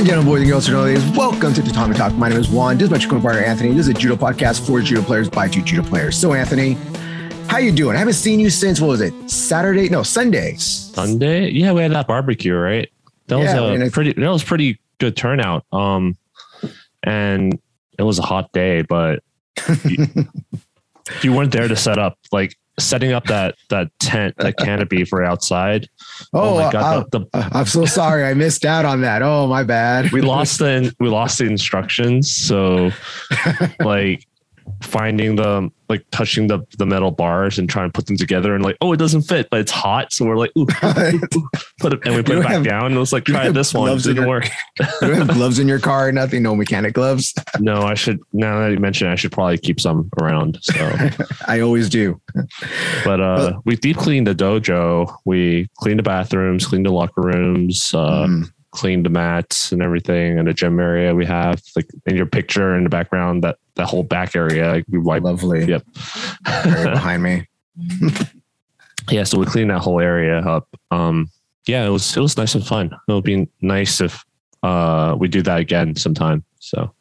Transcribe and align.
and 0.00 0.06
gentlemen, 0.08 0.32
boys 0.32 0.40
and 0.40 0.50
girls, 0.50 0.66
and 0.68 0.80
ladies, 0.82 1.10
welcome 1.16 1.52
to 1.52 1.62
Tatami 1.62 1.94
Talk. 1.94 2.14
My 2.14 2.30
name 2.30 2.38
is 2.38 2.48
Juan. 2.48 2.78
This 2.78 2.90
is 2.90 2.90
my 2.90 2.98
co 2.98 3.20
partner 3.20 3.42
Anthony. 3.42 3.70
This 3.70 3.80
is 3.80 3.88
a 3.88 3.92
judo 3.94 4.16
podcast 4.16 4.66
for 4.66 4.80
judo 4.80 5.02
players 5.02 5.28
by 5.28 5.46
two 5.46 5.60
judo 5.60 5.82
players. 5.86 6.16
So, 6.16 6.32
Anthony, 6.32 6.78
how 7.48 7.58
you 7.58 7.70
doing? 7.70 7.96
I 7.96 7.98
haven't 7.98 8.14
seen 8.14 8.40
you 8.40 8.48
since 8.48 8.80
what 8.80 8.88
was 8.88 9.02
it? 9.02 9.12
Saturday? 9.30 9.90
No, 9.90 10.02
Sunday. 10.02 10.54
Sunday? 10.56 11.50
Yeah, 11.50 11.72
we 11.72 11.82
had 11.82 11.92
that 11.92 12.06
barbecue, 12.06 12.54
right? 12.54 12.88
That 13.26 13.40
Yeah, 13.40 13.60
was 13.60 13.70
a 13.70 13.74
it's- 13.74 13.92
pretty. 13.92 14.12
That 14.14 14.30
was 14.30 14.42
pretty 14.42 14.80
good 14.98 15.16
turnout. 15.18 15.66
Um, 15.70 16.16
and 17.02 17.58
it 17.98 18.02
was 18.02 18.18
a 18.18 18.22
hot 18.22 18.52
day, 18.52 18.80
but 18.80 19.22
you, 19.84 20.06
you 21.22 21.32
weren't 21.34 21.52
there 21.52 21.68
to 21.68 21.76
set 21.76 21.98
up. 21.98 22.16
Like 22.32 22.56
setting 22.78 23.12
up 23.12 23.24
that 23.26 23.56
that 23.68 23.90
tent, 23.98 24.36
that 24.38 24.56
canopy 24.56 25.04
for 25.04 25.22
outside. 25.22 25.88
Oh, 26.32 26.56
my 26.56 26.64
uh, 26.64 26.70
god! 26.70 27.10
the, 27.10 27.20
the, 27.20 27.26
uh, 27.34 27.48
I'm 27.52 27.66
so 27.66 27.84
sorry. 27.84 28.24
I 28.24 28.34
missed 28.34 28.64
out 28.64 28.84
on 28.84 29.02
that. 29.02 29.22
Oh, 29.22 29.46
my 29.46 29.62
bad. 29.62 30.10
we 30.12 30.20
lost 30.20 30.58
the 30.58 30.94
we 31.00 31.08
lost 31.08 31.38
the 31.38 31.46
instructions. 31.46 32.34
So 32.34 32.90
like 33.80 34.26
finding 34.82 35.36
the 35.36 35.70
like 35.88 36.04
touching 36.12 36.46
the 36.46 36.60
the 36.78 36.86
metal 36.86 37.10
bars 37.10 37.58
and 37.58 37.68
trying 37.68 37.88
to 37.88 37.92
put 37.92 38.06
them 38.06 38.16
together 38.16 38.54
and 38.54 38.62
like 38.62 38.76
oh 38.80 38.92
it 38.92 38.96
doesn't 38.96 39.22
fit 39.22 39.48
but 39.50 39.60
it's 39.60 39.72
hot. 39.72 40.12
So 40.12 40.24
we're 40.24 40.36
like 40.36 40.52
ooh, 40.56 40.66
put 41.80 41.92
it 41.92 42.00
and 42.04 42.14
we 42.14 42.22
put 42.22 42.38
it 42.38 42.42
back 42.42 42.52
have- 42.52 42.64
down 42.64 42.86
and 42.86 42.94
it 42.94 42.98
was 42.98 43.12
like 43.12 43.24
try 43.24 43.50
this 43.50 43.74
one. 43.74 43.90
it 43.90 43.96
didn't 44.02 44.16
your- 44.16 44.28
work. 44.28 44.48
you 45.02 45.12
have 45.14 45.28
gloves 45.28 45.58
in 45.58 45.66
your 45.68 45.80
car, 45.80 46.12
nothing, 46.12 46.42
no 46.42 46.54
mechanic 46.54 46.94
gloves. 46.94 47.34
no 47.58 47.82
I 47.82 47.94
should 47.94 48.20
now 48.32 48.60
that 48.60 48.70
you 48.72 48.78
mentioned 48.78 49.10
I 49.10 49.16
should 49.16 49.32
probably 49.32 49.58
keep 49.58 49.80
some 49.80 50.08
around 50.20 50.58
so. 50.62 50.96
I 51.46 51.60
always 51.60 51.88
do. 51.88 52.20
but 53.04 53.20
uh 53.20 53.54
we 53.64 53.76
deep 53.76 53.96
cleaned 53.96 54.26
the 54.26 54.34
dojo. 54.34 55.12
We 55.24 55.68
cleaned 55.78 55.98
the 55.98 56.02
bathrooms 56.04 56.66
cleaned 56.66 56.86
the 56.86 56.92
locker 56.92 57.22
rooms 57.22 57.92
uh 57.94 58.26
Mm. 58.26 58.52
Cleaned 58.72 59.04
the 59.04 59.10
mats 59.10 59.72
and 59.72 59.82
everything 59.82 60.38
and 60.38 60.46
the 60.46 60.54
gym 60.54 60.78
area 60.78 61.14
we 61.14 61.26
have 61.26 61.60
like 61.74 61.88
in 62.06 62.16
your 62.16 62.26
picture 62.26 62.76
in 62.76 62.84
the 62.84 62.90
background 62.90 63.42
that 63.42 63.58
that 63.74 63.86
whole 63.86 64.02
back 64.02 64.36
area 64.36 64.70
like 64.70 64.84
we 64.88 64.98
wiped 64.98 65.24
Lovely. 65.24 65.64
Yep. 65.64 65.82
Right 66.46 66.92
behind 66.92 67.22
me. 67.22 67.48
yeah 69.10 69.24
so 69.24 69.38
we 69.38 69.46
cleaned 69.46 69.70
that 69.70 69.80
whole 69.80 70.00
area 70.00 70.38
up 70.40 70.68
um 70.90 71.30
yeah 71.66 71.84
it 71.84 71.90
was 71.90 72.16
it 72.16 72.20
was 72.20 72.36
nice 72.36 72.54
and 72.54 72.66
fun 72.66 72.90
it 73.08 73.12
would 73.12 73.24
be 73.24 73.48
nice 73.60 74.00
if 74.00 74.24
uh 74.62 75.16
we 75.18 75.26
do 75.26 75.42
that 75.42 75.58
again 75.58 75.96
sometime 75.96 76.44
so 76.58 76.92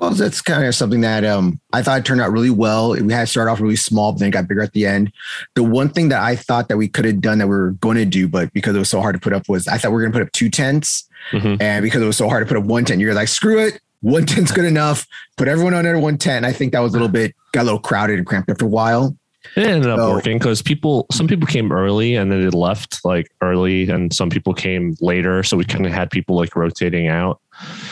Well, 0.00 0.10
that's 0.12 0.40
kind 0.40 0.64
of 0.64 0.74
something 0.74 1.02
that 1.02 1.24
um, 1.26 1.60
I 1.74 1.82
thought 1.82 2.06
turned 2.06 2.22
out 2.22 2.32
really 2.32 2.48
well. 2.48 2.92
We 2.92 3.12
had 3.12 3.20
to 3.20 3.26
start 3.26 3.48
off 3.48 3.60
really 3.60 3.76
small, 3.76 4.12
but 4.12 4.20
then 4.20 4.28
it 4.28 4.32
got 4.32 4.48
bigger 4.48 4.62
at 4.62 4.72
the 4.72 4.86
end. 4.86 5.12
The 5.54 5.62
one 5.62 5.90
thing 5.90 6.08
that 6.08 6.22
I 6.22 6.36
thought 6.36 6.68
that 6.68 6.78
we 6.78 6.88
could 6.88 7.04
have 7.04 7.20
done 7.20 7.36
that 7.38 7.48
we 7.48 7.54
were 7.54 7.72
going 7.72 7.98
to 7.98 8.06
do, 8.06 8.26
but 8.26 8.50
because 8.54 8.74
it 8.74 8.78
was 8.78 8.88
so 8.88 9.02
hard 9.02 9.14
to 9.14 9.20
put 9.20 9.34
up, 9.34 9.46
was 9.46 9.68
I 9.68 9.76
thought 9.76 9.90
we 9.90 9.96
were 9.96 10.00
going 10.00 10.12
to 10.12 10.18
put 10.18 10.26
up 10.26 10.32
two 10.32 10.48
tents, 10.48 11.06
Mhm. 11.32 11.60
and 11.60 11.82
because 11.82 12.00
it 12.00 12.06
was 12.06 12.16
so 12.16 12.30
hard 12.30 12.42
to 12.42 12.48
put 12.48 12.56
up 12.56 12.64
one 12.64 12.86
tent, 12.86 12.98
you're 13.00 13.12
like, 13.12 13.28
screw 13.28 13.58
it, 13.58 13.78
one 14.00 14.24
tent's 14.24 14.52
good 14.52 14.64
enough. 14.64 15.06
Put 15.36 15.48
everyone 15.48 15.74
under 15.74 15.98
one 15.98 16.16
tent. 16.16 16.46
I 16.46 16.52
think 16.54 16.72
that 16.72 16.80
was 16.80 16.92
a 16.92 16.96
little 16.96 17.08
bit 17.08 17.34
got 17.52 17.62
a 17.62 17.64
little 17.64 17.78
crowded 17.80 18.16
and 18.16 18.26
cramped 18.26 18.48
after 18.48 18.64
a 18.64 18.68
while. 18.68 19.14
It 19.56 19.66
ended 19.66 19.90
up 19.90 19.98
So- 19.98 20.10
working 20.12 20.38
because 20.38 20.62
people 20.62 21.06
some 21.12 21.26
people 21.26 21.46
came 21.46 21.72
early 21.72 22.14
and 22.14 22.30
then 22.30 22.40
they 22.42 22.48
left 22.50 23.00
like 23.04 23.26
early 23.42 23.88
and 23.88 24.12
some 24.12 24.28
people 24.30 24.52
came 24.54 24.94
later 25.00 25.42
so 25.42 25.56
we 25.56 25.64
kind 25.64 25.86
of 25.86 25.92
had 25.92 26.10
people 26.10 26.36
like 26.36 26.54
rotating 26.56 27.08
out 27.08 27.40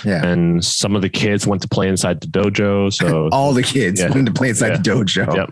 Yeah. 0.05 0.25
and 0.27 0.65
some 0.65 0.95
of 0.95 1.03
the 1.03 1.09
kids 1.09 1.47
went 1.47 1.63
to 1.63 1.69
play 1.69 1.89
inside 1.89 2.21
the 2.21 2.27
dojo 2.27 2.93
so 2.93 3.29
All 3.33 3.53
the 3.53 3.63
kids 3.63 4.01
Yeah. 4.01 4.09
wanted 4.11 4.27
to 4.27 4.33
play 4.33 4.51
inside 4.51 4.71
the 4.83 4.91
dojo. 4.91 5.35
Yep. 5.35 5.51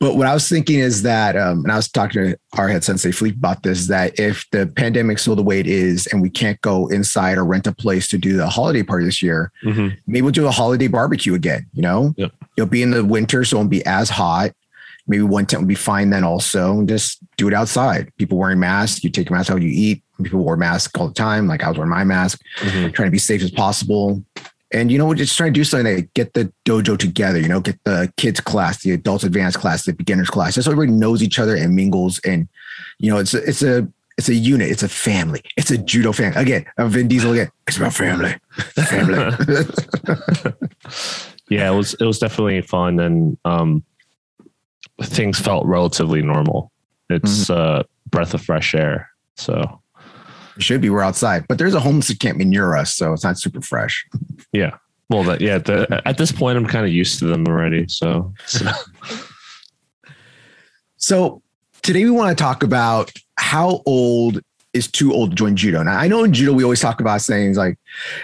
But 0.00 0.16
what 0.16 0.26
I 0.26 0.34
was 0.34 0.48
thinking 0.48 0.80
is 0.80 1.02
that, 1.02 1.36
um, 1.36 1.62
and 1.62 1.70
I 1.72 1.76
was 1.76 1.88
talking 1.88 2.24
to 2.24 2.38
our 2.58 2.68
head 2.68 2.82
sensei 2.82 3.12
Philippe 3.12 3.36
about 3.38 3.62
this, 3.62 3.86
that 3.86 4.18
if 4.18 4.44
the 4.50 4.66
pandemic's 4.66 5.22
still 5.22 5.36
the 5.36 5.42
way 5.42 5.60
it 5.60 5.68
is 5.68 6.06
and 6.08 6.20
we 6.20 6.28
can't 6.28 6.60
go 6.62 6.88
inside 6.88 7.38
or 7.38 7.44
rent 7.44 7.68
a 7.68 7.72
place 7.72 8.08
to 8.08 8.18
do 8.18 8.36
the 8.36 8.48
holiday 8.48 8.82
party 8.82 9.04
this 9.04 9.22
year, 9.22 9.52
Mhm. 9.64 9.96
maybe 10.08 10.22
we'll 10.22 10.32
do 10.32 10.46
a 10.46 10.50
holiday 10.50 10.88
barbecue 10.88 11.32
again. 11.34 11.66
You 11.72 11.82
know, 11.82 12.12
Yep. 12.18 12.32
it'll 12.56 12.68
be 12.68 12.82
in 12.82 12.90
the 12.90 13.04
winter, 13.04 13.44
so 13.44 13.56
it 13.56 13.58
won't 13.60 13.70
be 13.70 13.86
as 13.86 14.10
hot. 14.10 14.50
Maybe 15.06 15.22
one 15.22 15.44
tent 15.46 15.62
would 15.62 15.68
be 15.68 15.74
fine 15.74 16.10
then 16.10 16.24
also. 16.24 16.78
And 16.78 16.88
just 16.88 17.18
do 17.36 17.46
it 17.48 17.54
outside. 17.54 18.10
People 18.16 18.38
wearing 18.38 18.58
masks, 18.60 19.04
you 19.04 19.10
take 19.10 19.28
your 19.28 19.36
mask 19.36 19.50
out, 19.50 19.60
you 19.62 19.68
eat. 19.70 20.02
People 20.22 20.44
wear 20.44 20.56
masks 20.56 20.98
all 20.98 21.08
the 21.08 21.14
time. 21.14 21.46
Like 21.46 21.62
I 21.62 21.68
was 21.68 21.76
wearing 21.76 21.90
my 21.90 22.04
mask 22.04 22.40
Mhm. 22.60 22.92
trying 22.94 23.08
to 23.08 23.12
be 23.12 23.18
safe 23.18 23.42
as 23.42 23.50
possible. 23.50 24.24
And 24.72 24.90
you 24.90 24.98
know, 24.98 25.06
we're 25.06 25.14
just 25.14 25.36
trying 25.36 25.52
to 25.52 25.60
do 25.60 25.64
something 25.64 25.94
that 25.96 26.14
get 26.14 26.34
the 26.34 26.52
dojo 26.64 26.98
together, 26.98 27.38
you 27.38 27.48
know, 27.48 27.60
get 27.60 27.78
the 27.84 28.12
kids 28.16 28.40
class, 28.40 28.82
the 28.82 28.92
adults 28.92 29.22
advanced 29.24 29.58
class, 29.58 29.84
the 29.84 29.92
beginners 29.92 30.30
class. 30.30 30.54
Just 30.54 30.64
so 30.66 30.72
everybody 30.72 30.96
knows 30.98 31.22
each 31.22 31.38
other 31.38 31.54
and 31.54 31.76
mingles. 31.76 32.18
And 32.24 32.48
you 32.98 33.10
know, 33.10 33.18
it's 33.18 33.34
a, 33.34 33.42
it's 33.48 33.62
a 33.62 33.86
it's 34.16 34.28
a 34.28 34.34
unit, 34.34 34.70
it's 34.70 34.82
a 34.84 34.88
family, 34.88 35.42
it's 35.56 35.70
a 35.70 35.78
judo 35.78 36.12
family. 36.12 36.40
Again, 36.40 36.64
uh, 36.78 36.86
Vin 36.86 37.08
Diesel 37.08 37.32
again. 37.32 37.50
It's 37.66 37.76
about 37.76 37.92
family. 37.94 38.34
Family. 38.52 39.36
yeah 41.50 41.70
it 41.70 41.74
was 41.74 41.94
it 41.94 42.04
was 42.04 42.18
definitely 42.18 42.60
fun 42.62 42.98
and 43.00 43.36
um 43.44 43.82
things 45.02 45.38
felt 45.38 45.64
relatively 45.66 46.22
normal 46.22 46.70
it's 47.10 47.50
uh 47.50 47.82
breath 48.10 48.34
of 48.34 48.42
fresh 48.42 48.74
air 48.74 49.08
so 49.36 49.80
It 50.56 50.62
should 50.62 50.80
be 50.80 50.88
we're 50.90 51.02
outside. 51.02 51.46
But 51.48 51.58
there's 51.58 51.74
a 51.74 51.80
homesick 51.80 52.20
camp 52.20 52.38
near 52.38 52.76
us, 52.76 52.94
so 52.94 53.12
it's 53.12 53.24
not 53.24 53.38
super 53.38 53.60
fresh. 53.60 54.06
yeah 54.52 54.76
well 55.10 55.22
that 55.24 55.40
yeah 55.40 55.58
the, 55.58 56.00
at 56.06 56.16
this 56.18 56.32
point 56.32 56.56
i'm 56.56 56.66
kind 56.66 56.86
of 56.86 56.92
used 56.92 57.18
to 57.18 57.26
them 57.26 57.46
already 57.46 57.86
so, 57.88 58.32
so 58.46 58.66
So 60.96 61.42
today 61.82 62.04
we 62.04 62.10
want 62.10 62.36
to 62.36 62.42
talk 62.42 62.62
about 62.62 63.12
how 63.36 63.82
old 63.86 64.40
is 64.72 64.90
too 64.90 65.12
old 65.12 65.30
to 65.30 65.36
join 65.36 65.54
judo. 65.54 65.82
Now 65.82 65.98
I 65.98 66.08
know 66.08 66.24
in 66.24 66.32
judo 66.32 66.52
we 66.52 66.64
always 66.64 66.80
talk 66.80 67.00
about 67.00 67.20
things 67.20 67.56
like, 67.56 67.78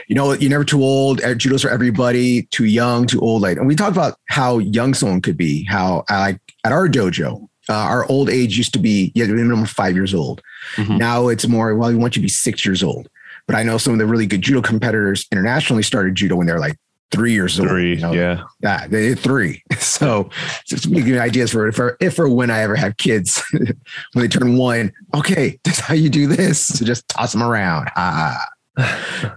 you 0.09 0.15
know, 0.15 0.32
you're 0.32 0.50
never 0.50 0.65
too 0.65 0.82
old. 0.82 1.21
eh, 1.21 1.34
Judo's 1.34 1.62
for 1.62 1.71
everybody. 1.71 2.44
Too 2.50 2.65
young, 2.65 3.06
too 3.06 3.21
old. 3.21 3.42
Like, 3.42 3.56
and 3.59 3.66
we 3.69 3.77
talk 3.77 3.92
about 3.92 4.19
how 4.28 4.59
young 4.59 4.94
someone 4.94 5.21
could 5.21 5.37
be. 5.37 5.65
How 5.65 6.04
like 6.10 6.41
at 6.65 6.72
our 6.72 6.88
dojo, 6.88 7.48
uh, 7.69 7.72
our 7.75 8.06
old 8.09 8.28
age 8.31 8.56
used 8.56 8.72
to 8.75 8.78
be 8.78 9.12
you 9.15 9.22
had 9.22 9.28
to 9.28 9.34
be 9.34 9.43
minimum 9.43 9.66
five 9.66 9.94
years 9.94 10.15
old. 10.15 10.43
Mhm. 10.76 10.98
Now 10.98 11.28
it's 11.28 11.47
more 11.47 11.75
well, 11.75 11.91
we 11.91 11.97
want 11.97 12.16
you 12.16 12.21
to 12.21 12.25
be 12.25 12.28
six 12.28 12.65
years 12.65 12.82
old. 12.82 13.09
But 13.47 13.56
I 13.56 13.62
know 13.62 13.78
some 13.78 13.93
of 13.93 13.98
the 13.98 14.06
really 14.06 14.26
good 14.26 14.43
judo 14.43 14.62
competitors 14.62 15.26
internationally 15.32 15.82
started 15.82 16.15
judo 16.15 16.37
when 16.37 16.47
they're 16.47 16.60
like 16.60 16.76
three 17.10 17.32
years 17.32 17.59
old. 17.59 17.69
three 17.69 17.94
you 17.94 18.00
know? 18.00 18.12
yeah 18.12 18.43
Yeah, 18.62 18.87
they 18.87 19.09
did 19.09 19.19
three. 19.19 19.62
So 19.78 20.31
just 20.65 20.87
you 20.87 21.19
ideas 21.19 21.53
for 21.53 21.66
if 21.69 21.78
or, 21.78 21.97
if 22.00 22.19
or 22.19 22.28
when 22.28 22.50
I 22.50 22.60
ever 22.60 22.77
have 22.77 22.97
kids, 22.97 23.42
when 23.53 23.75
they 24.15 24.28
turn 24.28 24.56
one, 24.56 24.92
okay, 25.15 25.59
this 25.65 25.78
is 25.78 25.84
how 25.84 25.94
you 25.94 26.09
do 26.09 26.27
this. 26.27 26.65
So 26.66 26.84
just 26.84 27.09
toss 27.09 27.32
them 27.32 27.42
around. 27.42 27.91
Ah. 27.97 28.38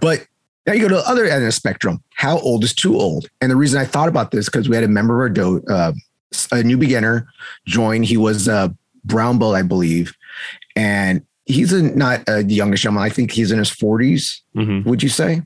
But 0.00 0.26
now 0.66 0.72
you 0.72 0.80
go 0.80 0.88
to 0.88 0.94
the 0.94 1.08
other 1.08 1.24
end 1.24 1.42
of 1.42 1.48
the 1.48 1.52
spectrum. 1.52 2.02
How 2.14 2.38
old 2.38 2.64
is 2.64 2.74
too 2.74 2.96
old? 2.96 3.28
And 3.40 3.50
the 3.50 3.56
reason 3.56 3.80
I 3.80 3.84
thought 3.84 4.08
about 4.08 4.30
this 4.30 4.46
because 4.46 4.68
we 4.68 4.76
had 4.76 4.84
a 4.84 4.88
member 4.88 5.14
of 5.14 5.20
our 5.20 5.28
do 5.28 5.62
uh, 5.68 5.92
a 6.52 6.62
new 6.62 6.76
beginner 6.78 7.28
join. 7.66 8.02
He 8.02 8.16
was 8.16 8.48
a 8.48 8.74
brown 9.04 9.38
belt, 9.38 9.54
I 9.54 9.62
believe, 9.62 10.14
and 10.76 11.22
he's 11.46 11.72
a, 11.72 11.82
not 11.82 12.22
a 12.28 12.42
youngish 12.44 12.82
gentleman. 12.82 13.02
I 13.04 13.10
think 13.10 13.30
he's 13.30 13.52
in 13.52 13.58
his 13.58 13.70
forties. 13.70 14.42
hmm 14.54 14.82
Would 14.88 15.02
you 15.02 15.08
say? 15.08 15.42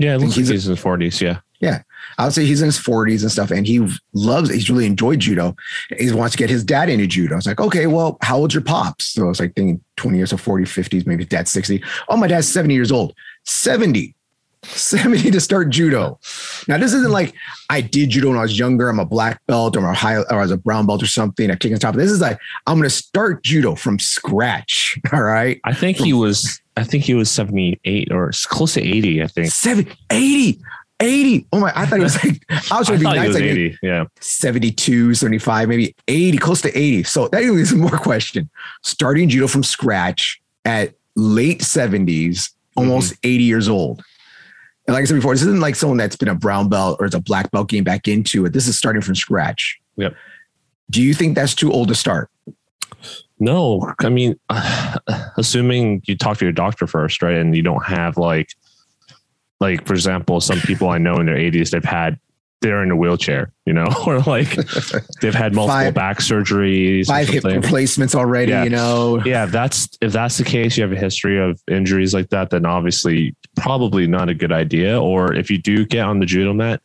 yeah 0.00 0.14
it 0.14 0.18
looks 0.18 0.30
like 0.30 0.36
he's 0.38 0.50
a- 0.50 0.52
he's 0.52 0.66
in 0.68 0.76
his 0.76 0.84
40s 0.84 1.20
yeah 1.20 1.40
Yeah. 1.60 1.82
I 2.18 2.24
would 2.24 2.32
say 2.32 2.44
he's 2.46 2.62
in 2.62 2.66
his 2.66 2.78
40s 2.78 3.22
and 3.22 3.32
stuff, 3.32 3.50
and 3.50 3.66
he 3.66 3.84
loves. 4.12 4.48
He's 4.50 4.70
really 4.70 4.86
enjoyed 4.86 5.18
judo. 5.18 5.56
He 5.98 6.10
wants 6.12 6.32
to 6.36 6.38
get 6.38 6.48
his 6.50 6.62
dad 6.64 6.88
into 6.88 7.06
judo. 7.08 7.34
I 7.34 7.36
was 7.36 7.46
like, 7.46 7.60
okay, 7.60 7.86
well, 7.88 8.16
how 8.22 8.38
old's 8.38 8.54
your 8.54 8.62
pops? 8.62 9.06
So 9.06 9.24
I 9.24 9.28
was 9.28 9.40
like 9.40 9.54
thinking 9.56 9.80
20 9.96 10.16
years 10.18 10.32
or 10.32 10.38
40, 10.38 10.64
50s, 10.64 11.06
maybe 11.06 11.24
dad's 11.24 11.50
60. 11.50 11.82
Oh, 12.08 12.16
my 12.16 12.28
dad's 12.28 12.48
70 12.48 12.74
years 12.74 12.92
old. 12.92 13.12
70. 13.44 14.14
70 14.64 15.30
to 15.30 15.40
start 15.40 15.70
judo. 15.70 16.18
Now, 16.66 16.78
this 16.78 16.92
isn't 16.92 17.10
like 17.10 17.34
I 17.70 17.80
did 17.80 18.10
judo 18.10 18.28
when 18.28 18.38
I 18.38 18.42
was 18.42 18.58
younger. 18.58 18.88
I'm 18.88 18.98
a 18.98 19.04
black 19.04 19.40
belt 19.46 19.76
or 19.76 19.80
I'm 19.80 19.86
a 19.86 19.94
high 19.94 20.16
or 20.16 20.32
I 20.32 20.42
was 20.42 20.50
a 20.50 20.56
brown 20.56 20.86
belt 20.86 21.02
or 21.02 21.06
something. 21.06 21.50
I 21.50 21.56
kick 21.56 21.72
on 21.72 21.78
top. 21.78 21.94
This 21.94 22.10
is 22.10 22.20
like 22.20 22.38
I'm 22.66 22.78
gonna 22.78 22.90
start 22.90 23.42
judo 23.42 23.74
from 23.74 23.98
scratch. 23.98 24.98
All 25.12 25.22
right. 25.22 25.60
i 25.64 25.72
think 25.72 25.96
he 25.96 26.12
was 26.12 26.60
i 26.76 26.84
think 26.84 27.04
he 27.04 27.14
was 27.14 27.30
78 27.30 28.10
or 28.10 28.30
close 28.46 28.74
to 28.74 28.82
80 28.82 29.22
i 29.22 29.26
think 29.26 29.48
Seven, 29.48 29.86
80. 30.10 30.60
80. 31.00 31.46
Oh 31.52 31.60
my, 31.60 31.72
I 31.76 31.86
thought 31.86 32.00
it 32.00 32.02
was 32.02 32.24
like 32.24 32.42
I 32.72 32.78
was 32.78 32.88
trying 32.88 32.98
to 32.98 33.04
be 33.08 33.16
nice. 33.16 33.34
like, 33.34 33.42
80 33.42 33.78
yeah 33.82 34.04
72, 34.20 35.14
75, 35.14 35.68
maybe 35.68 35.94
80, 36.08 36.38
close 36.38 36.60
to 36.62 36.76
80. 36.76 37.04
So 37.04 37.28
that 37.28 37.42
is 37.42 37.72
more 37.74 37.98
question. 37.98 38.50
Starting 38.82 39.28
judo 39.28 39.46
from 39.46 39.62
scratch 39.62 40.40
at 40.64 40.94
late 41.14 41.60
70s, 41.60 42.06
mm-hmm. 42.06 42.80
almost 42.80 43.14
80 43.22 43.44
years 43.44 43.68
old. 43.68 44.02
And 44.88 44.94
like 44.94 45.02
I 45.02 45.04
said 45.04 45.16
before, 45.16 45.34
this 45.34 45.42
isn't 45.42 45.60
like 45.60 45.76
someone 45.76 45.98
that's 45.98 46.16
been 46.16 46.30
a 46.30 46.34
brown 46.34 46.70
belt 46.70 46.96
or 46.98 47.04
is 47.04 47.12
a 47.12 47.20
black 47.20 47.50
belt 47.50 47.68
getting 47.68 47.84
back 47.84 48.08
into 48.08 48.46
it. 48.46 48.54
This 48.54 48.66
is 48.66 48.78
starting 48.78 49.02
from 49.02 49.14
scratch. 49.14 49.78
Yep. 49.96 50.14
Do 50.88 51.02
you 51.02 51.12
think 51.12 51.34
that's 51.34 51.54
too 51.54 51.70
old 51.70 51.88
to 51.88 51.94
start? 51.94 52.30
No, 53.38 53.92
I 54.00 54.08
mean, 54.08 54.40
assuming 55.36 56.00
you 56.06 56.16
talk 56.16 56.38
to 56.38 56.46
your 56.46 56.52
doctor 56.52 56.86
first, 56.86 57.22
right? 57.22 57.36
And 57.36 57.54
you 57.54 57.60
don't 57.60 57.84
have 57.84 58.16
like, 58.16 58.48
like 59.60 59.86
for 59.86 59.92
example, 59.92 60.40
some 60.40 60.58
people 60.60 60.88
I 60.88 60.96
know 60.96 61.16
in 61.16 61.26
their 61.26 61.36
80s, 61.36 61.68
they've 61.68 61.84
had 61.84 62.18
they're 62.60 62.82
in 62.82 62.90
a 62.90 62.96
wheelchair, 62.96 63.52
you 63.66 63.72
know, 63.72 63.86
or 64.06 64.18
like 64.20 64.54
they've 65.20 65.34
had 65.34 65.54
multiple 65.54 65.68
Five- 65.68 65.94
back 65.94 66.18
surgeries, 66.18 67.06
Five 67.06 67.28
hip 67.28 67.44
replacements 67.44 68.14
already, 68.14 68.50
Yeah. 68.52 68.64
you 68.64 68.70
know. 68.70 69.22
Yeah, 69.24 69.44
if 69.44 69.52
that's 69.52 69.88
if 70.00 70.12
that's 70.12 70.38
the 70.38 70.44
case, 70.44 70.76
you 70.76 70.82
have 70.82 70.92
a 70.92 70.96
history 70.96 71.38
of 71.38 71.60
injuries 71.70 72.14
like 72.14 72.30
that, 72.30 72.50
then 72.50 72.66
obviously 72.66 73.34
probably 73.56 74.06
not 74.06 74.28
a 74.28 74.34
good 74.34 74.52
idea. 74.52 75.00
Or 75.00 75.32
if 75.34 75.50
you 75.50 75.58
do 75.58 75.84
get 75.86 76.04
on 76.04 76.18
the 76.20 76.26
judo 76.26 76.52
mat, 76.52 76.80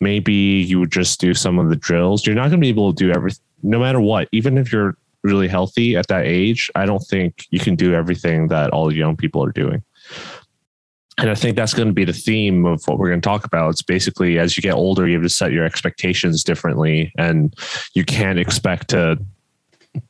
maybe 0.00 0.32
you 0.32 0.78
would 0.80 0.92
just 0.92 1.20
do 1.20 1.34
some 1.34 1.58
of 1.58 1.70
the 1.70 1.76
drills. 1.76 2.26
You're 2.26 2.36
not 2.36 2.42
going 2.50 2.60
to 2.60 2.64
be 2.64 2.68
able 2.68 2.92
to 2.92 3.04
do 3.04 3.10
everything, 3.12 3.42
no 3.62 3.78
matter 3.80 4.00
what. 4.00 4.28
Even 4.32 4.58
if 4.58 4.72
you're 4.72 4.96
really 5.24 5.48
healthy 5.48 5.96
at 5.96 6.06
that 6.08 6.26
age, 6.26 6.70
I 6.74 6.86
don't 6.86 7.00
think 7.10 7.46
you 7.50 7.58
can 7.58 7.74
do 7.76 7.94
everything 7.94 8.48
that 8.48 8.70
all 8.70 8.86
the 8.88 8.94
young 8.94 9.16
people 9.16 9.42
are 9.44 9.50
doing. 9.52 9.82
And 11.18 11.30
I 11.30 11.34
think 11.34 11.56
that's 11.56 11.74
going 11.74 11.88
to 11.88 11.94
be 11.94 12.04
the 12.04 12.12
theme 12.12 12.64
of 12.64 12.82
what 12.86 12.98
we're 12.98 13.08
going 13.08 13.20
to 13.20 13.28
talk 13.28 13.44
about. 13.44 13.70
It's 13.70 13.82
basically 13.82 14.38
as 14.38 14.56
you 14.56 14.62
get 14.62 14.74
older, 14.74 15.06
you 15.06 15.14
have 15.14 15.22
to 15.24 15.28
set 15.28 15.52
your 15.52 15.64
expectations 15.64 16.44
differently, 16.44 17.12
and 17.18 17.54
you 17.94 18.04
can't 18.04 18.38
expect 18.38 18.88
to 18.90 19.18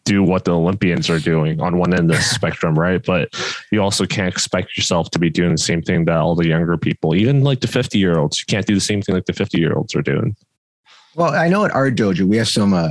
do 0.05 0.22
what 0.22 0.44
the 0.44 0.55
Olympians 0.55 1.08
are 1.08 1.19
doing 1.19 1.60
on 1.60 1.78
one 1.78 1.94
end 1.94 2.10
of 2.10 2.16
the 2.16 2.22
spectrum, 2.22 2.78
right? 2.78 3.02
But 3.05 3.31
you 3.70 3.82
also 3.82 4.06
can't 4.06 4.32
expect 4.32 4.76
yourself 4.76 5.10
to 5.12 5.19
be 5.19 5.31
doing 5.31 5.52
the 5.52 5.58
same 5.58 5.82
thing 5.82 6.05
that 6.06 6.16
all 6.16 6.34
the 6.34 6.46
younger 6.46 6.76
people, 6.76 7.14
even 7.14 7.43
like 7.43 7.61
the 7.61 7.69
50 7.69 7.99
year 7.99 8.19
olds, 8.19 8.40
you 8.40 8.44
can't 8.46 8.66
do 8.66 8.75
the 8.75 8.81
same 8.81 9.00
thing 9.00 9.14
like 9.14 9.26
the 9.26 9.32
50 9.32 9.58
year 9.58 9.75
olds 9.75 9.94
are 9.94 10.02
doing. 10.02 10.37
Well, 11.14 11.34
I 11.34 11.49
know 11.49 11.64
at 11.64 11.72
our 11.72 11.90
dojo 11.90 12.22
we 12.22 12.37
have 12.37 12.49
some 12.49 12.75
uh, 12.75 12.90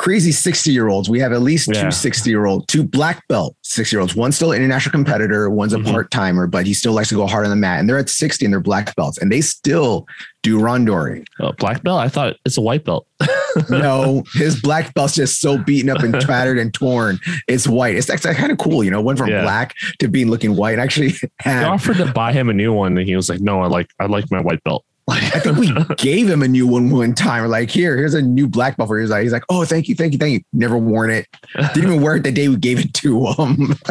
crazy 0.00 0.32
60 0.32 0.72
year 0.72 0.88
olds. 0.88 1.10
We 1.10 1.20
have 1.20 1.30
at 1.32 1.42
least 1.42 1.68
Yeah. 1.70 1.82
two 1.82 1.90
60 1.90 2.30
year 2.30 2.46
old, 2.46 2.66
two 2.68 2.82
black 2.82 3.22
belt 3.28 3.54
60 3.62 3.94
year 3.94 4.00
olds. 4.00 4.16
One's 4.16 4.34
still 4.34 4.52
an 4.52 4.56
international 4.56 4.92
competitor, 4.92 5.50
one's 5.50 5.74
a 5.74 5.76
Mhm. 5.78 5.90
part 5.92 6.10
timer, 6.10 6.46
but 6.46 6.66
he 6.66 6.72
still 6.72 6.94
likes 6.94 7.10
to 7.10 7.16
go 7.16 7.26
hard 7.26 7.44
on 7.44 7.50
the 7.50 7.56
mat. 7.56 7.80
And 7.80 7.86
they're 7.88 7.98
at 7.98 8.08
60 8.08 8.46
and 8.46 8.52
they're 8.54 8.60
black 8.60 8.96
belts 8.96 9.18
and 9.18 9.30
they 9.30 9.42
still 9.42 10.06
do 10.42 10.58
randori. 10.58 11.24
Uh, 11.38 11.52
black 11.58 11.82
belt? 11.82 12.00
I 12.00 12.08
thought 12.08 12.36
it's 12.46 12.56
a 12.56 12.62
white 12.62 12.82
belt. 12.86 13.06
no, 13.68 14.22
his 14.34 14.58
black 14.58 14.94
belt's 14.94 15.14
just 15.14 15.38
so 15.38 15.58
beaten 15.58 15.90
up 15.90 16.02
and 16.02 16.18
tattered 16.18 16.56
and 16.58 16.72
torn. 16.72 17.18
It's 17.46 17.68
white. 17.68 17.94
It's 17.94 18.08
actually 18.08 18.34
kind 18.36 18.50
of 18.50 18.56
cool, 18.56 18.82
you 18.82 18.90
know, 18.90 19.02
went 19.02 19.18
from 19.18 19.28
Yeah. 19.28 19.42
black 19.42 19.74
to 19.98 20.08
being 20.08 20.30
looking 20.30 20.56
white. 20.56 20.72
And 20.72 20.80
actually, 20.80 21.14
I 21.44 21.48
had, 21.50 21.64
offered 21.64 21.98
to 21.98 22.06
buy 22.06 22.32
him 22.32 22.48
a 22.48 22.54
new 22.54 22.72
one, 22.72 22.96
and 22.96 23.06
he 23.06 23.14
was 23.16 23.28
like, 23.28 23.40
"No, 23.40 23.60
I 23.60 23.66
like 23.66 23.88
I 24.00 24.06
like 24.06 24.24
my 24.30 24.40
white 24.40 24.62
belt." 24.64 24.84
I 25.10 25.40
think 25.40 25.56
we 25.58 25.72
gave 25.96 26.28
him 26.28 26.42
a 26.42 26.48
new 26.48 26.66
one 26.66 26.90
one 26.90 27.14
time. 27.14 27.48
Like, 27.48 27.70
here, 27.70 27.96
here's 27.96 28.14
a 28.14 28.22
new 28.22 28.46
black 28.48 28.76
you. 28.78 28.98
He's 28.98 29.10
like, 29.10 29.22
he's 29.22 29.32
like, 29.32 29.44
oh, 29.48 29.64
thank 29.64 29.88
you, 29.88 29.94
thank 29.94 30.12
you, 30.12 30.18
thank 30.18 30.32
you. 30.32 30.40
Never 30.52 30.76
worn 30.78 31.10
it. 31.10 31.26
Didn't 31.74 31.84
even 31.90 32.00
wear 32.02 32.16
it 32.16 32.22
the 32.24 32.32
day 32.32 32.48
we 32.48 32.56
gave 32.56 32.78
it 32.80 32.94
to 32.94 33.26
him. 33.26 33.74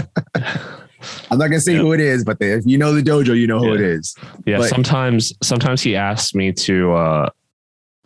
I'm 1.32 1.38
not 1.38 1.48
gonna 1.48 1.62
say 1.62 1.74
Yeah. 1.74 1.80
who 1.80 1.94
it 1.94 2.02
is, 2.02 2.24
but 2.26 2.38
if 2.42 2.66
you 2.66 2.78
know 2.78 2.94
the 2.94 3.02
dojo, 3.02 3.38
you 3.38 3.48
know 3.48 3.60
who 3.60 3.74
it 3.74 3.80
Yeah. 3.80 3.88
is. 3.88 4.16
Yeah, 4.46 4.58
But- 4.58 4.70
sometimes 4.70 5.34
sometimes 5.42 5.82
he 5.82 5.96
asks 5.96 6.36
me 6.36 6.52
to 6.54 6.92
uh, 6.94 7.30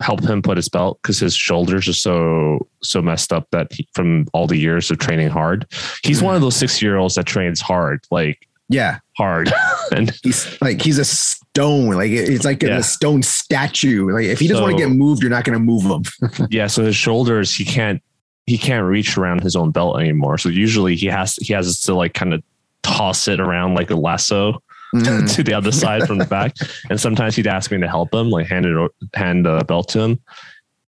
help 0.00 0.22
him 0.22 0.42
put 0.42 0.56
his 0.56 0.68
belt 0.68 0.98
because 1.02 1.18
his 1.18 1.34
shoulders 1.34 1.88
are 1.88 1.92
so 1.92 2.66
so 2.82 3.02
messed 3.02 3.32
up 3.32 3.48
that 3.50 3.72
he, 3.72 3.88
from 3.94 4.26
all 4.32 4.46
the 4.46 4.56
years 4.56 4.90
of 4.92 4.98
training 4.98 5.28
hard, 5.28 5.66
he's 6.04 6.22
one 6.22 6.34
of 6.36 6.40
those 6.40 6.54
six 6.56 6.80
year 6.80 6.96
olds 6.96 7.16
that 7.16 7.26
trains 7.26 7.60
hard, 7.60 8.00
like 8.12 8.46
Yeah, 8.68 8.98
hard, 9.18 9.52
and 9.94 10.10
he's 10.22 10.60
like 10.62 10.80
he's 10.80 10.98
a 10.98 11.04
stone. 11.04 11.90
Like 11.90 12.10
it's 12.10 12.44
like 12.44 12.62
Yeah. 12.62 12.78
a 12.78 12.82
stone 12.82 13.22
statue. 13.22 14.10
Like 14.10 14.24
if 14.24 14.40
he 14.40 14.48
doesn't 14.48 14.62
want 14.62 14.76
to 14.76 14.82
get 14.82 14.90
moved, 14.90 15.22
you're 15.22 15.30
not 15.30 15.44
gonna 15.44 15.58
move 15.58 15.82
him. 15.84 16.02
yeah. 16.50 16.66
So 16.66 16.84
his 16.84 16.96
shoulders, 16.96 17.54
he 17.54 17.64
can't 17.64 18.02
he 18.46 18.56
can't 18.58 18.86
reach 18.86 19.16
around 19.18 19.42
his 19.42 19.54
own 19.56 19.70
belt 19.70 19.98
anymore. 20.00 20.38
So 20.38 20.48
usually 20.48 20.96
he 20.96 21.06
has 21.06 21.36
he 21.36 21.52
has 21.52 21.80
to 21.82 21.94
like 21.94 22.14
kind 22.14 22.32
of 22.34 22.42
toss 22.82 23.28
it 23.28 23.40
around 23.40 23.74
like 23.74 23.90
a 23.90 23.96
lasso 23.96 24.62
Mhm. 24.94 25.32
to 25.34 25.42
the 25.42 25.52
other 25.54 25.72
side 25.72 26.06
from 26.06 26.18
the 26.18 26.24
back. 26.24 26.54
And 26.88 27.00
sometimes 27.00 27.34
he'd 27.34 27.46
ask 27.48 27.70
me 27.72 27.78
to 27.80 27.88
help 27.88 28.14
him, 28.14 28.30
like 28.30 28.46
hand 28.46 28.64
it 28.64 28.90
hand 29.14 29.44
the 29.44 29.64
belt 29.66 29.88
to 29.90 30.00
him 30.00 30.20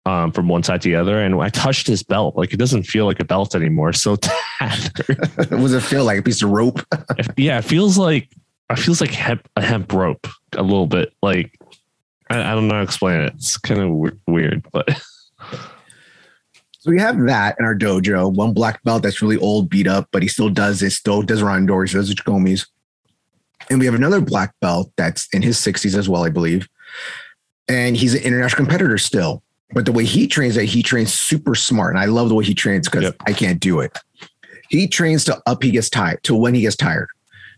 um, 0.06 0.32
from 0.32 0.48
one 0.48 0.62
side 0.62 0.82
to 0.82 0.88
the 0.88 0.96
other. 0.96 1.20
And 1.20 1.40
I 1.40 1.48
touched 1.48 1.86
his 1.86 2.02
belt, 2.02 2.36
like 2.36 2.52
it 2.52 2.58
doesn't 2.58 2.84
feel 2.84 3.06
like 3.06 3.20
a 3.20 3.24
belt 3.24 3.54
anymore. 3.54 3.92
So 3.92 4.16
tattered. 4.58 5.18
what 5.36 5.50
does 5.50 5.74
it 5.74 5.82
feel 5.82 6.04
like? 6.04 6.18
A 6.18 6.22
piece 6.22 6.42
of 6.42 6.50
rope? 6.50 6.80
Yeah, 7.36 7.58
it 7.58 7.64
feels 7.64 7.96
like 7.98 8.28
it 8.70 8.78
feels 8.78 9.00
like 9.00 9.10
hemp, 9.10 9.48
a 9.56 9.62
hemp 9.62 9.92
rope 9.92 10.26
a 10.56 10.62
little 10.62 10.86
bit. 10.86 11.12
Like 11.22 11.58
I, 12.30 12.40
I 12.40 12.54
don't 12.54 12.68
know 12.68 12.74
how 12.74 12.80
to 12.80 12.84
explain 12.84 13.20
it. 13.20 13.32
It's 13.34 13.56
kind 13.56 13.80
of 13.80 13.88
w- 13.88 14.18
weird, 14.26 14.66
but 14.72 14.88
So 16.82 16.90
we 16.90 16.98
have 16.98 17.16
that 17.26 17.54
in 17.60 17.64
our 17.64 17.76
dojo. 17.76 18.32
One 18.34 18.52
black 18.52 18.82
belt 18.82 19.04
that's 19.04 19.22
really 19.22 19.36
old, 19.36 19.70
beat 19.70 19.86
up, 19.86 20.08
but 20.10 20.20
he 20.20 20.28
still 20.28 20.48
does 20.48 20.82
it. 20.82 20.90
Still 20.90 21.22
does 21.22 21.40
randori, 21.40 21.88
still 21.88 22.00
does 22.00 22.12
uchikomis. 22.12 22.66
And 23.70 23.78
we 23.78 23.86
have 23.86 23.94
another 23.94 24.20
black 24.20 24.52
belt 24.60 24.92
that's 24.96 25.28
in 25.32 25.42
his 25.42 25.56
60s 25.58 25.96
as 25.96 26.08
well, 26.08 26.24
I 26.24 26.28
believe. 26.28 26.68
And 27.68 27.96
he's 27.96 28.14
an 28.14 28.22
international 28.22 28.64
competitor 28.64 28.98
still. 28.98 29.44
But 29.72 29.86
the 29.86 29.92
way 29.92 30.04
he 30.04 30.26
trains, 30.26 30.54
that 30.54 30.64
he 30.64 30.82
trains 30.82 31.12
super 31.12 31.54
smart. 31.54 31.94
And 31.94 31.98
I 31.98 32.06
love 32.06 32.28
the 32.28 32.34
way 32.34 32.44
he 32.44 32.54
trains 32.54 32.88
because 32.88 33.04
Yep. 33.04 33.16
I 33.26 33.32
can't 33.32 33.60
do 33.60 33.80
it. 33.80 33.98
He 34.68 34.86
trains 34.86 35.24
to 35.24 35.40
up 35.46 35.62
he 35.62 35.70
gets 35.70 35.90
tired, 35.90 36.22
to 36.24 36.34
when 36.34 36.54
he 36.54 36.62
gets 36.62 36.76
tired. 36.76 37.08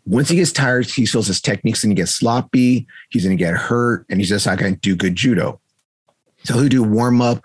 Once 0.07 0.29
he 0.29 0.37
gets 0.37 0.53
tired, 0.53 0.87
he 0.87 1.07
feels 1.07 1.27
his 1.27 1.41
techniques 1.41 1.83
and 1.83 1.91
he 1.91 1.95
gets 1.95 2.15
sloppy. 2.15 2.87
He's 3.11 3.25
going 3.25 3.37
to 3.37 3.43
get 3.43 3.55
hurt, 3.55 4.05
and 4.11 4.21
he's 4.21 4.29
just 4.29 4.47
not 4.47 4.59
going 4.59 4.75
to 4.75 4.81
do 4.81 4.95
good 4.95 5.15
judo. 5.15 5.61
So 6.45 6.55
he'll 6.55 6.69
do 6.69 6.83
warm 6.83 7.23
up, 7.23 7.43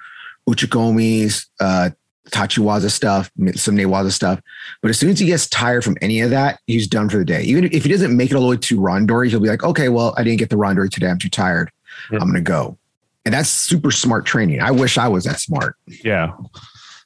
uchikomis, 0.48 1.46
uh, 1.62 1.92
tachiwaza 2.32 2.92
stuff, 2.92 3.32
some 3.56 3.76
newaza 3.78 4.12
stuff. 4.12 4.42
But 4.82 4.90
as 4.90 5.00
soon 5.00 5.12
as 5.12 5.20
he 5.20 5.26
gets 5.26 5.48
tired 5.48 5.84
from 5.84 5.98
any 6.02 6.20
of 6.22 6.32
that, 6.32 6.60
he's 6.68 6.88
done 6.88 7.10
for 7.10 7.18
the 7.18 7.26
day. 7.26 7.44
Even 7.44 7.66
if 7.66 7.84
he 7.84 7.90
doesn't 7.90 8.16
make 8.16 8.32
it 8.32 8.36
all 8.36 8.42
the 8.42 8.48
way 8.50 8.58
to 8.58 8.80
randori, 8.80 9.30
he'll 9.30 9.40
be 9.40 9.50
like, 9.50 9.64
okay, 9.64 9.90
well, 9.90 10.14
I 10.18 10.24
didn't 10.24 10.40
get 10.40 10.50
the 10.50 10.58
randori 10.58 10.90
today. 10.90 11.08
I'm 11.08 11.18
too 11.20 11.30
tired. 11.30 11.72
Yeah. 12.12 12.20
I'm 12.22 12.32
going 12.32 12.36
to 12.36 12.42
go. 12.42 12.78
And 13.26 13.34
that's 13.34 13.50
super 13.50 13.92
smart 13.92 14.26
training. 14.26 14.62
I 14.62 14.72
wish 14.72 14.98
I 14.98 15.08
was 15.08 15.26
that 15.26 15.40
smart. 15.40 15.76
yeah. 15.88 16.32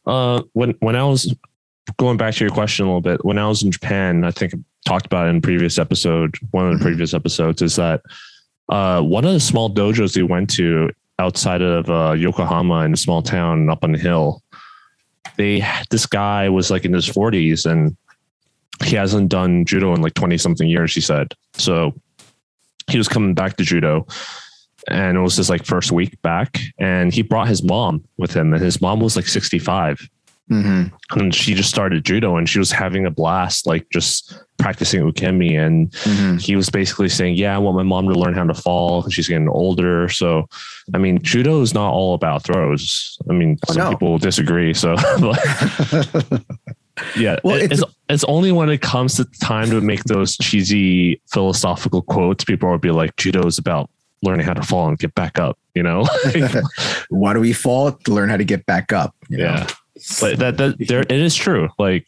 Uh, 0.06 0.44
when 0.54 0.72
when 0.80 0.96
I 0.96 1.04
was 1.04 1.34
going 1.98 2.18
back 2.18 2.34
to 2.36 2.44
your 2.44 2.54
question 2.54 2.86
a 2.86 2.90
little 2.90 3.02
bit, 3.02 3.24
when 3.26 3.38
I 3.38 3.48
was 3.48 3.64
in 3.64 3.72
Japan, 3.72 4.24
I 4.24 4.32
think 4.32 4.54
I 4.54 4.58
talked 4.86 5.06
about 5.06 5.28
it 5.28 5.30
in 5.32 5.42
previous 5.42 5.78
episode, 5.78 6.36
one 6.52 6.68
of 6.68 6.74
the 6.74 6.80
Mhm. 6.80 6.88
previous 6.88 7.14
episodes, 7.14 7.62
is 7.62 7.76
that 7.78 8.02
uh, 8.70 9.02
one 9.02 9.26
of 9.26 9.34
the 9.34 9.40
small 9.40 9.70
dojos 9.74 10.16
we 10.16 10.24
went 10.24 10.50
to 10.52 10.90
outside 11.20 11.62
of 11.62 11.90
uh, 11.90 12.14
Yokohama 12.14 12.82
in 12.86 12.94
a 12.94 12.98
small 12.98 13.22
town 13.22 13.70
up 13.70 13.84
on 13.84 13.92
the 13.94 13.98
hill, 14.00 14.42
they 15.38 15.66
this 15.90 16.06
guy 16.06 16.50
was 16.50 16.70
like 16.70 16.86
in 16.86 16.94
his 16.94 17.08
forties 17.08 17.66
and 17.66 17.96
he 18.84 18.96
hasn't 18.96 19.30
done 19.30 19.66
judo 19.66 19.94
in 19.94 20.02
like 20.02 20.14
twenty 20.16 20.38
something 20.38 20.68
years. 20.68 20.94
He 20.94 21.02
said 21.02 21.34
so. 21.54 21.94
He 22.90 22.98
was 22.98 23.08
coming 23.08 23.34
back 23.34 23.56
to 23.58 23.64
judo, 23.64 24.06
and 24.90 25.18
it 25.18 25.22
was 25.22 25.38
his 25.38 25.50
like 25.50 25.66
first 25.66 25.92
week 25.92 26.22
back, 26.22 26.60
and 26.80 27.14
he 27.14 27.22
brought 27.22 27.48
his 27.48 27.64
mom 27.64 28.04
with 28.18 28.34
him, 28.34 28.54
and 28.54 28.62
his 28.64 28.82
mom 28.82 29.00
was 29.00 29.16
like 29.16 29.28
sixty 29.28 29.60
five, 29.60 30.00
Mhm. 30.52 30.92
and 31.12 31.34
she 31.34 31.54
just 31.54 31.70
started 31.70 32.04
judo, 32.06 32.36
and 32.38 32.50
she 32.50 32.60
was 32.60 32.72
having 32.72 33.06
a 33.06 33.12
blast, 33.12 33.66
like 33.66 33.86
just 33.92 34.38
practicing 34.60 35.02
ukemi, 35.02 35.58
and 35.60 35.92
Mhm. 35.92 36.42
he 36.42 36.56
was 36.56 36.70
basically 36.70 37.10
saying, 37.10 37.36
"Yeah, 37.36 37.56
I 37.56 37.60
want 37.60 37.78
my 37.78 37.84
mom 37.84 38.08
to 38.08 38.14
learn 38.20 38.34
how 38.34 38.46
to 38.46 38.54
fall. 38.54 39.10
She's 39.10 39.28
getting 39.28 39.50
older." 39.50 40.10
So, 40.10 40.48
I 40.94 40.98
mean, 40.98 41.20
judo 41.22 41.62
is 41.62 41.74
not 41.74 41.92
all 41.92 42.14
about 42.14 42.44
throws. 42.44 43.18
I 43.30 43.34
mean, 43.34 43.58
Oh, 43.68 43.74
some 43.74 43.84
no. 43.84 43.90
people 43.90 44.18
disagree. 44.18 44.74
So, 44.74 44.96
yeah, 47.18 47.38
Well, 47.44 47.56
it- 47.56 47.64
it's- 47.72 47.82
it's, 47.82 47.84
it's 48.10 48.24
only 48.26 48.52
when 48.52 48.70
it 48.70 48.82
comes 48.82 49.16
to 49.16 49.26
time 49.42 49.70
to 49.72 49.82
make 49.82 50.04
those 50.04 50.38
cheesy 50.38 51.20
philosophical 51.32 52.02
quotes, 52.02 52.44
people 52.44 52.70
will 52.70 52.78
be 52.78 52.92
like, 52.92 53.16
"Judo 53.18 53.46
is 53.48 53.58
about 53.58 53.90
learning 54.24 54.46
how 54.46 54.54
to 54.54 54.64
fall 54.64 54.88
and 54.88 54.98
get 54.98 55.14
back 55.16 55.38
up." 55.38 55.58
You 55.76 55.84
know? 55.84 56.08
Why 57.10 57.34
do 57.34 57.40
we 57.40 57.54
fall? 57.54 57.92
To 57.92 58.14
learn 58.14 58.30
how 58.30 58.38
to 58.38 58.46
get 58.46 58.66
back 58.66 58.92
up. 58.92 59.16
you 59.30 59.38
know? 59.38 59.44
yeah, 59.44 59.68
but 60.20 60.40
that 60.40 60.58
that 60.58 60.88
there 60.88 61.02
it 61.02 61.12
is 61.12 61.36
true. 61.36 61.70
Like, 61.78 62.08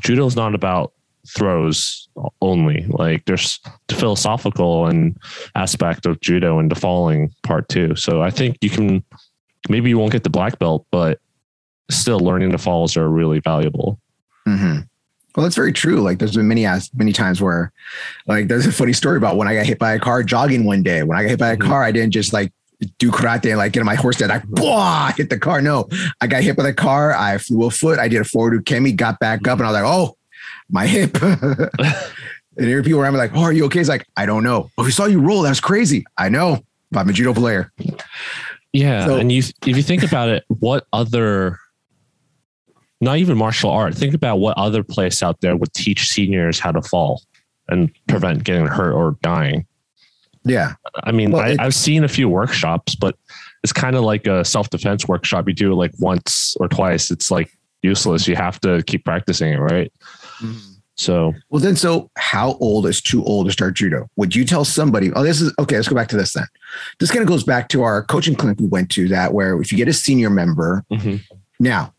judo 0.00 0.26
is 0.26 0.36
not 0.36 0.54
about 0.54 0.92
throws 1.28 2.08
only. 2.42 2.86
Like, 2.88 3.24
there's 3.24 3.58
the 3.88 3.94
philosophical 3.94 4.86
and 4.86 5.16
aspect 5.54 6.06
of 6.06 6.20
judo 6.20 6.58
and 6.58 6.70
the 6.70 6.74
falling 6.74 7.32
part 7.42 7.68
too. 7.68 7.96
So 7.96 8.22
I 8.22 8.30
think 8.30 8.58
you 8.60 8.70
can 8.70 9.02
maybe 9.68 9.88
you 9.88 9.98
won't 9.98 10.12
get 10.12 10.24
the 10.24 10.30
black 10.30 10.58
belt, 10.58 10.86
but 10.90 11.18
still 11.90 12.20
learning 12.20 12.50
the 12.50 12.58
falls 12.58 12.96
are 12.96 13.08
really 13.08 13.40
valuable. 13.40 13.98
hmm 14.46 14.80
Well, 15.34 15.42
that's 15.42 15.56
very 15.56 15.72
true. 15.72 15.96
Like, 16.00 16.18
there's 16.18 16.36
been 16.36 16.46
many 16.48 16.66
many 16.94 17.12
times 17.12 17.40
where, 17.40 17.72
like, 18.26 18.46
there's 18.48 18.66
a 18.66 18.72
funny 18.72 18.92
story 18.92 19.16
about 19.16 19.36
when 19.36 19.48
I 19.48 19.54
got 19.54 19.66
hit 19.66 19.78
by 19.78 19.92
a 19.94 19.98
car 19.98 20.22
jogging 20.22 20.64
one 20.64 20.82
day. 20.82 21.02
When 21.02 21.18
I 21.18 21.22
got 21.22 21.30
hit 21.30 21.38
by 21.40 21.50
a 21.50 21.56
Mhm. 21.56 21.66
car, 21.66 21.82
I 21.82 21.90
didn't 21.92 22.12
just 22.12 22.32
like 22.32 22.52
do 22.98 23.10
karate 23.10 23.48
and 23.48 23.56
like 23.58 23.72
get 23.72 23.80
on 23.80 23.86
my 23.86 23.94
horse 23.94 24.18
that 24.18 24.30
I 24.30 24.42
blah, 24.46 25.10
hit 25.12 25.30
the 25.30 25.38
car. 25.38 25.60
No, 25.60 25.88
I 26.20 26.26
got 26.26 26.42
hit 26.42 26.56
by 26.56 26.62
the 26.64 26.72
car. 26.74 27.12
I 27.14 27.38
flew 27.38 27.64
a 27.66 27.70
foot. 27.70 27.98
I 27.98 28.08
did 28.08 28.20
a 28.20 28.24
forward 28.24 28.64
ukemi, 28.64 28.94
got 28.94 29.18
back 29.18 29.46
up, 29.48 29.58
and 29.58 29.66
I 29.66 29.70
was 29.72 29.80
like, 29.82 29.90
oh, 29.90 30.16
my 30.70 30.86
hip. 30.86 31.20
and 31.22 31.70
there 32.56 32.78
are 32.78 32.82
people 32.82 33.00
around 33.00 33.14
me 33.14 33.18
like, 33.18 33.32
oh, 33.34 33.42
are 33.42 33.52
you 33.52 33.64
okay? 33.66 33.80
It's 33.80 33.88
like, 33.88 34.06
I 34.16 34.26
don't 34.26 34.44
know. 34.44 34.70
Oh, 34.78 34.84
we 34.84 34.90
saw 34.92 35.06
you 35.06 35.20
roll. 35.20 35.42
That 35.42 35.48
was 35.50 35.60
crazy. 35.60 36.04
I 36.18 36.28
know. 36.28 36.62
But 36.92 37.00
I'm 37.00 37.08
a 37.08 37.12
judo 37.12 37.34
player. 37.34 37.72
Yeah, 38.72 39.06
So- 39.06 39.16
and 39.16 39.30
you 39.32 39.38
if 39.66 39.76
you 39.76 39.82
think 39.82 40.02
about 40.04 40.28
it, 40.28 40.44
what 40.48 40.86
other 40.92 41.58
not 43.00 43.18
even 43.18 43.36
martial 43.36 43.70
art, 43.70 43.94
think 43.94 44.14
about 44.14 44.36
what 44.36 44.56
other 44.56 44.82
place 44.82 45.22
out 45.22 45.40
there 45.40 45.56
would 45.56 45.72
teach 45.74 46.08
seniors 46.08 46.58
how 46.58 46.72
to 46.72 46.82
fall 46.82 47.22
and 47.68 47.90
prevent 48.08 48.44
getting 48.44 48.66
hurt 48.66 48.92
or 48.92 49.16
dying. 49.22 49.66
Yeah. 50.44 50.74
I 51.02 51.12
mean, 51.12 51.32
Well, 51.32 51.42
I, 51.42 51.56
I've 51.58 51.74
seen 51.74 52.04
a 52.04 52.08
few 52.08 52.28
workshops, 52.28 52.94
but 52.94 53.16
it's 53.62 53.72
kind 53.72 53.96
of 53.96 54.04
like 54.04 54.26
a 54.26 54.44
self 54.44 54.70
defense 54.70 55.08
workshop. 55.08 55.48
You 55.48 55.54
do 55.54 55.72
it 55.72 55.76
like 55.76 55.92
once 55.98 56.54
or 56.60 56.68
twice. 56.68 57.10
It's 57.10 57.30
like 57.30 57.50
useless. 57.82 58.28
You 58.28 58.36
have 58.36 58.60
to 58.60 58.82
keep 58.82 59.04
practicing 59.04 59.54
it, 59.54 59.58
right? 59.58 59.92
Mm-hmm. 60.38 60.74
So, 60.96 61.32
well, 61.50 61.60
then, 61.60 61.74
so 61.74 62.10
how 62.16 62.52
old 62.60 62.86
is 62.86 63.00
too 63.00 63.24
old 63.24 63.46
to 63.46 63.52
start 63.52 63.74
judo? 63.74 64.08
Would 64.16 64.36
you 64.36 64.44
tell 64.44 64.64
somebody, 64.64 65.12
oh, 65.14 65.24
this 65.24 65.40
is 65.40 65.52
okay, 65.58 65.76
let's 65.76 65.88
go 65.88 65.96
back 65.96 66.08
to 66.08 66.16
this 66.16 66.34
then. 66.34 66.46
This 67.00 67.10
kind 67.10 67.22
of 67.22 67.26
goes 67.26 67.42
back 67.42 67.68
to 67.70 67.82
our 67.82 68.04
coaching 68.04 68.36
clinic 68.36 68.60
we 68.60 68.66
went 68.66 68.90
to 68.90 69.08
that 69.08 69.32
where 69.32 69.60
if 69.60 69.72
you 69.72 69.78
get 69.78 69.88
a 69.88 69.92
senior 69.92 70.30
member, 70.30 70.84
mm-hmm. 70.92 71.16
now, 71.58 71.93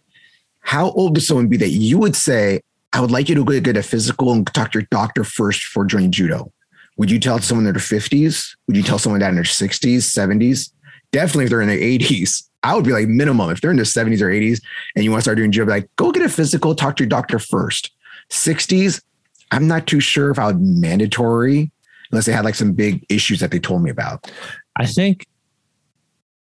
how 0.66 0.90
old 0.92 1.14
does 1.14 1.28
someone 1.28 1.48
be 1.48 1.58
that 1.58 1.70
you 1.70 2.00
would 2.00 2.16
say, 2.16 2.60
I 2.92 3.00
would 3.00 3.12
like 3.12 3.30
you 3.30 3.36
to 3.36 3.46
go 3.46 3.60
get 3.60 3.78
a 3.78 3.84
physical 3.84 4.32
and 4.32 4.46
talk 4.48 4.72
to 4.72 4.80
your 4.80 4.88
doctor 4.90 5.24
first 5.24 5.62
before 5.62 5.86
joining 5.86 6.12
judo? 6.12 6.52
Would 6.98 7.12
you 7.12 7.20
tell 7.20 7.40
someone 7.40 7.68
in 7.68 7.74
their 7.74 7.82
50s? 7.82 8.56
Would 8.68 8.76
you 8.76 8.82
tell 8.82 8.98
someone 8.98 9.20
that 9.20 9.30
in 9.30 9.36
their 9.36 9.44
60s, 9.44 9.98
70s? 9.98 10.72
Definitely 11.12 11.46
if 11.46 11.50
they're 11.52 11.62
in 11.62 11.68
their 11.68 11.78
80s. 11.78 12.50
I 12.64 12.74
would 12.74 12.84
be 12.84 12.94
like 12.94 13.08
minimum 13.08 13.52
if 13.52 13.62
they're 13.62 13.70
in 13.70 13.78
their 13.78 13.86
70s 13.86 14.22
or 14.22 14.30
80s 14.30 14.60
and 14.96 15.06
you 15.06 15.12
want 15.12 15.20
to 15.20 15.26
start 15.26 15.38
doing 15.38 15.52
judo, 15.52 15.70
like 15.70 15.88
go 15.98 16.12
get 16.12 16.24
a 16.24 16.30
physical, 16.30 16.74
talk 16.74 16.96
to 16.96 17.04
your 17.04 17.10
doctor 17.10 17.38
first 17.38 17.92
60s, 18.32 19.04
I'm 19.52 19.68
not 19.68 19.86
too 19.86 20.00
sure 20.00 20.32
if 20.32 20.40
I 20.40 20.48
would 20.48 20.62
mandatory 20.62 21.72
unless 22.12 22.26
they 22.26 22.32
had 22.32 22.44
like 22.44 22.56
some 22.56 22.74
big 22.74 23.06
issues 23.08 23.40
that 23.40 23.52
they 23.52 23.60
told 23.60 23.84
me 23.84 23.92
about. 23.92 24.32
I 24.78 24.88
think 24.88 25.28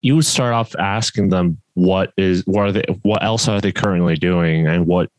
you 0.02 0.16
would 0.16 0.26
start 0.26 0.52
off 0.52 0.74
asking 0.76 1.30
them 1.30 1.58
what 1.80 2.12
is 2.16 2.42
what 2.46 2.66
are 2.66 2.72
they 2.72 2.84
what 3.02 3.22
else 3.22 3.48
are 3.48 3.60
they 3.60 3.72
currently 3.72 4.14
doing 4.14 4.66
and 4.66 4.86
what 4.86 5.10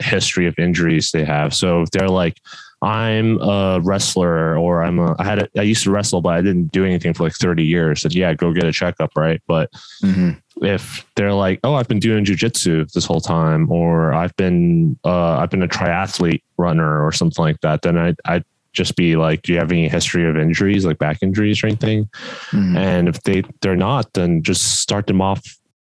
history 0.00 0.46
of 0.46 0.54
injuries 0.58 1.10
they 1.10 1.24
have. 1.24 1.54
So 1.54 1.82
if 1.82 1.90
they're 1.90 2.08
like, 2.08 2.38
I'm 2.82 3.40
a 3.40 3.80
wrestler 3.80 4.58
or 4.58 4.82
I'm 4.82 4.98
a 4.98 5.14
I 5.18 5.24
had 5.24 5.42
a, 5.42 5.48
I 5.56 5.62
used 5.62 5.84
to 5.84 5.90
wrestle, 5.90 6.20
but 6.20 6.34
I 6.34 6.42
didn't 6.42 6.72
do 6.72 6.84
anything 6.84 7.14
for 7.14 7.24
like 7.24 7.34
30 7.34 7.64
years, 7.64 8.04
and 8.04 8.14
yeah, 8.14 8.34
go 8.34 8.52
get 8.52 8.64
a 8.64 8.72
checkup, 8.72 9.12
right? 9.16 9.40
But 9.46 9.70
mm-hmm 10.02 10.32
if 10.60 11.06
they're 11.16 11.32
like, 11.32 11.60
oh, 11.64 11.74
I've 11.74 11.88
been 11.88 11.98
doing 11.98 12.24
jujitsu 12.24 12.90
this 12.92 13.04
whole 13.04 13.20
time, 13.20 13.70
or 13.70 14.12
I've 14.12 14.34
been 14.36 14.98
uh, 15.04 15.38
I've 15.38 15.50
been 15.50 15.62
a 15.62 15.68
triathlete 15.68 16.42
runner 16.56 17.04
or 17.04 17.12
something 17.12 17.42
like 17.42 17.60
that, 17.62 17.82
then 17.82 17.98
I 17.98 18.14
I 18.24 18.42
just 18.72 18.96
be 18.96 19.16
like, 19.16 19.42
do 19.42 19.52
you 19.52 19.58
have 19.58 19.70
any 19.70 19.88
history 19.88 20.28
of 20.28 20.36
injuries, 20.36 20.86
like 20.86 20.98
back 20.98 21.18
injuries 21.22 21.62
or 21.62 21.66
anything? 21.66 22.04
Mm-hmm. 22.50 22.76
And 22.76 23.08
if 23.08 23.22
they 23.22 23.42
they're 23.60 23.76
not, 23.76 24.12
then 24.12 24.42
just 24.42 24.80
start 24.80 25.06
them 25.06 25.20
off. 25.20 25.42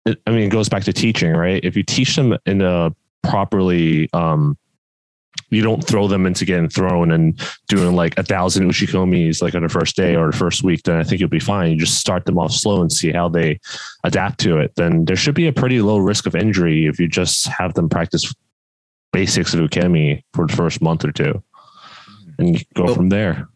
I 0.07 0.31
mean, 0.31 0.45
it 0.45 0.51
goes 0.51 0.69
back 0.69 0.85
to 0.85 0.93
teaching, 0.93 1.33
right? 1.33 1.63
If 1.65 1.77
you 1.77 1.83
teach 1.83 2.15
them 2.17 2.37
in 2.47 2.63
a 2.63 2.95
properly 3.23 4.09
um, 4.13 4.57
you 5.51 5.63
don't 5.63 5.85
throw 5.85 6.09
them 6.09 6.27
into 6.27 6.45
getting 6.45 6.69
thrown 6.69 7.13
and 7.13 7.41
doing 7.69 7.95
like 7.95 8.19
a 8.19 8.23
thousand 8.23 8.69
uchikomis 8.69 9.43
like 9.43 9.55
on 9.55 9.63
the 9.63 9.69
first 9.69 9.97
day 9.97 10.17
or 10.17 10.31
the 10.31 10.37
first 10.37 10.63
week, 10.63 10.83
then 10.83 10.97
I 10.97 11.05
think 11.05 11.21
you'll 11.21 11.29
be 11.29 11.41
fine. 11.41 11.71
You 11.71 11.79
just 11.79 11.99
start 11.99 12.27
them 12.27 12.39
off 12.39 12.53
slow 12.53 12.81
and 12.81 12.91
see 12.91 13.13
how 13.13 13.29
they 13.29 13.61
adapt 14.05 14.41
to 14.41 14.59
it. 14.59 14.75
Then 14.77 15.05
there 15.05 15.17
should 15.17 15.35
be 15.35 15.47
a 15.47 15.53
pretty 15.53 15.81
low 15.81 15.99
risk 15.99 16.27
of 16.27 16.35
injury 16.35 16.87
if 16.87 16.99
you 16.99 17.09
just 17.09 17.47
have 17.47 17.75
them 17.75 17.89
practice 17.89 18.35
basics 19.13 19.55
of 19.55 19.61
ukemi 19.61 20.23
for 20.35 20.47
the 20.47 20.53
first 20.53 20.83
month 20.83 21.05
or 21.05 21.13
two 21.13 21.43
and 22.39 22.65
go 22.75 22.93
from 22.93 23.09
there. 23.09 23.49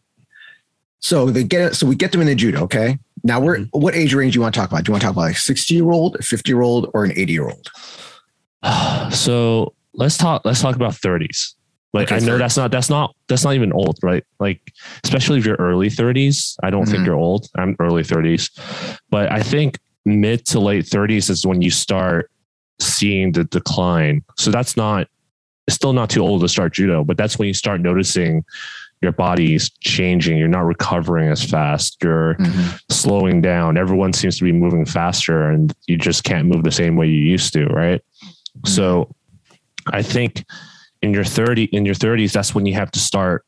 So 0.99 1.29
they 1.29 1.43
get 1.43 1.75
so 1.75 1.87
we 1.87 1.95
get 1.95 2.11
them 2.11 2.21
in 2.21 2.27
the 2.27 2.35
judo. 2.35 2.61
Okay. 2.63 2.99
Now 3.23 3.39
we're 3.39 3.57
mm-hmm. 3.57 3.79
what 3.79 3.95
age 3.95 4.13
range 4.13 4.33
do 4.33 4.37
you 4.37 4.41
want 4.41 4.53
to 4.53 4.59
talk 4.59 4.71
about? 4.71 4.83
Do 4.83 4.89
you 4.89 4.93
want 4.93 5.01
to 5.01 5.07
talk 5.07 5.15
about 5.15 5.31
a 5.31 5.35
60 5.35 5.73
year 5.73 5.89
old, 5.91 6.15
a 6.17 6.23
50 6.23 6.51
year 6.51 6.61
old, 6.61 6.89
or 6.93 7.03
an 7.05 7.11
80 7.15 7.33
year 7.33 7.49
old? 7.49 7.69
So 9.11 9.73
let's 9.93 10.17
talk 10.17 10.43
let's 10.45 10.61
talk 10.61 10.75
about 10.75 10.93
30s. 10.93 11.55
Like 11.93 12.11
okay, 12.11 12.23
I 12.23 12.25
know 12.25 12.37
that's 12.37 12.55
not 12.55 12.71
that's 12.71 12.89
not 12.89 13.13
that's 13.27 13.43
not 13.43 13.55
even 13.55 13.73
old, 13.73 13.97
right? 14.01 14.23
Like 14.39 14.61
especially 15.03 15.39
if 15.39 15.45
you're 15.45 15.57
early 15.57 15.89
30s. 15.89 16.55
I 16.63 16.69
don't 16.69 16.83
mm-hmm. 16.83 16.91
think 16.91 17.05
you're 17.05 17.15
old. 17.15 17.47
I'm 17.57 17.75
early 17.79 18.03
30s. 18.03 18.49
But 19.09 19.31
I 19.31 19.41
think 19.41 19.77
mid 20.05 20.45
to 20.47 20.59
late 20.59 20.85
30s 20.85 21.29
is 21.29 21.45
when 21.45 21.61
you 21.61 21.69
start 21.69 22.31
seeing 22.79 23.33
the 23.33 23.43
decline. 23.43 24.23
So 24.37 24.51
that's 24.51 24.77
not 24.77 25.07
it's 25.67 25.75
still 25.75 25.93
not 25.93 26.09
too 26.09 26.21
old 26.21 26.41
to 26.41 26.49
start 26.49 26.73
judo, 26.73 27.03
but 27.03 27.17
that's 27.17 27.37
when 27.37 27.47
you 27.47 27.53
start 27.53 27.81
noticing 27.81 28.43
your 29.01 29.11
body's 29.11 29.69
changing. 29.79 30.37
You're 30.37 30.47
not 30.47 30.65
recovering 30.65 31.29
as 31.29 31.43
fast. 31.43 31.97
You're 32.03 32.35
mm-hmm. 32.35 32.77
slowing 32.89 33.41
down. 33.41 33.77
Everyone 33.77 34.13
seems 34.13 34.37
to 34.37 34.43
be 34.43 34.51
moving 34.51 34.85
faster 34.85 35.49
and 35.49 35.73
you 35.87 35.97
just 35.97 36.23
can't 36.23 36.47
move 36.47 36.63
the 36.63 36.71
same 36.71 36.95
way 36.95 37.07
you 37.07 37.19
used 37.19 37.53
to, 37.53 37.65
right? 37.67 38.01
Mm-hmm. 38.01 38.67
So 38.67 39.15
I 39.91 40.03
think 40.03 40.45
in 41.01 41.13
your 41.13 41.23
30 41.23 41.65
in 41.65 41.85
your 41.85 41.95
30s 41.95 42.31
that's 42.31 42.53
when 42.53 42.65
you 42.65 42.73
have 42.73 42.91
to 42.91 42.99
start 42.99 43.45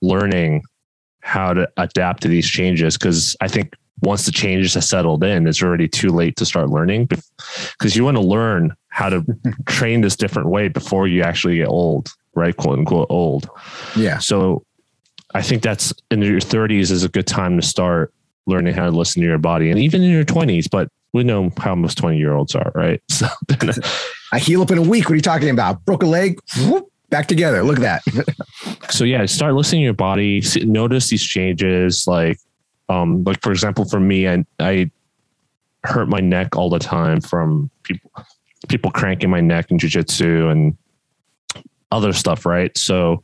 learning 0.00 0.62
how 1.22 1.52
to 1.52 1.68
adapt 1.76 2.22
to 2.22 2.28
these 2.28 2.48
changes 2.48 2.96
because 2.96 3.36
i 3.40 3.48
think 3.48 3.74
once 4.02 4.26
the 4.26 4.32
changes 4.32 4.74
have 4.74 4.84
settled 4.84 5.24
in 5.24 5.46
it's 5.46 5.62
already 5.62 5.88
too 5.88 6.10
late 6.10 6.36
to 6.36 6.46
start 6.46 6.68
learning 6.68 7.06
because 7.06 7.96
you 7.96 8.04
want 8.04 8.16
to 8.16 8.22
learn 8.22 8.74
how 8.88 9.08
to 9.08 9.24
train 9.66 10.00
this 10.00 10.16
different 10.16 10.48
way 10.48 10.68
before 10.68 11.08
you 11.08 11.22
actually 11.22 11.56
get 11.56 11.68
old 11.68 12.08
right 12.34 12.56
quote 12.56 12.78
unquote 12.78 13.08
old 13.10 13.50
yeah 13.96 14.18
so 14.18 14.64
i 15.34 15.42
think 15.42 15.62
that's 15.62 15.92
in 16.10 16.22
your 16.22 16.40
30s 16.40 16.90
is 16.90 17.04
a 17.04 17.08
good 17.08 17.26
time 17.26 17.60
to 17.60 17.66
start 17.66 18.12
learning 18.46 18.74
how 18.74 18.84
to 18.84 18.90
listen 18.90 19.20
to 19.20 19.28
your 19.28 19.38
body 19.38 19.70
and 19.70 19.78
even 19.78 20.02
in 20.02 20.10
your 20.10 20.24
20s 20.24 20.68
but 20.70 20.88
we 21.12 21.24
know 21.24 21.50
how 21.58 21.74
most 21.74 21.96
20 21.98 22.18
year 22.18 22.34
olds 22.34 22.54
are 22.54 22.72
right 22.74 23.02
so 23.08 23.26
I 24.32 24.38
heal 24.38 24.62
up 24.62 24.70
in 24.70 24.78
a 24.78 24.82
week. 24.82 25.04
What 25.04 25.12
are 25.12 25.16
you 25.16 25.22
talking 25.22 25.48
about? 25.48 25.84
Broke 25.84 26.02
a 26.02 26.06
leg, 26.06 26.38
whoop, 26.58 26.90
back 27.10 27.28
together. 27.28 27.62
Look 27.62 27.80
at 27.80 28.02
that. 28.02 28.80
so 28.90 29.04
yeah, 29.04 29.24
start 29.26 29.54
listening 29.54 29.80
to 29.80 29.84
your 29.84 29.94
body. 29.94 30.42
Notice 30.64 31.08
these 31.08 31.22
changes. 31.22 32.06
Like, 32.06 32.38
um, 32.88 33.24
like 33.24 33.40
for 33.42 33.52
example, 33.52 33.84
for 33.86 34.00
me, 34.00 34.28
I, 34.28 34.44
I 34.60 34.90
hurt 35.84 36.08
my 36.08 36.20
neck 36.20 36.56
all 36.56 36.68
the 36.68 36.78
time 36.78 37.20
from 37.20 37.70
people 37.82 38.10
people 38.68 38.90
cranking 38.90 39.30
my 39.30 39.40
neck 39.40 39.70
in 39.70 39.78
jujitsu 39.78 40.50
and 40.50 40.76
other 41.92 42.12
stuff, 42.12 42.44
right? 42.44 42.76
So 42.76 43.22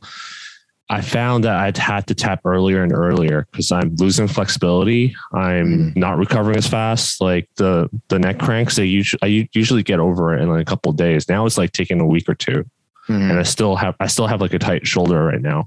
I 0.89 1.01
found 1.01 1.43
that 1.45 1.55
I'd 1.55 1.77
had 1.77 2.05
to 2.07 2.15
tap 2.15 2.41
earlier 2.45 2.83
and 2.83 2.93
earlier 2.93 3.47
because 3.51 3.71
I'm 3.71 3.95
losing 3.95 4.27
flexibility. 4.27 5.15
I'm 5.33 5.93
mm. 5.93 5.95
not 5.95 6.17
recovering 6.17 6.57
as 6.57 6.67
fast. 6.67 7.21
Like 7.21 7.49
the 7.55 7.89
the 8.09 8.19
neck 8.19 8.37
cranks, 8.37 8.75
they 8.75 8.85
usually 8.85 9.19
I 9.23 9.49
usually 9.53 9.81
get 9.81 9.99
over 9.99 10.35
it 10.35 10.41
in 10.41 10.49
like 10.49 10.61
a 10.61 10.65
couple 10.65 10.91
of 10.91 10.97
days. 10.97 11.27
Now 11.27 11.45
it's 11.45 11.57
like 11.57 11.71
taking 11.71 11.99
a 11.99 12.05
week 12.05 12.29
or 12.29 12.35
2 12.35 12.51
mm. 12.51 12.65
and 13.09 13.39
I 13.39 13.43
still 13.43 13.75
have 13.75 13.95
I 13.99 14.05
still 14.07 14.27
have 14.27 14.41
like 14.41 14.53
a 14.53 14.59
tight 14.59 14.85
shoulder 14.85 15.23
right 15.23 15.41
now. 15.41 15.65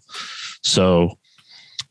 So 0.62 1.18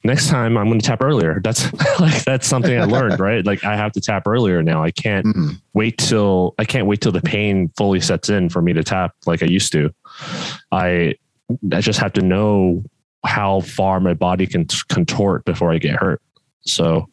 next 0.05 0.29
time 0.29 0.57
I'm 0.57 0.67
going 0.67 0.79
to 0.79 0.86
tap 0.86 1.03
earlier. 1.03 1.41
That's 1.43 1.72
like 2.00 2.24
that's 2.24 2.48
something 2.48 2.79
I 2.79 2.86
learned, 2.86 3.19
right? 3.29 3.46
Like 3.46 3.65
I 3.65 3.75
have 3.75 3.91
to 3.93 4.01
tap 4.01 4.25
earlier 4.25 4.63
now. 4.63 4.81
I 4.81 4.91
can't 4.91 5.25
mm. 5.25 5.62
wait 5.74 5.98
till 5.98 6.55
I 6.60 6.63
can't 6.63 6.88
wait 6.88 7.01
till 7.01 7.12
the 7.12 7.22
pain 7.22 7.74
fully 7.75 8.00
sets 8.00 8.29
in 8.29 8.48
for 8.48 8.62
me 8.62 8.72
to 8.72 8.86
tap 8.86 9.15
like 9.25 9.43
I 9.43 9.48
used 9.48 9.74
to. 9.74 9.93
I 10.72 11.15
I 11.74 11.81
just 11.81 12.00
have 12.00 12.13
to 12.13 12.22
know 12.22 12.86
how 13.25 13.62
far 13.62 14.00
my 14.00 14.13
body 14.13 14.47
can 14.47 14.65
contort 14.89 15.45
before 15.45 15.71
I 15.71 15.77
get 15.77 15.95
hurt. 15.95 16.21
So, 16.62 17.09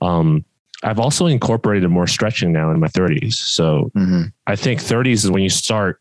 um, 0.00 0.44
I've 0.84 1.00
also 1.00 1.26
incorporated 1.26 1.88
more 1.90 2.06
stretching 2.06 2.52
now 2.52 2.70
in 2.70 2.78
my 2.78 2.88
30s. 2.88 3.34
So 3.34 3.90
mm-hmm. 3.96 4.24
I 4.46 4.54
think 4.54 4.80
30s 4.80 5.24
is 5.24 5.30
when 5.30 5.42
you 5.42 5.48
start 5.48 6.00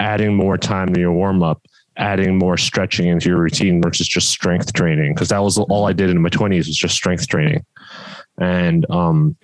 adding 0.00 0.34
more 0.34 0.58
time 0.58 0.92
to 0.92 1.00
your 1.00 1.12
warm 1.12 1.42
up, 1.42 1.62
adding 1.96 2.36
more 2.36 2.56
stretching 2.56 3.06
into 3.06 3.28
your 3.28 3.38
routine 3.38 3.80
versus 3.80 4.08
just 4.08 4.30
strength 4.30 4.72
training. 4.72 5.14
Cause 5.14 5.28
that 5.28 5.38
was 5.38 5.56
all 5.56 5.86
I 5.86 5.92
did 5.92 6.10
in 6.10 6.20
my 6.20 6.30
20s 6.30 6.66
was 6.66 6.76
just 6.76 6.96
strength 6.96 7.28
training. 7.28 7.64
And 8.38 8.90
um, 8.90 9.36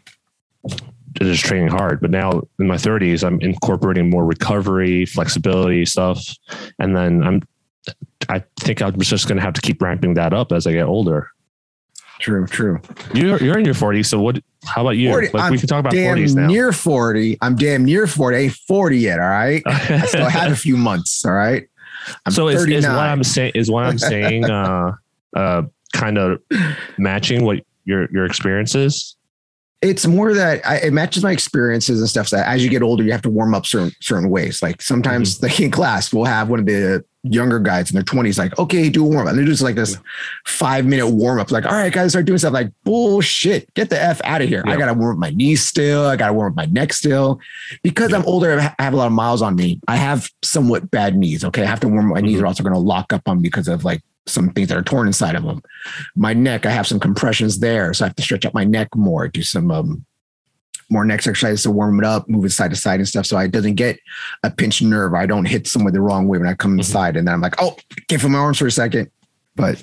just 1.23 1.45
training 1.45 1.69
hard. 1.69 2.01
But 2.01 2.11
now 2.11 2.43
in 2.59 2.67
my 2.67 2.77
30s, 2.77 3.25
I'm 3.25 3.41
incorporating 3.41 4.11
more 4.11 4.25
recovery, 4.25 5.07
flexibility 5.07 5.85
stuff. 5.85 6.37
And 6.81 6.97
then 6.97 7.23
I'm 7.23 7.43
I 8.29 8.45
think 8.61 8.83
I'm 8.83 8.99
just 9.01 9.27
going 9.27 9.37
to 9.37 9.43
have 9.43 9.55
to 9.55 9.61
keep 9.61 9.83
ramping 9.83 10.15
that 10.15 10.33
up 10.33 10.53
as 10.53 10.67
I 10.67 10.73
get 10.73 10.87
older. 10.87 11.31
True, 12.21 12.47
true. 12.47 12.81
You're 13.15 13.43
you're 13.43 13.59
in 13.59 13.65
your 13.65 13.75
40s, 13.75 14.07
so 14.07 14.21
what? 14.21 14.43
How 14.67 14.83
about 14.83 14.91
you? 14.91 15.09
40, 15.09 15.29
like 15.31 15.51
we 15.51 15.59
can 15.59 15.67
talk 15.67 15.81
about 15.81 15.93
damn 15.93 16.19
40s 16.19 16.35
now. 16.35 16.47
Near 16.47 16.71
40. 16.71 17.39
I'm 17.41 17.57
damn 17.57 17.85
near 17.85 18.07
40. 18.07 18.37
I 18.37 18.41
ain't 18.41 18.53
40 18.53 18.99
yet. 18.99 19.19
All 19.19 19.29
right. 19.29 19.63
I 19.67 20.05
still 20.05 20.29
have 20.29 20.53
a 20.53 20.57
few 20.57 20.77
months. 20.77 21.25
All 21.25 21.33
right. 21.33 21.67
I'm 22.27 22.33
so 22.33 22.49
is, 22.49 22.67
is, 22.67 22.87
what 22.87 22.95
I'm 22.95 23.25
saying 23.25 23.53
is 23.55 23.71
what 23.71 23.85
I'm 23.85 23.99
saying 23.99 24.45
uh 24.45 24.93
uh 25.37 25.63
kind 25.93 26.19
of 26.19 26.41
matching 26.99 27.45
what 27.45 27.59
your 27.85 28.11
your 28.11 28.25
experiences 28.25 29.17
it's 29.83 30.07
more 30.07 30.35
that 30.35 30.67
I, 30.67 30.77
it 30.77 30.93
matches 30.93 31.23
my 31.23 31.33
experiences 31.33 32.01
and 32.01 32.09
stuff. 32.09 32.29
So 32.29 32.37
that 32.37 32.49
as 32.49 32.63
you 32.63 32.71
get 32.71 32.83
older, 32.83 33.03
you 33.03 33.13
have 33.13 33.23
to 33.23 33.31
warm 33.31 33.55
up 33.55 33.67
certain 33.67 33.93
certain 34.01 34.29
ways. 34.29 34.63
Like 34.63 34.83
sometimes, 34.83 35.37
mm-hmm. 35.37 35.47
like 35.47 35.61
in 35.61 35.71
class, 35.71 36.13
we'll 36.13 36.27
have 36.27 36.51
one 36.51 36.61
of 36.61 36.67
the 36.67 37.05
younger 37.23 37.59
guys 37.59 37.91
in 37.91 37.95
their 37.95 38.03
twenties, 38.03 38.39
like, 38.39 38.59
okay, 38.59 38.89
do 38.89 39.05
a 39.05 39.09
warm 39.09 39.27
up. 39.27 39.31
And 39.31 39.39
they 39.39 39.45
do 39.45 39.51
just 39.51 39.63
like 39.63 39.75
this 39.75 39.97
five 40.47 40.87
minute 40.87 41.09
warm 41.09 41.39
up. 41.39 41.51
Like, 41.51 41.67
all 41.67 41.73
right, 41.73 41.93
guys, 41.93 42.13
start 42.13 42.25
doing 42.27 42.39
stuff. 42.39 42.53
Like, 42.53 42.73
bullshit, 42.85 43.73
get 43.75 43.91
the 43.91 44.01
f 44.01 44.21
out 44.25 44.43
of 44.43 44.49
here. 44.49 44.63
I 44.67 44.77
gotta 44.77 44.95
warm 44.95 45.17
up 45.17 45.19
my 45.19 45.31
knees 45.31 45.67
still. 45.67 46.07
I 46.07 46.17
gotta 46.17 46.33
warm 46.33 46.53
up 46.53 46.57
my 46.57 46.67
neck 46.67 46.93
still, 46.93 47.41
because 47.83 48.13
I'm 48.13 48.25
older. 48.25 48.61
I 48.79 48.83
have 48.83 48.93
a 48.93 48.97
lot 48.97 49.07
of 49.07 49.13
miles 49.13 49.43
on 49.43 49.55
me. 49.55 49.81
I 49.89 49.97
have 49.97 50.31
somewhat 50.43 50.91
bad 50.91 51.17
knees. 51.17 51.45
Okay, 51.45 51.63
I 51.63 51.67
have 51.67 51.81
to 51.81 51.89
warm 51.89 52.07
up 52.07 52.15
my 52.15 52.21
mm-hmm. 52.21 52.27
knees. 52.27 52.41
Are 52.43 52.47
also 52.47 52.63
going 52.63 52.75
to 52.75 52.79
lock 52.79 53.13
up 53.13 53.23
on 53.27 53.39
me 53.39 53.43
because 53.43 53.69
of 53.69 53.85
like 53.85 54.03
some 54.27 54.51
things 54.51 54.69
that 54.69 54.77
are 54.79 54.83
torn 54.83 55.07
inside 55.07 55.35
of 55.35 55.45
them. 55.45 55.63
My 56.15 56.33
neck, 56.35 56.67
I 56.67 56.71
have 56.71 56.87
some 56.87 57.01
compressions 57.01 57.59
there, 57.59 57.93
so 57.95 58.05
I 58.05 58.09
have 58.09 58.17
to 58.17 58.23
stretch 58.23 58.45
out 58.45 58.55
my 58.55 58.65
neck 58.65 58.89
more, 58.95 59.29
do 59.29 59.43
some 59.43 59.71
um, 59.71 60.05
more 60.91 61.05
neck 61.05 61.21
exercises 61.21 61.63
to 61.63 61.71
warm 61.71 61.99
it 61.99 62.05
up, 62.05 62.29
move 62.29 62.45
it 62.45 62.51
side 62.51 62.71
to 62.71 62.77
side 62.77 63.01
and 63.01 63.09
stuff. 63.09 63.27
So 63.27 63.37
I 63.37 63.47
doesn't 63.47 63.75
get 63.77 63.99
a 64.43 64.51
pinched 64.51 64.83
nerve. 64.83 65.15
I 65.15 65.27
don't 65.27 65.47
hit 65.47 65.67
someone 65.67 65.93
the 65.93 66.01
wrong 66.01 66.29
way 66.29 66.39
when 66.39 66.49
I 66.49 66.55
come 66.55 66.73
Mhm. 66.75 66.79
inside. 66.81 67.17
And 67.17 67.27
then 67.27 67.35
I'm 67.35 67.41
like, 67.41 67.55
oh, 67.59 67.77
give 68.09 68.23
him 68.23 68.33
my 68.33 68.39
arms 68.39 68.59
for 68.59 68.67
a 68.67 68.71
second. 68.73 69.11
But 69.57 69.83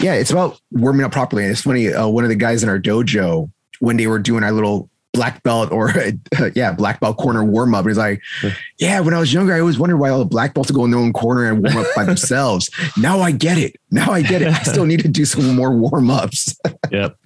yeah, 0.00 0.14
it's 0.14 0.30
about 0.30 0.60
warming 0.70 1.04
up 1.04 1.12
properly. 1.12 1.42
And 1.44 1.52
it's 1.52 1.62
funny. 1.62 1.92
Uh, 1.92 2.08
one 2.08 2.24
of 2.24 2.30
the 2.30 2.36
guys 2.36 2.62
in 2.62 2.68
our 2.68 2.78
dojo, 2.80 3.50
when 3.80 3.96
they 3.96 4.06
were 4.06 4.18
doing 4.18 4.44
our 4.44 4.52
little 4.52 4.88
black 5.12 5.42
belt 5.42 5.72
or 5.72 5.92
yeah, 6.54 6.72
black 6.72 7.00
belt 7.00 7.16
corner 7.16 7.44
warm 7.44 7.74
up, 7.74 7.86
he's 7.86 7.98
like, 7.98 8.20
Yeah. 8.42 8.54
yeah, 8.78 9.00
when 9.00 9.12
I 9.14 9.18
was 9.20 9.32
younger, 9.32 9.52
I 9.52 9.60
always 9.60 9.78
wondered 9.78 9.96
why 9.98 10.10
all 10.10 10.18
the 10.20 10.24
black 10.24 10.54
belts 10.54 10.70
would 10.70 10.76
go 10.76 10.84
in 10.84 10.90
their 10.90 11.00
own 11.00 11.12
corner 11.12 11.50
and 11.50 11.62
warm 11.62 11.76
up 11.78 11.86
by 11.96 12.04
themselves. 12.06 12.70
Now 12.96 13.20
I 13.20 13.32
get 13.32 13.58
it. 13.58 13.76
Now 13.90 14.12
I 14.12 14.22
get 14.22 14.42
it. 14.42 14.48
I 14.48 14.62
still 14.62 14.86
need 14.86 15.00
to 15.00 15.08
do 15.08 15.24
some 15.24 15.54
more 15.54 15.74
warm 15.76 16.10
ups. 16.10 16.56
Yep. 16.90 17.16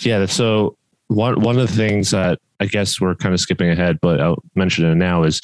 Yeah. 0.00 0.26
So 0.26 0.76
one 1.06 1.40
one 1.40 1.58
of 1.58 1.68
the 1.68 1.76
things 1.76 2.10
that 2.10 2.40
I 2.58 2.66
guess 2.66 3.00
we're 3.00 3.14
kind 3.14 3.32
of 3.32 3.40
skipping 3.40 3.70
ahead, 3.70 4.00
but 4.00 4.20
I'll 4.20 4.42
mention 4.56 4.84
it 4.84 4.96
now 4.96 5.22
is 5.22 5.40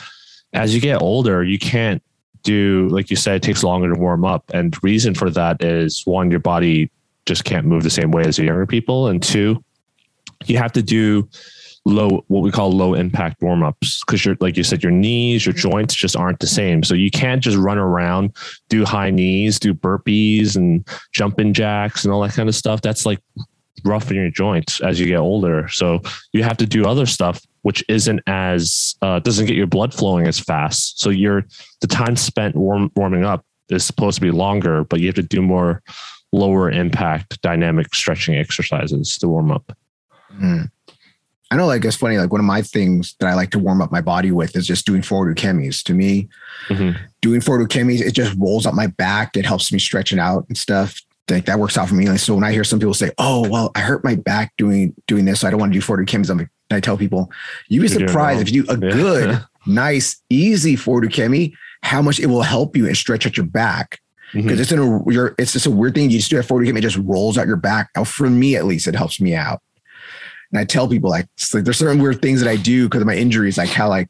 as 0.53 0.75
you 0.75 0.81
get 0.81 1.01
older, 1.01 1.45
you 1.45 1.59
can't 1.61 2.03
do 2.43 2.89
like 2.91 3.09
you 3.11 3.17
said, 3.17 3.37
it 3.37 3.43
takes 3.43 3.63
longer 3.63 3.93
to 3.95 3.99
warm 3.99 4.25
up. 4.25 4.51
And 4.53 4.77
reason 4.83 5.15
for 5.15 5.31
that 5.31 5.63
is 5.63 6.03
one, 6.07 6.31
your 6.31 6.41
body 6.41 6.91
just 7.27 7.45
can't 7.45 7.67
move 7.67 7.85
the 7.85 7.91
same 7.91 8.11
way 8.11 8.25
as 8.25 8.37
the 8.37 8.45
younger 8.45 8.67
people. 8.67 9.07
And 9.07 9.23
two, 9.23 9.63
you 10.47 10.59
have 10.59 10.73
to 10.73 10.83
do 10.83 11.29
low 11.87 12.25
what 12.29 12.43
we 12.43 12.51
call 12.51 12.73
low 12.73 12.95
impact 12.95 13.43
warm 13.43 13.63
ups 13.63 14.03
because 14.05 14.25
you're 14.25 14.37
like 14.41 14.57
you 14.57 14.65
said 14.65 14.83
your 14.83 14.93
knees 14.93 15.45
your 15.45 15.53
joints 15.53 15.95
just 15.95 16.17
aren't 16.17 16.39
the 16.39 16.47
same. 16.47 16.83
So 16.83 16.95
you 16.95 17.11
can't 17.11 17.43
just 17.43 17.57
run 17.57 17.79
around 17.79 18.35
do 18.69 18.85
high 18.85 19.11
knees 19.11 19.59
do 19.59 19.75
burpees 19.75 20.57
and 20.57 20.87
jumping 21.13 21.53
jacks 21.53 22.05
and 22.05 22.13
all 22.13 22.23
that 22.23 22.33
kind 22.33 22.49
of 22.49 22.55
stuff. 22.55 22.81
That's 22.81 23.05
like 23.05 23.21
roughing 23.85 24.17
your 24.17 24.31
joints 24.31 24.81
as 24.81 24.99
you 24.99 25.07
get 25.07 25.19
older. 25.19 25.69
So 25.69 26.01
you 26.33 26.43
have 26.43 26.57
to 26.59 26.67
do 26.67 26.87
other 26.87 27.07
stuff 27.07 27.41
which 27.63 27.83
isn't 27.89 28.21
as 28.27 28.95
uh, 29.01 29.19
doesn't 29.21 29.47
get 29.47 29.57
your 29.57 29.67
blood 29.67 29.95
flowing 29.95 30.27
as 30.27 30.39
fast. 30.39 31.01
So 31.01 31.11
your 31.11 31.45
the 31.81 31.87
time 31.87 32.17
spent 32.17 32.57
warm, 32.57 32.91
warming 32.97 33.25
up 33.25 33.45
is 33.69 33.85
supposed 33.85 34.15
to 34.17 34.21
be 34.21 34.31
longer 34.31 34.85
but 34.85 35.01
you 35.01 35.07
have 35.07 35.15
to 35.17 35.23
do 35.23 35.43
more 35.43 35.83
lower 36.33 36.71
impact 36.71 37.41
dynamic 37.43 37.95
stretching 37.95 38.35
exercises 38.35 39.17
to 39.19 39.29
warm 39.29 39.51
up 39.51 39.77
Mm. 40.41 40.71
I 41.51 41.57
know, 41.57 41.67
like 41.67 41.85
it's 41.85 41.97
funny. 41.97 42.19
Like 42.19 42.33
one 42.33 42.41
of 42.41 42.47
my 42.47 42.63
things 42.63 43.15
that 43.21 43.29
I 43.29 43.35
like 43.35 43.51
to 43.51 43.59
warm 43.59 43.81
up 43.81 43.93
my 43.93 44.01
body 44.01 44.33
with 44.33 44.57
is 44.57 44.67
just 44.67 44.87
doing 44.87 45.03
forward 45.03 45.37
ukemis. 45.37 45.83
To 45.85 45.95
me, 45.95 46.29
Mhm. 46.69 46.97
doing 47.23 47.41
forward 47.41 47.69
ukemis, 47.69 48.01
it 48.01 48.13
just 48.13 48.35
rolls 48.39 48.67
up 48.67 48.75
my 48.75 48.87
back. 48.89 49.37
It 49.37 49.47
helps 49.47 49.71
me 49.71 49.79
stretch 49.79 50.13
it 50.13 50.19
out 50.19 50.47
and 50.49 50.57
stuff. 50.59 51.01
Like 51.31 51.45
that 51.47 51.59
works 51.61 51.79
out 51.79 51.89
for 51.89 51.95
me. 51.95 52.09
Like, 52.09 52.19
so 52.19 52.35
when 52.35 52.45
I 52.45 52.53
hear 52.53 52.65
some 52.65 52.79
people 52.81 52.93
say, 52.95 53.11
"Oh, 53.19 53.49
well, 53.49 53.71
I 53.75 53.81
hurt 53.81 54.03
my 54.05 54.15
back 54.17 54.53
doing 54.59 54.95
doing 55.07 55.25
this, 55.27 55.41
so 55.41 55.49
I 55.49 55.51
don't 55.51 55.61
want 55.61 55.73
to 55.73 55.79
do 55.79 55.81
forward 55.83 56.07
ukemis," 56.09 56.29
I'm 56.29 56.39
like, 56.39 56.49
I 56.71 56.81
tell 56.81 56.97
people, 56.97 57.31
you'd 57.69 57.83
be 57.83 57.89
You're 57.89 58.09
surprised 58.09 58.41
if 58.41 58.53
you 58.53 58.65
do 58.65 58.73
a 58.73 58.79
Yeah. 58.89 58.93
good, 58.93 59.45
nice, 59.67 60.17
easy 60.31 60.77
forward 60.77 61.05
ukemi, 61.05 61.53
how 61.83 62.03
much 62.03 62.19
it 62.19 62.27
will 62.27 62.43
help 62.43 62.77
you 62.77 62.87
and 62.87 62.97
stretch 62.97 63.27
out 63.27 63.37
your 63.37 63.47
back 63.47 64.01
because 64.33 64.59
it's 64.59 64.73
in 64.73 64.81
a 64.81 65.01
it's 65.39 65.53
just 65.53 65.67
a 65.67 65.71
weird 65.71 65.95
thing. 65.95 66.11
You 66.11 66.19
just 66.19 66.31
do 66.31 66.39
a 66.39 66.43
forward 66.43 66.67
kick, 66.67 66.75
it 66.77 66.81
just 66.81 66.97
rolls 66.99 67.39
out 67.39 67.47
your 67.47 67.57
back. 67.57 67.91
Now, 67.97 68.03
for 68.05 68.29
me 68.29 68.57
at 68.57 68.65
least, 68.67 68.89
it 68.89 68.97
helps 68.97 69.21
me 69.21 69.35
out. 69.35 69.63
And 70.55 70.61
I 70.61 70.65
tell 70.65 70.87
people 70.87 71.11
like, 71.11 71.27
like 71.53 71.65
there's 71.65 71.79
certain 71.79 72.01
weird 72.01 72.23
things 72.23 72.41
that 72.41 72.49
I 72.49 72.55
do 72.55 72.85
because 72.89 73.01
of 73.01 73.09
my 73.09 73.17
injuries, 73.17 73.59
like 73.59 73.71
how 73.71 73.89
like 73.89 74.09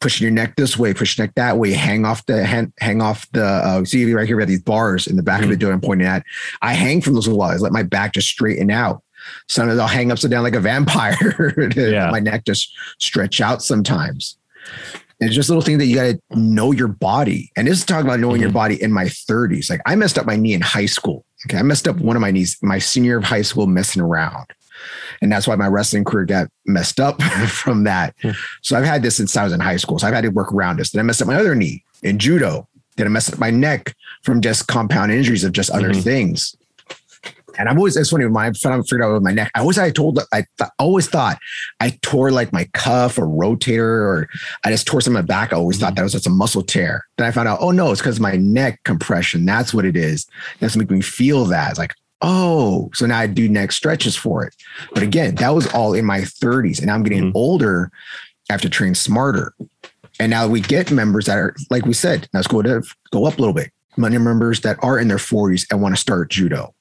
pushing 0.00 0.24
your 0.24 0.30
neck 0.32 0.54
this 0.54 0.78
way, 0.78 0.94
push 0.94 1.18
your 1.18 1.26
neck 1.26 1.34
that 1.34 1.58
way, 1.58 1.72
hang 1.72 2.04
off 2.04 2.24
the 2.26 2.44
hang, 2.44 2.72
hang 2.78 3.02
off 3.02 3.28
the 3.32 3.44
uh, 3.44 3.84
see 3.84 4.14
right 4.14 4.24
here 4.24 4.36
we 4.36 4.42
have 4.42 4.48
these 4.48 4.62
bars 4.62 5.08
in 5.08 5.16
the 5.16 5.22
back 5.22 5.42
of 5.42 5.48
the 5.48 5.56
door 5.56 5.72
I'm 5.72 5.80
pointing 5.80 6.06
at. 6.06 6.24
I 6.62 6.74
hang 6.74 7.00
from 7.00 7.14
those. 7.14 7.26
I 7.28 7.32
let 7.32 7.72
my 7.72 7.82
back 7.82 8.12
just 8.14 8.28
straighten 8.28 8.70
out. 8.70 9.02
Sometimes 9.48 9.80
I'll 9.80 9.88
hang 9.88 10.12
upside 10.12 10.30
down 10.30 10.44
like 10.44 10.54
a 10.54 10.60
vampire. 10.60 11.54
Yeah. 11.76 12.08
my 12.12 12.20
neck 12.20 12.44
just 12.44 12.72
stretch 12.98 13.40
out 13.40 13.60
sometimes. 13.60 14.38
And 15.20 15.26
it's 15.28 15.34
just 15.34 15.48
a 15.48 15.52
little 15.52 15.62
things 15.66 15.78
that 15.78 15.86
you 15.86 15.96
got 15.96 16.04
to 16.30 16.38
know 16.38 16.70
your 16.70 16.86
body. 16.88 17.50
And 17.56 17.66
this 17.66 17.78
is 17.80 17.84
talking 17.84 18.06
about 18.06 18.20
knowing 18.20 18.40
your 18.40 18.50
Mhm. 18.50 18.54
body 18.54 18.80
in 18.80 18.92
my 18.92 19.06
30s. 19.06 19.68
Like 19.68 19.80
I 19.86 19.96
messed 19.96 20.18
up 20.18 20.24
my 20.24 20.36
knee 20.36 20.54
in 20.54 20.60
high 20.60 20.86
school. 20.86 21.26
Okay. 21.46 21.58
I 21.58 21.62
messed 21.62 21.88
up 21.88 21.96
one 21.96 22.14
of 22.16 22.22
my 22.22 22.30
knees 22.30 22.56
my 22.62 22.78
senior 22.78 23.18
of 23.18 23.24
high 23.24 23.42
school 23.42 23.66
messing 23.66 24.00
around. 24.00 24.46
And 25.22 25.30
that's 25.30 25.46
why 25.46 25.56
my 25.56 25.66
wrestling 25.66 26.04
career 26.04 26.24
got 26.24 26.48
messed 26.66 27.00
up 27.00 27.22
from 27.48 27.84
that. 27.84 28.14
Hmm. 28.22 28.30
So 28.62 28.76
I've 28.76 28.84
had 28.84 29.02
this 29.02 29.16
since 29.16 29.36
I 29.36 29.44
was 29.44 29.52
in 29.52 29.60
high 29.60 29.76
school. 29.76 29.98
So 29.98 30.06
I've 30.06 30.14
had 30.14 30.22
to 30.22 30.28
work 30.30 30.52
around 30.52 30.78
this. 30.78 30.90
Then 30.90 31.00
I 31.00 31.02
messed 31.02 31.20
up 31.22 31.28
my 31.28 31.36
other 31.36 31.54
knee 31.54 31.84
in 32.02 32.18
judo. 32.18 32.66
Then 32.96 33.06
I 33.06 33.10
messed 33.10 33.32
up 33.32 33.38
my 33.38 33.50
neck 33.50 33.94
from 34.22 34.40
just 34.40 34.66
compound 34.66 35.12
injuries 35.12 35.44
of 35.44 35.52
just 35.52 35.70
other 35.70 35.90
Mhm. 35.90 36.02
things. 36.02 36.54
And 37.58 37.68
I've 37.68 37.76
always, 37.76 37.96
it's 37.96 38.10
funny, 38.10 38.24
when 38.26 38.36
I 38.44 38.52
figured 38.52 39.02
out 39.02 39.12
with 39.12 39.22
my 39.22 39.32
neck, 39.32 39.50
I 39.54 39.60
always, 39.60 39.76
I 39.76 39.90
told, 39.90 40.18
I 40.32 40.44
th- 40.58 40.70
always 40.78 41.08
thought 41.08 41.36
I 41.80 41.98
tore 42.00 42.30
like 42.30 42.52
my 42.52 42.64
cuff 42.72 43.18
or 43.18 43.26
rotator, 43.26 43.80
or 43.82 44.28
I 44.64 44.70
just 44.70 44.86
tore 44.86 45.00
some 45.00 45.14
of 45.16 45.22
my 45.22 45.26
back. 45.26 45.52
I 45.52 45.56
always 45.56 45.78
thought 45.78 45.96
that 45.96 46.02
was 46.02 46.12
just 46.12 46.26
a 46.28 46.30
muscle 46.30 46.62
tear. 46.62 47.04
Then 47.18 47.26
I 47.26 47.32
found 47.32 47.48
out, 47.48 47.58
oh 47.60 47.72
no, 47.72 47.90
it's 47.90 48.00
because 48.00 48.20
my 48.20 48.36
neck 48.36 48.80
compression. 48.84 49.44
That's 49.44 49.74
what 49.74 49.84
it 49.84 49.96
is. 49.96 50.26
That's 50.60 50.76
making 50.76 50.96
me 50.96 51.02
feel 51.02 51.44
that. 51.46 51.70
It's 51.70 51.78
like, 51.78 51.92
oh, 52.22 52.90
so 52.94 53.06
now 53.06 53.18
I 53.18 53.26
do 53.26 53.48
neck 53.48 53.72
stretches 53.72 54.16
for 54.16 54.44
it. 54.44 54.54
But 54.92 55.02
again, 55.02 55.36
that 55.36 55.50
was 55.54 55.66
all 55.72 55.94
in 55.94 56.04
my 56.04 56.20
30s, 56.20 56.80
and 56.80 56.90
I'm 56.90 57.02
getting 57.02 57.30
Mhm. 57.30 57.32
older. 57.34 57.90
I 58.48 58.52
have 58.54 58.60
to 58.62 58.68
train 58.68 58.94
smarter. 58.94 59.54
And 60.18 60.30
now 60.30 60.46
we 60.48 60.60
get 60.60 60.90
members 60.90 61.26
that 61.26 61.38
are, 61.38 61.54
like 61.70 61.86
we 61.86 61.94
said, 61.94 62.28
now 62.34 62.38
let's 62.40 62.48
go 62.48 62.60
to 62.62 62.82
go 63.10 63.24
up 63.26 63.38
a 63.38 63.40
little 63.40 63.54
bit. 63.54 63.70
Money 63.96 64.18
members 64.18 64.60
that 64.60 64.76
are 64.82 64.98
in 64.98 65.08
their 65.08 65.18
40s 65.18 65.66
and 65.70 65.80
want 65.80 65.94
to 65.94 66.00
start 66.00 66.30
judo. 66.30 66.74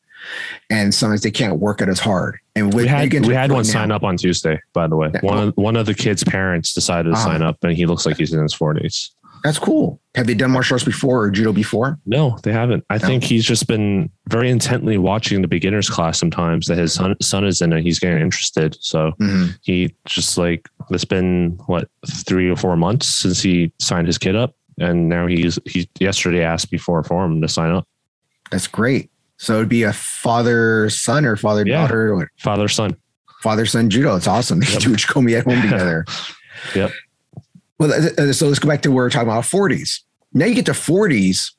And 0.70 0.94
sometimes 0.94 1.22
they 1.22 1.32
can't 1.32 1.60
work 1.60 1.82
it 1.82 1.88
as 1.88 2.00
hard. 2.00 2.40
And 2.56 2.74
we 2.74 2.86
had 2.86 3.12
we 3.26 3.34
had 3.34 3.52
one 3.52 3.60
now- 3.66 3.72
sign 3.72 3.92
up 3.92 4.04
on 4.04 4.18
Tuesday, 4.18 4.60
by 4.74 4.88
the 4.88 4.98
way. 4.98 5.10
One 5.22 5.48
of 5.48 5.54
one 5.56 5.76
of 5.78 5.86
the 5.86 5.94
kids' 5.94 6.24
parents 6.26 6.74
decided 6.74 7.10
to 7.12 7.16
Uh-huh. 7.16 7.24
sign 7.24 7.42
up, 7.42 7.58
and 7.64 7.72
he 7.74 7.86
looks 7.86 8.06
like 8.06 8.18
he's 8.18 8.34
in 8.34 8.42
his 8.44 8.54
forties. 8.54 9.12
That's 9.44 9.60
cool. 9.60 10.02
Have 10.16 10.28
they 10.28 10.34
done 10.34 10.52
martial 10.52 10.76
arts 10.76 10.84
before 10.84 11.24
or 11.24 11.32
judo 11.32 11.54
before? 11.54 11.98
No, 12.06 12.38
they 12.44 12.52
haven't. 12.52 12.84
I 12.90 12.98
No. 12.98 13.08
think 13.08 13.24
he's 13.24 13.46
just 13.46 13.68
been 13.68 14.10
very 14.28 14.50
intently 14.50 14.98
watching 14.98 15.42
the 15.42 15.48
beginners 15.48 15.90
class 15.90 16.20
sometimes 16.20 16.66
that 16.66 16.78
his 16.78 16.94
son, 16.94 17.16
son 17.22 17.46
is 17.46 17.62
in, 17.62 17.72
and 17.72 17.84
he's 17.84 18.00
getting 18.00 18.20
interested. 18.22 18.76
So 18.82 19.14
Mhm. 19.22 19.58
he 19.62 19.96
just 20.06 20.38
like 20.38 20.68
it's 20.90 21.06
been 21.06 21.58
what 21.68 21.88
three 22.08 22.50
or 22.50 22.56
four 22.56 22.76
months 22.76 23.08
since 23.08 23.42
he 23.42 23.72
signed 23.80 24.08
his 24.08 24.18
kid 24.18 24.36
up, 24.36 24.56
and 24.80 25.08
now 25.10 25.28
he's 25.28 25.58
he 25.66 25.88
yesterday 26.00 26.44
asked 26.44 26.72
me 26.72 26.78
for 26.78 27.02
him 27.10 27.42
to 27.42 27.48
sign 27.48 27.72
up. 27.72 27.88
That's 28.52 28.68
great. 28.68 29.10
So 29.38 29.56
it'd 29.58 29.70
be 29.70 29.84
a 29.84 29.94
father 29.94 30.90
son 30.90 31.24
or 31.26 31.36
father 31.38 31.64
daughter 31.64 32.14
or 32.14 32.30
Father 32.40 32.68
son. 32.68 32.96
father 33.42 33.66
son 33.66 33.90
judo. 33.90 34.16
It's 34.18 34.28
awesome. 34.28 34.60
They 34.60 34.74
Yep. 34.74 34.82
do 34.82 34.90
Uchikomi 34.96 35.38
at 35.40 35.46
home 35.46 35.62
together. 35.62 36.04
Yep. 36.76 36.92
Well, 37.80 38.34
so 38.34 38.48
let's 38.48 38.60
go 38.60 38.68
back 38.68 38.82
to 38.84 38.92
where 38.92 39.06
we're 39.06 39.10
talking 39.10 39.30
about 39.30 39.46
40s. 39.46 40.02
Now 40.34 40.46
you 40.46 40.54
get 40.56 40.66
to 40.68 40.74
40s 40.74 41.52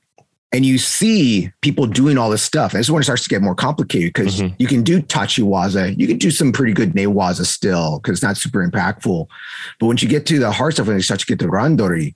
and 0.53 0.67
you 0.67 0.79
see 0.79 1.51
people 1.63 1.87
doing 1.87 2.19
all 2.19 2.29
this 2.29 2.43
stuff. 2.43 2.73
And 2.73 2.81
this 2.81 2.87
is 2.87 2.91
when 2.91 3.01
it 3.01 3.05
starts 3.05 3.23
to 3.23 3.29
get 3.29 3.41
more 3.41 3.55
complicated 3.55 4.13
because 4.13 4.41
Mhm. 4.41 4.55
you 4.59 4.67
can 4.67 4.83
do 4.83 5.01
Tachiwaza. 5.01 5.97
You 5.99 6.07
can 6.07 6.19
do 6.19 6.31
some 6.31 6.53
pretty 6.53 6.73
good 6.73 6.93
Newaza 6.95 7.47
still 7.47 7.99
because 8.01 8.19
it's 8.19 8.23
not 8.23 8.37
super 8.37 8.67
impactful. 8.67 9.27
But 9.79 9.87
once 9.87 10.03
you 10.03 10.09
get 10.09 10.27
to 10.27 10.39
the 10.39 10.53
hard 10.53 10.75
stuff 10.75 10.89
and 10.89 10.97
you 10.97 11.03
start 11.03 11.21
to 11.21 11.27
get 11.27 11.39
to 11.39 11.47
Randori, 11.49 12.15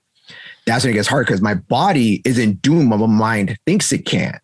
that's 0.67 0.85
when 0.85 0.93
it 0.93 0.95
gets 0.95 1.09
hard 1.09 1.27
because 1.27 1.41
my 1.41 1.55
body 1.55 2.21
isn't 2.25 2.61
doing 2.61 2.89
what 2.91 2.99
my 2.99 3.07
mind 3.07 3.57
thinks 3.67 3.93
it 3.93 4.05
can. 4.05 4.39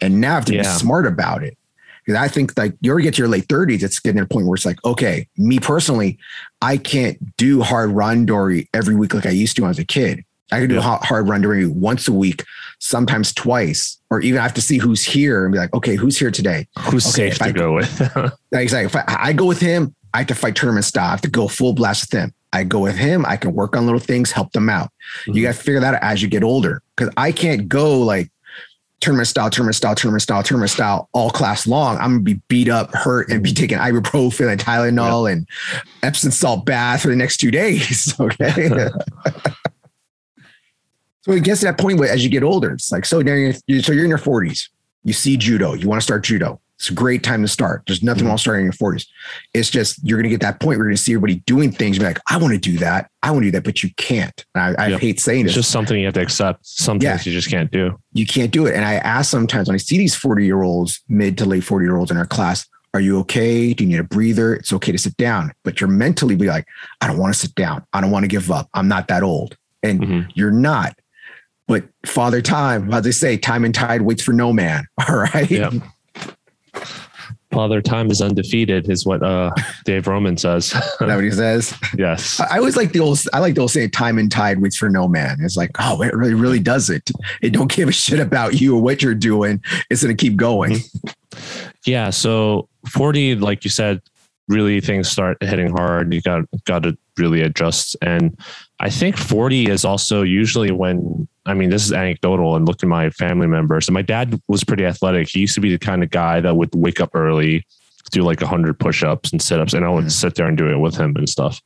And 0.00 0.20
now 0.20 0.32
I 0.32 0.34
have 0.36 0.44
to 0.46 0.52
be 0.52 0.64
smart 0.64 1.06
about 1.06 1.42
it. 1.44 1.56
Because 2.04 2.20
I 2.20 2.28
think 2.28 2.56
like 2.58 2.74
you 2.80 2.90
already 2.90 3.04
get 3.04 3.14
to 3.14 3.18
your 3.22 3.28
late 3.28 3.48
30s, 3.48 3.82
it's 3.82 3.98
getting 4.00 4.18
to 4.18 4.24
a 4.24 4.26
point 4.26 4.46
where 4.46 4.54
it's 4.56 4.66
like, 4.66 4.82
okay, 4.84 5.26
me 5.38 5.58
personally, 5.58 6.18
I 6.60 6.76
can't 6.76 7.36
do 7.36 7.62
hard 7.62 7.90
randori 7.90 8.68
every 8.74 8.94
week 8.94 9.14
like 9.14 9.26
I 9.26 9.30
used 9.30 9.56
to 9.56 9.62
when 9.62 9.68
I 9.68 9.70
was 9.70 9.78
a 9.78 9.84
kid. 9.84 10.24
I 10.52 10.60
can 10.60 10.68
do 10.68 10.74
Yeah. 10.76 10.82
ha- 10.82 10.98
hard 11.02 11.24
randori 11.26 11.66
once 11.66 12.06
a 12.06 12.12
week, 12.12 12.44
sometimes 12.78 13.32
twice, 13.32 13.96
or 14.10 14.20
even 14.20 14.38
I 14.38 14.42
have 14.42 14.54
to 14.54 14.60
see 14.60 14.76
who's 14.78 15.02
here 15.02 15.44
and 15.44 15.52
be 15.52 15.58
like, 15.58 15.72
okay, 15.72 15.94
who's 15.96 16.18
here 16.18 16.30
today? 16.30 16.66
Who's 16.90 17.06
Okay, 17.06 17.30
safe 17.30 17.38
to 17.38 17.44
I- 17.46 17.52
go 17.52 17.72
with? 17.74 18.00
exactly. 18.52 18.84
if 18.86 18.96
I, 18.96 19.04
I 19.28 19.32
go 19.32 19.46
with 19.46 19.60
him, 19.60 19.94
I 20.12 20.18
have 20.18 20.26
to 20.28 20.34
fight 20.34 20.54
tournament 20.54 20.84
style. 20.84 21.06
I 21.06 21.10
have 21.12 21.22
to 21.22 21.30
go 21.30 21.48
full 21.48 21.72
blast 21.72 22.12
with 22.12 22.20
him. 22.20 22.34
I 22.52 22.62
go 22.62 22.78
with 22.80 22.94
him, 22.96 23.24
I 23.26 23.36
can 23.36 23.52
work 23.52 23.74
on 23.74 23.84
little 23.84 23.98
things, 23.98 24.30
help 24.30 24.52
them 24.52 24.68
out. 24.68 24.90
You 25.26 25.32
Mhm. 25.32 25.42
got 25.42 25.54
to 25.54 25.60
figure 25.60 25.80
that 25.80 25.94
out 25.94 26.02
as 26.04 26.22
you 26.22 26.28
get 26.28 26.44
older 26.44 26.82
because 26.96 27.12
I 27.16 27.32
can't 27.32 27.68
go 27.68 27.98
like 27.98 28.30
tournament 29.04 29.28
style, 29.28 29.50
tournament 29.50 29.76
style, 29.76 29.94
tournament 29.94 30.22
style, 30.22 30.42
tournament 30.42 30.70
style 30.70 31.10
all 31.12 31.30
class 31.30 31.66
long. 31.66 31.98
I'm 31.98 32.12
gonna 32.12 32.20
be 32.20 32.40
beat 32.48 32.70
up, 32.70 32.94
hurt, 32.94 33.30
and 33.30 33.42
be 33.42 33.52
mm. 33.52 33.56
taking 33.56 33.76
ibuprofen 33.76 34.50
and 34.50 34.58
Tylenol 34.58 35.30
and 35.30 35.46
Epsom 36.02 36.30
salt 36.30 36.64
bath 36.64 37.02
for 37.02 37.08
the 37.08 37.16
next 37.16 37.36
two 37.36 37.50
days. 37.50 38.14
Okay. 38.24 38.50
so 41.22 41.32
it 41.32 41.44
gets 41.44 41.60
to 41.60 41.66
that 41.66 41.78
point 41.78 41.98
where 41.98 42.10
as 42.10 42.24
you 42.24 42.30
get 42.30 42.42
older, 42.42 42.72
it's 42.72 42.90
like 42.90 43.04
so 43.04 43.20
now 43.20 43.34
you're 43.34 43.52
you- 43.66 43.82
so 43.82 43.92
you're 43.92 44.04
in 44.04 44.10
your 44.10 44.18
40s. 44.18 44.70
You 45.02 45.12
see 45.12 45.36
judo, 45.36 45.74
you 45.74 45.86
want 45.86 46.00
to 46.00 46.04
start 46.04 46.24
judo. 46.24 46.60
It's 46.84 46.90
a 46.90 46.94
great 46.94 47.22
time 47.22 47.40
to 47.40 47.48
start. 47.48 47.82
There's 47.86 48.02
nothing 48.02 48.24
Mhm. 48.24 48.28
wrong 48.28 48.36
starting 48.38 48.60
in 48.60 48.66
your 48.66 48.72
40s. 48.74 49.06
It's 49.54 49.70
just 49.70 49.98
you're 50.06 50.18
gonna 50.18 50.28
get 50.28 50.42
that 50.42 50.60
point 50.60 50.78
where 50.78 50.86
you're 50.86 50.90
gonna 50.90 50.98
see 50.98 51.12
everybody 51.12 51.36
doing 51.46 51.72
things. 51.72 51.96
You're 51.96 52.06
like, 52.06 52.20
I 52.28 52.36
want 52.36 52.52
to 52.52 52.58
do 52.60 52.76
that. 52.78 53.08
I 53.22 53.30
want 53.30 53.44
to 53.44 53.46
do 53.46 53.52
that, 53.52 53.64
but 53.64 53.82
you 53.82 53.88
can't. 53.96 54.44
And 54.54 54.76
I, 54.78 54.84
I 54.86 54.98
hate 54.98 55.18
saying 55.18 55.46
It's 55.46 55.54
this 55.54 55.64
just 55.64 55.70
something 55.70 55.98
you 55.98 56.04
have 56.04 56.12
to 56.14 56.20
accept. 56.20 56.66
Some 56.66 56.98
Yeah. 57.00 57.12
things 57.16 57.24
you 57.26 57.32
just 57.32 57.48
can't 57.48 57.70
do. 57.70 57.98
you 58.12 58.26
can't 58.26 58.50
do 58.50 58.66
it. 58.66 58.74
And 58.74 58.84
I 58.84 58.94
ask 58.96 59.30
sometimes 59.30 59.66
when 59.68 59.74
I 59.74 59.78
see 59.78 59.96
these 59.96 60.14
40 60.14 60.44
year 60.44 60.62
olds, 60.62 61.00
mid 61.08 61.38
to 61.38 61.46
late 61.46 61.64
40 61.64 61.86
year 61.86 61.96
olds 61.96 62.10
in 62.10 62.16
our 62.18 62.26
class, 62.26 62.66
Are 62.92 63.00
you 63.00 63.18
okay? 63.20 63.74
Do 63.74 63.82
you 63.82 63.90
need 63.90 63.98
a 63.98 64.04
breather? 64.04 64.54
It's 64.54 64.72
okay 64.72 64.92
to 64.92 64.98
sit 64.98 65.16
down, 65.16 65.52
but 65.64 65.80
you're 65.80 65.90
mentally 65.90 66.36
be 66.36 66.46
like, 66.46 66.64
I 67.00 67.08
don't 67.08 67.16
want 67.18 67.34
to 67.34 67.40
sit 67.40 67.52
down. 67.56 67.82
I 67.92 68.00
don't 68.00 68.12
want 68.12 68.22
to 68.22 68.28
give 68.28 68.52
up. 68.52 68.68
I'm 68.72 68.86
not 68.86 69.08
that 69.08 69.24
old. 69.24 69.56
And 69.82 70.00
Mhm. 70.00 70.26
you're 70.34 70.52
not. 70.52 70.96
But 71.66 71.84
Father 72.06 72.40
Time, 72.40 72.92
how 72.92 73.00
they 73.00 73.10
say, 73.10 73.36
time 73.36 73.64
and 73.64 73.74
tide 73.74 74.02
waits 74.02 74.22
for 74.22 74.32
no 74.32 74.52
man. 74.52 74.84
All 75.08 75.16
right. 75.16 75.50
Yeah. 75.50 75.70
Father 77.54 77.80
Time 77.80 78.10
is 78.10 78.20
undefeated, 78.20 78.90
is 78.90 79.06
what 79.06 79.22
uh, 79.22 79.52
Dave 79.84 80.08
Roman 80.08 80.36
says. 80.36 80.74
Is 80.74 80.82
that 80.98 81.14
what 81.14 81.22
he 81.22 81.30
says? 81.30 81.72
yes. 81.96 82.40
I 82.40 82.54
I 82.54 82.58
always 82.58 82.76
like 82.76 82.92
the 82.92 83.00
old. 83.00 83.20
I 83.32 83.38
like 83.38 83.54
the 83.54 83.60
old 83.60 83.70
saying, 83.70 83.90
"Time 83.90 84.18
and 84.18 84.30
tide 84.30 84.60
waits 84.60 84.76
for 84.76 84.90
no 84.90 85.06
man." 85.06 85.38
It's 85.40 85.56
like, 85.56 85.70
oh, 85.78 86.02
it 86.02 86.14
really, 86.14 86.34
really 86.34 86.58
does 86.58 86.90
it. 86.90 87.10
It 87.42 87.50
don't 87.50 87.70
give 87.70 87.88
a 87.88 87.92
shit 87.92 88.18
about 88.18 88.60
you 88.60 88.76
or 88.76 88.82
what 88.82 89.02
you're 89.02 89.14
doing. 89.14 89.62
It's 89.88 90.02
gonna 90.02 90.14
keep 90.14 90.36
going. 90.36 90.78
Yeah. 91.86 92.10
So 92.10 92.68
40, 92.90 93.36
like 93.36 93.64
you 93.64 93.70
said, 93.70 94.02
really 94.48 94.80
things 94.80 95.08
start 95.08 95.42
hitting 95.42 95.70
hard. 95.70 96.12
You 96.12 96.20
got 96.22 96.44
got 96.64 96.82
to 96.82 96.96
really 97.16 97.40
adjust. 97.40 97.96
And 98.02 98.38
I 98.80 98.90
think 98.90 99.16
40 99.16 99.70
is 99.70 99.84
also 99.84 100.22
usually 100.22 100.70
when 100.70 101.28
I 101.46 101.54
mean, 101.54 101.68
this 101.70 101.84
is 101.84 101.92
anecdotal 101.92 102.56
and 102.56 102.66
look 102.66 102.82
at 102.82 102.88
my 102.88 103.10
family 103.10 103.46
members. 103.46 103.86
And 103.88 103.94
my 103.94 104.02
dad 104.02 104.40
was 104.48 104.64
pretty 104.64 104.84
athletic. 104.86 105.28
He 105.28 105.40
used 105.40 105.54
to 105.54 105.60
be 105.60 105.70
the 105.70 105.78
kind 105.78 106.02
of 106.02 106.10
guy 106.10 106.40
that 106.40 106.56
would 106.56 106.74
wake 106.74 107.00
up 107.00 107.10
early, 107.14 107.66
do 108.10 108.22
like 108.22 108.40
a 108.40 108.46
100 108.46 108.78
push-ups 108.78 109.30
and 109.32 109.42
sit-ups, 109.42 109.74
and 109.74 109.84
I 109.84 109.88
would 109.90 110.06
Mhm. 110.06 110.10
sit 110.12 110.34
there 110.36 110.46
and 110.46 110.56
do 110.56 110.70
it 110.70 110.78
with 110.78 110.96
him 110.96 111.14
and 111.16 111.28
stuff. 111.28 111.60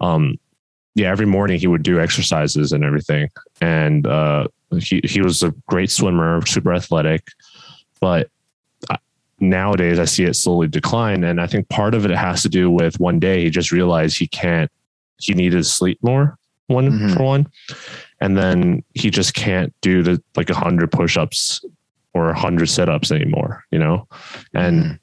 Um, 0.00 0.38
yeah, 0.94 1.10
every 1.10 1.26
morning 1.26 1.58
he 1.58 1.66
would 1.66 1.82
do 1.82 2.00
exercises 2.00 2.72
and 2.72 2.84
everything. 2.84 3.28
And 3.60 4.06
uh, 4.06 4.46
he 4.80 5.00
he 5.04 5.20
was 5.20 5.42
a 5.42 5.52
great 5.66 5.90
swimmer, 5.90 6.44
super 6.46 6.72
athletic, 6.74 7.22
but 8.00 8.28
nowadays 9.40 9.98
I 9.98 10.04
see 10.04 10.24
it 10.24 10.34
slowly 10.34 10.66
decline. 10.68 11.22
And 11.24 11.40
I 11.40 11.46
think 11.46 11.68
part 11.68 11.94
of 11.94 12.04
it 12.04 12.10
has 12.10 12.42
to 12.42 12.48
do 12.48 12.70
with 12.70 12.98
one 12.98 13.18
day 13.20 13.44
he 13.44 13.50
just 13.50 13.70
realized 13.70 14.18
he 14.18 14.26
can't, 14.26 14.70
he 15.20 15.32
needed 15.34 15.58
to 15.58 15.64
sleep 15.64 15.98
more, 16.02 16.36
one 16.66 16.90
Mhm. 16.90 17.16
for 17.16 17.22
one. 17.22 17.46
And 18.20 18.36
then 18.36 18.82
he 18.94 19.10
just 19.10 19.34
can't 19.34 19.72
do 19.80 20.02
the 20.02 20.22
like 20.36 20.50
a 20.50 20.54
hundred 20.54 20.90
push-ups 20.90 21.64
or 22.14 22.30
a 22.30 22.38
hundred 22.38 22.66
sit-ups 22.66 23.12
anymore, 23.12 23.64
you 23.70 23.78
know? 23.78 24.08
And 24.54 24.84
Mhm. 24.84 24.98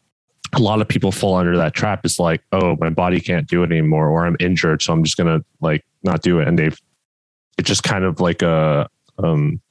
a 0.53 0.59
lot 0.59 0.81
of 0.81 0.87
people 0.87 1.11
fall 1.11 1.35
under 1.35 1.55
that 1.57 1.73
trap. 1.73 2.01
It's 2.03 2.19
like, 2.19 2.41
oh, 2.51 2.75
my 2.79 2.89
body 2.89 3.19
can't 3.21 3.47
do 3.47 3.63
it 3.63 3.71
anymore, 3.71 4.09
or 4.09 4.25
I'm 4.25 4.35
injured, 4.39 4.81
so 4.81 4.91
I'm 4.93 5.03
just 5.03 5.15
gonna 5.17 5.39
like 5.61 5.85
not 6.03 6.21
do 6.21 6.39
it. 6.39 6.47
And 6.47 6.59
they've 6.59 6.77
it's 7.57 7.67
just 7.69 7.83
kind 7.83 8.03
of 8.03 8.19
like 8.19 8.41
a 8.41 8.89
um 9.23 9.61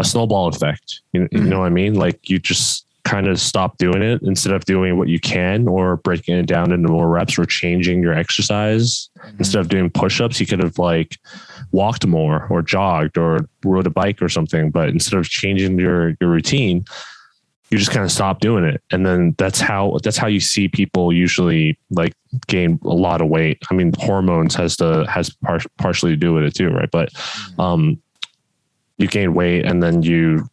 a 0.00 0.04
snowball 0.04 0.48
effect. 0.48 1.02
You, 1.12 1.28
you 1.30 1.40
Mhm. 1.40 1.46
know 1.46 1.60
what 1.60 1.66
I 1.66 1.70
mean? 1.70 1.94
Like 1.94 2.28
you 2.28 2.40
just 2.40 2.84
kind 3.04 3.28
of 3.28 3.38
stop 3.38 3.76
doing 3.78 4.02
it 4.02 4.22
instead 4.22 4.52
of 4.52 4.64
doing 4.64 4.96
what 4.98 5.08
you 5.08 5.20
can 5.20 5.68
or 5.68 5.98
breaking 5.98 6.36
it 6.36 6.46
down 6.46 6.72
into 6.72 6.88
more 6.88 7.08
reps 7.08 7.38
or 7.38 7.44
changing 7.44 8.02
your 8.02 8.14
exercise. 8.14 9.08
Instead 9.38 9.60
of 9.60 9.68
doing 9.68 9.90
push-ups, 9.90 10.40
you 10.40 10.46
could 10.46 10.58
have 10.62 10.78
like 10.78 11.18
walked 11.74 12.06
more 12.06 12.46
or 12.48 12.62
jogged 12.62 13.18
or 13.18 13.48
rode 13.64 13.86
a 13.86 13.90
bike 13.90 14.22
or 14.22 14.28
something. 14.28 14.70
But 14.70 14.88
instead 14.90 15.18
of 15.18 15.28
changing 15.28 15.78
your 15.78 16.14
your 16.20 16.30
routine, 16.30 16.84
you 17.70 17.78
just 17.78 17.90
kind 17.90 18.04
of 18.04 18.12
stop 18.12 18.38
doing 18.40 18.64
it. 18.64 18.80
And 18.92 19.04
then 19.04 19.34
that's 19.36 19.60
how 19.60 19.98
that's 20.04 20.16
how 20.16 20.28
you 20.28 20.40
see 20.40 20.68
people 20.68 21.12
usually 21.12 21.76
like 21.90 22.14
gain 22.46 22.78
a 22.84 22.94
lot 22.94 23.20
of 23.20 23.28
weight. 23.28 23.58
I 23.70 23.74
mean, 23.74 23.92
hormones 23.98 24.54
has 24.54 24.76
to 24.76 25.04
has 25.08 25.30
par- 25.30 25.60
partially 25.78 26.12
to 26.12 26.16
do 26.16 26.32
with 26.32 26.44
it 26.44 26.54
too, 26.54 26.70
right? 26.70 26.90
But 26.90 27.10
um 27.58 28.00
you 28.96 29.08
gain 29.08 29.34
weight 29.34 29.66
and 29.66 29.82
then 29.82 30.02
you 30.02 30.48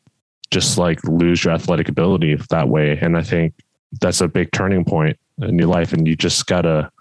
just 0.50 0.80
like 0.80 1.02
lose 1.04 1.44
your 1.44 1.54
athletic 1.54 1.88
ability 1.88 2.36
that 2.50 2.68
way. 2.68 2.98
And 3.00 3.16
I 3.16 3.22
think 3.22 3.54
that's 4.02 4.22
a 4.22 4.28
big 4.28 4.52
turning 4.52 4.84
point 4.84 5.18
in 5.42 5.60
your 5.60 5.68
life. 5.68 5.94
And 5.94 6.08
you 6.08 6.16
just 6.16 6.48
gotta, 6.48 6.92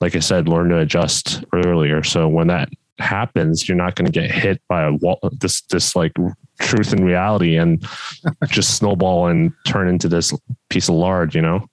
like 0.00 0.14
I 0.14 0.20
said, 0.20 0.48
learn 0.48 0.68
to 0.68 0.78
adjust 0.78 1.44
earlier. 1.52 2.04
So 2.04 2.28
when 2.28 2.46
that 2.46 2.68
happens, 3.00 3.68
you're 3.68 3.76
not 3.76 3.94
going 3.96 4.06
to 4.06 4.12
get 4.12 4.30
hit 4.30 4.60
by 4.68 4.82
a 4.82 4.92
wall, 4.92 5.18
this, 5.40 5.60
this 5.62 5.94
like 5.96 6.12
truth 6.60 6.92
and 6.92 7.04
reality 7.04 7.56
and 7.56 7.84
just 8.48 8.76
snowball 8.76 9.26
and 9.28 9.52
turn 9.66 9.88
into 9.88 10.08
this 10.08 10.32
piece 10.68 10.88
of 10.88 10.94
lard, 10.94 11.34
you 11.34 11.42
know? 11.42 11.66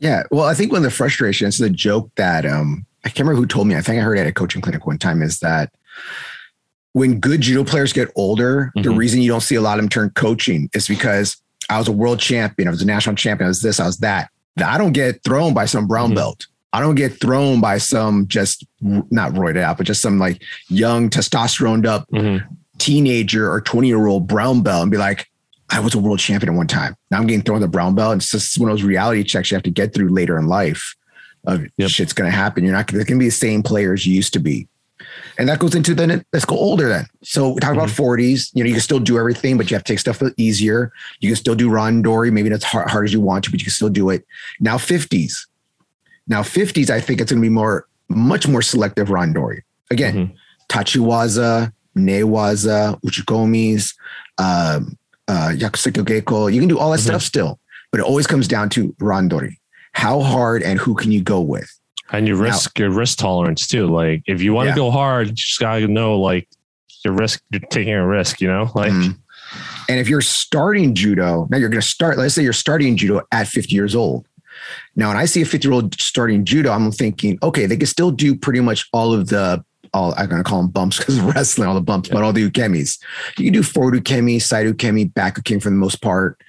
Yeah. 0.00 0.22
Well, 0.30 0.44
I 0.46 0.54
think 0.54 0.72
one 0.72 0.78
of 0.78 0.84
the 0.84 0.90
frustrations, 0.90 1.58
the 1.58 1.70
joke 1.70 2.10
that 2.16 2.44
um, 2.46 2.84
I 3.04 3.08
can't 3.08 3.20
remember 3.20 3.40
who 3.40 3.46
told 3.46 3.66
me. 3.66 3.74
I 3.76 3.80
think 3.80 3.98
I 3.98 4.02
heard 4.02 4.18
it 4.18 4.22
at 4.22 4.26
a 4.26 4.32
coaching 4.32 4.60
clinic 4.62 4.86
one 4.86 4.98
time 4.98 5.22
is 5.22 5.40
that 5.40 5.72
when 6.92 7.20
good 7.20 7.40
judo 7.40 7.64
players 7.64 7.92
get 7.92 8.08
older, 8.16 8.70
the 8.74 8.82
Mhm. 8.90 8.96
reason 8.96 9.20
you 9.22 9.30
don't 9.30 9.40
see 9.42 9.54
a 9.54 9.60
lot 9.60 9.78
of 9.78 9.82
them 9.82 9.88
turn 9.88 10.10
coaching 10.10 10.68
is 10.74 10.88
because 10.88 11.36
I 11.70 11.78
was 11.78 11.88
a 11.88 11.92
world 11.92 12.18
champion, 12.18 12.66
I 12.68 12.70
was 12.70 12.82
a 12.82 12.86
national 12.86 13.16
champion, 13.16 13.46
I 13.46 13.48
was 13.48 13.62
this, 13.62 13.78
I 13.80 13.86
was 13.86 13.98
that. 13.98 14.30
I 14.64 14.78
don't 14.78 14.92
get 14.92 15.22
thrown 15.22 15.54
by 15.54 15.66
some 15.66 15.86
brown 15.86 16.12
Mhm. 16.12 16.16
belt. 16.16 16.46
I 16.72 16.80
don't 16.80 16.96
get 16.96 17.20
thrown 17.20 17.60
by 17.60 17.78
some 17.78 18.26
just 18.28 18.66
not 18.80 19.32
roided 19.32 19.60
out, 19.60 19.78
but 19.78 19.86
just 19.86 20.02
some 20.02 20.18
like 20.18 20.42
young 20.68 21.08
testosterone 21.08 21.86
up 21.86 22.06
mm-hmm. 22.12 22.44
teenager 22.78 23.50
or 23.50 23.60
20 23.60 23.88
year 23.88 24.06
old 24.06 24.26
brown 24.26 24.62
belt 24.62 24.82
and 24.82 24.90
be 24.90 24.98
like, 24.98 25.26
I 25.70 25.80
was 25.80 25.94
a 25.94 25.98
world 25.98 26.18
champion 26.18 26.52
at 26.52 26.56
one 26.56 26.66
time. 26.66 26.94
Now 27.10 27.18
I'm 27.18 27.26
getting 27.26 27.42
thrown 27.42 27.60
the 27.60 27.68
brown 27.68 27.94
belt. 27.94 28.12
And 28.12 28.20
it's 28.20 28.30
just 28.30 28.58
one 28.58 28.70
of 28.70 28.76
those 28.76 28.84
reality 28.84 29.22
checks 29.22 29.50
you 29.50 29.54
have 29.54 29.62
to 29.64 29.70
get 29.70 29.94
through 29.94 30.08
later 30.08 30.38
in 30.38 30.46
life 30.46 30.94
of 31.46 31.66
Yep. 31.76 31.90
shit's 31.90 32.12
going 32.12 32.30
to 32.30 32.36
happen. 32.36 32.64
You're 32.64 32.74
not 32.74 32.86
going 32.86 33.04
to 33.04 33.18
be 33.18 33.26
the 33.26 33.30
same 33.30 33.62
players 33.62 34.06
you 34.06 34.14
used 34.14 34.32
to 34.34 34.40
be. 34.40 34.68
And 35.38 35.48
that 35.48 35.58
goes 35.58 35.74
into 35.74 35.94
then 35.94 36.24
let's 36.32 36.44
go 36.44 36.56
older 36.56 36.88
then. 36.88 37.06
So 37.22 37.50
we 37.50 37.60
talk 37.60 37.72
about 37.72 37.88
mm-hmm. 37.88 38.02
40s, 38.02 38.50
you 38.54 38.64
know, 38.64 38.68
you 38.68 38.74
can 38.74 38.82
still 38.82 38.98
do 38.98 39.18
everything, 39.18 39.56
but 39.56 39.70
you 39.70 39.74
have 39.76 39.84
to 39.84 39.92
take 39.92 40.00
stuff 40.00 40.22
easier. 40.36 40.92
You 41.20 41.28
can 41.30 41.36
still 41.36 41.54
do 41.54 41.70
randori. 41.70 42.32
Maybe 42.32 42.48
not 42.48 42.56
as 42.56 42.64
hard, 42.64 42.90
hard 42.90 43.04
as 43.04 43.12
you 43.12 43.20
want 43.20 43.44
to, 43.44 43.50
but 43.50 43.60
you 43.60 43.64
can 43.64 43.72
still 43.72 43.88
do 43.88 44.10
it. 44.10 44.26
Now 44.60 44.76
50s. 44.76 45.46
Now 46.28 46.42
50s, 46.42 46.90
I 46.90 47.00
think 47.00 47.20
it's 47.20 47.32
going 47.32 47.42
to 47.42 47.46
be 47.46 47.52
more, 47.52 47.86
much 48.08 48.46
more 48.46 48.62
selective 48.62 49.08
randori. 49.08 49.60
Again, 49.90 50.14
Mhm. 50.14 50.32
Tachiwaza, 50.68 51.72
Newaza, 51.96 53.00
Uchikomis, 53.02 53.94
um, 54.38 54.96
uh, 55.26 55.50
Yakusoku 55.54 56.04
Geiko. 56.04 56.52
You 56.52 56.60
can 56.60 56.68
do 56.68 56.78
all 56.78 56.90
that 56.92 57.00
Mhm. 57.00 57.04
stuff 57.04 57.22
still, 57.22 57.58
but 57.90 58.00
it 58.00 58.04
always 58.04 58.26
comes 58.26 58.46
down 58.46 58.68
to 58.70 58.94
randori. 59.00 59.56
How 59.92 60.20
hard 60.20 60.62
and 60.62 60.78
who 60.78 60.94
can 60.94 61.10
you 61.10 61.22
go 61.22 61.40
with? 61.40 61.70
And 62.12 62.26
your 62.28 62.36
risk, 62.36 62.78
your 62.78 62.90
risk 62.90 63.18
tolerance 63.18 63.66
too. 63.66 63.86
Like 63.86 64.22
if 64.26 64.40
you 64.42 64.52
want 64.54 64.66
to 64.66 64.70
Yeah. 64.70 64.76
go 64.76 64.90
hard, 64.90 65.28
you 65.28 65.34
just 65.34 65.58
gotta 65.58 65.86
know 65.88 66.18
like 66.18 66.48
your 67.04 67.14
risk, 67.14 67.40
you're 67.50 67.60
taking 67.70 67.92
a 67.94 68.06
risk, 68.06 68.40
you 68.40 68.48
know? 68.48 68.70
Like 68.74 68.92
Mhm. 68.92 69.16
And 69.88 69.98
if 69.98 70.08
you're 70.10 70.20
starting 70.20 70.94
judo, 70.94 71.48
now 71.50 71.56
you're 71.56 71.70
going 71.70 71.80
to 71.80 71.86
start, 71.86 72.18
let's 72.18 72.34
say 72.34 72.42
you're 72.42 72.52
starting 72.52 72.98
judo 72.98 73.22
at 73.32 73.48
50 73.48 73.74
years 73.74 73.94
old. 73.94 74.26
Now, 74.96 75.08
when 75.08 75.16
I 75.16 75.24
see 75.24 75.42
a 75.42 75.46
50 75.46 75.66
year 75.66 75.72
old 75.72 76.00
starting 76.00 76.44
judo, 76.44 76.70
I'm 76.70 76.90
thinking, 76.92 77.38
okay, 77.42 77.66
they 77.66 77.76
can 77.76 77.86
still 77.86 78.10
do 78.10 78.34
pretty 78.34 78.60
much 78.60 78.88
all 78.92 79.12
of 79.12 79.28
the, 79.28 79.64
all 79.94 80.14
I'm 80.16 80.28
going 80.28 80.42
to 80.42 80.48
call 80.48 80.62
them 80.62 80.70
bumps 80.70 80.98
because 80.98 81.20
wrestling, 81.34 81.68
all 81.68 81.74
the 81.74 81.80
bumps, 81.80 82.08
but 82.08 82.22
all 82.22 82.32
the 82.32 82.48
ukemis. 82.48 82.98
You 83.38 83.44
can 83.44 83.52
do 83.52 83.62
forward 83.62 83.94
ukemi, 83.94 84.40
side 84.40 84.66
ukemi, 84.66 85.12
back 85.12 85.36
ukemi 85.36 85.62
for 85.62 85.70
the 85.70 85.76
most 85.76 86.02
part. 86.02 86.40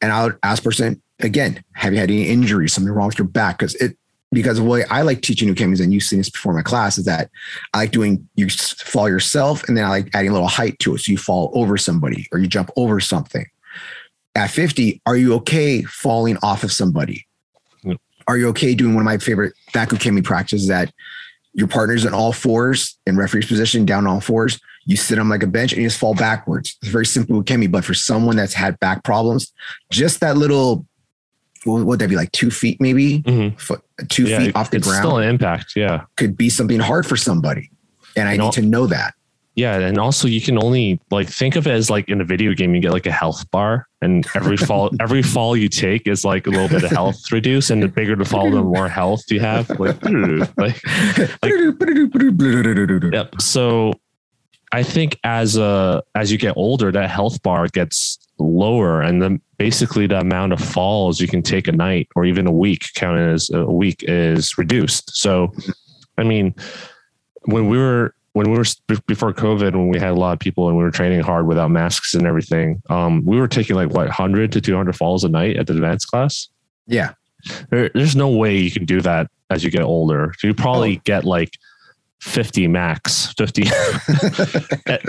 And 0.00 0.12
I 0.12 0.24
would 0.24 0.38
ask 0.42 0.62
person 0.62 1.00
again, 1.20 1.62
have 1.72 1.92
you 1.92 1.98
had 1.98 2.10
any 2.10 2.28
injuries, 2.28 2.72
something 2.72 2.92
wrong 2.92 3.08
with 3.08 3.18
your 3.18 3.28
back? 3.28 3.58
Because 3.58 3.74
it, 3.76 3.96
because 4.32 4.58
the 4.58 4.64
way 4.64 4.84
I 4.84 5.02
like 5.02 5.22
teaching 5.22 5.52
ukemis, 5.52 5.82
and 5.82 5.92
you've 5.92 6.04
seen 6.04 6.20
this 6.20 6.30
before 6.30 6.52
in 6.52 6.56
my 6.56 6.62
class, 6.62 6.98
is 6.98 7.04
that 7.04 7.30
I 7.74 7.78
like 7.78 7.90
doing 7.90 8.28
you 8.36 8.48
fall 8.48 9.08
yourself, 9.08 9.66
and 9.68 9.76
then 9.76 9.84
I 9.84 9.88
like 9.88 10.10
adding 10.14 10.30
a 10.30 10.32
little 10.32 10.48
height 10.48 10.78
to 10.80 10.94
it, 10.94 11.00
so 11.00 11.12
you 11.12 11.18
fall 11.18 11.50
over 11.54 11.76
somebody 11.76 12.28
or 12.32 12.38
you 12.38 12.46
jump 12.46 12.70
over 12.76 13.00
something. 13.00 13.46
At 14.36 14.50
50, 14.50 15.02
are 15.06 15.16
you 15.16 15.34
okay 15.34 15.82
falling 15.82 16.36
off 16.42 16.62
of 16.62 16.70
somebody? 16.70 17.26
Are 18.30 18.38
you 18.38 18.46
okay 18.50 18.76
doing 18.76 18.94
one 18.94 19.02
of 19.02 19.06
my 19.06 19.18
favorite 19.18 19.54
Bakukemi 19.72 20.22
practices 20.22 20.68
that 20.68 20.92
your 21.52 21.66
partner's 21.66 22.04
in 22.04 22.14
all 22.14 22.32
fours 22.32 22.96
in 23.04 23.16
referee's 23.16 23.46
position, 23.46 23.84
down 23.84 24.06
all 24.06 24.20
fours? 24.20 24.60
You 24.86 24.96
sit 24.96 25.18
on 25.18 25.28
like 25.28 25.42
a 25.42 25.48
bench 25.48 25.72
and 25.72 25.82
you 25.82 25.88
just 25.88 25.98
fall 25.98 26.14
backwards. 26.14 26.78
It's 26.80 26.92
very 26.92 27.06
simple 27.06 27.42
ukemi, 27.42 27.68
but 27.68 27.84
for 27.84 27.92
someone 27.92 28.36
that's 28.36 28.54
had 28.54 28.78
back 28.78 29.02
problems, 29.02 29.52
just 29.90 30.20
that 30.20 30.36
little, 30.36 30.86
what 31.64 31.84
would 31.84 31.98
that 31.98 32.08
be 32.08 32.14
like 32.14 32.30
two 32.30 32.52
feet 32.52 32.80
maybe? 32.80 33.20
Mhm. 33.22 33.60
Foot, 33.60 33.82
two 34.08 34.28
yeah, 34.28 34.38
feet 34.38 34.54
off 34.54 34.70
the 34.70 34.76
it's 34.76 34.86
ground 34.86 35.04
still 35.04 35.18
an 35.18 35.28
impact. 35.28 35.72
Yeah. 35.74 36.02
could 36.16 36.36
be 36.36 36.50
something 36.50 36.78
hard 36.78 37.06
for 37.06 37.16
somebody. 37.16 37.68
And 38.14 38.28
I 38.28 38.32
You 38.34 38.38
know- 38.38 38.44
need 38.44 38.52
to 38.54 38.62
know 38.62 38.86
that. 38.86 39.14
Yeah, 39.56 39.78
and 39.78 39.98
also 39.98 40.28
you 40.28 40.40
can 40.40 40.62
only 40.62 41.00
like 41.10 41.28
think 41.28 41.56
of 41.56 41.66
it 41.66 41.72
as 41.72 41.90
like 41.90 42.08
in 42.08 42.20
a 42.20 42.24
video 42.24 42.54
game, 42.54 42.74
you 42.74 42.80
get 42.80 42.92
like 42.92 43.06
a 43.06 43.12
health 43.12 43.50
bar, 43.50 43.88
and 44.00 44.24
every 44.34 44.56
fall, 44.56 44.90
every 45.00 45.22
fall 45.22 45.56
you 45.56 45.68
take 45.68 46.06
is 46.06 46.24
like 46.24 46.46
a 46.46 46.50
little 46.50 46.68
bit 46.68 46.84
of 46.84 46.90
health 46.90 47.32
reduce, 47.32 47.70
and 47.70 47.82
the 47.82 47.88
bigger 47.88 48.14
the 48.14 48.24
fall, 48.24 48.50
the 48.50 48.62
more 48.62 48.88
health 48.88 49.22
you 49.28 49.40
have. 49.40 49.68
Like, 49.78 50.02
like 50.56 50.80
Yep. 53.12 53.40
So 53.40 53.92
I 54.72 54.82
think 54.84 55.18
as 55.24 55.56
a 55.56 56.02
as 56.14 56.30
you 56.30 56.38
get 56.38 56.56
older, 56.56 56.92
that 56.92 57.10
health 57.10 57.42
bar 57.42 57.66
gets 57.66 58.18
lower, 58.38 59.02
and 59.02 59.20
then 59.20 59.40
basically 59.58 60.06
the 60.06 60.20
amount 60.20 60.52
of 60.52 60.60
falls 60.60 61.20
you 61.20 61.26
can 61.26 61.42
take 61.42 61.66
a 61.66 61.72
night 61.72 62.08
or 62.14 62.24
even 62.24 62.46
a 62.46 62.52
week, 62.52 62.86
counted 62.94 63.32
as 63.32 63.50
a 63.50 63.64
week, 63.64 64.04
is 64.06 64.56
reduced. 64.56 65.16
So, 65.16 65.52
I 66.16 66.22
mean, 66.22 66.54
when 67.42 67.68
we 67.68 67.76
were 67.76 68.14
when 68.32 68.50
we 68.50 68.56
were 68.56 68.64
before 69.06 69.32
COVID, 69.32 69.72
when 69.72 69.88
we 69.88 69.98
had 69.98 70.10
a 70.10 70.14
lot 70.14 70.32
of 70.32 70.38
people 70.38 70.68
and 70.68 70.76
we 70.76 70.84
were 70.84 70.90
training 70.90 71.20
hard 71.20 71.46
without 71.46 71.70
masks 71.70 72.14
and 72.14 72.26
everything, 72.26 72.80
um, 72.88 73.24
we 73.24 73.38
were 73.38 73.48
taking 73.48 73.74
like 73.74 73.90
what 73.90 74.08
hundred 74.08 74.52
to 74.52 74.60
two 74.60 74.76
hundred 74.76 74.96
falls 74.96 75.24
a 75.24 75.28
night 75.28 75.56
at 75.56 75.66
the 75.66 75.72
advanced 75.72 76.08
class. 76.08 76.48
Yeah. 76.86 77.14
There, 77.70 77.90
there's 77.94 78.14
no 78.14 78.28
way 78.28 78.56
you 78.56 78.70
can 78.70 78.84
do 78.84 79.00
that 79.00 79.30
as 79.50 79.64
you 79.64 79.70
get 79.70 79.82
older. 79.82 80.32
You 80.42 80.54
probably 80.54 80.98
oh. 80.98 81.00
get 81.04 81.24
like 81.24 81.50
50 82.20 82.68
max, 82.68 83.32
50. 83.36 83.64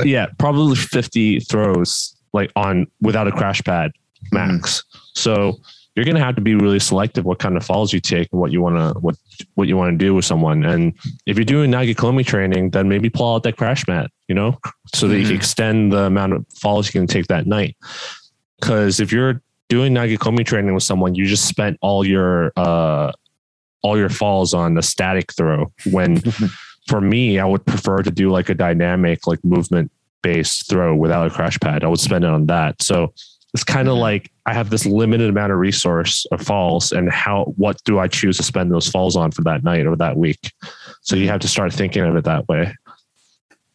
yeah, 0.06 0.28
probably 0.40 0.76
50 0.76 1.42
throws 1.42 2.16
like 2.34 2.52
on 2.56 2.88
without 3.02 3.28
a 3.28 3.32
crash 3.32 3.62
pad 3.62 3.92
max. 4.32 4.84
Mm-hmm. 4.84 5.00
So 5.16 5.60
you're 5.96 6.06
going 6.06 6.16
to 6.16 6.24
have 6.24 6.36
to 6.36 6.42
be 6.42 6.56
really 6.56 6.80
selective 6.80 7.26
what 7.26 7.40
kind 7.40 7.58
of 7.58 7.66
falls 7.66 7.92
you 7.92 8.00
take 8.00 8.30
and 8.32 8.40
what 8.40 8.52
you 8.52 8.62
want 8.62 8.78
to 8.78 8.98
what 9.00 9.16
what 9.56 9.68
you 9.68 9.76
want 9.76 9.92
to 9.92 9.98
do 9.98 10.16
with 10.16 10.24
someone. 10.24 10.64
And 10.64 10.94
if 11.26 11.38
you're 11.38 11.46
doing 11.46 11.72
Nagekomi 11.72 12.26
training, 12.26 12.70
then 12.70 12.88
maybe 12.88 13.10
pull 13.10 13.36
out 13.36 13.44
that 13.44 13.58
crash 13.58 13.88
mat, 13.88 14.10
you 14.28 14.36
know, 14.36 14.58
so 14.96 15.08
that 15.08 15.16
mm-hmm. 15.16 15.22
you 15.22 15.28
can 15.28 15.36
extend 15.36 15.92
the 15.92 16.04
amount 16.04 16.34
of 16.34 16.46
falls 16.56 16.88
you 16.88 17.00
can 17.00 17.08
take 17.08 17.28
that 17.28 17.46
night. 17.46 17.76
Because 18.60 19.00
if 19.00 19.12
you're 19.12 19.42
doing 19.68 19.94
Nagekomi 19.94 20.46
training 20.46 20.74
with 20.74 20.84
someone, 20.84 21.16
you 21.16 21.26
just 21.26 21.46
spent 21.46 21.78
all 21.82 22.06
your 22.06 22.54
uh, 22.56 23.12
all 23.82 23.98
your 23.98 24.10
falls 24.10 24.54
on 24.54 24.76
the 24.76 24.82
static 24.82 25.34
throw. 25.34 25.72
When 25.92 26.22
for 26.88 27.02
me, 27.02 27.38
I 27.38 27.46
would 27.46 27.66
prefer 27.66 28.02
to 28.04 28.12
do 28.12 28.32
like 28.32 28.48
a 28.50 28.54
dynamic, 28.54 29.28
like 29.28 29.44
movement 29.44 29.92
based 30.22 30.70
throw 30.70 30.96
without 30.96 31.28
a 31.28 31.30
crash 31.30 31.60
pad. 31.60 31.84
I 31.84 31.88
would 31.88 32.00
spend 32.00 32.24
it 32.24 32.30
on 32.30 32.46
that. 32.46 32.82
So 32.82 33.14
it's 33.54 33.64
kind 33.64 33.88
of 33.88 33.96
mm-hmm. 33.96 34.02
like 34.02 34.32
I 34.46 34.54
have 34.54 34.70
this 34.70 34.86
limited 34.86 35.30
amount 35.30 35.52
of 35.52 35.60
resource 35.60 36.26
of 36.32 36.42
falls, 36.42 36.92
and 36.92 37.12
how 37.12 37.54
what 37.58 37.84
do 37.84 38.00
I 38.00 38.08
choose 38.08 38.38
to 38.38 38.44
spend 38.44 38.72
those 38.72 38.88
falls 38.88 39.16
on 39.16 39.32
for 39.32 39.44
that 39.44 39.64
night 39.64 39.86
or 39.86 39.96
that 39.98 40.18
week? 40.18 40.54
So 41.02 41.16
you 41.16 41.28
have 41.28 41.42
to 41.42 41.48
start 41.48 41.74
thinking 41.74 42.04
of 42.04 42.16
it 42.16 42.24
that 42.24 42.48
way. 42.48 42.74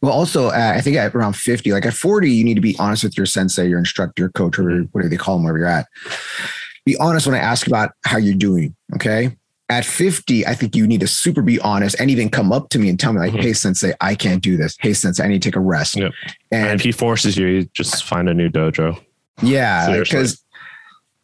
Well, 0.02 0.12
also, 0.12 0.48
uh, 0.48 0.72
I 0.76 0.80
think 0.82 0.96
at 0.96 1.14
around 1.14 1.36
50, 1.36 1.72
like 1.72 1.86
at 1.86 1.94
40, 1.94 2.30
you 2.30 2.44
need 2.44 2.54
to 2.54 2.60
be 2.60 2.76
honest 2.78 3.02
with 3.02 3.16
your 3.16 3.26
sensei, 3.26 3.66
your 3.68 3.78
instructor, 3.78 4.28
coach, 4.28 4.58
or 4.58 4.64
mm-hmm. 4.64 4.84
whatever 4.92 5.08
they 5.08 5.16
call 5.16 5.36
them, 5.36 5.44
wherever 5.44 5.58
you're 5.58 5.66
at. 5.66 5.86
Be 6.84 6.96
honest 6.98 7.26
when 7.26 7.34
I 7.34 7.40
ask 7.40 7.66
about 7.66 7.90
how 8.04 8.18
you're 8.18 8.34
doing. 8.34 8.76
Okay. 8.94 9.36
At 9.68 9.84
50, 9.84 10.46
I 10.46 10.54
think 10.54 10.76
you 10.76 10.86
need 10.86 11.00
to 11.00 11.08
super 11.08 11.42
be 11.42 11.58
honest 11.58 11.96
and 11.98 12.08
even 12.08 12.28
come 12.28 12.52
up 12.52 12.68
to 12.68 12.78
me 12.78 12.88
and 12.88 13.00
tell 13.00 13.12
me, 13.12 13.18
like, 13.18 13.32
mm-hmm. 13.32 13.40
hey, 13.40 13.52
sensei, 13.52 13.94
I 14.00 14.14
can't 14.14 14.42
do 14.42 14.56
this. 14.56 14.76
Hey, 14.78 14.94
sensei, 14.94 15.24
I 15.24 15.28
need 15.28 15.42
to 15.42 15.48
take 15.48 15.56
a 15.56 15.60
rest. 15.60 15.96
Yep. 15.96 16.12
And, 16.52 16.68
and 16.68 16.80
if 16.80 16.84
he 16.84 16.92
forces 16.92 17.36
you, 17.36 17.46
you 17.48 17.64
just 17.74 18.04
find 18.04 18.28
a 18.28 18.34
new 18.34 18.48
dojo. 18.48 19.02
Yeah, 19.42 20.00
because 20.00 20.42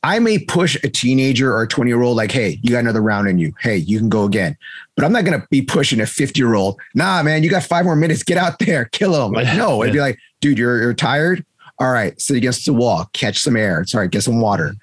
I 0.02 0.18
may 0.18 0.38
push 0.38 0.76
a 0.82 0.88
teenager 0.88 1.52
or 1.52 1.62
a 1.62 1.68
20 1.68 1.88
year 1.90 2.02
old, 2.02 2.16
like, 2.16 2.32
hey, 2.32 2.58
you 2.62 2.70
got 2.70 2.80
another 2.80 3.00
round 3.00 3.28
in 3.28 3.38
you. 3.38 3.54
Hey, 3.60 3.76
you 3.76 3.98
can 3.98 4.08
go 4.08 4.24
again. 4.24 4.56
But 4.96 5.04
I'm 5.04 5.12
not 5.12 5.24
going 5.24 5.40
to 5.40 5.46
be 5.50 5.62
pushing 5.62 6.00
a 6.00 6.06
50 6.06 6.38
year 6.40 6.54
old. 6.54 6.80
Nah, 6.94 7.22
man, 7.22 7.42
you 7.42 7.50
got 7.50 7.62
five 7.62 7.84
more 7.84 7.96
minutes. 7.96 8.22
Get 8.22 8.36
out 8.36 8.58
there, 8.58 8.84
kill 8.92 9.14
him. 9.14 9.32
Like, 9.32 9.56
no, 9.56 9.82
it'd 9.82 9.94
be 9.94 10.00
like, 10.00 10.18
dude, 10.40 10.58
you're, 10.58 10.80
you're 10.80 10.94
tired. 10.94 11.44
All 11.78 11.90
right, 11.90 12.20
sit 12.20 12.36
against 12.36 12.66
the 12.66 12.72
wall, 12.72 13.08
catch 13.12 13.40
some 13.40 13.56
air. 13.56 13.84
Sorry, 13.84 14.08
get 14.08 14.22
some 14.22 14.40
water. 14.40 14.74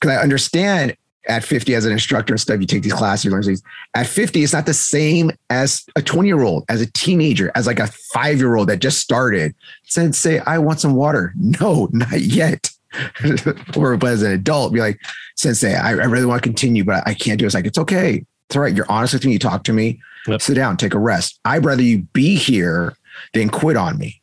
Because 0.00 0.16
I 0.16 0.22
understand 0.22 0.96
at 1.28 1.42
50 1.44 1.74
as 1.74 1.84
an 1.84 1.92
instructor 1.92 2.32
and 2.32 2.40
stuff, 2.40 2.60
you 2.60 2.66
take 2.66 2.82
these 2.82 2.92
classes, 2.92 3.24
you 3.24 3.30
learn 3.30 3.42
these. 3.42 3.62
At 3.94 4.06
50, 4.06 4.42
it's 4.42 4.52
not 4.52 4.66
the 4.66 4.74
same 4.74 5.32
as 5.50 5.84
a 5.96 6.02
20 6.02 6.28
year 6.28 6.42
old, 6.42 6.64
as 6.68 6.80
a 6.80 6.90
teenager, 6.92 7.50
as 7.54 7.66
like 7.66 7.80
a 7.80 7.88
five 7.88 8.38
year 8.38 8.54
old 8.56 8.68
that 8.68 8.78
just 8.78 9.00
started. 9.00 9.54
Said, 9.84 10.14
say, 10.14 10.38
I 10.40 10.58
want 10.58 10.80
some 10.80 10.94
water. 10.94 11.32
No, 11.60 11.88
not 11.92 12.20
yet. 12.20 12.70
or 13.76 13.96
but 13.96 14.10
as 14.10 14.22
an 14.22 14.32
adult, 14.32 14.72
be 14.72 14.80
like, 14.80 15.00
Sensei, 15.36 15.74
I, 15.74 15.90
I 15.90 16.04
really 16.06 16.26
want 16.26 16.42
to 16.42 16.48
continue, 16.48 16.84
but 16.84 17.06
I 17.06 17.14
can't 17.14 17.38
do 17.38 17.44
it. 17.44 17.46
It's 17.46 17.54
like, 17.54 17.66
it's 17.66 17.78
okay. 17.78 18.24
It's 18.48 18.56
all 18.56 18.62
right. 18.62 18.74
You're 18.74 18.90
honest 18.90 19.14
with 19.14 19.24
me. 19.24 19.32
You 19.32 19.38
talk 19.38 19.64
to 19.64 19.72
me. 19.72 20.00
Yep. 20.26 20.42
Sit 20.42 20.54
down, 20.54 20.76
take 20.76 20.94
a 20.94 20.98
rest. 20.98 21.38
I'd 21.44 21.64
rather 21.64 21.82
you 21.82 21.98
be 22.12 22.36
here 22.36 22.96
than 23.34 23.48
quit 23.48 23.76
on 23.76 23.98
me. 23.98 24.20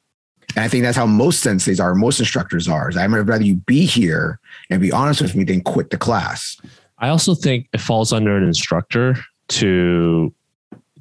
And 0.56 0.64
I 0.64 0.68
think 0.68 0.84
that's 0.84 0.98
how 0.98 1.06
most 1.06 1.44
senseis 1.44 1.82
are, 1.82 1.96
most 1.96 2.20
instructors 2.20 2.68
are. 2.68 2.90
Is 2.90 2.98
I'd 2.98 3.12
rather 3.12 3.44
you 3.44 3.56
be 3.56 3.86
here 3.86 4.40
and 4.70 4.82
be 4.82 4.92
honest 4.92 5.22
with 5.22 5.36
me 5.36 5.44
than 5.44 5.62
quit 5.62 5.90
the 5.90 5.98
class. 5.98 6.60
I 7.00 7.10
also 7.10 7.36
think 7.36 7.68
it 7.74 7.82
falls 7.82 8.14
under 8.14 8.38
an 8.38 8.44
instructor 8.44 9.18
to 9.50 10.34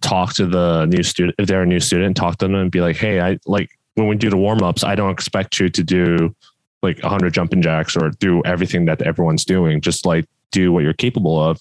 talk 0.01 0.35
to 0.35 0.47
the 0.47 0.87
new 0.87 1.03
student 1.03 1.37
if 1.39 1.47
they're 1.47 1.63
a 1.63 1.67
new 1.67 1.81
student, 1.81 2.17
talk 2.17 2.39
to 2.39 2.47
them 2.47 2.55
and 2.55 2.71
be 2.71 2.81
like, 2.81 2.97
hey, 2.97 3.21
I 3.21 3.39
like 3.47 3.71
when 3.95 4.09
we 4.09 4.17
do 4.17 4.31
the 4.31 4.37
warm 4.37 4.63
ups, 4.63 4.85
I 4.85 4.95
don't 4.95 5.11
expect 5.11 5.59
you 5.61 5.69
to 5.69 5.85
do 5.85 6.35
like 6.83 7.01
100 7.03 7.33
jumping 7.33 7.62
jacks 7.62 7.97
or 7.97 8.11
do 8.11 8.42
everything 8.45 8.85
that 8.87 9.03
everyone's 9.03 9.45
doing. 9.45 9.81
Just 9.81 10.05
like 10.05 10.27
do 10.51 10.73
what 10.73 10.85
you're 10.85 10.92
capable 10.92 11.42
of. 11.42 11.61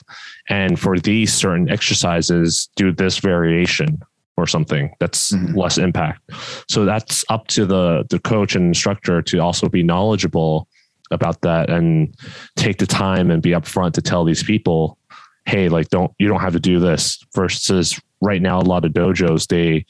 And 0.49 0.79
for 0.79 0.99
these 0.99 1.33
certain 1.33 1.69
exercises 1.69 2.69
do 2.75 2.91
this 2.91 3.17
variation 3.19 4.01
or 4.37 4.47
something 4.47 4.93
that's 4.99 5.31
mm-hmm. 5.31 5.57
less 5.57 5.77
impact. 5.77 6.21
So 6.69 6.85
that's 6.85 7.25
up 7.29 7.47
to 7.47 7.65
the 7.65 8.05
the 8.09 8.19
coach 8.19 8.55
and 8.55 8.67
instructor 8.67 9.21
to 9.21 9.39
also 9.39 9.67
be 9.69 9.83
knowledgeable 9.83 10.67
about 11.11 11.41
that 11.41 11.69
and 11.69 12.15
take 12.55 12.77
the 12.77 12.87
time 12.87 13.31
and 13.31 13.41
be 13.41 13.51
upfront 13.51 13.93
to 13.93 14.01
tell 14.01 14.23
these 14.23 14.43
people 14.43 14.97
hey 15.45 15.67
like 15.67 15.89
don't 15.89 16.11
you 16.19 16.27
don't 16.27 16.39
have 16.41 16.53
to 16.53 16.59
do 16.59 16.79
this. 16.79 17.23
Versus 17.33 17.99
right 18.21 18.41
now 18.41 18.59
a 18.59 18.63
lot 18.63 18.85
of 18.85 18.91
dojos 18.91 19.47
they 19.47 19.85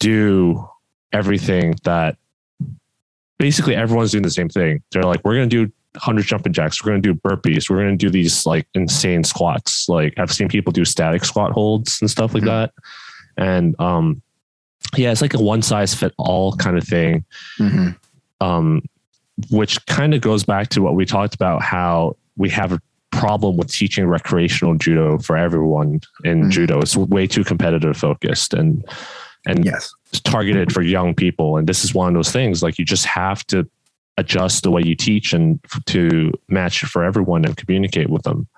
do 0.00 0.68
everything 1.12 1.74
that 1.84 2.16
basically 3.38 3.74
everyone's 3.74 4.12
doing 4.12 4.22
the 4.22 4.30
same 4.30 4.48
thing. 4.48 4.82
They're 4.92 5.04
like, 5.04 5.24
we're 5.24 5.34
going 5.34 5.48
to 5.48 5.66
do 5.66 5.72
100 5.92 6.26
jumping 6.26 6.52
jacks. 6.52 6.82
We're 6.82 6.90
going 6.90 7.02
to 7.02 7.14
do 7.14 7.20
burpees. 7.20 7.70
We're 7.70 7.76
going 7.76 7.96
to 7.96 8.06
do 8.06 8.10
these 8.10 8.44
like 8.44 8.66
insane 8.74 9.24
squats. 9.24 9.88
Like 9.88 10.14
I've 10.18 10.32
seen 10.32 10.48
people 10.48 10.72
do 10.72 10.84
static 10.84 11.24
squat 11.24 11.52
holds 11.52 12.00
and 12.00 12.10
stuff 12.10 12.34
like 12.34 12.42
mm-hmm. 12.42 12.70
that. 12.70 12.72
And 13.36 13.80
um, 13.80 14.22
yeah, 14.96 15.12
it's 15.12 15.22
like 15.22 15.34
a 15.34 15.42
one 15.42 15.62
size 15.62 15.94
fit 15.94 16.12
all 16.18 16.54
kind 16.56 16.76
of 16.76 16.84
thing. 16.84 17.24
Mm-hmm. 17.58 17.90
Um, 18.40 18.82
which 19.50 19.84
kind 19.86 20.14
of 20.14 20.20
goes 20.20 20.44
back 20.44 20.68
to 20.68 20.82
what 20.82 20.94
we 20.94 21.04
talked 21.04 21.34
about 21.34 21.62
how 21.62 22.16
we 22.36 22.50
have 22.50 22.72
a 22.72 22.80
problem 23.10 23.56
with 23.56 23.70
teaching 23.70 24.06
recreational 24.06 24.74
judo 24.74 25.18
for 25.18 25.36
everyone 25.36 26.00
in 26.24 26.40
mm-hmm. 26.40 26.50
judo. 26.50 26.80
It's 26.80 26.96
way 26.96 27.26
too 27.26 27.44
competitive 27.44 27.96
focused 27.96 28.52
and 28.52 28.84
and 29.46 29.64
yes 29.64 29.92
targeted 30.12 30.72
for 30.72 30.82
young 30.82 31.14
people. 31.14 31.56
And 31.56 31.66
this 31.66 31.84
is 31.84 31.94
one 31.94 32.08
of 32.08 32.14
those 32.14 32.32
things 32.32 32.62
like 32.62 32.78
you 32.78 32.84
just 32.84 33.04
have 33.04 33.46
to 33.48 33.68
adjust 34.16 34.62
the 34.62 34.70
way 34.70 34.82
you 34.82 34.94
teach 34.94 35.32
and 35.32 35.60
to 35.86 36.32
match 36.48 36.80
for 36.80 37.04
everyone 37.04 37.44
and 37.44 37.56
communicate 37.56 38.10
with 38.10 38.22
them. 38.22 38.48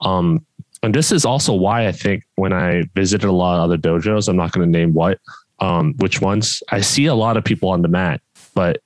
Um, 0.00 0.44
and 0.82 0.94
this 0.94 1.12
is 1.12 1.24
also 1.24 1.52
why 1.52 1.86
I 1.86 1.92
think 1.92 2.24
when 2.36 2.52
I 2.52 2.84
visited 2.94 3.26
a 3.26 3.32
lot 3.32 3.56
of 3.56 3.64
other 3.64 3.76
dojos, 3.76 4.28
I'm 4.28 4.36
not 4.36 4.52
going 4.52 4.70
to 4.70 4.78
name 4.78 4.94
what, 4.94 5.20
um, 5.58 5.94
which 5.98 6.22
ones, 6.22 6.62
I 6.70 6.80
see 6.80 7.06
a 7.06 7.14
lot 7.14 7.36
of 7.36 7.44
people 7.44 7.68
on 7.68 7.82
the 7.82 7.88
mat, 7.88 8.22
but 8.54 8.80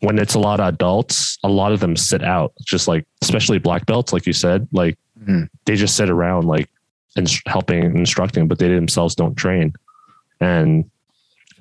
when 0.00 0.18
it's 0.18 0.34
a 0.34 0.40
lot 0.40 0.58
of 0.58 0.66
adults, 0.66 1.38
a 1.44 1.48
lot 1.48 1.72
of 1.72 1.80
them 1.80 1.96
sit 1.96 2.24
out, 2.24 2.52
just 2.64 2.88
like, 2.88 3.06
especially 3.22 3.58
black 3.58 3.86
belts, 3.86 4.12
like 4.12 4.26
you 4.26 4.32
said, 4.32 4.66
like 4.72 4.98
mm-hmm. 5.20 5.44
they 5.66 5.76
just 5.76 5.96
sit 5.96 6.10
around, 6.10 6.46
like, 6.46 6.68
and 7.16 7.32
helping 7.46 7.96
instructing, 7.96 8.48
but 8.48 8.58
they 8.58 8.68
themselves 8.68 9.14
don't 9.14 9.36
train. 9.36 9.72
And 10.40 10.90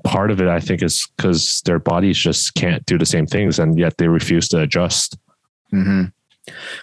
part 0.04 0.32
of 0.32 0.42
it, 0.42 0.48
I 0.48 0.60
think, 0.60 0.84
is 0.84 1.08
because 1.18 1.62
their 1.66 1.80
bodies 1.80 2.18
just 2.18 2.56
can't 2.56 2.86
do 2.86 2.98
the 2.98 3.06
same 3.06 3.26
things, 3.26 3.60
and 3.60 3.78
yet 3.78 3.98
they 3.98 4.08
refuse 4.08 4.48
to 4.50 4.60
adjust. 4.60 5.18
Mm-hmm. 5.72 6.06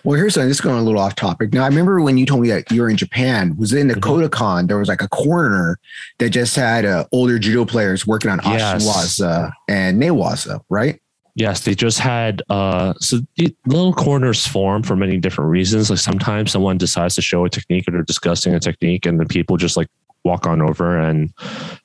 Well, 0.04 0.18
here's 0.18 0.34
something. 0.34 0.48
This 0.48 0.56
is 0.56 0.62
going 0.62 0.78
a 0.78 0.82
little 0.82 1.00
off 1.00 1.14
topic. 1.14 1.52
Now, 1.52 1.64
I 1.64 1.68
remember 1.68 2.00
when 2.00 2.16
you 2.16 2.24
told 2.24 2.40
me 2.40 2.48
that 2.48 2.70
you 2.70 2.80
were 2.80 2.88
in 2.88 2.96
Japan. 2.96 3.56
Was 3.56 3.72
in 3.72 3.88
the 3.88 3.94
mm-hmm. 3.94 4.10
Kodokan? 4.10 4.68
There 4.68 4.78
was 4.78 4.88
like 4.88 5.02
a 5.02 5.08
corner 5.08 5.78
that 6.18 6.30
just 6.30 6.56
had 6.56 6.86
uh, 6.86 7.04
older 7.12 7.38
judo 7.38 7.66
players 7.66 8.06
working 8.06 8.30
on 8.30 8.40
yes. 8.42 8.82
Ashiwaza 8.82 9.52
and 9.68 10.00
Newaza, 10.00 10.60
right? 10.70 11.00
Yes, 11.34 11.60
they 11.60 11.74
just 11.74 12.00
had 12.00 12.42
uh 12.50 12.92
so 12.98 13.20
little 13.64 13.94
corners 13.94 14.46
form 14.46 14.82
for 14.82 14.96
many 14.96 15.16
different 15.16 15.50
reasons. 15.50 15.88
Like 15.88 16.00
sometimes 16.00 16.50
someone 16.50 16.76
decides 16.76 17.14
to 17.14 17.22
show 17.22 17.44
a 17.44 17.50
technique 17.50 17.86
or 17.86 17.92
they're 17.92 18.02
discussing 18.02 18.54
a 18.54 18.60
technique 18.60 19.06
and 19.06 19.18
the 19.18 19.26
people 19.26 19.56
just 19.56 19.76
like 19.76 19.86
walk 20.24 20.46
on 20.46 20.60
over 20.60 20.98
and 20.98 21.32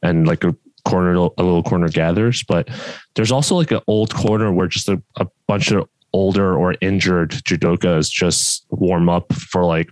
and 0.02 0.28
like 0.28 0.44
a 0.44 0.56
corner, 0.86 1.16
a 1.16 1.44
little 1.44 1.64
corner 1.64 1.90
gathers. 1.90 2.44
But 2.44 2.70
there's 3.16 3.32
also 3.32 3.56
like 3.56 3.72
an 3.72 3.82
old 3.88 4.14
corner 4.14 4.52
where 4.52 4.68
just 4.68 4.90
a, 4.90 5.02
a 5.18 5.28
bunch 5.48 5.72
of 5.72 5.90
older 6.14 6.56
or 6.56 6.76
injured 6.80 7.32
judokas 7.32 8.10
just 8.10 8.66
warm 8.70 9.10
up 9.10 9.34
for 9.34 9.66
like 9.66 9.90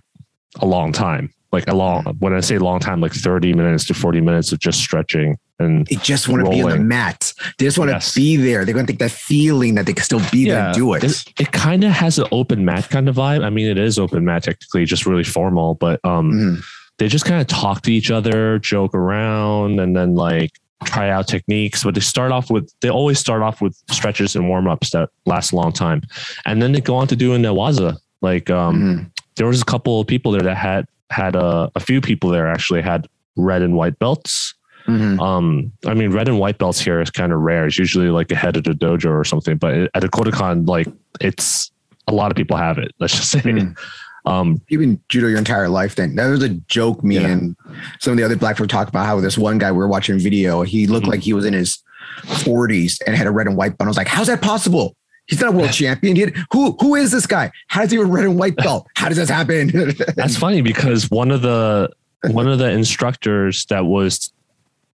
a 0.60 0.66
long 0.66 0.92
time. 0.92 1.32
Like 1.52 1.68
a 1.68 1.74
long, 1.74 2.04
when 2.18 2.34
I 2.34 2.40
say 2.40 2.58
long 2.58 2.80
time, 2.80 3.00
like 3.00 3.12
30 3.12 3.52
minutes 3.52 3.84
to 3.86 3.94
40 3.94 4.20
minutes 4.20 4.50
of 4.50 4.58
just 4.58 4.80
stretching 4.80 5.38
and 5.58 5.86
they 5.86 5.96
just 5.96 6.28
want 6.28 6.42
rolling. 6.42 6.58
to 6.58 6.66
be 6.66 6.72
on 6.72 6.78
the 6.78 6.84
mat. 6.84 7.32
They 7.58 7.66
just 7.66 7.78
want 7.78 7.90
yes. 7.90 8.12
to 8.12 8.20
be 8.20 8.36
there. 8.36 8.64
They're 8.64 8.74
going 8.74 8.86
to 8.86 8.92
take 8.92 8.98
that 8.98 9.12
feeling 9.12 9.76
that 9.76 9.86
they 9.86 9.92
can 9.92 10.04
still 10.04 10.22
be 10.32 10.46
yeah, 10.46 10.54
there 10.54 10.64
and 10.66 10.74
do 10.74 10.94
it. 10.94 11.04
It, 11.04 11.24
it 11.38 11.52
kind 11.52 11.84
of 11.84 11.92
has 11.92 12.18
an 12.18 12.26
open 12.32 12.64
mat 12.64 12.88
kind 12.90 13.08
of 13.08 13.16
vibe. 13.16 13.44
I 13.44 13.50
mean, 13.50 13.68
it 13.68 13.78
is 13.78 13.98
open 13.98 14.24
mat 14.24 14.44
technically, 14.44 14.84
just 14.84 15.06
really 15.06 15.24
formal, 15.24 15.74
but 15.74 16.00
um, 16.04 16.32
mm-hmm. 16.32 16.60
they 16.98 17.08
just 17.08 17.24
kind 17.24 17.40
of 17.40 17.46
talk 17.46 17.82
to 17.82 17.92
each 17.92 18.10
other, 18.10 18.58
joke 18.58 18.94
around, 18.94 19.78
and 19.78 19.96
then 19.96 20.14
like 20.16 20.50
try 20.84 21.10
out 21.10 21.26
techniques, 21.26 21.84
but 21.84 21.94
they 21.94 22.00
start 22.00 22.32
off 22.32 22.50
with 22.50 22.72
they 22.80 22.88
always 22.88 23.18
start 23.18 23.42
off 23.42 23.60
with 23.60 23.80
stretches 23.90 24.36
and 24.36 24.48
warm 24.48 24.68
ups 24.68 24.90
that 24.90 25.10
last 25.26 25.52
a 25.52 25.56
long 25.56 25.72
time, 25.72 26.02
and 26.44 26.62
then 26.62 26.72
they 26.72 26.80
go 26.80 26.94
on 26.94 27.06
to 27.08 27.16
do 27.16 27.34
a 27.34 27.38
waza. 27.38 27.96
Like 28.20 28.50
um, 28.50 28.82
mm-hmm. 28.82 29.04
there 29.36 29.46
was 29.46 29.62
a 29.62 29.64
couple 29.64 30.00
of 30.00 30.06
people 30.06 30.32
there 30.32 30.42
that 30.42 30.56
had 30.56 30.86
had 31.10 31.36
a, 31.36 31.70
a 31.74 31.80
few 31.80 32.00
people 32.00 32.30
there 32.30 32.48
actually 32.48 32.82
had 32.82 33.06
red 33.36 33.62
and 33.62 33.76
white 33.76 33.98
belts. 33.98 34.54
Mm-hmm. 34.86 35.20
Um, 35.20 35.72
I 35.86 35.94
mean, 35.94 36.10
red 36.10 36.28
and 36.28 36.38
white 36.38 36.58
belts 36.58 36.80
here 36.80 37.00
is 37.00 37.10
kind 37.10 37.32
of 37.32 37.40
rare. 37.40 37.66
It's 37.66 37.78
usually 37.78 38.10
like 38.10 38.30
a 38.30 38.36
head 38.36 38.56
of 38.56 38.64
the 38.64 38.72
dojo 38.72 39.10
or 39.10 39.24
something, 39.24 39.56
but 39.56 39.90
at 39.94 40.04
a 40.04 40.08
Kodokan, 40.08 40.68
like 40.68 40.88
it's 41.20 41.70
a 42.06 42.12
lot 42.12 42.30
of 42.30 42.36
people 42.36 42.56
have 42.56 42.78
it. 42.78 42.92
Let's 42.98 43.14
just 43.14 43.30
say. 43.30 43.40
Mm-hmm. 43.40 43.72
Um, 44.26 44.60
You've 44.68 44.80
been 44.80 45.00
judo 45.08 45.26
your 45.28 45.38
entire 45.38 45.68
life. 45.68 45.94
Then 45.96 46.14
that 46.16 46.28
was 46.28 46.42
a 46.42 46.48
joke. 46.48 47.04
Me 47.04 47.16
Yeah. 47.16 47.28
and 47.28 47.56
some 48.00 48.12
of 48.12 48.16
the 48.16 48.24
other 48.24 48.36
black 48.36 48.56
folk 48.56 48.68
talked 48.68 48.88
about 48.88 49.06
how 49.06 49.20
this 49.20 49.36
one 49.36 49.58
guy 49.58 49.70
we 49.70 49.78
were 49.78 49.88
watching 49.88 50.18
video. 50.18 50.62
He 50.62 50.86
looked 50.86 51.06
Mhm. 51.06 51.10
like 51.10 51.20
he 51.20 51.32
was 51.34 51.44
in 51.44 51.52
his 51.52 51.78
40s 52.24 53.00
and 53.06 53.14
had 53.16 53.26
a 53.26 53.30
red 53.30 53.46
and 53.46 53.56
white 53.56 53.76
belt. 53.76 53.86
I 53.86 53.88
was 53.88 53.96
like, 53.96 54.08
how's 54.08 54.28
that 54.28 54.40
possible? 54.40 54.96
He's 55.26 55.40
not 55.40 55.54
a 55.54 55.56
world 55.56 55.72
champion. 55.72 56.16
He 56.16 56.26
who 56.52 56.76
who 56.80 56.94
is 56.94 57.10
this 57.10 57.26
guy? 57.26 57.50
How 57.68 57.82
does 57.82 57.90
he 57.90 57.96
have 57.98 58.06
a 58.06 58.10
red 58.10 58.24
and 58.24 58.38
white 58.38 58.56
belt? 58.56 58.86
How 58.96 59.08
does 59.08 59.16
this 59.16 59.28
happen? 59.30 59.68
that's 60.16 60.36
funny 60.36 60.60
because 60.62 61.10
one 61.10 61.30
of 61.30 61.42
the 61.42 61.90
one 62.30 62.46
of 62.48 62.58
the 62.58 62.70
instructors 62.70 63.66
that 63.66 63.84
was 63.86 64.32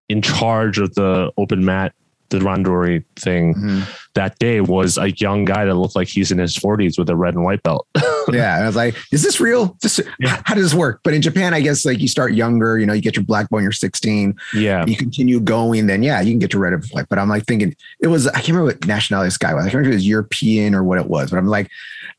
in 0.09 0.21
charge 0.21 0.77
of 0.77 0.93
the 0.95 1.31
open 1.37 1.63
mat, 1.63 1.93
the 2.31 2.39
randori 2.39 3.03
thing 3.17 3.53
Mhm. 3.53 3.83
that 4.15 4.39
day 4.39 4.59
was 4.61 4.97
a 4.97 5.11
young 5.11 5.45
guy 5.45 5.65
that 5.65 5.75
looked 5.75 5.95
like 5.95 6.07
he's 6.07 6.31
in 6.31 6.37
his 6.39 6.55
40s 6.57 6.97
with 6.97 7.09
a 7.09 7.15
red 7.15 7.35
and 7.35 7.43
white 7.43 7.61
belt. 7.63 7.85
yeah, 8.31 8.55
and 8.55 8.63
I 8.63 8.67
was 8.67 8.75
like, 8.75 8.95
is 9.11 9.21
this 9.23 9.39
real? 9.39 9.77
This, 9.81 9.99
Yeah. 10.19 10.41
How 10.45 10.55
does 10.55 10.63
this 10.71 10.73
work? 10.73 11.01
But 11.03 11.13
in 11.13 11.21
Japan, 11.21 11.53
I 11.53 11.61
guess 11.61 11.85
like 11.85 11.99
you 11.99 12.07
start 12.07 12.33
younger. 12.33 12.79
You 12.79 12.85
know, 12.87 12.93
you 12.93 13.01
get 13.01 13.15
your 13.15 13.23
black 13.25 13.43
belt 13.49 13.57
when 13.57 13.63
you're 13.63 13.71
16. 13.71 14.35
yeah. 14.53 14.83
you 14.85 14.95
continue 14.97 15.39
going, 15.39 15.87
then 15.87 16.01
yeah, 16.03 16.21
you 16.21 16.31
can 16.31 16.39
get 16.39 16.51
to 16.51 16.59
red 16.59 16.73
and 16.73 16.83
white. 16.91 17.05
But 17.09 17.19
I'm 17.19 17.29
like 17.29 17.45
thinking 17.45 17.75
it 17.99 18.07
was 18.07 18.27
I 18.27 18.33
can't 18.35 18.49
remember 18.49 18.65
what 18.71 18.87
nationality 18.87 19.27
this 19.27 19.37
guy 19.37 19.53
was. 19.53 19.61
I 19.65 19.69
can't 19.69 19.75
remember 19.75 19.89
if 19.89 19.93
it 19.93 19.97
was 20.03 20.07
European 20.07 20.73
or 20.73 20.83
what 20.83 20.97
it 20.97 21.07
was. 21.07 21.29
But 21.31 21.37
I'm 21.37 21.47
like, 21.47 21.69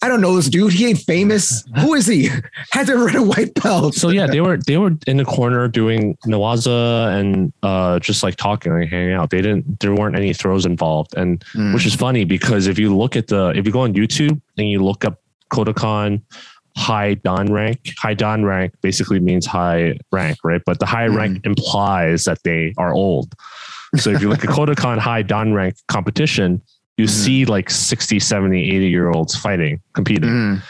I 0.03 0.09
don't 0.09 0.21
know 0.21 0.35
this 0.35 0.49
dude. 0.49 0.73
He 0.73 0.87
ain't 0.87 0.99
famous. 0.99 1.65
Who 1.79 1.95
is 1.95 2.07
he? 2.09 2.29
Has 2.73 2.88
a 2.88 2.99
red 2.99 3.15
a 3.15 3.23
white 3.23 3.55
belt. 3.55 3.95
So 3.95 4.09
yeah, 4.09 4.27
they 4.27 4.41
were 4.41 4.57
they 4.57 4.77
were 4.77 4.93
in 5.07 5.17
the 5.17 5.25
corner 5.25 5.69
doing 5.69 6.17
newaza 6.27 7.17
and 7.19 7.53
uh 7.62 7.99
just 8.01 8.23
like 8.23 8.35
talking, 8.37 8.73
like 8.73 8.88
hanging 8.88 9.12
out. 9.12 9.31
They 9.31 9.41
didn't 9.41 9.79
there 9.81 9.95
weren't 9.95 10.17
any 10.17 10.33
throws 10.35 10.67
involved. 10.67 11.15
And 11.17 11.45
Mm. 11.55 11.75
which 11.75 11.87
is 11.87 11.95
funny 11.95 12.25
because 12.25 12.67
if 12.67 12.79
you 12.79 12.97
look 12.97 13.15
at 13.17 13.29
the 13.29 13.53
if 13.57 13.65
you 13.67 13.73
go 13.73 13.81
on 13.81 13.95
YouTube 13.95 14.41
and 14.59 14.69
you 14.69 14.83
look 14.83 15.05
up 15.05 15.21
Kodokan 15.53 16.23
high 16.77 17.15
dan 17.15 17.53
rank, 17.53 17.79
high 17.99 18.15
dan 18.15 18.45
rank 18.45 18.73
basically 18.81 19.21
means 19.21 19.45
high 19.47 19.99
rank, 20.11 20.38
right? 20.43 20.62
But 20.65 20.79
the 20.81 20.87
high 20.87 21.07
rank 21.07 21.45
implies 21.45 22.25
that 22.25 22.43
they 22.45 22.73
are 22.79 22.93
old. 22.95 23.35
So 23.97 24.09
if 24.11 24.23
you 24.23 24.31
look 24.31 24.43
at 24.43 24.49
Kodokan 24.51 24.99
high 24.99 25.21
dan 25.23 25.53
rank 25.53 25.77
competition, 25.88 26.62
you 26.98 27.07
Mhm. 27.07 27.11
see 27.11 27.44
like 27.46 27.70
60, 27.70 28.18
70, 28.20 28.70
80 28.76 28.88
year 28.88 29.11
olds 29.11 29.35
fighting, 29.37 29.81
competing 29.94 30.28
Mm. 30.31 30.62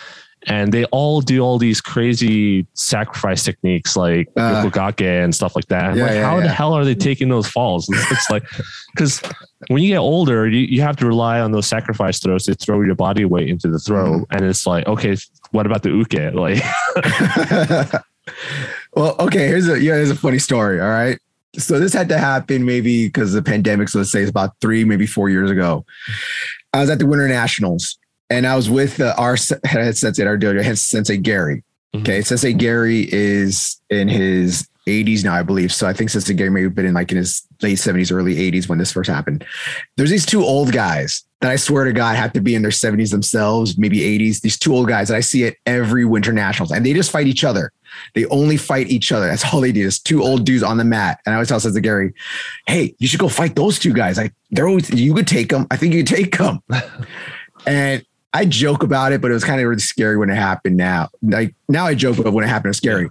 and 0.46 0.72
they 0.72 0.84
all 0.86 1.20
do 1.20 1.40
all 1.40 1.58
these 1.58 1.80
crazy 1.80 2.66
sacrifice 2.74 3.44
techniques 3.44 3.96
like 3.96 4.28
Uh, 4.36 4.62
yokogake 4.64 5.24
and 5.24 5.34
stuff 5.34 5.54
like 5.56 5.66
that. 5.68 5.94
Yeah, 5.96 6.02
like, 6.04 6.12
yeah, 6.14 6.30
how 6.30 6.40
the 6.40 6.48
hell 6.48 6.74
are 6.74 6.84
they 6.84 6.94
taking 6.96 7.28
those 7.28 7.46
falls? 7.46 7.88
It's, 8.10 8.30
like 8.30 8.42
because 8.94 9.20
when 9.68 9.82
you 9.82 9.88
get 9.90 9.98
older, 9.98 10.48
you, 10.48 10.60
you 10.60 10.80
have 10.82 10.96
to 10.96 11.06
rely 11.06 11.38
on 11.40 11.52
those 11.52 11.66
sacrifice 11.66 12.18
throws 12.18 12.44
to 12.44 12.54
throw 12.54 12.80
your 12.82 12.94
body 12.96 13.24
weight 13.24 13.48
into 13.48 13.68
the 13.68 13.78
throw, 13.78 14.12
Mm-hmm. 14.12 14.32
and 14.36 14.44
it's 14.44 14.66
like, 14.66 14.86
okay, 14.88 15.16
what 15.52 15.66
about 15.66 15.82
the 15.82 15.90
uke? 15.90 16.34
Like, 16.34 16.62
well, 18.96 19.16
okay. 19.20 19.46
Here's 19.48 19.68
a 19.68 19.80
yeah. 19.80 19.94
Here's 19.94 20.10
a 20.10 20.16
funny 20.16 20.38
story. 20.38 20.80
All 20.80 20.88
right. 20.88 21.18
So 21.58 21.78
this 21.78 21.92
had 21.92 22.08
to 22.08 22.18
happen 22.18 22.64
maybe 22.64 23.06
because 23.06 23.34
of 23.34 23.44
the 23.44 23.50
pandemic. 23.50 23.88
So 23.88 23.98
let's 23.98 24.10
say 24.10 24.20
it's 24.20 24.30
about 24.30 24.58
three, 24.60 24.84
maybe 24.84 25.06
four 25.06 25.28
years 25.28 25.50
ago. 25.50 25.84
I 26.72 26.80
was 26.80 26.88
at 26.88 26.98
the 26.98 27.06
Winter 27.06 27.28
Nationals, 27.28 27.98
and 28.30 28.46
I 28.46 28.56
was 28.56 28.70
with 28.70 29.00
uh, 29.00 29.14
our 29.18 29.36
head 29.64 29.96
sensei, 29.96 30.24
our 30.24 30.38
dojo 30.38 30.62
head 30.62 30.78
sensei 30.78 31.18
Gary. 31.18 31.62
Okay, 31.94 32.22
Sensei 32.22 32.54
Gary 32.54 33.06
is 33.12 33.78
in 33.90 34.08
his 34.08 34.66
80s 34.86 35.24
now, 35.24 35.34
I 35.34 35.42
believe. 35.42 35.72
So 35.72 35.86
I 35.86 35.92
think 35.92 36.08
Sensei 36.08 36.32
Gary 36.32 36.50
may 36.50 36.62
have 36.62 36.74
been 36.74 36.86
in 36.86 36.94
like 36.94 37.10
in 37.12 37.18
his 37.18 37.46
late 37.60 37.76
70s, 37.76 38.10
early 38.10 38.34
80s 38.36 38.68
when 38.68 38.78
this 38.78 38.92
first 38.92 39.10
happened. 39.10 39.44
There's 39.96 40.10
these 40.10 40.24
two 40.24 40.42
old 40.42 40.72
guys 40.72 41.22
that 41.42 41.50
I 41.50 41.56
swear 41.56 41.84
to 41.84 41.92
God 41.92 42.16
have 42.16 42.32
to 42.34 42.40
be 42.40 42.54
in 42.54 42.62
their 42.62 42.70
70s 42.70 43.10
themselves, 43.10 43.76
maybe 43.76 43.98
80s. 43.98 44.40
These 44.40 44.58
two 44.58 44.74
old 44.74 44.86
guys 44.86 45.08
that 45.08 45.16
I 45.16 45.20
see 45.20 45.44
at 45.44 45.56
every 45.66 46.04
Winter 46.04 46.32
Nationals, 46.32 46.70
and 46.70 46.86
they 46.86 46.94
just 46.94 47.10
fight 47.10 47.26
each 47.26 47.42
other. 47.42 47.72
They 48.14 48.26
only 48.26 48.56
fight 48.56 48.88
each 48.88 49.10
other. 49.10 49.26
That's 49.26 49.52
all 49.52 49.60
they 49.60 49.72
do. 49.72 49.86
Is 49.86 49.98
two 49.98 50.22
old 50.22 50.46
dudes 50.46 50.62
on 50.62 50.78
the 50.78 50.84
mat. 50.84 51.20
And 51.26 51.34
I 51.34 51.36
always 51.36 51.48
tell 51.48 51.60
Sensei 51.60 51.80
Gary, 51.80 52.14
"Hey, 52.66 52.94
you 52.98 53.08
should 53.08 53.20
go 53.20 53.28
fight 53.28 53.56
those 53.56 53.78
two 53.78 53.92
guys. 53.92 54.16
Like 54.16 54.32
they're 54.50 54.68
always 54.68 54.88
you 54.88 55.12
could 55.14 55.26
take 55.26 55.50
them. 55.50 55.66
I 55.70 55.76
think 55.76 55.92
you 55.92 56.04
could 56.04 56.14
take 56.14 56.38
them." 56.38 56.60
and 57.66 58.04
I 58.32 58.46
joke 58.46 58.82
about 58.82 59.12
it, 59.12 59.20
but 59.20 59.30
it 59.30 59.34
was 59.34 59.44
kind 59.44 59.60
of 59.60 59.66
really 59.66 59.80
scary 59.80 60.16
when 60.16 60.30
it 60.30 60.36
happened. 60.36 60.76
Now, 60.76 61.08
like 61.22 61.54
now, 61.68 61.86
I 61.86 61.94
joke 61.94 62.18
about 62.18 62.32
when 62.32 62.44
it 62.44 62.48
happened. 62.48 62.70
It's 62.70 62.78
scary. 62.78 63.10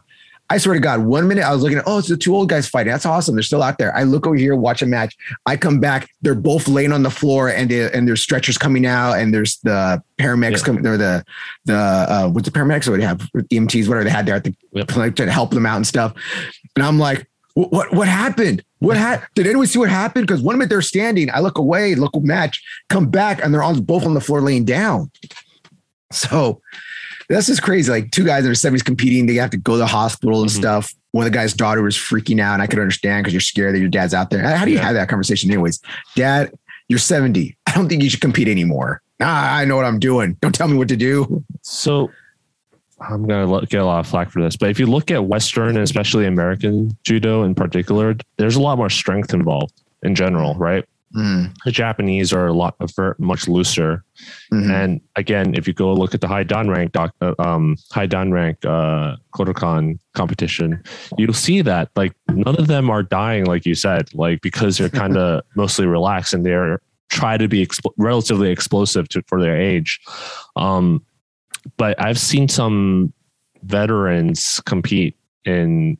I 0.51 0.57
swear 0.57 0.73
to 0.75 0.81
God, 0.81 0.99
one 1.05 1.29
minute 1.29 1.45
I 1.45 1.53
was 1.53 1.63
looking 1.63 1.77
at, 1.77 1.85
oh, 1.87 1.99
it's 1.99 2.09
the 2.09 2.17
two 2.17 2.35
old 2.35 2.49
guys 2.49 2.67
fighting. 2.67 2.91
That's 2.91 3.05
awesome. 3.05 3.35
They're 3.35 3.41
still 3.41 3.63
out 3.63 3.77
there. 3.77 3.95
I 3.95 4.03
look 4.03 4.27
over 4.27 4.35
here, 4.35 4.53
watch 4.53 4.81
a 4.81 4.85
match. 4.85 5.15
I 5.45 5.55
come 5.55 5.79
back, 5.79 6.09
they're 6.21 6.35
both 6.35 6.67
laying 6.67 6.91
on 6.91 7.03
the 7.03 7.09
floor, 7.09 7.47
and 7.47 7.71
they, 7.71 7.89
and 7.91 8.05
there's 8.05 8.21
stretchers 8.21 8.57
coming 8.57 8.85
out, 8.85 9.13
and 9.13 9.33
there's 9.33 9.59
the 9.61 10.03
paramedics 10.19 10.59
Yeah. 10.59 10.65
coming. 10.65 10.85
Or 10.85 10.97
the 10.97 11.23
the 11.63 11.75
uh, 11.75 12.29
what's 12.29 12.49
the 12.49 12.51
paramedics? 12.51 12.89
What 12.89 12.99
they 12.99 13.05
have 13.05 13.21
EMTs, 13.33 13.87
whatever 13.87 14.03
they 14.03 14.09
had 14.09 14.25
there 14.25 14.35
at 14.35 14.43
the 14.43 14.53
Yep. 14.73 14.95
like 14.97 15.15
to 15.15 15.31
help 15.31 15.51
them 15.51 15.65
out 15.65 15.77
and 15.77 15.87
stuff. 15.87 16.13
And 16.75 16.83
I'm 16.85 16.99
like, 16.99 17.27
what 17.53 17.93
what, 17.93 18.07
happened? 18.09 18.61
What 18.79 18.97
ha- 18.97 19.25
did 19.35 19.47
anyone 19.47 19.67
see 19.67 19.79
what 19.79 19.89
happened? 19.89 20.27
Because 20.27 20.41
one 20.41 20.57
minute 20.57 20.69
they're 20.69 20.81
standing, 20.81 21.29
I 21.31 21.39
look 21.39 21.57
away, 21.59 21.95
look 21.95 22.13
match, 22.21 22.61
come 22.89 23.09
back, 23.09 23.41
and 23.41 23.53
they're 23.53 23.63
all 23.63 23.79
both 23.79 24.05
on 24.05 24.15
the 24.15 24.21
floor 24.21 24.41
laying 24.41 24.65
down. 24.65 25.11
So 26.11 26.61
that's 27.35 27.47
just 27.47 27.61
crazy. 27.63 27.91
Like 27.91 28.11
two 28.11 28.25
guys 28.25 28.39
in 28.39 28.45
their 28.45 28.53
70s 28.53 28.83
competing, 28.83 29.25
they 29.25 29.35
have 29.35 29.49
to 29.51 29.57
go 29.57 29.73
to 29.73 29.77
the 29.79 29.85
hospital 29.87 30.41
and 30.41 30.49
Mhm. 30.49 30.55
stuff. 30.55 30.93
One 31.11 31.25
of 31.25 31.31
the 31.31 31.37
guy's 31.37 31.53
daughter 31.53 31.81
was 31.81 31.95
freaking 31.95 32.39
out, 32.39 32.53
and 32.53 32.61
I 32.61 32.67
could 32.67 32.79
understand 32.79 33.23
because 33.23 33.33
you're 33.33 33.41
scared 33.41 33.75
that 33.75 33.79
your 33.79 33.89
dad's 33.89 34.13
out 34.13 34.29
there. 34.29 34.41
How 34.43 34.65
do 34.65 34.71
you 34.71 34.77
Yeah. 34.77 34.83
have 34.85 34.93
that 34.95 35.09
conversation, 35.09 35.51
anyways? 35.51 35.79
Dad, 36.15 36.51
you're 36.87 36.99
70. 36.99 37.55
I 37.67 37.73
don't 37.73 37.89
think 37.89 38.03
you 38.03 38.09
should 38.09 38.21
compete 38.21 38.47
anymore. 38.47 39.01
Ah, 39.21 39.55
I 39.57 39.65
know 39.65 39.75
what 39.75 39.85
I'm 39.85 39.99
doing. 39.99 40.37
Don't 40.41 40.55
tell 40.55 40.67
me 40.67 40.75
what 40.77 40.87
to 40.87 40.97
do. 40.97 41.43
So 41.61 42.09
I'm 42.99 43.25
gonna 43.27 43.65
get 43.67 43.81
a 43.81 43.85
lot 43.85 43.99
of 43.99 44.07
flack 44.07 44.29
for 44.31 44.41
this, 44.41 44.55
but 44.55 44.69
if 44.69 44.79
you 44.79 44.85
look 44.85 45.11
at 45.11 45.25
Western 45.25 45.69
and 45.69 45.79
especially 45.79 46.25
American 46.25 46.95
judo 47.03 47.43
in 47.43 47.53
particular, 47.55 48.15
there's 48.37 48.55
a 48.55 48.61
lot 48.61 48.77
more 48.77 48.89
strength 48.89 49.33
involved 49.33 49.73
in 50.03 50.15
general, 50.15 50.55
right? 50.55 50.85
Mm, 51.15 51.53
The 51.65 51.71
Japanese 51.71 52.31
are 52.31 52.47
a 52.47 52.53
lot 52.53 52.75
much 53.19 53.47
looser, 53.47 54.03
mhm. 54.53 54.69
and 54.71 55.01
again, 55.17 55.55
if 55.55 55.67
you 55.67 55.73
go 55.73 55.93
look 55.93 56.13
at 56.13 56.21
the 56.21 56.27
high 56.27 56.43
dan 56.43 56.69
rank 56.69 56.93
doc, 56.93 57.13
uh, 57.21 57.33
um, 57.37 57.75
high 57.91 58.05
dan 58.05 58.31
rank 58.31 58.63
uh, 58.63 59.17
Kodokan 59.35 59.99
competition, 60.13 60.81
you'll 61.17 61.33
see 61.33 61.61
that 61.61 61.89
like 61.97 62.13
none 62.29 62.55
of 62.55 62.67
them 62.67 62.89
are 62.89 63.03
dying, 63.03 63.45
like 63.45 63.65
you 63.65 63.75
said, 63.75 64.13
like 64.13 64.41
because 64.41 64.77
they're 64.77 64.89
kind 65.03 65.17
of 65.17 65.43
mostly 65.55 65.85
relaxed 65.85 66.33
and 66.33 66.45
they're 66.45 66.79
try 67.09 67.37
to 67.37 67.47
be 67.47 67.65
expl- 67.65 67.93
relatively 67.97 68.49
explosive 68.49 69.07
to, 69.09 69.21
for 69.27 69.41
their 69.41 69.59
age. 69.59 69.99
Um, 70.55 71.05
but 71.77 72.01
I've 72.01 72.19
seen 72.19 72.47
some 72.47 73.13
veterans 73.63 74.61
compete 74.65 75.17
in 75.45 75.97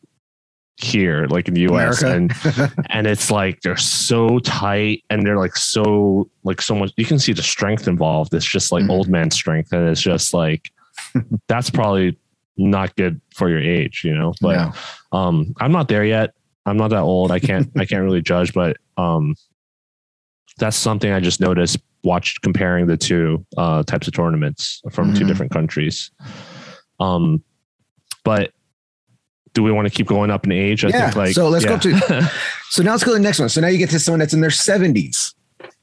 here, 0.78 1.28
like 1.30 1.48
in 1.48 1.54
the 1.54 1.62
US, 1.72 2.02
America. 2.02 2.16
and 2.16 2.86
and 2.90 3.08
it's 3.08 3.30
like 3.30 3.62
they're 3.62 3.78
so 3.78 4.40
tight 4.40 5.04
and 5.10 5.26
they're 5.26 5.38
like 5.38 5.56
so 5.56 6.30
like 6.44 6.62
so 6.62 6.76
much. 6.76 6.92
You 6.98 7.06
can 7.06 7.20
see 7.20 7.34
the 7.34 7.44
strength 7.44 7.88
involved. 7.88 8.34
It's 8.34 8.46
just 8.46 8.72
like 8.72 8.84
Mhm. 8.86 8.90
old 8.90 9.08
man 9.10 9.30
strength, 9.32 9.72
and 9.74 9.88
it's 9.88 10.02
just 10.02 10.34
like 10.34 10.72
that's 11.48 11.70
probably 11.70 12.18
not 12.58 12.96
good 12.96 13.20
for 13.36 13.50
your 13.50 13.60
age, 13.60 14.02
you 14.04 14.14
know. 14.16 14.34
But 14.42 14.74
No. 15.12 15.18
um, 15.18 15.54
I'm 15.60 15.72
not 15.72 15.88
there 15.88 16.04
yet. 16.06 16.34
I'm 16.66 16.78
not 16.78 16.90
that 16.90 17.02
old. 17.02 17.32
I 17.32 17.40
can't 17.40 17.70
I 17.78 17.86
can't 17.86 18.04
really 18.04 18.22
judge, 18.22 18.54
but 18.54 18.78
um, 18.98 19.36
that's 20.58 20.78
something 20.78 21.12
I 21.12 21.20
just 21.20 21.40
noticed. 21.42 21.78
Watched 22.04 22.42
comparing 22.42 22.88
the 22.88 22.98
two 22.98 23.46
uh, 23.58 23.84
types 23.84 24.08
of 24.08 24.14
tournaments 24.16 24.82
from 24.92 25.14
two 25.14 25.24
Mhm. 25.24 25.28
different 25.28 25.52
countries. 25.52 26.10
Um, 27.00 27.44
but 28.24 28.52
do 29.54 29.64
we 29.64 29.72
want 29.72 29.88
to 29.88 29.94
keep 29.94 30.08
going 30.08 30.32
up 30.32 30.46
in 30.46 30.52
age? 30.52 30.86
I 30.86 30.90
Yeah, 30.90 31.06
think 31.06 31.16
like 31.16 31.34
so 31.34 31.50
let's 31.50 31.66
go 31.66 31.78
yeah. 31.90 32.28
So 32.70 32.84
now 32.84 32.92
let's 32.92 33.04
go 33.04 33.12
to 33.12 33.18
the 33.18 33.24
next 33.24 33.40
one. 33.40 33.50
So 33.50 33.60
now 33.62 33.68
you 33.68 33.78
get 33.78 33.90
to 33.90 34.00
someone 34.00 34.20
that's 34.20 34.34
in 34.34 34.42
their 34.42 34.50
70s. 34.50 35.34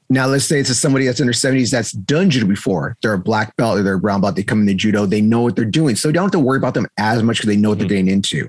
Now 0.09 0.25
let's 0.25 0.45
say 0.45 0.59
it's 0.59 0.75
somebody 0.75 1.05
that's 1.05 1.19
in 1.19 1.27
their 1.27 1.33
70s 1.33 1.69
that's 1.69 1.91
done 1.91 2.31
judo 2.31 2.47
before. 2.47 2.97
They're 3.03 3.13
a 3.13 3.19
black 3.19 3.55
belt 3.57 3.77
or 3.77 3.83
they're 3.83 3.93
a 3.93 3.99
brown 3.99 4.21
belt. 4.21 4.35
They 4.35 4.41
come 4.43 4.61
into 4.61 4.73
judo. 4.73 5.05
They 5.05 5.21
know 5.21 5.41
what 5.41 5.55
they're 5.55 5.65
doing. 5.65 5.95
So 5.95 6.07
you 6.07 6.13
don't 6.13 6.23
have 6.23 6.31
to 6.31 6.39
worry 6.39 6.57
about 6.57 6.73
them 6.73 6.87
as 6.97 7.21
much 7.21 7.37
because 7.37 7.47
they 7.49 7.55
know 7.57 7.69
what 7.69 7.77
they're 7.77 7.85
Mhm. 7.85 7.89
getting 7.89 8.07
into. 8.07 8.47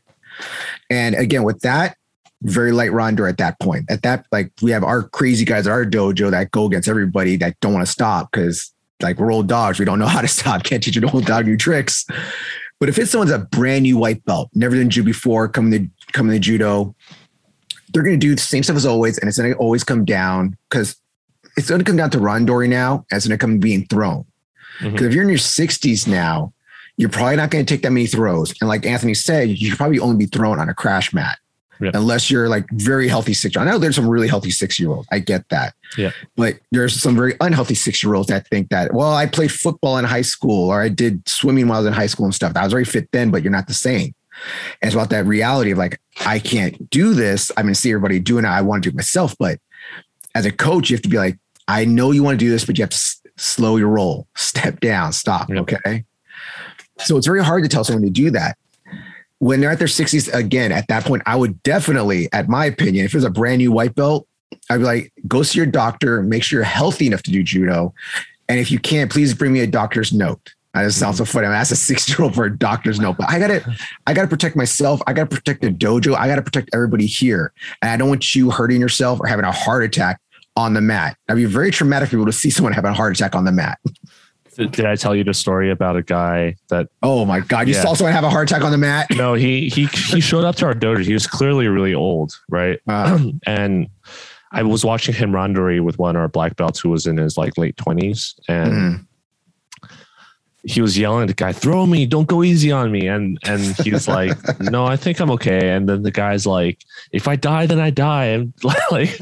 And 0.88 1.14
again, 1.14 1.42
with 1.42 1.60
that, 1.60 1.96
very 2.42 2.72
light 2.72 2.92
randori 2.92 3.28
at 3.28 3.36
that 3.36 3.60
point. 3.60 3.84
At 3.90 4.00
that, 4.02 4.24
like 4.32 4.50
we 4.62 4.70
have 4.70 4.82
our 4.82 5.02
crazy 5.02 5.44
guys 5.44 5.66
at 5.66 5.70
our 5.72 5.84
dojo 5.84 6.30
that 6.30 6.50
go 6.50 6.64
against 6.64 6.88
everybody 6.88 7.36
that 7.36 7.60
don't 7.60 7.74
want 7.74 7.84
to 7.84 7.92
stop 7.92 8.30
because 8.32 8.72
like 9.02 9.18
we're 9.18 9.30
old 9.30 9.46
dogs. 9.46 9.78
We 9.78 9.84
don't 9.84 9.98
know 9.98 10.06
how 10.06 10.22
to 10.22 10.28
stop. 10.28 10.62
Can't 10.64 10.82
teach 10.82 10.96
an 10.96 11.04
old 11.04 11.26
dog 11.26 11.44
new 11.44 11.58
tricks. 11.58 12.06
But 12.80 12.88
if 12.88 12.98
it's 12.98 13.10
someone's 13.10 13.30
a 13.30 13.38
brand 13.38 13.82
new 13.82 13.98
white 13.98 14.24
belt, 14.24 14.50
never 14.54 14.74
done 14.74 14.88
judo 14.88 15.04
before, 15.04 15.48
coming 15.48 15.70
to 15.72 16.12
coming 16.12 16.32
to 16.32 16.40
judo, 16.40 16.96
they're 17.92 18.02
going 18.02 18.18
to 18.18 18.26
do 18.26 18.34
the 18.34 18.40
same 18.40 18.62
stuff 18.62 18.76
as 18.76 18.86
always, 18.86 19.18
and 19.18 19.28
it's 19.28 19.38
going 19.38 19.52
to 19.52 19.58
always 19.58 19.84
come 19.84 20.04
down 20.04 20.56
because 20.68 20.96
it's 21.56 21.68
going 21.68 21.80
to 21.80 21.84
come 21.84 21.96
down 21.96 22.10
to 22.10 22.18
randori 22.18 22.68
now, 22.68 23.04
and 23.10 23.18
it's 23.18 23.26
going 23.26 23.38
to 23.38 23.42
come 23.42 23.58
being 23.58 23.86
thrown. 23.86 24.24
Mm-hmm. 24.80 24.92
Because 24.92 25.06
if 25.08 25.14
you're 25.14 25.24
in 25.24 25.28
your 25.28 25.38
60s 25.38 26.08
now, 26.08 26.54
you're 26.96 27.10
probably 27.10 27.36
not 27.36 27.50
going 27.50 27.64
to 27.64 27.74
take 27.74 27.82
that 27.82 27.90
many 27.90 28.06
throws, 28.06 28.54
and 28.60 28.68
like 28.68 28.86
Anthony 28.86 29.14
said, 29.14 29.50
you 29.50 29.68
should 29.68 29.76
probably 29.76 29.98
only 29.98 30.16
be 30.16 30.26
thrown 30.26 30.58
on 30.58 30.68
a 30.68 30.74
crash 30.74 31.12
mat. 31.12 31.38
Unless 31.94 32.30
you're 32.30 32.48
like 32.48 32.66
very 32.72 33.08
healthy 33.08 33.34
six. 33.34 33.56
I 33.56 33.64
know 33.64 33.78
there's 33.78 33.96
some 33.96 34.08
really 34.08 34.28
healthy 34.28 34.50
six 34.50 34.78
year 34.78 34.90
olds. 34.90 35.08
I 35.10 35.18
get 35.18 35.48
that. 35.48 35.74
Yeah. 35.96 36.10
But 36.36 36.58
there's 36.70 37.00
some 37.00 37.16
very 37.16 37.34
unhealthy 37.40 37.74
six 37.74 38.02
year 38.02 38.14
olds 38.14 38.28
that 38.28 38.46
think 38.48 38.68
that, 38.70 38.92
well, 38.92 39.12
I 39.14 39.26
played 39.26 39.50
football 39.50 39.98
in 39.98 40.04
high 40.04 40.22
school 40.22 40.68
or 40.70 40.80
I 40.82 40.88
did 40.88 41.26
swimming 41.28 41.68
while 41.68 41.78
I 41.78 41.80
was 41.80 41.86
in 41.88 41.92
high 41.92 42.06
school 42.06 42.26
and 42.26 42.34
stuff. 42.34 42.52
I 42.56 42.64
was 42.64 42.72
very 42.72 42.84
fit 42.84 43.08
then, 43.12 43.30
but 43.30 43.42
you're 43.42 43.52
not 43.52 43.66
the 43.66 43.74
same. 43.74 44.14
And 44.80 44.88
it's 44.88 44.94
about 44.94 45.10
that 45.10 45.26
reality 45.26 45.70
of 45.72 45.78
like, 45.78 46.00
I 46.24 46.38
can't 46.38 46.88
do 46.90 47.14
this. 47.14 47.50
I'm 47.56 47.64
going 47.64 47.74
to 47.74 47.80
see 47.80 47.90
everybody 47.90 48.18
doing 48.20 48.44
it. 48.44 48.48
I 48.48 48.62
want 48.62 48.82
to 48.82 48.90
do 48.90 48.94
it 48.94 48.96
myself. 48.96 49.34
But 49.38 49.58
as 50.34 50.46
a 50.46 50.52
coach, 50.52 50.90
you 50.90 50.96
have 50.96 51.02
to 51.02 51.08
be 51.08 51.18
like, 51.18 51.38
I 51.68 51.84
know 51.84 52.10
you 52.10 52.22
want 52.22 52.38
to 52.38 52.44
do 52.44 52.50
this, 52.50 52.64
but 52.64 52.78
you 52.78 52.82
have 52.82 52.90
to 52.90 52.94
s- 52.96 53.20
slow 53.36 53.76
your 53.76 53.88
roll, 53.88 54.26
step 54.36 54.80
down, 54.80 55.12
stop. 55.12 55.48
Yep. 55.50 55.58
Okay. 55.62 56.04
So 56.98 57.16
it's 57.16 57.26
very 57.26 57.42
hard 57.44 57.62
to 57.62 57.68
tell 57.68 57.84
someone 57.84 58.02
to 58.04 58.10
do 58.10 58.30
that. 58.30 58.56
When 59.40 59.60
they're 59.60 59.70
at 59.70 59.78
their 59.78 59.88
60s, 59.88 60.32
again, 60.32 60.70
at 60.70 60.88
that 60.88 61.04
point, 61.04 61.22
I 61.26 61.36
would 61.36 61.62
definitely, 61.62 62.28
at 62.32 62.48
my 62.48 62.64
opinion, 62.64 63.04
if 63.04 63.12
it 63.12 63.16
was 63.16 63.24
a 63.24 63.30
brand 63.30 63.58
new 63.58 63.72
white 63.72 63.94
belt, 63.94 64.26
I'd 64.70 64.78
be 64.78 64.84
like, 64.84 65.12
go 65.26 65.42
see 65.42 65.58
your 65.58 65.66
doctor, 65.66 66.22
make 66.22 66.42
sure 66.42 66.58
you're 66.58 66.64
healthy 66.64 67.06
enough 67.06 67.22
to 67.24 67.30
do 67.30 67.42
judo. 67.42 67.92
And 68.48 68.58
if 68.58 68.70
you 68.70 68.78
can't, 68.78 69.10
please 69.10 69.34
bring 69.34 69.52
me 69.52 69.60
a 69.60 69.66
doctor's 69.66 70.12
note. 70.12 70.54
That 70.74 70.84
just 70.84 70.98
sounds 70.98 71.18
so 71.18 71.24
mm. 71.24 71.28
funny. 71.28 71.46
I'm 71.46 71.52
asked 71.52 71.72
a 71.72 71.76
six 71.76 72.08
year 72.08 72.22
old 72.22 72.34
for 72.34 72.44
a 72.44 72.56
doctor's 72.56 73.00
note, 73.00 73.16
but 73.18 73.28
I 73.28 73.38
gotta, 73.38 73.76
I 74.06 74.12
gotta 74.12 74.28
protect 74.28 74.56
myself. 74.56 75.00
I 75.06 75.12
gotta 75.12 75.28
protect 75.28 75.62
the 75.62 75.70
dojo. 75.70 76.14
I 76.14 76.28
gotta 76.28 76.42
protect 76.42 76.70
everybody 76.72 77.06
here. 77.06 77.52
And 77.82 77.90
I 77.90 77.96
don't 77.96 78.08
want 78.08 78.34
you 78.34 78.50
hurting 78.50 78.80
yourself 78.80 79.20
or 79.20 79.26
having 79.26 79.44
a 79.44 79.52
heart 79.52 79.84
attack 79.84 80.20
on 80.56 80.74
the 80.74 80.80
mat. 80.80 81.16
That'd 81.26 81.42
be 81.42 81.46
very 81.46 81.70
traumatic 81.70 82.08
for 82.08 82.16
people 82.16 82.26
to 82.26 82.32
see 82.32 82.50
someone 82.50 82.72
having 82.72 82.90
a 82.90 82.94
heart 82.94 83.16
attack 83.16 83.34
on 83.34 83.44
the 83.44 83.52
mat. 83.52 83.78
Did 84.56 84.84
I 84.84 84.96
tell 84.96 85.14
you 85.14 85.24
the 85.24 85.34
story 85.34 85.70
about 85.70 85.96
a 85.96 86.02
guy 86.02 86.56
that 86.68 86.88
Oh 87.02 87.24
my 87.24 87.40
God. 87.40 87.68
You 87.68 87.74
Yeah. 87.74 87.82
saw 87.82 87.94
someone 87.94 88.12
have 88.12 88.24
a 88.24 88.30
heart 88.30 88.50
attack 88.50 88.62
on 88.62 88.72
the 88.72 88.78
mat? 88.78 89.06
no 89.14 89.34
he 89.34 89.68
he 89.68 89.86
he 89.86 90.20
showed 90.20 90.44
up 90.44 90.56
to 90.56 90.66
our 90.66 90.74
dojo. 90.74 91.04
He 91.04 91.12
was 91.12 91.26
clearly 91.26 91.68
really 91.68 91.94
old, 91.94 92.32
right? 92.48 92.78
Uh, 92.88 93.18
and 93.46 93.88
I 94.52 94.62
was 94.64 94.84
watching 94.84 95.14
him 95.14 95.30
randori 95.32 95.80
with 95.82 95.98
one 95.98 96.16
of 96.16 96.20
our 96.20 96.28
black 96.28 96.56
belts 96.56 96.80
who 96.80 96.90
was 96.90 97.06
in 97.06 97.16
his 97.16 97.36
like 97.38 97.56
late 97.56 97.76
twenties, 97.76 98.34
and 98.48 98.72
mhm. 98.72 99.06
he 100.64 100.80
was 100.80 100.98
yelling 100.98 101.22
at 101.22 101.28
the 101.28 101.34
guy, 101.34 101.52
"Throw 101.52 101.86
me! 101.86 102.04
Don't 102.04 102.26
go 102.26 102.42
easy 102.42 102.72
on 102.72 102.90
me!" 102.90 103.06
And 103.06 103.38
and 103.44 103.62
he's 103.78 104.08
like, 104.08 104.36
"No, 104.60 104.84
I 104.84 104.96
think 104.96 105.20
I'm 105.20 105.30
okay." 105.30 105.70
And 105.70 105.88
then 105.88 106.02
the 106.02 106.10
guy's 106.10 106.46
like, 106.46 106.78
"If 107.12 107.28
I 107.28 107.36
die, 107.36 107.66
then 107.66 107.78
I 107.78 107.90
die." 107.90 108.24
And 108.24 108.52
like 108.90 109.20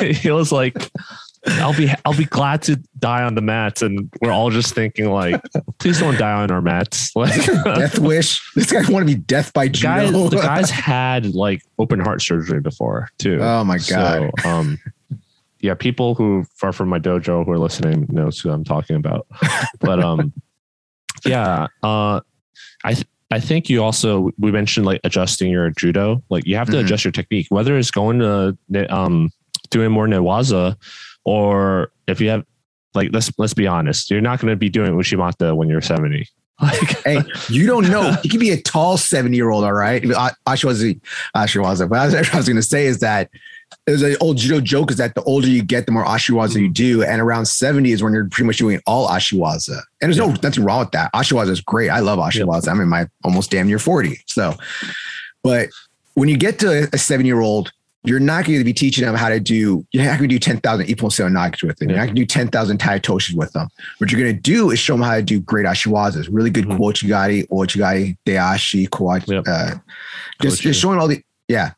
he 0.00 0.30
was 0.30 0.50
like, 0.52 0.90
"I'll 1.46 1.74
be 1.76 1.92
I'll 2.04 2.16
be 2.16 2.24
glad 2.24 2.62
to 2.62 2.76
die 2.98 3.22
on 3.22 3.34
the 3.34 3.40
mats." 3.40 3.82
And 3.82 4.10
we're 4.20 4.30
all 4.32 4.50
just 4.50 4.74
thinking 4.74 5.10
like, 5.10 5.40
"Please 5.78 5.98
don't 6.00 6.16
die 6.18 6.32
on 6.42 6.50
our 6.50 6.62
mats." 6.62 7.10
Like 7.16 7.34
death 7.64 7.98
wish. 7.98 8.40
This 8.54 8.70
guy 8.72 8.80
want 8.90 9.06
to 9.08 9.14
be 9.14 9.20
death 9.20 9.52
by 9.52 9.68
guys, 9.68 10.06
judo. 10.10 10.28
the 10.28 10.36
guys 10.36 10.70
had 10.92 11.34
like 11.34 11.62
open 11.78 12.00
heart 12.00 12.22
surgery 12.22 12.60
before 12.60 13.08
too. 13.18 13.38
oh 13.40 13.64
my 13.64 13.78
God. 13.78 14.30
So, 14.42 14.48
um, 14.48 14.78
yeah, 15.60 15.74
people 15.74 16.14
who 16.16 16.44
are 16.62 16.72
from 16.72 16.88
my 16.88 16.98
dojo 16.98 17.44
who 17.44 17.52
are 17.52 17.58
listening 17.58 18.06
knows 18.10 18.40
who 18.40 18.50
I'm 18.50 18.64
talking 18.64 18.96
about. 18.96 19.26
But 19.80 20.02
um, 20.02 20.32
yeah, 21.24 21.68
uh, 21.82 22.20
I 22.84 22.94
th- 22.94 23.06
I 23.30 23.40
think 23.40 23.70
you 23.70 23.82
also 23.82 24.30
we 24.38 24.50
mentioned 24.52 24.86
like 24.86 25.00
adjusting 25.04 25.50
your 25.50 25.70
judo. 25.70 26.22
Like 26.30 26.46
you 26.46 26.56
have 26.56 26.68
to 26.70 26.76
Mhm. 26.76 26.80
adjust 26.84 27.04
your 27.04 27.12
technique, 27.12 27.46
whether 27.50 27.78
it's 27.78 27.90
going 27.90 28.18
to 28.18 28.56
um 28.90 29.30
doing 29.70 29.90
more 29.92 30.06
newaza, 30.06 30.76
or 31.24 31.92
if 32.06 32.20
you 32.20 32.30
have 32.30 32.44
like 32.94 33.10
let's 33.12 33.30
let's 33.38 33.54
be 33.54 33.66
honest, 33.66 34.10
you're 34.10 34.20
not 34.20 34.40
going 34.40 34.50
to 34.50 34.56
be 34.56 34.68
doing 34.68 34.92
uchimata 34.92 35.56
when 35.56 35.68
you're 35.68 35.80
70. 35.80 36.28
Like 36.60 37.02
Hey, 37.02 37.18
you 37.48 37.66
don't 37.66 37.90
know. 37.90 38.12
He 38.22 38.28
could 38.28 38.38
be 38.38 38.50
a 38.50 38.60
tall 38.60 38.96
70 38.96 39.34
year 39.36 39.50
old, 39.50 39.64
all 39.64 39.72
right? 39.72 40.00
Ashiwaza, 40.00 41.00
Ashiwaza. 41.34 41.88
But 41.88 41.98
I 41.98 42.04
was, 42.04 42.14
I 42.32 42.36
was 42.36 42.46
going 42.46 42.56
to 42.56 42.62
say 42.62 42.86
is 42.86 43.00
that 43.00 43.30
there's 43.86 44.02
an 44.02 44.16
old 44.20 44.36
judo 44.36 44.60
joke 44.60 44.90
is 44.90 44.98
that 44.98 45.14
the 45.14 45.22
older 45.24 45.48
you 45.48 45.62
get, 45.62 45.86
the 45.86 45.92
more 45.92 46.04
Ashiwaza 46.04 46.60
you 46.60 46.68
hmm. 46.68 46.72
do. 46.72 47.02
And 47.02 47.20
around 47.20 47.46
70 47.46 47.90
is 47.90 48.02
when 48.02 48.12
you're 48.12 48.28
pretty 48.28 48.46
much 48.46 48.58
doing 48.58 48.80
all 48.86 49.08
Ashiwaza. 49.08 49.80
And 50.00 50.12
there's 50.12 50.18
no 50.18 50.34
nothing 50.42 50.62
wrong 50.64 50.80
with 50.80 50.92
that. 50.92 51.12
Ashiwaza 51.14 51.48
is 51.50 51.60
great. 51.60 51.88
I 51.88 51.98
love 51.98 52.18
Ashiwaza. 52.18 52.68
I'm 52.68 52.80
in 52.80 52.88
my 52.88 53.08
almost 53.24 53.50
damn 53.50 53.66
near 53.66 53.80
40. 53.80 54.20
So, 54.26 54.54
but 55.42 55.70
when 56.14 56.28
you 56.28 56.36
get 56.36 56.58
to 56.60 56.88
a 56.92 56.98
seven 56.98 57.26
year 57.26 57.40
old, 57.40 57.72
you're 58.04 58.20
not 58.20 58.44
going 58.44 58.58
to 58.58 58.64
be 58.64 58.72
teaching 58.72 59.04
them 59.04 59.14
how 59.14 59.28
to 59.28 59.38
do, 59.38 59.86
you're 59.92 60.04
not 60.04 60.18
going 60.18 60.28
to 60.28 60.34
do 60.34 60.38
10,000 60.38 60.86
Ippon 60.86 61.10
Seoinage's 61.12 61.62
with 61.62 61.76
them. 61.78 61.88
You're 61.88 61.98
not 61.98 62.06
going 62.06 62.16
to 62.16 62.22
do 62.22 62.26
10,000 62.26 62.78
Tai 62.78 62.98
Otoshis 62.98 63.34
with 63.36 63.52
them. 63.52 63.68
What 63.98 64.10
you're 64.10 64.20
going 64.20 64.34
to 64.34 64.40
do 64.40 64.70
is 64.70 64.78
show 64.80 64.94
them 64.94 65.02
how 65.02 65.14
to 65.14 65.22
do 65.22 65.40
great 65.40 65.66
Ashiwazas, 65.66 66.28
really 66.30 66.50
good 66.50 66.64
Mhm. 66.66 66.78
Kouchigari, 66.78 67.46
Ouchigari, 67.48 68.16
Deashi, 68.26 68.88
Kuachi, 68.88 69.28
Yep. 69.28 69.44
uh, 69.46 69.74
just, 70.40 70.62
just 70.62 70.80
showing 70.80 70.98
all 70.98 71.06
the, 71.06 71.22
yeah, 71.46 71.72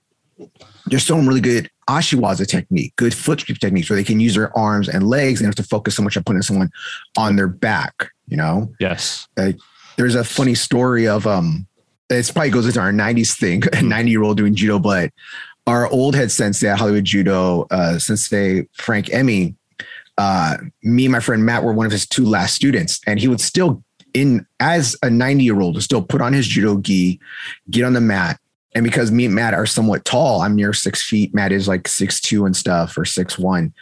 just 0.89 1.07
showing 1.07 1.27
really 1.27 1.41
good 1.43 1.71
Ashiwaza 1.91 2.47
technique, 2.47 2.95
good 2.97 3.13
foot 3.13 3.41
sweep 3.41 3.59
techniques 3.59 3.91
where 3.91 3.97
they 3.97 4.05
can 4.05 4.19
use 4.19 4.35
their 4.35 4.57
arms 4.57 4.89
and 4.89 5.07
legs 5.07 5.41
and 5.41 5.47
have 5.47 5.55
to 5.57 5.63
focus 5.63 5.95
so 5.97 6.03
much 6.03 6.17
on 6.17 6.25
putting 6.25 6.41
someone 6.41 6.71
on 7.19 7.37
their 7.37 7.49
back, 7.49 8.11
you 8.29 8.37
know? 8.39 8.73
yes, 8.81 9.29
there's 9.97 10.15
a 10.15 10.25
funny 10.25 10.55
story 10.55 11.07
of 11.07 11.27
um 11.27 11.67
it's 12.11 12.31
probably 12.31 12.51
goes 12.51 12.67
into 12.67 12.81
our 12.81 12.93
90s 12.93 13.33
thing 13.39 13.63
a 13.75 13.83
90 13.83 14.11
year 14.11 14.23
old 14.23 14.37
doing 14.37 14.55
judo 14.55 14.79
but 14.79 15.11
our 15.67 15.89
old 15.91 16.15
head 16.15 16.31
sensei 16.31 16.69
at 16.69 16.79
hollywood 16.79 17.05
judo 17.05 17.67
uh 17.71 17.99
sensei 17.99 18.67
frank 18.73 19.07
emi 19.07 19.55
uh 20.19 20.57
me 20.83 21.07
and 21.07 21.13
my 21.13 21.21
friend 21.21 21.45
matt 21.45 21.65
were 21.65 21.73
one 21.73 21.87
of 21.87 21.93
his 21.93 22.07
two 22.07 22.25
last 22.25 22.55
students 22.55 23.01
and 23.07 23.19
he 23.19 23.29
would 23.29 23.41
still 23.41 23.83
in 24.15 24.47
as 24.61 24.97
a 25.03 25.11
90 25.11 25.45
year 25.45 25.61
old 25.61 25.83
still 25.83 26.03
put 26.03 26.23
on 26.23 26.33
his 26.33 26.47
judo 26.47 26.81
gi 26.81 27.21
get 27.71 27.85
on 27.85 27.93
the 27.93 28.01
mat. 28.01 28.39
And 28.77 28.85
because 28.85 29.13
me 29.13 29.27
and 29.27 29.35
matt 29.35 29.55
are 29.55 29.67
somewhat 29.67 30.05
tall 30.05 30.41
i'm 30.41 30.57
near 30.57 30.73
six 30.73 31.03
feet 31.03 31.35
matt 31.35 31.53
is 31.53 31.69
like 31.69 31.87
six 31.87 32.21
two 32.21 32.45
and 32.45 32.57
stuff 32.57 32.97
or 32.99 33.05
six 33.05 33.39
one 33.39 33.73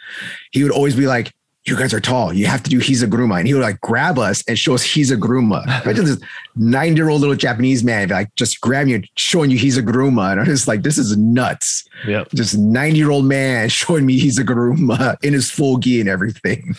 he 0.51 0.61
would 0.61 0.71
always 0.71 0.95
be 0.95 1.07
like 1.07 1.33
you 1.65 1.77
guys 1.77 1.93
are 1.93 2.01
tall. 2.01 2.33
You 2.33 2.45
have 2.47 2.61
to 2.63 2.69
do 2.69 2.79
Hizaguruma. 2.79 3.39
And 3.39 3.47
he 3.47 3.53
would 3.53 3.63
like 3.63 3.79
grab 3.79 4.19
us 4.19 4.43
and 4.47 4.59
show 4.59 4.73
us 4.73 4.83
Hizaguruma. 4.83 5.63
Imagine 5.83 6.05
this 6.05 6.19
nine 6.55 6.95
year 6.97 7.09
old 7.09 7.21
little 7.21 7.35
Japanese 7.35 7.83
man 7.83 8.09
like 8.09 8.33
just 8.35 8.59
grabbing 8.59 8.89
you 8.89 8.95
and 8.95 9.09
showing 9.15 9.49
you 9.49 9.57
Hizaguruma. 9.57 10.31
And 10.31 10.41
I'm 10.41 10.45
just 10.45 10.67
like, 10.67 10.83
this 10.83 10.97
is 10.97 11.15
nuts. 11.15 11.87
yep. 12.05 12.29
Just 12.33 12.57
nine 12.57 12.95
year 12.95 13.11
old 13.11 13.25
man 13.25 13.69
showing 13.69 14.05
me 14.05 14.19
Hizaguruma 14.19 15.15
in 15.23 15.33
his 15.33 15.49
full 15.49 15.77
gi 15.77 16.01
and 16.01 16.09
everything. 16.09 16.75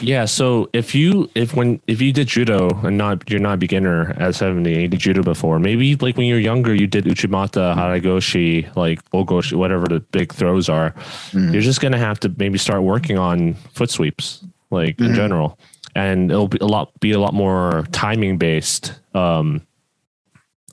Yeah. 0.00 0.24
So 0.24 0.70
if 0.72 0.94
you 0.94 1.28
if 1.34 1.54
when 1.54 1.80
if 1.88 2.00
you 2.00 2.12
did 2.12 2.28
judo 2.28 2.68
and 2.84 2.96
not 2.96 3.28
you're 3.28 3.40
not 3.40 3.54
a 3.54 3.56
beginner 3.56 4.14
at 4.18 4.34
70, 4.36 4.70
you 4.82 4.88
did 4.88 5.00
judo 5.00 5.22
before, 5.22 5.58
maybe 5.58 5.96
like 5.96 6.16
when 6.16 6.26
you're 6.26 6.38
younger 6.38 6.74
you 6.74 6.86
did 6.86 7.04
uchimata, 7.06 7.74
haraigoshi, 7.74 8.74
like 8.76 9.02
ogoshi, 9.10 9.54
whatever 9.54 9.86
the 9.88 10.00
big 10.00 10.32
throws 10.32 10.68
are. 10.68 10.92
Mhm. 11.32 11.52
You're 11.52 11.62
just 11.62 11.80
gonna 11.80 11.98
have 11.98 12.20
to 12.20 12.32
maybe 12.38 12.56
start 12.56 12.82
working 12.82 13.18
on 13.18 13.54
foot 13.74 13.90
sweeps, 13.90 14.44
like 14.70 14.98
in 15.00 15.08
Mhm. 15.08 15.14
general. 15.16 15.58
And 15.96 16.30
it'll 16.30 16.48
be 16.48 16.58
a 16.60 16.66
lot 16.66 16.92
be 17.00 17.10
a 17.10 17.18
lot 17.18 17.34
more 17.34 17.84
timing 17.90 18.38
based 18.38 18.94
um 19.14 19.60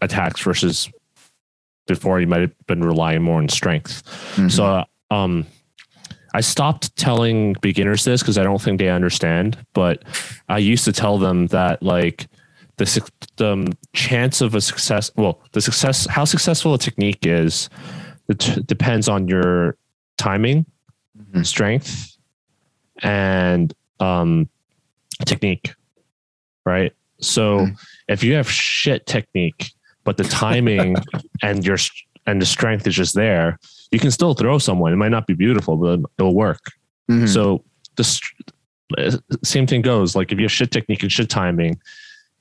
attacks 0.02 0.42
versus 0.42 0.90
before 1.88 2.20
you 2.22 2.28
might 2.28 2.42
have 2.42 2.68
been 2.68 2.84
relying 2.84 3.24
more 3.24 3.40
on 3.40 3.50
strength. 3.50 4.04
Mhm. 4.36 4.52
So 4.52 4.84
um 5.10 5.48
I 6.34 6.42
stopped 6.42 6.96
telling 6.96 7.54
beginners 7.62 8.04
this 8.04 8.22
because 8.22 8.38
I 8.38 8.44
don't 8.44 8.62
think 8.62 8.80
they 8.80 8.90
understand, 8.90 9.58
but 9.74 10.04
I 10.50 10.58
used 10.58 10.86
to 10.86 10.92
tell 10.92 11.18
them 11.18 11.48
that 11.48 11.82
like 11.82 12.28
the, 12.78 13.10
the 13.38 13.54
um, 13.54 13.68
chance 13.94 14.42
of 14.42 14.54
a 14.56 14.62
success, 14.62 15.10
well, 15.16 15.42
the 15.54 15.62
success, 15.62 16.06
how 16.08 16.26
successful 16.26 16.74
a 16.74 16.78
technique 16.78 17.26
is, 17.26 17.70
it 18.30 18.68
depends 18.68 19.08
on 19.08 19.28
your 19.28 19.78
timing, 20.18 20.66
Mhm. 21.18 21.46
strength, 21.46 22.18
and 23.02 23.74
um, 24.00 24.48
technique, 25.26 25.74
right? 26.66 26.92
So 27.20 27.60
Mhm. 27.68 27.78
if 28.08 28.24
you 28.24 28.34
have 28.36 28.50
shit 28.50 29.06
technique, 29.06 29.72
but 30.04 30.18
the 30.18 30.24
timing 30.26 30.96
and 31.42 31.66
your 31.66 31.78
and 32.28 32.42
the 32.42 32.46
strength 32.46 32.86
is 32.86 32.96
just 32.96 33.16
there, 33.16 33.58
you 33.92 34.00
can 34.00 34.12
still 34.12 34.34
throw 34.34 34.58
someone. 34.58 34.92
It 34.94 34.98
might 34.98 35.10
not 35.12 35.28
be 35.28 35.34
beautiful, 35.34 35.78
but 35.78 36.00
it'll 36.20 36.36
work. 36.36 36.60
Mhm. 37.10 37.28
So 37.28 37.64
the 37.96 38.20
uh, 38.98 39.18
same 39.44 39.68
thing 39.68 39.82
goes. 39.82 40.16
Like 40.16 40.32
if 40.32 40.38
you 40.40 40.46
have 40.46 40.52
shit 40.52 40.72
technique 40.72 41.04
and 41.04 41.12
shit 41.12 41.30
timing, 41.30 41.80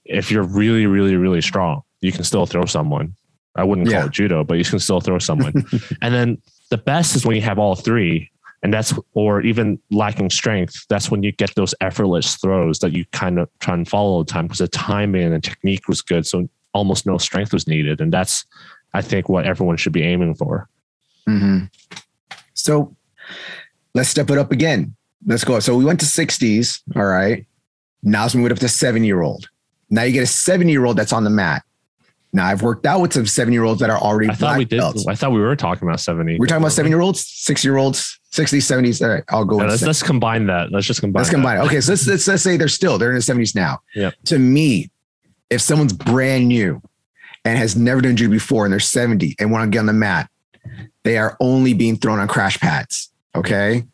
if 0.05 0.31
you're 0.31 0.43
really, 0.45 0.87
really, 0.87 1.17
really 1.17 1.41
strong, 1.41 1.83
you 2.01 2.13
can 2.13 2.25
still 2.25 2.47
throw 2.47 2.65
someone. 2.65 3.15
I 3.57 3.65
wouldn't 3.65 3.89
call 3.89 4.01
Yeah. 4.01 4.07
it 4.07 4.13
judo, 4.13 4.45
but 4.45 4.59
you 4.59 4.65
can 4.65 4.79
still 4.79 5.01
throw 5.01 5.19
someone. 5.19 5.53
and 6.03 6.15
then 6.15 6.39
the 6.71 6.79
best 6.79 7.17
is 7.17 7.25
when 7.25 7.37
you 7.37 7.43
have 7.43 7.59
all 7.59 7.75
three, 7.75 8.31
and 8.63 8.73
that's 8.73 8.93
or 9.15 9.41
even 9.43 9.79
lacking 9.91 10.31
strength. 10.31 10.85
That's 10.89 11.11
when 11.11 11.23
you 11.23 11.33
get 11.33 11.55
those 11.55 11.75
effortless 11.81 12.37
throws 12.37 12.81
that 12.81 12.93
you 12.93 13.05
kind 13.13 13.39
of 13.39 13.49
try 13.61 13.75
and 13.75 13.89
follow 13.89 14.11
all 14.11 14.25
the 14.25 14.33
time 14.33 14.47
because 14.47 14.59
the 14.59 14.69
timing 14.69 15.23
and 15.23 15.35
the 15.35 15.41
technique 15.41 15.89
was 15.89 16.03
good, 16.03 16.27
so 16.27 16.49
almost 16.75 17.07
no 17.07 17.17
strength 17.19 17.53
was 17.53 17.67
needed, 17.67 18.01
and 18.01 18.13
that's 18.13 18.45
I 18.95 19.03
think 19.03 19.29
what 19.29 19.47
everyone 19.47 19.77
should 19.77 19.93
be 19.93 20.03
aiming 20.03 20.35
for. 20.35 20.69
Mhm. 21.29 21.71
So 22.55 22.95
let's 23.95 24.09
step 24.09 24.31
it 24.31 24.39
up 24.39 24.53
again. 24.53 24.95
Let's 25.27 25.45
go. 25.45 25.59
So 25.61 25.77
we 25.77 25.85
went 25.85 26.01
to 26.01 26.07
60s. 26.07 26.81
All 26.95 27.05
right. 27.05 27.47
Now 28.03 28.27
we 28.33 28.41
went 28.43 28.53
up 28.53 28.59
to 28.61 28.69
seven 28.69 29.03
year 29.05 29.23
old. 29.23 29.49
Now 29.91 30.03
you 30.03 30.13
get 30.13 30.23
a 30.23 30.27
seven 30.27 30.69
year 30.69 30.85
old 30.85 30.97
that's 30.97 31.13
on 31.13 31.25
the 31.25 31.31
mat. 31.31 31.63
Now 32.33 32.47
I've 32.47 32.63
worked 32.63 32.87
out 32.87 33.01
with 33.01 33.13
some 33.15 33.27
seven 33.27 33.53
year 33.53 33.65
olds 33.65 33.81
that 33.81 33.91
are 33.91 33.99
already 33.99 34.31
I 34.31 34.35
thought 34.35 34.59
we 34.59 34.65
did. 34.65 34.79
belts. 34.79 35.07
I 35.07 35.15
thought 35.15 35.33
we 35.33 35.41
were 35.41 35.57
talking 35.57 35.89
about 35.89 36.01
70. 36.01 36.39
We're 36.39 36.47
talking 36.47 36.63
about 36.63 36.73
seven 36.73 36.91
year 36.93 37.01
olds, 37.01 37.25
six 37.27 37.65
year 37.65 37.77
olds, 37.79 38.19
60s, 38.33 38.59
70s. 38.59 39.03
All 39.03 39.09
right, 39.15 39.25
I'll 39.31 39.45
go 39.45 39.59
Yeah, 39.61 39.69
let's, 39.69 39.83
let's 39.83 40.03
combine 40.03 40.47
that. 40.47 40.71
Let's 40.71 40.87
just 40.87 41.01
combine. 41.01 41.21
Let's 41.21 41.31
that. 41.31 41.37
combine 41.37 41.59
it. 41.59 41.61
Okay, 41.63 41.81
so 41.81 41.93
let's, 41.93 42.07
let's 42.07 42.29
let's 42.29 42.43
say 42.43 42.57
they're 42.57 42.69
still 42.69 42.99
they're 42.99 43.11
in 43.11 43.15
the 43.17 43.21
70s 43.23 43.55
now. 43.55 43.81
Yep. 43.95 44.15
To 44.27 44.39
me, 44.39 44.91
if 45.51 45.61
someone's 45.63 45.93
brand 45.93 46.49
new 46.49 46.83
and 47.45 47.57
has 47.57 47.75
never 47.77 48.01
done 48.03 48.17
judo 48.17 48.33
before 48.33 48.65
and 48.67 48.73
they're 48.73 48.81
70 48.81 49.37
and 49.39 49.51
want 49.51 49.65
to 49.65 49.71
get 49.75 49.79
on 49.81 49.87
the 49.87 49.93
mat, 49.93 50.29
they 51.07 51.17
are 51.19 51.37
only 51.41 51.73
being 51.73 51.97
thrown 51.97 52.19
on 52.19 52.27
crash 52.29 52.59
pads. 52.59 53.11
Okay. 53.35 53.85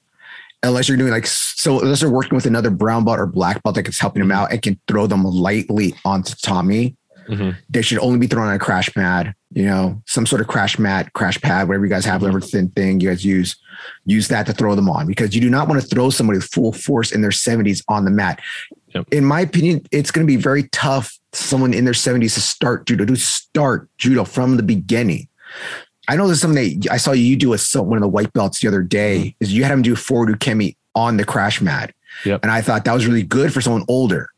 Unless 0.63 0.89
you're 0.89 0.97
doing 0.97 1.11
like 1.13 1.27
so, 1.27 1.81
unless 1.81 2.01
they're 2.01 2.11
working 2.11 2.35
with 2.35 2.47
another 2.47 2.71
brown 2.71 3.05
belt 3.05 3.19
or 3.19 3.27
black 3.27 3.63
belt 3.63 3.75
that 3.75 3.87
is 3.87 3.99
helping 3.99 4.21
them 4.23 4.33
out 4.33 4.51
and 4.51 4.63
can 4.63 4.81
throw 4.89 5.07
them 5.07 5.25
lightly 5.25 5.95
onto 6.05 6.35
tatami, 6.35 6.97
Mhm. 7.29 7.57
they 7.69 7.83
should 7.83 7.99
only 7.99 8.19
be 8.19 8.27
thrown 8.27 8.49
on 8.49 8.55
a 8.55 8.59
crash 8.59 8.93
pad, 8.95 9.35
you 9.53 9.65
know, 9.65 10.01
some 10.07 10.25
sort 10.27 10.41
of 10.41 10.49
crash 10.49 10.79
mat, 10.79 11.13
crash 11.13 11.41
pad, 11.41 11.69
whatever 11.69 11.85
you 11.85 11.91
guys 11.91 12.05
have, 12.05 12.23
whatever 12.23 12.41
thin 12.41 12.69
thing 12.71 13.01
you 13.01 13.09
guys 13.11 13.25
use, 13.25 13.57
use 14.07 14.29
that 14.29 14.47
to 14.47 14.53
throw 14.53 14.75
them 14.75 14.89
on 14.89 15.07
because 15.07 15.35
you 15.35 15.41
do 15.41 15.51
not 15.51 15.69
want 15.69 15.81
to 15.81 15.87
throw 15.87 16.11
somebody 16.11 16.41
full 16.41 16.73
force 16.73 17.13
in 17.13 17.21
their 17.21 17.31
70s 17.31 17.83
on 17.89 18.05
the 18.05 18.11
mat. 18.11 18.41
Yep. 18.95 19.07
In 19.13 19.25
my 19.25 19.41
opinion, 19.41 19.83
it's 19.91 20.11
going 20.11 20.27
to 20.27 20.31
be 20.31 20.41
very 20.41 20.65
tough 20.73 21.19
someone 21.33 21.75
in 21.75 21.85
their 21.85 21.95
70s 21.95 22.35
to 22.35 22.41
start 22.41 22.87
judo, 22.87 23.05
to 23.05 23.17
start 23.17 23.89
judo 23.99 24.25
from 24.25 24.57
the 24.57 24.63
beginning. 24.63 25.29
I 26.09 26.17
know 26.17 26.27
there's 26.27 26.41
something 26.41 26.81
that 26.81 26.91
I 26.91 26.97
saw 26.97 27.13
you 27.13 27.37
do 27.37 27.51
with 27.51 27.61
some, 27.61 27.87
one 27.87 27.97
of 27.99 28.03
the 28.03 28.09
white 28.09 28.33
belts 28.33 28.61
the 28.61 28.69
other 28.69 28.83
day 28.83 29.37
is 29.41 29.53
you 29.53 29.63
had 29.63 29.73
him 29.73 29.83
do 29.83 29.95
forward 29.95 30.29
ukemi 30.39 30.77
on 30.95 31.17
the 31.17 31.25
crash 31.25 31.61
mat. 31.61 31.95
Yep. 32.25 32.41
And 32.43 32.51
I 32.51 32.61
thought 32.61 32.85
that 32.85 32.93
was 32.93 33.07
really 33.07 33.23
good 33.23 33.53
for 33.53 33.61
someone 33.61 33.85
older. 33.89 34.29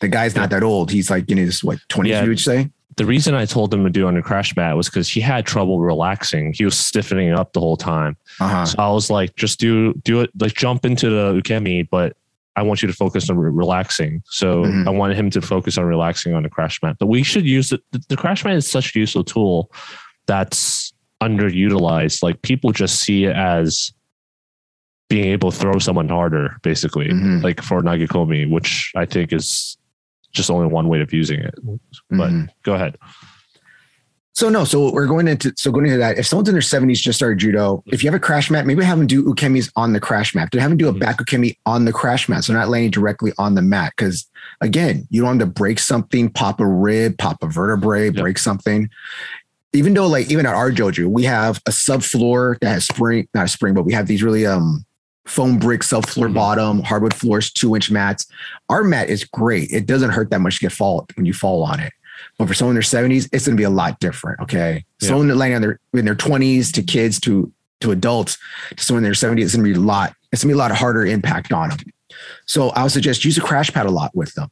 The 0.00 0.08
guy's 0.08 0.34
not 0.34 0.50
that 0.50 0.62
old. 0.64 0.90
He's 0.90 1.10
like, 1.10 1.30
you 1.30 1.36
know, 1.36 1.48
what, 1.62 1.78
20, 1.88 2.10
Yeah. 2.10 2.22
you 2.24 2.30
would 2.30 2.40
say? 2.40 2.70
The 2.96 3.06
reason 3.06 3.34
I 3.34 3.46
told 3.46 3.72
him 3.72 3.84
to 3.84 3.90
do 3.90 4.06
on 4.06 4.14
the 4.14 4.20
crash 4.22 4.54
mat 4.56 4.76
was 4.76 4.88
because 4.88 5.08
he 5.08 5.20
had 5.20 5.46
trouble 5.46 5.80
relaxing. 5.80 6.52
He 6.52 6.64
was 6.64 6.76
stiffening 6.78 7.32
up 7.32 7.52
the 7.54 7.60
whole 7.60 7.76
time. 7.78 8.16
Uh-huh. 8.40 8.66
So 8.66 8.76
I 8.78 8.90
was 8.90 9.08
like, 9.08 9.34
just 9.36 9.58
do 9.60 9.94
do 10.04 10.20
it, 10.20 10.30
like 10.38 10.52
jump 10.54 10.84
into 10.84 11.08
the 11.08 11.40
ukemi, 11.40 11.88
but 11.88 12.16
I 12.56 12.62
want 12.62 12.82
you 12.82 12.88
to 12.88 12.92
focus 12.94 13.30
on 13.30 13.38
re- 13.38 13.50
relaxing. 13.50 14.22
So 14.26 14.64
Mhm. 14.64 14.86
I 14.86 14.90
wanted 14.90 15.16
him 15.16 15.30
to 15.30 15.40
focus 15.40 15.78
on 15.78 15.84
relaxing 15.84 16.34
on 16.34 16.42
the 16.42 16.50
crash 16.50 16.82
mat. 16.82 16.96
But 16.98 17.06
we 17.06 17.22
should 17.22 17.46
use 17.46 17.72
it. 17.72 17.80
The, 17.92 18.02
the 18.10 18.16
crash 18.16 18.44
mat 18.44 18.56
is 18.56 18.70
such 18.70 18.94
a 18.94 18.98
useful 18.98 19.24
tool 19.24 19.70
that's 20.26 20.91
underutilized. 21.22 22.22
Like 22.22 22.42
people 22.42 22.72
just 22.72 23.00
see 23.00 23.24
it 23.24 23.36
as 23.36 23.92
being 25.08 25.26
able 25.26 25.50
to 25.50 25.58
throw 25.58 25.78
someone 25.78 26.08
harder, 26.08 26.56
basically, 26.62 27.08
Mhm. 27.08 27.42
like 27.42 27.62
for 27.62 27.82
Nagekomi, 27.82 28.50
which 28.50 28.90
I 28.96 29.04
think 29.04 29.32
is 29.32 29.76
just 30.32 30.50
only 30.50 30.66
one 30.66 30.88
way 30.88 31.00
of 31.00 31.12
using 31.12 31.40
it. 31.40 31.54
But 32.10 32.30
Mhm. 32.30 32.48
go 32.62 32.74
ahead. 32.74 32.96
So 34.34 34.48
no, 34.48 34.64
so 34.64 34.90
we're 34.90 35.06
going 35.06 35.28
into 35.28 35.52
so 35.58 35.70
going 35.70 35.84
into 35.84 35.98
that. 35.98 36.16
If 36.16 36.26
someone's 36.26 36.48
in 36.48 36.54
their 36.54 36.62
seventies 36.62 37.02
just 37.02 37.18
started 37.18 37.38
judo, 37.38 37.84
if 37.88 38.02
you 38.02 38.08
have 38.10 38.16
a 38.16 38.18
crash 38.18 38.50
mat, 38.50 38.64
maybe 38.64 38.82
have 38.82 38.96
them 38.96 39.06
do 39.06 39.22
ukemis 39.24 39.70
on 39.76 39.92
the 39.92 40.00
crash 40.00 40.34
mat. 40.34 40.48
They 40.50 40.58
have 40.58 40.70
them 40.70 40.78
do 40.78 40.88
a 40.88 40.94
Mhm. 40.94 41.00
back 41.00 41.18
ukemi 41.18 41.56
on 41.66 41.84
the 41.84 41.92
crash 41.92 42.30
mat, 42.30 42.42
so 42.44 42.54
not 42.54 42.70
landing 42.70 42.90
directly 42.90 43.32
on 43.36 43.54
the 43.54 43.60
mat. 43.60 43.92
Because 43.94 44.26
again, 44.62 45.06
you 45.10 45.20
don't 45.20 45.28
want 45.28 45.40
to 45.40 45.46
break 45.46 45.78
something, 45.78 46.30
pop 46.30 46.60
a 46.60 46.66
rib, 46.66 47.18
pop 47.18 47.42
a 47.42 47.46
vertebrae, 47.46 48.06
Yep. 48.06 48.14
break 48.14 48.38
something. 48.38 48.88
Even 49.72 49.94
though, 49.94 50.06
like 50.06 50.30
even 50.30 50.44
at 50.46 50.54
our 50.54 50.70
dojo, 50.70 51.06
we 51.06 51.24
have 51.24 51.58
a 51.66 51.70
subfloor 51.70 52.58
that 52.60 52.68
has 52.68 52.86
spring, 52.86 53.26
not 53.34 53.46
a 53.46 53.48
spring, 53.48 53.74
but 53.74 53.84
we 53.84 53.92
have 53.92 54.06
these 54.06 54.22
really 54.22 54.46
um 54.46 54.84
foam 55.26 55.58
brick 55.58 55.82
subfloor 55.82 56.28
Mhm. 56.28 56.34
bottom, 56.34 56.82
hardwood 56.82 57.14
floors, 57.14 57.50
two 57.50 57.74
inch 57.74 57.90
mats. 57.90 58.26
Our 58.68 58.82
mat 58.84 59.08
is 59.08 59.24
great. 59.24 59.70
It 59.70 59.86
doesn't 59.86 60.10
hurt 60.10 60.30
that 60.30 60.40
much 60.40 60.56
to 60.56 60.60
get 60.62 60.72
fall 60.72 61.06
when 61.14 61.26
you 61.26 61.32
fall 61.32 61.62
on 61.62 61.78
it. 61.80 61.92
But 62.38 62.48
for 62.48 62.54
someone 62.54 62.72
in 62.72 62.74
their 62.76 62.82
70s, 62.82 63.28
it's 63.32 63.46
going 63.46 63.56
to 63.56 63.60
be 63.60 63.64
a 63.64 63.70
lot 63.70 63.98
different. 64.00 64.40
Okay. 64.40 64.84
Yeah. 65.00 65.08
Someone 65.08 65.28
that 65.28 65.36
landing 65.36 65.56
on 65.56 65.62
their 65.62 65.80
in 65.94 66.04
their 66.04 66.14
20s 66.16 66.70
to 66.72 66.82
kids 66.82 67.18
to 67.20 67.50
to 67.80 67.90
adults, 67.92 68.36
to 68.76 68.84
someone 68.84 69.00
in 69.00 69.04
their 69.04 69.14
70s, 69.14 69.44
it's 69.46 69.54
going 69.56 69.64
to 69.66 69.72
be 69.74 69.78
a 69.78 69.82
lot. 69.82 70.14
It's 70.32 70.42
going 70.44 70.50
to 70.50 70.54
be 70.54 70.58
a 70.58 70.62
lot 70.62 70.70
of 70.70 70.76
harder 70.76 71.04
impact 71.06 71.52
on 71.52 71.70
them. 71.70 71.78
So 72.46 72.70
I 72.70 72.82
would 72.82 72.92
suggest 72.92 73.24
use 73.24 73.38
a 73.38 73.40
crash 73.40 73.72
pad 73.72 73.86
a 73.86 73.90
lot 73.90 74.14
with 74.14 74.34
them. 74.34 74.48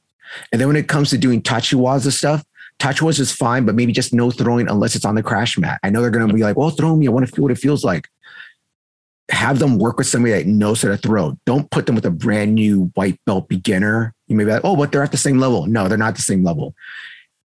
And 0.53 0.61
then 0.61 0.67
when 0.69 0.77
it 0.77 0.89
comes 0.89 1.11
to 1.11 1.19
doing 1.19 1.43
tachiwaza 1.43 2.13
stuff, 2.13 2.45
tachiwaza 2.81 3.21
is 3.21 3.33
fine, 3.33 3.65
but 3.65 3.75
maybe 3.75 3.93
just 3.93 4.13
no 4.13 4.31
throwing 4.31 4.69
unless 4.69 4.97
it's 4.97 5.05
on 5.05 5.15
the 5.15 5.23
crash 5.23 5.57
mat. 5.59 5.79
I 5.83 5.91
know 5.91 6.01
they're 6.01 6.11
going 6.11 6.27
to 6.27 6.35
be 6.35 6.43
like, 6.43 6.57
well, 6.57 6.71
throw 6.71 6.97
me. 6.97 7.07
I 7.07 7.11
want 7.11 7.27
to 7.27 7.33
feel 7.33 7.43
what 7.43 7.53
it 7.53 7.59
feels 7.59 7.85
like. 7.85 8.09
Have 9.31 9.61
them 9.61 9.79
work 9.79 9.99
with 9.99 10.09
somebody 10.09 10.33
that 10.33 10.47
knows 10.47 10.83
how 10.83 10.89
to 10.89 10.97
throw. 10.97 11.39
Don't 11.47 11.71
put 11.71 11.87
them 11.87 11.95
with 11.95 12.05
a 12.05 12.11
brand 12.11 12.55
new 12.55 12.91
white 12.95 13.21
belt 13.27 13.49
beginner. 13.49 14.13
You 14.27 14.35
may 14.35 14.45
be 14.45 14.51
like, 14.51 14.65
oh, 14.65 14.75
but 14.75 14.91
they're 14.91 15.05
at 15.05 15.13
the 15.13 15.17
same 15.17 15.39
level. 15.39 15.67
No, 15.67 15.87
they're 15.87 15.99
not 15.99 16.17
the 16.17 16.23
same 16.23 16.43
level 16.43 16.75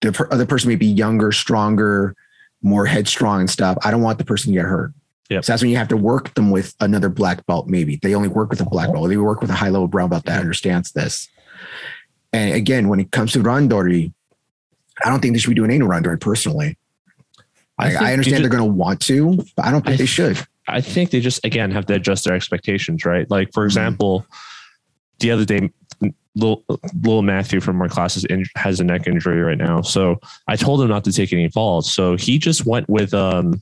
the 0.04 0.12
per- 0.12 0.28
other 0.30 0.46
person 0.46 0.68
may 0.68 0.76
be 0.76 0.86
younger, 0.86 1.32
stronger, 1.32 2.14
more 2.62 2.86
headstrong 2.86 3.40
and 3.40 3.50
stuff. 3.50 3.76
I 3.82 3.90
don't 3.90 4.02
want 4.02 4.18
the 4.18 4.24
person 4.24 4.52
to 4.52 4.58
get 4.58 4.66
hurt. 4.66 4.92
Yep. 5.30 5.44
So 5.44 5.52
that's 5.52 5.62
when 5.62 5.70
you 5.70 5.78
have 5.78 5.88
to 5.88 5.96
work 5.96 6.34
them 6.34 6.50
with 6.50 6.74
another 6.80 7.08
black 7.08 7.44
belt. 7.46 7.66
Maybe 7.66 7.96
they 7.96 8.14
only 8.14 8.28
work 8.28 8.50
with 8.50 8.60
a 8.60 8.66
black 8.66 8.92
belt. 8.92 9.08
They 9.08 9.16
work 9.16 9.40
with 9.40 9.50
a 9.50 9.54
high 9.54 9.70
level 9.70 9.88
brown 9.88 10.10
belt 10.10 10.26
that 10.26 10.40
understands 10.40 10.92
this. 10.92 11.28
And 12.32 12.54
again, 12.54 12.88
when 12.88 13.00
it 13.00 13.10
comes 13.10 13.32
to 13.32 13.40
randori, 13.40 14.12
I 15.04 15.08
don't 15.08 15.20
think 15.20 15.34
they 15.34 15.38
should 15.40 15.48
be 15.50 15.54
doing 15.54 15.70
any 15.70 15.80
randori 15.84 16.20
personally. 16.20 16.76
I, 17.78 17.88
think 17.90 18.02
I 18.02 18.12
understand 18.12 18.42
they're 18.44 18.50
going 18.50 18.62
to 18.62 18.72
want 18.72 19.00
to, 19.02 19.36
but 19.56 19.64
I 19.64 19.70
don't 19.70 19.80
think 19.82 19.94
I 19.94 19.96
they 19.96 20.06
th- 20.06 20.08
should. 20.08 20.38
I 20.68 20.80
think 20.80 21.10
they 21.10 21.20
just 21.20 21.44
again 21.44 21.70
have 21.72 21.86
to 21.86 21.94
adjust 21.94 22.24
their 22.24 22.34
expectations, 22.34 23.04
right? 23.04 23.28
Like 23.30 23.52
for 23.52 23.64
Mhm. 23.64 23.66
example, 23.66 24.26
the 25.18 25.30
other 25.32 25.44
day, 25.44 25.70
little, 26.36 26.64
little 27.02 27.22
Matthew 27.22 27.60
from 27.60 27.80
our 27.82 27.88
classes 27.88 28.24
in, 28.24 28.44
has 28.56 28.80
a 28.80 28.84
neck 28.84 29.06
injury 29.06 29.40
right 29.42 29.58
now, 29.58 29.80
so 29.82 30.20
I 30.48 30.56
told 30.56 30.80
him 30.82 30.88
not 30.88 31.04
to 31.04 31.12
take 31.12 31.32
any 31.32 31.48
falls. 31.48 31.92
So 31.92 32.16
he 32.16 32.38
just 32.38 32.64
went 32.64 32.88
with 32.88 33.12
um 33.12 33.60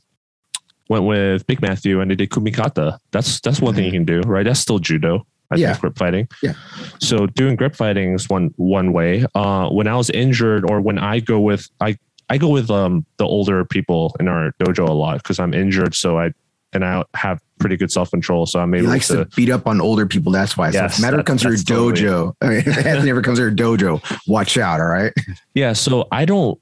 went 0.89 1.05
with 1.05 1.47
Big 1.47 1.63
Matthew 1.63 2.01
and 2.01 2.11
they 2.11 2.15
did 2.15 2.29
kumikata. 2.31 2.99
That's 3.13 3.41
that's 3.41 3.61
one 3.61 3.75
thing 3.75 3.85
you 3.87 3.93
can 3.93 4.05
do, 4.05 4.21
right? 4.21 4.45
That's 4.45 4.61
still 4.61 4.79
judo. 4.79 5.27
I 5.53 5.57
Yeah. 5.57 5.69
think 5.73 5.81
grip 5.83 5.99
fighting. 5.99 6.29
Yeah. 6.43 6.55
So 7.01 7.27
doing 7.27 7.57
grip 7.57 7.75
fighting 7.77 8.15
is 8.15 8.29
one 8.29 8.53
one 8.57 8.93
way. 8.93 9.25
Uh, 9.35 9.69
when 9.71 9.87
I 9.87 9.97
was 9.97 10.11
injured, 10.11 10.69
or 10.71 10.81
when 10.81 10.99
I 10.99 11.21
go 11.21 11.41
with 11.41 11.69
I 11.81 11.97
I 12.31 12.39
go 12.39 12.49
with 12.49 12.71
um 12.71 13.05
the 13.19 13.25
older 13.27 13.65
people 13.65 14.15
in 14.21 14.29
our 14.29 14.53
dojo 14.63 14.89
a 14.89 14.93
lot 14.93 15.19
because 15.23 15.39
I'm 15.39 15.53
injured. 15.55 15.95
So 15.95 16.19
I 16.19 16.33
and 16.75 16.85
I 16.85 17.05
have 17.15 17.39
pretty 17.59 17.77
good 17.77 17.93
self 17.93 18.11
control. 18.11 18.47
So 18.47 18.59
I'm 18.59 18.73
He 18.73 18.79
able 18.81 18.89
likes 18.89 19.09
to, 19.09 19.25
to. 19.25 19.31
beat 19.37 19.51
up 19.51 19.67
on 19.67 19.81
older 19.81 20.07
people. 20.07 20.33
That's 20.33 20.57
why. 20.57 20.71
so 20.71 20.79
Yes, 20.81 20.97
if 20.99 21.03
Matter 21.03 21.19
that- 21.19 21.27
comes 21.27 21.43
to 21.43 21.49
your 21.49 21.57
that's 21.57 21.65
totally- 21.65 22.01
dojo, 22.09 22.33
I 22.41 22.49
mean, 22.49 22.59
if 22.67 22.87
Anthony 22.87 23.11
ever 23.11 23.21
comes 23.23 23.39
to 23.39 23.43
your 23.43 23.53
dojo, 23.53 24.01
watch 24.27 24.57
out. 24.57 24.81
All 24.81 24.87
right. 24.87 25.13
Yeah. 25.55 25.75
So 25.75 26.09
I 26.11 26.25
don't. 26.25 26.59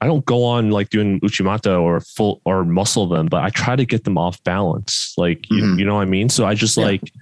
I 0.00 0.06
don't 0.06 0.24
go 0.24 0.42
on 0.42 0.72
like 0.72 0.90
doing 0.90 1.20
uchimata 1.20 1.80
or 1.80 2.00
full 2.00 2.40
or 2.44 2.64
muscle 2.64 3.06
them, 3.06 3.26
but 3.26 3.44
I 3.44 3.50
try 3.50 3.76
to 3.76 3.84
get 3.84 4.02
them 4.02 4.18
off 4.18 4.42
balance. 4.42 5.14
Like 5.16 5.48
you, 5.48 5.62
Mhm. 5.62 5.78
you 5.78 5.84
know 5.84 5.94
what 5.94 6.00
I 6.02 6.06
mean. 6.06 6.28
So 6.28 6.44
I 6.44 6.54
just 6.54 6.76
Yeah. 6.76 6.86
like 6.86 7.12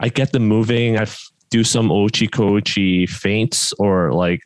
I 0.00 0.08
get 0.08 0.32
them 0.32 0.46
moving. 0.46 0.98
I 0.98 1.02
f- 1.02 1.28
do 1.50 1.62
some 1.64 1.88
ouchi 1.88 2.28
kouchi 2.28 3.08
feints 3.08 3.72
or 3.74 4.12
like 4.12 4.40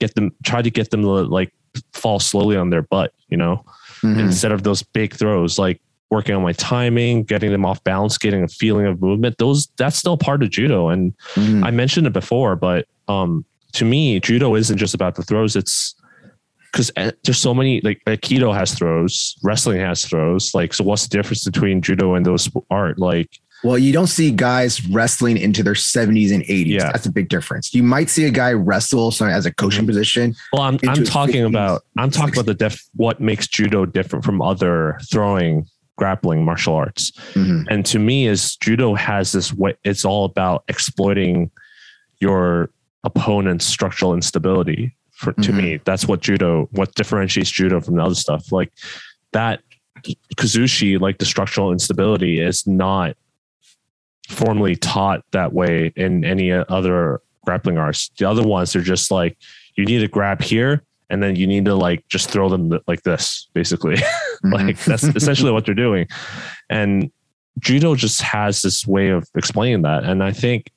get 0.00 0.14
them 0.14 0.30
try 0.44 0.60
to 0.62 0.70
get 0.70 0.90
them 0.90 1.02
to 1.02 1.08
like 1.08 1.52
fall 1.92 2.18
slowly 2.18 2.56
on 2.56 2.70
their 2.70 2.82
butt. 2.82 3.12
You 3.28 3.36
know, 3.36 3.64
Mhm. 4.02 4.18
instead 4.18 4.52
of 4.52 4.62
those 4.62 4.82
big 4.82 5.14
throws. 5.14 5.58
Like 5.58 5.80
working 6.10 6.34
on 6.34 6.42
my 6.42 6.52
timing, 6.52 7.22
getting 7.22 7.52
them 7.52 7.64
off 7.64 7.82
balance, 7.84 8.18
getting 8.18 8.42
a 8.42 8.48
feeling 8.48 8.86
of 8.86 9.00
movement. 9.00 9.38
Those 9.38 9.68
that's 9.76 9.96
still 9.96 10.16
part 10.16 10.42
of 10.42 10.50
judo. 10.50 10.88
And 10.88 11.14
Mhm. 11.34 11.64
I 11.64 11.70
mentioned 11.70 12.06
it 12.06 12.12
before, 12.12 12.56
but 12.56 12.86
um, 13.08 13.44
to 13.74 13.84
me, 13.84 14.18
judo 14.20 14.54
isn't 14.56 14.78
just 14.78 14.94
about 14.94 15.14
the 15.14 15.22
throws. 15.22 15.54
It's 15.56 15.94
because 16.72 16.90
there's 17.24 17.38
so 17.38 17.54
many 17.54 17.80
like 17.82 18.00
aikido 18.06 18.54
has 18.54 18.74
throws, 18.74 19.36
wrestling 19.42 19.78
has 19.80 20.04
throws. 20.04 20.52
Like, 20.54 20.74
so 20.74 20.84
what's 20.84 21.06
the 21.06 21.16
difference 21.16 21.44
between 21.44 21.80
judo 21.82 22.14
and 22.14 22.24
those 22.26 22.48
art? 22.70 22.98
Like, 22.98 23.28
Well, 23.62 23.76
you 23.78 23.92
don't 23.92 24.06
see 24.06 24.30
guys 24.30 24.86
wrestling 24.88 25.36
into 25.36 25.62
their 25.62 25.74
70s 25.74 26.32
and 26.32 26.42
80s. 26.44 26.66
Yeah. 26.66 26.92
That's 26.92 27.06
a 27.06 27.12
big 27.12 27.28
difference. 27.28 27.74
You 27.74 27.82
might 27.82 28.08
see 28.08 28.24
a 28.24 28.30
guy 28.30 28.52
wrestle 28.52 29.10
so 29.10 29.26
as 29.26 29.44
a 29.46 29.52
coaching 29.52 29.84
Mhm. 29.84 29.88
position. 29.88 30.34
well, 30.52 30.62
I'm 30.62 30.78
I'm 30.88 31.04
talking 31.04 31.42
50s, 31.42 31.46
about 31.48 31.82
I'm 31.98 32.10
talking 32.10 32.34
about 32.34 32.46
the 32.46 32.54
def 32.54 32.82
what 32.96 33.20
makes 33.20 33.46
judo 33.46 33.84
different 33.84 34.24
from 34.24 34.40
other 34.40 34.98
throwing, 35.10 35.66
grappling 35.96 36.44
martial 36.44 36.74
arts. 36.74 37.12
Mhm. 37.34 37.66
And 37.68 37.84
to 37.86 37.98
me, 37.98 38.26
is 38.26 38.56
judo 38.56 38.94
has 38.94 39.32
this 39.32 39.52
way. 39.52 39.74
It's 39.84 40.04
all 40.06 40.24
about 40.24 40.64
exploiting 40.68 41.50
your 42.20 42.70
opponent's 43.04 43.66
structural 43.66 44.14
instability. 44.14 44.94
For, 45.12 45.32
to 45.34 45.52
Mhm. 45.52 45.54
me, 45.62 45.80
that's 45.84 46.08
what 46.08 46.22
judo, 46.22 46.66
what 46.72 46.94
differentiates 46.94 47.50
judo 47.50 47.82
from 47.82 47.96
the 47.96 48.02
other 48.02 48.14
stuff. 48.14 48.50
Like 48.50 48.72
that 49.32 49.60
kuzushi, 50.38 50.98
like 50.98 51.18
the 51.18 51.26
structural 51.26 51.72
instability, 51.72 52.40
is 52.40 52.66
not 52.66 53.16
formally 54.30 54.76
taught 54.76 55.24
that 55.32 55.52
way 55.52 55.92
in 55.96 56.24
any 56.24 56.50
other 56.52 57.20
grappling 57.44 57.78
arts. 57.78 58.10
The 58.18 58.28
other 58.28 58.42
ones 58.46 58.74
are 58.76 58.82
just 58.82 59.10
like 59.10 59.36
you 59.76 59.84
need 59.84 60.00
to 60.00 60.08
grab 60.08 60.40
here, 60.42 60.82
and 61.10 61.22
then 61.22 61.36
you 61.36 61.46
need 61.46 61.64
to 61.66 61.74
like 61.74 62.06
just 62.08 62.30
throw 62.30 62.48
them 62.48 62.78
like 62.86 63.02
this, 63.02 63.48
basically. 63.54 63.96
Mhm. 64.42 64.54
like 64.54 64.82
that's 64.84 65.02
essentially 65.04 65.52
what 65.52 65.66
they're 65.66 65.74
doing 65.74 66.06
and 66.70 67.10
judo 67.58 67.94
just 67.94 68.22
has 68.22 68.62
this 68.62 68.86
way 68.86 69.10
of 69.10 69.28
explaining 69.34 69.82
that 69.82 70.02
and 70.04 70.24
i 70.24 70.32
think 70.32 70.70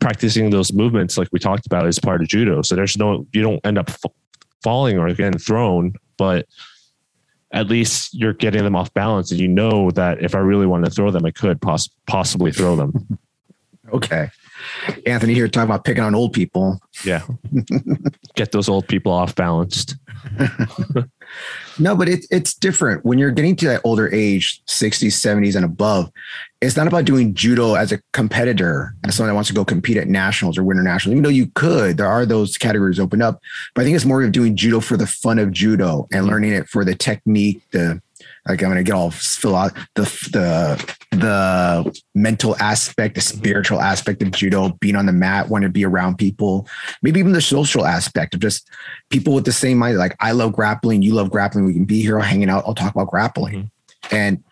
practicing 0.00 0.48
those 0.48 0.72
movements 0.72 1.18
like 1.18 1.28
we 1.30 1.38
talked 1.38 1.66
about 1.66 1.86
is 1.86 1.98
part 1.98 2.22
of 2.22 2.28
judo 2.28 2.62
so 2.62 2.74
there's 2.74 2.96
no 2.96 3.26
you 3.34 3.42
don't 3.42 3.60
end 3.66 3.76
up 3.76 3.90
f- 3.90 4.00
falling 4.62 4.96
or 4.98 5.12
getting 5.12 5.38
thrown, 5.38 5.92
but 6.16 6.46
at 7.56 7.68
least 7.68 8.12
you're 8.12 8.34
getting 8.34 8.62
them 8.62 8.76
off 8.76 8.92
balance 8.92 9.30
and 9.30 9.40
you 9.40 9.48
know 9.48 9.90
that 9.92 10.22
if 10.22 10.34
I 10.34 10.38
really 10.38 10.66
wanted 10.66 10.90
to 10.90 10.90
throw 10.90 11.10
them, 11.10 11.24
I 11.24 11.30
could 11.30 11.60
poss- 11.60 11.88
possibly 12.06 12.52
throw 12.52 12.76
them. 12.76 13.18
Okay. 13.92 14.28
Anthony 15.06 15.32
here 15.32 15.48
talking 15.48 15.70
about 15.70 15.84
picking 15.84 16.02
on 16.02 16.14
old 16.14 16.34
people. 16.34 16.78
Yeah. 17.02 17.22
Get 18.34 18.52
those 18.52 18.68
old 18.68 18.88
people 18.88 19.10
off 19.10 19.34
balanced. 19.34 19.96
No, 21.78 21.94
but 21.94 22.08
it's 22.08 22.26
it's 22.30 22.54
different 22.54 23.04
when 23.04 23.18
you're 23.18 23.30
getting 23.30 23.54
to 23.56 23.66
that 23.66 23.82
older 23.84 24.12
age, 24.12 24.62
60s, 24.66 25.12
70s, 25.12 25.56
and 25.56 25.64
above. 25.64 26.10
It's 26.62 26.76
not 26.76 26.86
about 26.86 27.04
doing 27.04 27.34
judo 27.34 27.74
as 27.74 27.92
a 27.92 28.00
competitor, 28.12 28.94
as 29.04 29.14
someone 29.14 29.28
that 29.28 29.34
wants 29.34 29.48
to 29.48 29.54
go 29.54 29.64
compete 29.64 29.98
at 29.98 30.08
nationals 30.08 30.56
or 30.56 30.64
win 30.64 30.82
nationals. 30.82 31.12
Even 31.12 31.22
though 31.22 31.28
you 31.28 31.48
could, 31.54 31.98
there 31.98 32.06
are 32.06 32.24
those 32.24 32.56
categories 32.56 32.98
open 32.98 33.20
up. 33.20 33.40
But 33.74 33.82
I 33.82 33.84
think 33.84 33.94
it's 33.94 34.06
more 34.06 34.22
of 34.22 34.32
doing 34.32 34.56
judo 34.56 34.80
for 34.80 34.96
the 34.96 35.06
fun 35.06 35.38
of 35.38 35.52
judo 35.52 36.08
and 36.12 36.26
learning 36.26 36.52
it 36.52 36.68
for 36.68 36.84
the 36.84 36.94
technique, 36.94 37.60
the 37.72 38.00
like 38.48 38.62
I'm 38.62 38.68
gonna 38.68 38.82
get 38.82 38.94
all 38.94 39.10
fill 39.10 39.56
out 39.56 39.72
the 39.94 40.02
the 40.32 40.96
the 41.12 42.00
mental 42.14 42.56
aspect, 42.56 43.14
the 43.14 43.20
spiritual 43.20 43.80
aspect 43.80 44.22
of 44.22 44.30
judo, 44.30 44.70
being 44.80 44.96
on 44.96 45.06
the 45.06 45.12
mat, 45.12 45.48
wanting 45.48 45.68
to 45.68 45.72
be 45.72 45.84
around 45.84 46.16
people, 46.16 46.68
maybe 47.02 47.20
even 47.20 47.32
the 47.32 47.40
social 47.40 47.86
aspect 47.86 48.34
of 48.34 48.40
just 48.40 48.68
people 49.10 49.34
with 49.34 49.44
the 49.44 49.52
same 49.52 49.78
mind. 49.78 49.98
Like 49.98 50.16
I 50.20 50.32
love 50.32 50.52
grappling, 50.52 51.02
you 51.02 51.14
love 51.14 51.30
grappling. 51.30 51.64
We 51.64 51.74
can 51.74 51.84
be 51.84 52.02
here 52.02 52.18
hanging 52.20 52.50
out. 52.50 52.64
I'll 52.66 52.74
talk 52.74 52.94
about 52.94 53.08
grappling, 53.08 53.70
mm-hmm. 54.04 54.14
and 54.14 54.44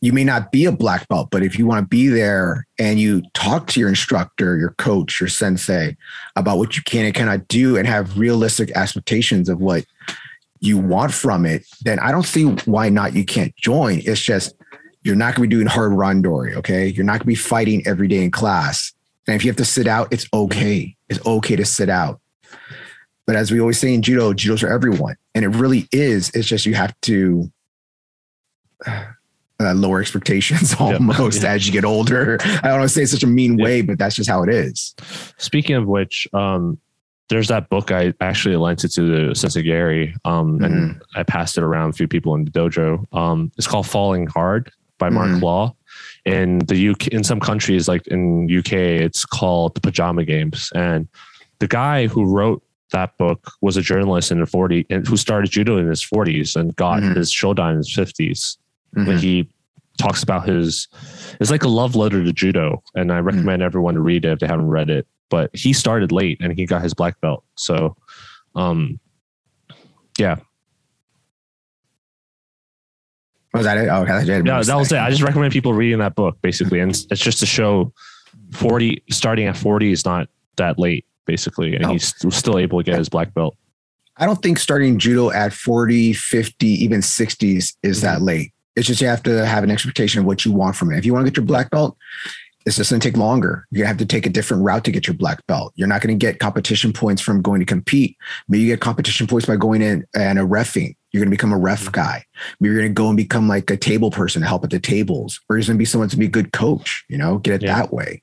you 0.00 0.12
may 0.12 0.24
not 0.24 0.52
be 0.52 0.66
a 0.66 0.72
black 0.72 1.08
belt, 1.08 1.28
but 1.30 1.42
if 1.42 1.58
you 1.58 1.66
want 1.66 1.82
to 1.82 1.88
be 1.88 2.08
there 2.08 2.66
and 2.78 3.00
you 3.00 3.22
talk 3.34 3.66
to 3.68 3.80
your 3.80 3.88
instructor, 3.88 4.56
your 4.56 4.70
coach, 4.72 5.20
your 5.20 5.28
sensei 5.28 5.96
about 6.36 6.58
what 6.58 6.76
you 6.76 6.82
can 6.82 7.06
and 7.06 7.14
cannot 7.14 7.48
do, 7.48 7.76
and 7.76 7.88
have 7.88 8.18
realistic 8.18 8.70
expectations 8.76 9.48
of 9.48 9.60
what 9.60 9.84
you 10.60 10.78
want 10.78 11.12
from 11.12 11.44
it, 11.46 11.64
then 11.82 11.98
I 11.98 12.10
don't 12.10 12.24
see 12.24 12.44
why 12.64 12.88
not 12.88 13.14
you 13.14 13.24
can't 13.24 13.54
join. 13.56 14.00
It's 14.04 14.20
just 14.20 14.54
you're 15.02 15.16
not 15.16 15.34
going 15.34 15.48
to 15.48 15.54
be 15.56 15.56
doing 15.56 15.66
hard 15.68 15.92
randori, 15.92 16.54
okay? 16.56 16.88
You're 16.88 17.04
not 17.04 17.12
going 17.12 17.20
to 17.20 17.26
be 17.26 17.34
fighting 17.34 17.82
every 17.86 18.08
day 18.08 18.22
in 18.24 18.30
class. 18.30 18.92
And 19.28 19.36
if 19.36 19.44
you 19.44 19.50
have 19.50 19.56
to 19.56 19.64
sit 19.64 19.86
out, 19.86 20.12
it's 20.12 20.26
okay. 20.32 20.96
It's 21.08 21.24
okay 21.26 21.56
to 21.56 21.64
sit 21.64 21.88
out. 21.88 22.20
But 23.26 23.36
as 23.36 23.50
we 23.50 23.60
always 23.60 23.78
say 23.78 23.92
in 23.94 24.02
judo, 24.02 24.32
judo's 24.32 24.60
for 24.60 24.68
everyone. 24.68 25.16
And 25.34 25.44
it 25.44 25.48
really 25.48 25.88
is. 25.92 26.30
It's 26.30 26.46
just 26.46 26.66
you 26.66 26.74
have 26.74 26.94
to 27.02 27.50
uh, 28.86 29.04
lower 29.74 30.00
expectations 30.00 30.74
almost 30.80 31.42
Yeah. 31.42 31.52
as 31.52 31.66
you 31.66 31.72
get 31.72 31.84
older. 31.84 32.38
I 32.40 32.60
don't 32.68 32.78
want 32.78 32.82
to 32.84 32.88
say 32.88 33.02
it's 33.02 33.12
such 33.12 33.22
a 33.22 33.26
mean 33.28 33.56
way, 33.56 33.82
but 33.82 33.98
that's 33.98 34.14
just 34.16 34.28
how 34.28 34.42
it 34.42 34.48
is. 34.50 34.94
Speaking 35.38 35.76
of 35.76 35.86
which, 35.86 36.28
um, 36.32 36.78
there's 37.28 37.48
that 37.48 37.68
book 37.68 37.90
I 37.90 38.14
actually 38.20 38.56
lent 38.56 38.84
it 38.84 38.92
to 38.92 39.02
the 39.28 39.34
Sensei 39.34 39.62
Gary, 39.62 40.14
um, 40.24 40.62
and 40.62 41.02
I 41.14 41.22
passed 41.24 41.58
it 41.58 41.64
around 41.64 41.90
a 41.90 41.92
few 41.92 42.06
people 42.08 42.34
in 42.34 42.44
the 42.44 42.50
dojo. 42.50 43.04
Um, 43.16 43.50
it's 43.58 43.66
called 43.66 43.86
Falling 43.86 44.26
Hard 44.26 44.70
by 44.98 45.10
Mark 45.10 45.28
Mhm. 45.30 45.42
Law. 45.42 45.74
In 46.24 46.58
the 46.60 46.76
UK, 46.76 47.08
in 47.08 47.24
some 47.24 47.40
countries 47.40 47.88
like 47.88 48.06
in 48.08 48.48
UK, 48.48 48.72
it's 48.96 49.24
called 49.24 49.74
the 49.74 49.80
Pajama 49.80 50.24
Games. 50.24 50.70
And 50.74 51.08
the 51.58 51.68
guy 51.68 52.06
who 52.06 52.24
wrote 52.24 52.62
that 52.92 53.16
book 53.18 53.52
was 53.60 53.76
a 53.76 53.82
journalist 53.82 54.30
in 54.30 54.38
the 54.40 54.46
40s 54.46 54.86
and 54.90 55.06
who 55.06 55.16
started 55.16 55.50
judo 55.50 55.76
in 55.78 55.88
his 55.88 56.02
40s 56.02 56.54
and 56.56 56.74
got 56.76 57.02
Mhm. 57.02 57.16
his 57.16 57.32
shodan 57.32 57.72
in 57.72 57.76
his 57.78 57.92
50s. 57.92 58.56
Mhm. 58.96 59.06
But 59.06 59.16
he 59.20 59.48
talks 59.98 60.22
about 60.22 60.46
his 60.46 60.88
it's 61.40 61.50
like 61.50 61.64
a 61.64 61.68
love 61.68 61.96
letter 61.96 62.22
to 62.22 62.30
judo 62.30 62.82
and 62.94 63.10
i 63.10 63.18
recommend 63.18 63.62
everyone 63.62 63.94
to 63.94 64.00
read 64.00 64.26
it 64.26 64.30
if 64.32 64.38
they 64.40 64.46
haven't 64.46 64.68
read 64.68 64.90
it 64.90 65.06
but 65.30 65.50
he 65.54 65.72
started 65.72 66.12
late 66.12 66.38
and 66.40 66.52
he 66.58 66.66
got 66.66 66.82
his 66.82 66.94
black 66.94 67.20
belt 67.20 67.44
so 67.56 67.96
um 68.54 68.98
yeah 70.18 70.36
Was 73.54 73.64
that 73.64 73.78
it? 73.78 73.88
Oh, 73.88 74.02
okay. 74.02 74.24
yeah 74.24 74.62
that 74.62 74.76
was 74.76 74.92
it 74.92 74.98
i 74.98 75.08
just 75.10 75.22
recommend 75.22 75.52
people 75.52 75.72
reading 75.72 75.98
that 76.00 76.14
book 76.14 76.36
basically 76.42 76.80
and 76.80 76.90
it's 76.90 77.20
just 77.20 77.38
to 77.40 77.46
show 77.46 77.92
40 78.52 79.02
starting 79.10 79.46
at 79.46 79.56
40 79.56 79.92
is 79.92 80.04
not 80.04 80.28
that 80.56 80.78
late 80.78 81.06
basically 81.26 81.74
and 81.74 81.82
No. 81.82 81.92
he's 81.92 82.14
still 82.34 82.58
able 82.58 82.78
to 82.80 82.84
get 82.84 82.98
his 82.98 83.08
black 83.08 83.32
belt 83.34 83.56
I 84.18 84.24
don't 84.24 84.40
think 84.42 84.58
starting 84.58 84.98
judo 84.98 85.30
at 85.30 85.52
40, 85.52 86.14
50, 86.14 86.66
even 86.66 87.02
60s 87.02 87.74
is 87.82 88.00
that 88.00 88.22
late. 88.22 88.50
It's 88.74 88.86
just 88.86 89.02
you 89.02 89.08
have 89.08 89.22
to 89.24 89.44
have 89.44 89.62
an 89.62 89.70
expectation 89.70 90.20
of 90.20 90.24
what 90.24 90.42
you 90.46 90.52
want 90.52 90.74
from 90.74 90.90
it. 90.90 90.96
If 90.96 91.04
you 91.04 91.12
want 91.12 91.26
to 91.26 91.30
get 91.30 91.36
your 91.36 91.44
black 91.44 91.68
belt, 91.68 91.98
it's 92.66 92.76
just 92.76 92.90
going 92.90 93.00
to 93.00 93.08
take 93.08 93.16
longer. 93.16 93.64
You're 93.70 93.84
going 93.84 93.84
to 93.84 93.88
have 93.88 94.08
to 94.08 94.12
take 94.14 94.26
a 94.26 94.30
different 94.30 94.64
route 94.64 94.84
to 94.84 94.90
get 94.90 95.06
your 95.06 95.14
black 95.14 95.46
belt. 95.46 95.72
You're 95.76 95.86
not 95.86 96.02
going 96.02 96.18
to 96.18 96.26
get 96.26 96.40
competition 96.40 96.92
points 96.92 97.22
from 97.22 97.40
going 97.40 97.60
to 97.60 97.66
compete. 97.66 98.16
Maybe 98.48 98.64
you 98.64 98.72
get 98.72 98.80
competition 98.80 99.28
points 99.28 99.46
by 99.46 99.56
going 99.56 99.82
in 99.82 100.04
and 100.14 100.38
a 100.38 100.42
refing. 100.42 100.96
You're 101.12 101.20
going 101.20 101.30
to 101.30 101.36
become 101.36 101.52
a 101.52 101.58
ref 101.58 101.82
mm-hmm. 101.82 101.92
guy. 101.92 102.24
Maybe 102.60 102.74
you're 102.74 102.82
going 102.82 102.90
to 102.90 102.94
go 102.94 103.08
and 103.08 103.16
become 103.16 103.48
like 103.48 103.70
a 103.70 103.76
table 103.76 104.10
person 104.10 104.42
to 104.42 104.48
help 104.48 104.64
at 104.64 104.70
the 104.70 104.80
tables, 104.80 105.40
or 105.48 105.56
you're 105.56 105.64
going 105.64 105.76
to 105.76 105.78
be 105.78 105.84
someone 105.84 106.08
to 106.08 106.16
be 106.16 106.26
a 106.26 106.28
good 106.30 106.52
coach, 106.52 107.04
you 107.08 107.16
know, 107.16 107.38
get 107.38 107.54
it 107.54 107.62
Yeah. 107.62 107.76
that 107.76 107.92
way. 107.92 108.22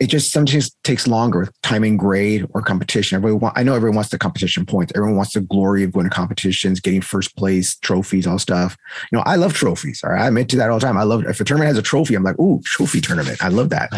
It 0.00 0.06
just 0.06 0.30
sometimes 0.30 0.70
takes 0.84 1.08
longer 1.08 1.40
with 1.40 1.62
time 1.62 1.82
and 1.82 1.98
grade 1.98 2.46
or 2.54 2.62
competition. 2.62 3.16
Everybody 3.16 3.42
want, 3.42 3.58
I 3.58 3.64
know 3.64 3.74
everyone 3.74 3.96
wants 3.96 4.10
the 4.10 4.18
competition 4.18 4.64
points. 4.64 4.92
Everyone 4.94 5.16
wants 5.16 5.34
the 5.34 5.40
glory 5.40 5.82
of 5.82 5.92
going 5.92 6.08
to 6.08 6.14
competitions, 6.14 6.78
getting 6.78 7.00
first 7.00 7.36
place, 7.36 7.76
trophies, 7.76 8.26
all 8.26 8.38
stuff. 8.38 8.76
You 9.10 9.18
know, 9.18 9.24
I 9.26 9.34
love 9.34 9.54
trophies. 9.54 10.02
All 10.04 10.10
right. 10.10 10.24
I'm 10.24 10.36
into 10.38 10.56
that 10.56 10.70
all 10.70 10.78
the 10.78 10.86
time. 10.86 10.96
I 10.96 11.02
love 11.02 11.24
if 11.24 11.40
a 11.40 11.44
tournament 11.44 11.68
has 11.68 11.78
a 11.78 11.82
trophy, 11.82 12.14
I'm 12.14 12.22
like, 12.22 12.38
ooh, 12.38 12.60
trophy 12.64 13.00
tournament. 13.00 13.42
I 13.42 13.48
love 13.48 13.70
that. 13.70 13.90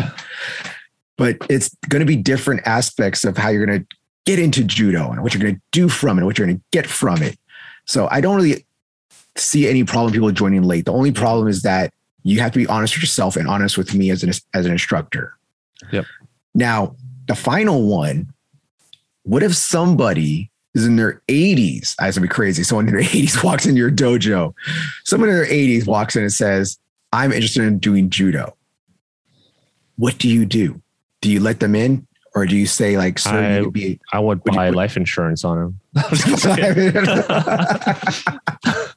But 1.18 1.36
it's 1.50 1.74
going 1.90 2.00
to 2.00 2.06
be 2.06 2.16
different 2.16 2.62
aspects 2.66 3.24
of 3.24 3.36
how 3.36 3.50
you're 3.50 3.66
going 3.66 3.80
to 3.80 3.96
get 4.24 4.38
into 4.38 4.64
judo 4.64 5.10
and 5.10 5.22
what 5.22 5.34
you're 5.34 5.42
going 5.42 5.56
to 5.56 5.60
do 5.70 5.90
from 5.90 6.18
it, 6.18 6.24
what 6.24 6.38
you're 6.38 6.46
going 6.46 6.58
to 6.58 6.64
get 6.72 6.86
from 6.86 7.22
it. 7.22 7.38
So 7.84 8.08
I 8.10 8.22
don't 8.22 8.36
really 8.36 8.64
see 9.36 9.68
any 9.68 9.84
problem 9.84 10.12
people 10.12 10.30
joining 10.30 10.62
late. 10.62 10.86
The 10.86 10.92
only 10.92 11.12
problem 11.12 11.48
is 11.48 11.62
that 11.62 11.92
you 12.22 12.40
have 12.40 12.52
to 12.52 12.58
be 12.58 12.66
honest 12.66 12.94
with 12.94 13.02
yourself 13.02 13.36
and 13.36 13.48
honest 13.48 13.78
with 13.78 13.94
me 13.94 14.10
as 14.10 14.22
an 14.22 14.30
as 14.54 14.66
an 14.66 14.72
instructor. 14.72 15.36
Yep. 15.92 16.04
Now, 16.54 16.96
the 17.26 17.34
final 17.34 17.86
one, 17.86 18.32
what 19.22 19.42
if 19.42 19.54
somebody 19.54 20.50
is 20.74 20.86
in 20.86 20.96
their 20.96 21.22
80s? 21.28 21.94
That's 21.96 22.16
ah, 22.16 22.20
gonna 22.20 22.28
be 22.28 22.34
crazy. 22.34 22.62
Someone 22.62 22.88
in 22.88 22.94
their 22.94 23.02
80s 23.04 23.44
walks 23.44 23.66
into 23.66 23.78
your 23.78 23.90
dojo. 23.90 24.54
Someone 25.04 25.28
in 25.28 25.36
their 25.36 25.46
80s 25.46 25.86
walks 25.86 26.16
in 26.16 26.22
and 26.22 26.32
says, 26.32 26.78
I'm 27.12 27.32
interested 27.32 27.64
in 27.64 27.78
doing 27.78 28.10
judo. 28.10 28.56
What 29.96 30.18
do 30.18 30.28
you 30.28 30.46
do? 30.46 30.80
Do 31.20 31.30
you 31.30 31.40
let 31.40 31.60
them 31.60 31.74
in? 31.74 32.06
Or 32.34 32.46
do 32.46 32.56
you 32.56 32.66
say 32.66 32.96
like, 32.96 33.18
sir, 33.18 33.30
I- 33.30 33.58
you 33.58 33.64
could 33.64 33.72
be 33.72 34.00
i 34.12 34.20
would 34.20 34.42
Would 34.44 34.54
you 34.54 34.58
buy 34.58 34.68
put- 34.68 34.76
life 34.76 34.96
insurance 34.96 35.44
on 35.44 35.58
him 35.58 35.80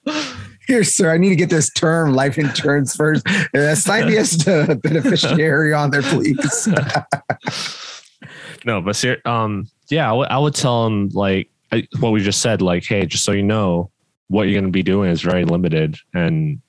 Here, 0.68 0.84
sir, 0.84 1.11
I 1.14 1.18
need 1.18 1.30
to 1.30 1.36
get 1.36 1.49
this 1.49 1.70
term 1.72 2.14
life 2.14 2.38
insurance 2.38 2.95
first. 2.95 3.28
Uh, 3.53 3.76
sign 3.76 4.07
me 4.07 4.18
as 4.18 4.32
the 4.38 4.80
beneficiary 4.82 5.74
on 5.74 5.91
there, 5.91 6.01
please. 6.03 6.68
no 8.66 8.82
but 8.82 8.95
ser- 8.95 9.22
um 9.26 9.68
yeah 9.89 10.09
I 10.14 10.38
would- 10.38 10.55
tell 10.55 10.86
him 10.88 11.09
like 11.09 11.49
I, 11.72 11.86
what 11.99 12.11
we 12.11 12.22
just 12.22 12.41
said 12.41 12.61
like 12.61 12.86
hey 12.86 13.05
just 13.05 13.24
so 13.26 13.32
you 13.34 13.43
know 13.43 13.91
what 14.30 14.43
you're 14.43 14.53
going 14.53 14.66
to 14.66 14.72
be 14.72 14.84
doing 14.84 15.09
is 15.11 15.22
very 15.22 15.43
limited 15.43 15.97
and 16.14 16.61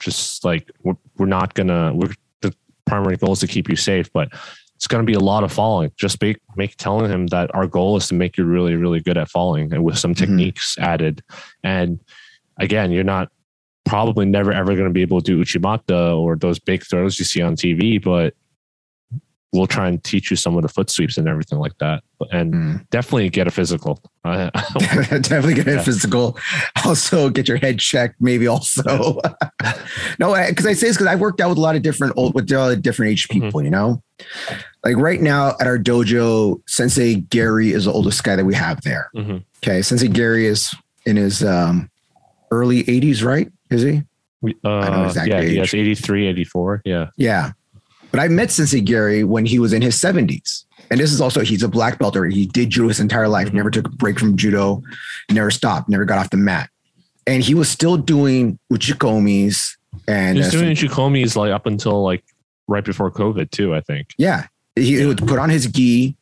just 0.00 0.44
like 0.44 0.68
we're, 0.82 0.96
we're 1.18 1.26
not 1.26 1.54
gonna 1.54 1.92
we're 1.94 2.12
the 2.40 2.52
primary 2.84 3.16
goal 3.16 3.32
is 3.32 3.38
to 3.40 3.46
keep 3.46 3.68
you 3.68 3.76
safe 3.76 4.12
but 4.12 4.28
it's 4.74 4.86
going 4.88 5.02
to 5.04 5.06
be 5.06 5.14
a 5.14 5.20
lot 5.20 5.44
of 5.44 5.52
falling 5.52 5.92
just 5.96 6.20
make 6.20 6.38
make 6.56 6.74
telling 6.76 7.08
him 7.10 7.28
that 7.28 7.54
our 7.54 7.66
goal 7.68 7.96
is 7.96 8.08
to 8.08 8.14
make 8.14 8.36
you 8.36 8.44
really 8.44 8.74
really 8.74 8.98
good 9.00 9.16
at 9.16 9.28
falling 9.30 9.72
and 9.72 9.84
with 9.84 9.98
some 9.98 10.14
Mhm. 10.14 10.18
techniques 10.18 10.76
added 10.78 11.22
and 11.62 12.00
again 12.60 12.92
you're 12.92 13.02
not 13.04 13.28
probably 13.84 14.24
never 14.26 14.52
ever 14.52 14.74
going 14.74 14.84
to 14.86 14.92
be 14.92 15.02
able 15.02 15.20
to 15.20 15.24
do 15.36 15.42
uchimata 15.42 16.16
or 16.16 16.36
those 16.36 16.58
big 16.60 16.84
throws 16.84 17.18
you 17.18 17.24
see 17.24 17.42
on 17.42 17.56
tv 17.56 18.00
but 18.02 18.34
we'll 19.52 19.66
try 19.66 19.88
and 19.88 20.04
teach 20.04 20.30
you 20.30 20.36
some 20.36 20.54
of 20.56 20.62
the 20.62 20.68
foot 20.68 20.88
sweeps 20.88 21.18
and 21.18 21.26
everything 21.26 21.58
like 21.58 21.76
that 21.78 22.04
and 22.30 22.54
Mm. 22.54 22.88
definitely 22.90 23.28
get 23.30 23.48
a 23.48 23.50
physical 23.50 23.98
Definitely 24.24 25.54
get 25.54 25.66
a 25.66 25.72
Yeah. 25.76 25.82
physical. 25.82 26.38
Also, 26.84 27.30
get 27.30 27.48
your 27.48 27.56
head 27.56 27.78
checked. 27.80 28.20
Maybe 28.20 28.46
also. 28.46 28.82
no, 30.20 30.34
because 30.46 30.66
I 30.66 30.74
say 30.74 30.88
this 30.88 30.96
because 30.96 31.06
I 31.06 31.14
worked 31.16 31.40
out 31.40 31.48
with 31.48 31.56
a 31.58 31.60
lot 31.62 31.74
of 31.74 31.80
different 31.82 32.12
old 32.18 32.34
with 32.34 32.52
a 32.52 32.58
lot 32.58 32.72
of 32.72 32.82
different 32.82 33.10
age 33.12 33.26
Mm-hmm. 33.28 33.46
people. 33.46 33.62
You 33.64 33.70
know, 33.70 34.02
like 34.84 34.96
right 34.98 35.20
now 35.22 35.56
at 35.58 35.66
our 35.66 35.78
dojo, 35.78 36.60
Sensei 36.68 37.16
Gary 37.16 37.72
is 37.72 37.86
the 37.86 37.92
oldest 37.92 38.22
guy 38.22 38.36
that 38.36 38.44
we 38.44 38.54
have 38.54 38.82
there. 38.82 39.10
Mhm. 39.16 39.42
Okay, 39.64 39.80
Sensei 39.82 40.08
Gary 40.08 40.46
is 40.46 40.74
in 41.06 41.16
his 41.16 41.42
um, 41.42 41.90
early 42.50 42.84
80s, 42.84 43.24
right? 43.24 43.50
Is 43.70 43.82
he? 43.82 44.02
We- 44.42 44.56
know 44.64 44.70
uh, 44.70 45.06
exact 45.06 45.28
yeah, 45.28 45.40
age. 45.40 45.52
yes, 45.52 45.74
83, 45.74 46.26
84. 46.28 46.82
Yeah. 46.84 47.06
Yeah. 47.16 47.52
But 48.10 48.20
I 48.20 48.28
met 48.28 48.50
Sensei 48.50 48.80
Gary 48.80 49.22
when 49.22 49.46
he 49.46 49.58
was 49.58 49.72
in 49.72 49.82
his 49.82 49.96
70s. 50.00 50.64
And 50.90 50.98
this 50.98 51.12
is 51.12 51.20
also, 51.20 51.42
he's 51.42 51.62
a 51.62 51.68
black 51.68 51.98
belt 51.98 52.16
already. 52.16 52.34
He 52.34 52.46
did 52.46 52.70
judo 52.70 52.88
his 52.88 52.98
entire 52.98 53.28
life, 53.28 53.48
Mhm. 53.50 53.54
never 53.54 53.70
took 53.70 53.86
a 53.86 53.90
break 53.90 54.18
from 54.18 54.36
judo, 54.36 54.82
never 55.30 55.50
stopped, 55.52 55.88
never 55.88 56.04
got 56.04 56.18
off 56.18 56.30
the 56.30 56.36
mat. 56.36 56.70
And 57.26 57.42
he 57.42 57.54
was 57.54 57.68
still 57.68 57.96
doing 57.96 58.58
uchikomis 58.72 59.76
and 60.08 60.36
He 60.38 60.42
was 60.44 60.54
uh, 60.54 60.58
doing 60.58 60.74
Chikomis 60.74 61.36
like 61.36 61.52
up 61.52 61.66
until 61.66 62.02
like 62.02 62.24
right 62.66 62.84
before 62.84 63.10
COVID 63.10 63.50
too, 63.50 63.74
I 63.74 63.80
think. 63.80 64.08
yeah, 64.18 64.46
he, 64.74 64.98
he 64.98 65.06
would 65.06 65.18
put 65.26 65.38
on 65.38 65.50
his 65.50 65.66
gi, 65.66 66.16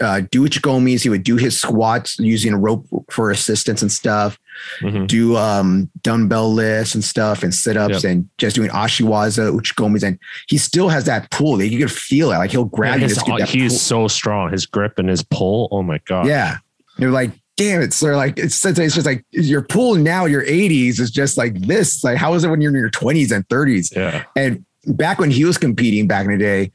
uh, 0.00 0.22
do 0.30 0.46
uchikomis. 0.48 1.02
He 1.02 1.08
would 1.10 1.24
do 1.24 1.36
his 1.36 1.60
squats 1.60 2.18
using 2.18 2.52
a 2.54 2.58
rope 2.58 2.86
for 3.10 3.30
assistance 3.30 3.82
and 3.82 3.90
stuff. 3.92 4.38
Mhm. 4.80 5.06
Do 5.06 5.36
um, 5.36 5.90
dumbbell 6.02 6.52
lifts 6.52 6.94
and 6.94 7.02
stuff 7.04 7.42
and 7.42 7.54
sit 7.54 7.76
ups 7.76 8.04
and 8.04 8.28
just 8.38 8.56
doing 8.56 8.70
ashiwaza, 8.70 9.56
uchikomis. 9.58 10.02
And 10.02 10.18
he 10.48 10.58
still 10.58 10.88
has 10.88 11.04
that 11.06 11.30
pull 11.30 11.56
that 11.58 11.68
you 11.68 11.78
can 11.78 11.88
feel 11.88 12.32
it. 12.32 12.36
Like 12.38 12.50
he'll 12.50 12.64
grab 12.64 13.00
Yeah, 13.00 13.06
you. 13.06 13.14
his- 13.14 13.16
that 13.38 13.48
he's 13.48 13.72
pull. 13.72 13.78
so 13.78 14.08
strong. 14.08 14.52
His 14.52 14.66
grip 14.66 14.98
and 14.98 15.08
his 15.08 15.22
pull. 15.22 15.68
Oh 15.72 15.82
my 15.82 15.98
god. 16.06 16.26
Yeah. 16.26 16.58
You're 16.98 17.10
like, 17.10 17.30
damn 17.56 17.80
it, 17.82 17.92
sir. 17.92 18.16
Like 18.16 18.38
it's 18.38 18.64
it's 18.64 18.94
just 18.94 19.06
like 19.06 19.24
your 19.30 19.62
pool 19.62 19.94
now, 19.94 20.24
your 20.26 20.42
80s 20.44 21.00
is 21.00 21.10
just 21.10 21.36
like 21.38 21.58
this. 21.60 22.02
Like, 22.04 22.16
how 22.18 22.34
is 22.34 22.44
it 22.44 22.48
when 22.48 22.60
you're 22.60 22.70
in 22.72 22.78
your 22.78 22.90
20s 22.90 23.30
and 23.34 23.46
30s? 23.48 23.94
Yeah. 23.96 24.24
And 24.36 24.64
back 24.86 25.18
when 25.18 25.30
he 25.30 25.44
was 25.44 25.58
competing 25.58 26.06
back 26.06 26.24
in 26.26 26.32
the 26.32 26.38
day, 26.38 26.72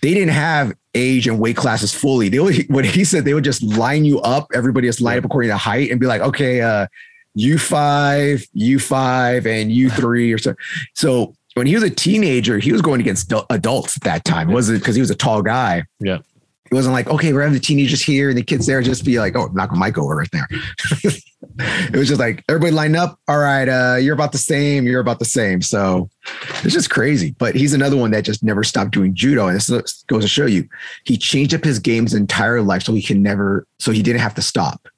they 0.00 0.14
didn't 0.14 0.34
have 0.34 0.74
age 0.94 1.26
and 1.26 1.38
weight 1.38 1.56
classes 1.56 1.94
fully. 1.94 2.28
They 2.28 2.40
would, 2.40 2.66
what 2.68 2.84
he 2.84 3.04
said, 3.04 3.24
they 3.24 3.34
would 3.34 3.44
just 3.44 3.62
line 3.62 4.04
you 4.04 4.20
up. 4.20 4.48
Everybody 4.54 4.88
just 4.88 5.00
line 5.00 5.18
up 5.18 5.24
according 5.24 5.50
to 5.50 5.56
height 5.56 5.90
and 5.90 6.00
be 6.00 6.06
like, 6.06 6.20
okay, 6.20 6.60
uh, 6.60 6.86
U5, 7.36 8.46
U5, 8.56 9.46
and 9.46 9.70
U3 9.70 10.34
or 10.34 10.38
so. 10.38 10.54
So 10.94 11.34
when 11.54 11.66
he 11.66 11.74
was 11.74 11.84
a 11.84 11.90
teenager, 11.90 12.58
he 12.58 12.72
was 12.72 12.82
going 12.82 13.00
against 13.00 13.32
adults 13.50 13.96
at 13.96 14.02
that 14.04 14.24
time. 14.24 14.50
It 14.50 14.54
wasn't 14.54 14.80
because 14.80 14.94
he 14.94 15.00
was 15.00 15.10
a 15.10 15.16
tall 15.16 15.42
guy. 15.42 15.84
Yeah. 16.00 16.18
It 16.70 16.74
wasn't 16.74 16.92
like, 16.92 17.06
okay, 17.08 17.32
we're 17.32 17.40
having 17.40 17.54
the 17.54 17.60
teenagers 17.60 18.02
here 18.02 18.28
and 18.28 18.36
the 18.36 18.42
kids 18.42 18.66
there, 18.66 18.82
just 18.82 19.04
be 19.04 19.18
like, 19.18 19.34
oh, 19.36 19.46
knock 19.54 19.72
a 19.72 19.76
mic 19.76 19.96
over 19.96 20.16
right 20.16 20.28
there. 20.32 20.48
it 21.92 21.96
was 21.96 22.08
just 22.08 22.20
like 22.20 22.44
everybody 22.48 22.72
line 22.72 22.94
up. 22.94 23.18
All 23.26 23.38
right, 23.38 23.68
uh, 23.68 23.96
you're 23.96 24.14
about 24.14 24.32
the 24.32 24.38
same, 24.38 24.86
you're 24.86 25.00
about 25.00 25.18
the 25.18 25.24
same. 25.24 25.60
So 25.60 26.08
it's 26.62 26.72
just 26.72 26.90
crazy. 26.90 27.34
But 27.38 27.56
he's 27.56 27.74
another 27.74 27.96
one 27.96 28.12
that 28.12 28.24
just 28.24 28.44
never 28.44 28.62
stopped 28.62 28.92
doing 28.92 29.14
judo. 29.14 29.48
And 29.48 29.60
this 29.60 30.04
goes 30.04 30.22
to 30.22 30.28
show 30.28 30.46
you, 30.46 30.68
he 31.04 31.16
changed 31.16 31.54
up 31.54 31.64
his 31.64 31.80
game's 31.80 32.14
entire 32.14 32.62
life 32.62 32.84
so 32.84 32.94
he 32.94 33.02
can 33.02 33.22
never, 33.22 33.66
so 33.80 33.90
he 33.90 34.02
didn't 34.02 34.20
have 34.20 34.34
to 34.36 34.42
stop. 34.42 34.88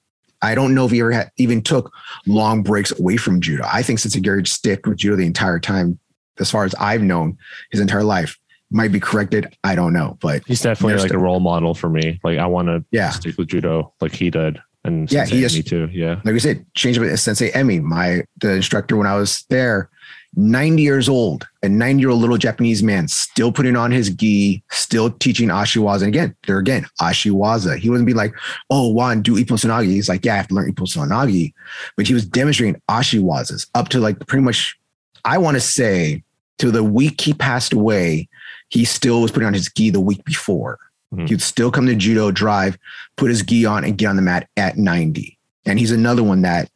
I 0.42 0.54
don't 0.54 0.74
know 0.74 0.84
if 0.84 0.90
he 0.90 1.00
ever 1.00 1.12
had, 1.12 1.30
even 1.36 1.62
took 1.62 1.92
long 2.26 2.62
breaks 2.62 2.98
away 2.98 3.16
from 3.16 3.40
judo. 3.40 3.64
I 3.70 3.82
think 3.82 3.98
Sensei 3.98 4.20
Gary 4.20 4.44
stick 4.46 4.86
with 4.86 4.98
judo 4.98 5.16
the 5.16 5.26
entire 5.26 5.58
time, 5.58 5.98
as 6.38 6.50
far 6.50 6.64
as 6.64 6.74
I've 6.76 7.02
known 7.02 7.38
his 7.70 7.80
entire 7.80 8.04
life. 8.04 8.38
Might 8.72 8.92
be 8.92 9.00
corrected. 9.00 9.56
I 9.64 9.74
don't 9.74 9.92
know, 9.92 10.16
but 10.20 10.44
He's 10.46 10.60
definitely 10.60 11.02
like 11.02 11.12
a 11.12 11.18
role 11.18 11.40
model 11.40 11.74
for 11.74 11.88
me. 11.88 12.20
Like 12.22 12.38
I 12.38 12.46
want 12.46 12.68
to 12.68 12.84
yeah, 12.92 13.10
stick 13.10 13.36
with 13.36 13.48
judo 13.48 13.92
like 14.00 14.14
he 14.14 14.30
did. 14.30 14.60
And 14.84 15.10
Yeah, 15.12 15.20
Sensei 15.24 15.36
he 15.36 15.42
just- 15.42 15.56
me 15.56 15.62
too. 15.62 15.88
Yeah. 15.92 16.20
like 16.24 16.32
we 16.32 16.38
said, 16.40 16.64
change 16.74 16.98
with 16.98 17.18
Sensei 17.20 17.50
Emi, 17.52 17.82
my 17.82 18.22
the 18.40 18.54
instructor 18.54 18.96
when 18.96 19.06
I 19.06 19.14
was 19.16 19.44
there, 19.50 19.90
90 20.36 20.82
years 20.82 21.08
old, 21.08 21.46
a 21.62 21.68
90 21.68 22.00
year 22.00 22.10
old 22.10 22.20
little 22.20 22.38
Japanese 22.38 22.82
man, 22.82 23.08
still 23.08 23.50
putting 23.52 23.76
on 23.76 23.90
his 23.90 24.10
gi, 24.10 24.62
still 24.70 25.10
teaching 25.10 25.48
Ashiwaza. 25.48 26.02
And 26.02 26.08
again, 26.08 26.34
there 26.46 26.58
again, 26.58 26.86
Ashiwaza. 27.00 27.78
He 27.78 27.90
wouldn't 27.90 28.06
be 28.06 28.14
like, 28.14 28.32
oh, 28.70 28.88
Juan, 28.88 29.22
do 29.22 29.34
Ippo 29.34 29.84
He's 29.84 30.08
like, 30.08 30.24
yeah, 30.24 30.34
I 30.34 30.36
have 30.36 30.48
to 30.48 30.54
learn 30.54 30.72
Ippo 30.72 31.52
But 31.96 32.06
he 32.06 32.14
was 32.14 32.24
demonstrating 32.24 32.80
Ashiwazas 32.88 33.66
up 33.74 33.88
to 33.88 33.98
like 33.98 34.18
pretty 34.26 34.44
much, 34.44 34.78
I 35.24 35.38
want 35.38 35.56
to 35.56 35.60
say, 35.60 36.22
to 36.58 36.70
the 36.70 36.84
week 36.84 37.20
he 37.20 37.32
passed 37.34 37.72
away, 37.72 38.28
he 38.68 38.84
still 38.84 39.22
was 39.22 39.32
putting 39.32 39.46
on 39.46 39.54
his 39.54 39.70
gi 39.72 39.90
the 39.90 40.00
week 40.00 40.24
before. 40.24 40.78
Mhm. 41.14 41.28
He'd 41.28 41.42
still 41.42 41.70
come 41.70 41.86
to 41.86 41.94
judo, 41.94 42.30
drive, 42.30 42.78
put 43.16 43.30
his 43.30 43.42
gi 43.42 43.64
on, 43.66 43.84
and 43.84 43.98
get 43.98 44.06
on 44.06 44.16
the 44.16 44.22
mat 44.22 44.48
at 44.56 44.76
90. 44.76 45.36
And 45.66 45.78
he's 45.78 45.90
another 45.90 46.22
one 46.22 46.42
that 46.42 46.70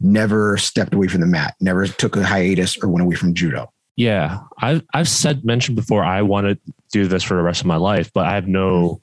never 0.00 0.56
stepped 0.58 0.94
away 0.94 1.08
from 1.08 1.20
the 1.22 1.26
mat, 1.26 1.54
never 1.60 1.86
took 1.86 2.16
a 2.16 2.22
hiatus 2.24 2.76
or 2.82 2.88
went 2.88 3.02
away 3.04 3.16
from 3.16 3.34
judo. 3.34 3.72
Yeah. 3.96 4.38
I've 4.58 4.82
I've 4.94 5.08
said 5.08 5.44
mentioned 5.44 5.74
before 5.76 6.04
I 6.04 6.22
want 6.22 6.46
to 6.46 6.58
do 6.92 7.08
this 7.08 7.24
for 7.24 7.34
the 7.34 7.42
rest 7.42 7.60
of 7.60 7.66
my 7.66 7.76
life, 7.76 8.12
but 8.12 8.26
I 8.26 8.34
have 8.34 8.46
no 8.46 9.00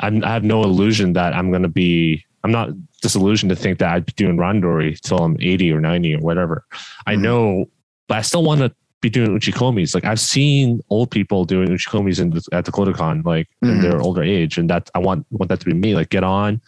I'm, 0.00 0.22
I 0.22 0.28
have 0.34 0.44
no 0.44 0.62
illusion 0.62 1.14
that 1.14 1.32
I'm 1.34 1.50
gonna 1.50 1.68
be 1.68 2.24
I'm 2.44 2.52
not 2.52 2.70
disillusioned 3.00 3.50
to 3.50 3.56
think 3.56 3.78
that 3.78 3.90
I'd 3.92 4.04
be 4.06 4.12
doing 4.12 4.36
randori 4.36 5.00
till 5.00 5.18
I'm 5.18 5.36
80 5.40 5.72
or 5.72 5.80
90 5.80 6.14
or 6.16 6.20
whatever. 6.20 6.64
I 7.06 7.14
Mhm. 7.14 7.20
know, 7.22 7.70
but 8.06 8.18
I 8.18 8.22
still 8.22 8.42
want 8.44 8.60
to 8.60 8.72
be 9.00 9.10
doing 9.10 9.30
uchikomis. 9.38 9.94
Like 9.94 10.04
I've 10.04 10.20
seen 10.20 10.80
old 10.90 11.10
people 11.10 11.44
doing 11.44 11.68
uchikomis 11.68 12.20
in 12.20 12.30
the, 12.30 12.42
at 12.52 12.64
the 12.64 12.72
Kodokan, 12.72 13.24
like 13.24 13.48
in 13.62 13.68
Mhm. 13.78 13.82
their 13.82 14.00
older 14.00 14.22
age, 14.22 14.58
and 14.58 14.68
that 14.70 14.90
I 14.94 14.98
want 14.98 15.26
want 15.30 15.48
that 15.50 15.60
to 15.60 15.66
be 15.66 15.74
me. 15.74 15.94
Like 15.94 16.08
get 16.10 16.24
on, 16.24 16.60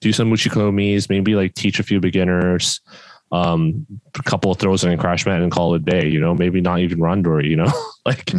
do 0.00 0.12
some 0.12 0.30
uchikomis, 0.30 1.08
maybe 1.08 1.34
like 1.34 1.54
teach 1.54 1.80
a 1.80 1.82
few 1.82 2.00
beginners, 2.00 2.80
um, 3.32 3.86
a 4.18 4.22
couple 4.22 4.50
of 4.50 4.58
throws 4.58 4.84
in 4.84 4.92
a 4.92 4.96
crash 4.98 5.24
mat 5.24 5.40
and 5.40 5.52
call 5.52 5.74
it 5.74 5.82
a 5.82 5.84
day. 5.84 6.08
You 6.08 6.20
know, 6.20 6.34
maybe 6.34 6.60
not 6.60 6.80
even 6.80 6.98
randori. 6.98 7.48
You 7.48 7.56
know, 7.56 7.72
like 8.04 8.30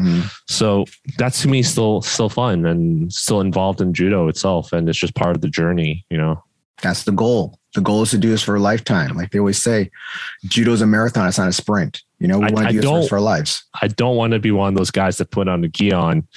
so 0.48 0.86
that's 1.18 1.42
to 1.42 1.48
me 1.48 1.64
still 1.64 2.02
still 2.02 2.30
fun 2.30 2.66
and 2.66 3.12
still 3.12 3.42
involved 3.42 3.82
in 3.82 3.94
judo 3.94 4.28
itself, 4.28 4.72
and 4.74 4.88
it's 4.88 5.00
just 5.00 5.16
part 5.16 5.36
of 5.36 5.42
the 5.42 5.50
journey. 5.50 6.06
You 6.10 6.18
know. 6.18 6.44
That's 6.82 7.04
the 7.04 7.12
goal. 7.12 7.58
The 7.74 7.82
goal 7.82 8.02
is 8.02 8.12
to 8.12 8.18
do 8.18 8.30
this 8.30 8.44
for 8.44 8.56
a 8.56 8.60
lifetime. 8.60 9.16
Like 9.16 9.32
they 9.32 9.40
always 9.40 9.62
say, 9.62 9.92
judo 10.46 10.74
is 10.74 10.82
a 10.82 10.88
marathon. 10.88 11.28
It's 11.28 11.38
not 11.38 11.48
a 11.48 11.54
sprint. 11.54 12.02
You 12.20 12.28
know, 12.28 12.40
we 12.40 12.48
I- 12.48 12.52
want 12.52 12.68
to 12.68 12.74
do 12.74 12.82
this 12.82 13.10
for- 13.10 13.16
our 13.16 13.22
lives. 13.22 13.64
I 13.82 13.88
don't 13.88 14.16
want 14.16 14.34
to 14.34 14.40
be 14.40 14.52
one 14.52 14.70
of 14.70 14.78
those 14.78 14.92
guys 14.92 15.18
that 15.18 15.32
put 15.32 15.48
on 15.48 15.62
the 15.62 15.68
gi 15.70 15.94
on, 15.94 16.28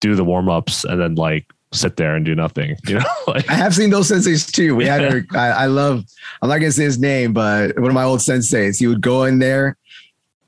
do 0.00 0.14
the 0.14 0.24
warm 0.24 0.48
ups, 0.48 0.84
and 0.84 1.00
then 1.00 1.14
like 1.14 1.46
sit 1.72 1.96
there 1.96 2.14
and 2.16 2.24
do 2.24 2.34
nothing. 2.34 2.76
You 2.86 2.96
know, 3.00 3.04
like 3.26 3.48
I 3.50 3.54
have 3.54 3.74
seen 3.74 3.90
those 3.90 4.10
senseis 4.10 4.50
too. 4.50 4.74
We 4.74 4.86
had 4.86 5.02
a, 5.02 5.22
I, 5.34 5.48
I 5.48 5.66
love, 5.66 6.04
I'm 6.42 6.48
not 6.48 6.58
going 6.58 6.70
to 6.70 6.72
say 6.72 6.84
his 6.84 6.98
name, 6.98 7.32
but 7.32 7.78
one 7.78 7.88
of 7.90 7.94
my 7.94 8.04
old 8.04 8.20
senseis, 8.20 8.78
he 8.78 8.86
would 8.86 9.00
go 9.00 9.24
in 9.24 9.38
there, 9.38 9.76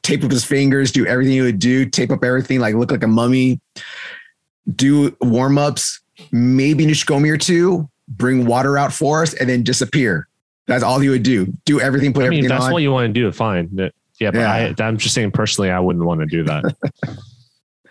tape 0.03 0.22
up 0.24 0.31
his 0.31 0.45
fingers, 0.45 0.93
do 0.93 1.07
everything 1.07 1.33
he 1.35 1.41
would 1.41 1.59
do, 1.59 1.85
tape 1.87 2.11
up 2.11 2.24
everything, 2.24 2.61
like 2.61 2.74
look 2.74 2.91
like 2.91 3.03
a 3.03 3.09
mummy, 3.09 3.61
do 4.76 5.16
warm 5.20 5.59
ups, 5.59 6.01
maybe 6.33 6.87
Nishikomi 6.87 7.31
or 7.31 7.37
two, 7.39 7.89
bring 8.11 8.45
water 8.45 8.77
out 8.77 8.93
for 8.93 9.23
us, 9.23 9.33
and 9.35 9.49
then 9.49 9.63
disappear. 9.63 10.29
That's 10.67 10.85
all 10.85 11.03
you 11.03 11.11
would 11.11 11.23
do. 11.23 11.47
Do 11.65 11.81
everything, 11.81 12.13
put 12.13 12.25
I 12.25 12.29
mean, 12.29 12.39
everything 12.41 12.49
that's 12.51 12.67
on. 12.67 12.73
what 12.73 12.83
you 12.83 12.93
want 12.93 13.13
to 13.13 13.21
do. 13.21 13.33
Fine. 13.33 13.71
Yeah, 14.21 14.31
but 14.31 14.35
Yeah. 14.35 14.73
I, 14.79 14.83
I'm 14.83 14.99
just 14.99 15.15
saying 15.15 15.31
personally, 15.33 15.71
I 15.71 15.81
wouldn't 15.81 16.05
want 16.05 16.21
to 16.21 16.27
do 16.27 16.45
that. 16.45 16.75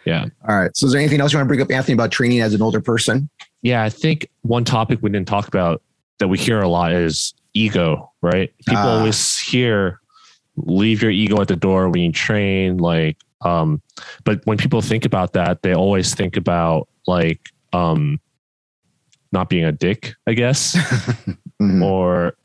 yeah. 0.05 0.25
all 0.47 0.55
right. 0.57 0.75
So 0.77 0.85
is 0.85 0.93
there 0.93 1.01
anything 1.01 1.19
else 1.19 1.33
you 1.33 1.39
want 1.39 1.47
to 1.47 1.49
bring 1.49 1.61
up, 1.61 1.71
Anthony, 1.71 1.93
about 1.93 2.11
training 2.11 2.41
as 2.41 2.53
an 2.53 2.61
older 2.61 2.79
person? 2.81 3.29
Yeah. 3.61 3.83
I 3.83 3.89
think 3.89 4.29
one 4.43 4.63
topic 4.63 4.99
we 5.01 5.09
didn't 5.09 5.27
talk 5.27 5.47
about 5.47 5.81
that 6.19 6.27
we 6.27 6.37
hear 6.37 6.61
a 6.61 6.69
lot 6.69 6.91
is 6.93 7.33
ego, 7.53 8.11
right? 8.21 8.51
People 8.65 8.81
Ah. 8.83 8.97
always 8.99 9.37
hear 9.39 9.99
leave 10.55 11.01
your 11.01 11.11
ego 11.11 11.41
at 11.41 11.47
the 11.47 11.55
door 11.55 11.89
when 11.89 12.01
you 12.01 12.11
train, 12.11 12.77
like, 12.77 13.17
um, 13.41 13.81
but 14.25 14.41
when 14.45 14.57
people 14.57 14.81
think 14.81 15.05
about 15.05 15.33
that, 15.33 15.61
they 15.61 15.73
always 15.73 16.13
think 16.13 16.35
about 16.37 16.87
like, 17.07 17.39
um, 17.73 18.19
not 19.31 19.49
being 19.49 19.65
a 19.65 19.71
dick, 19.71 20.13
I 20.27 20.33
guess. 20.33 20.75
Mhm. 21.61 21.83
or 21.83 22.35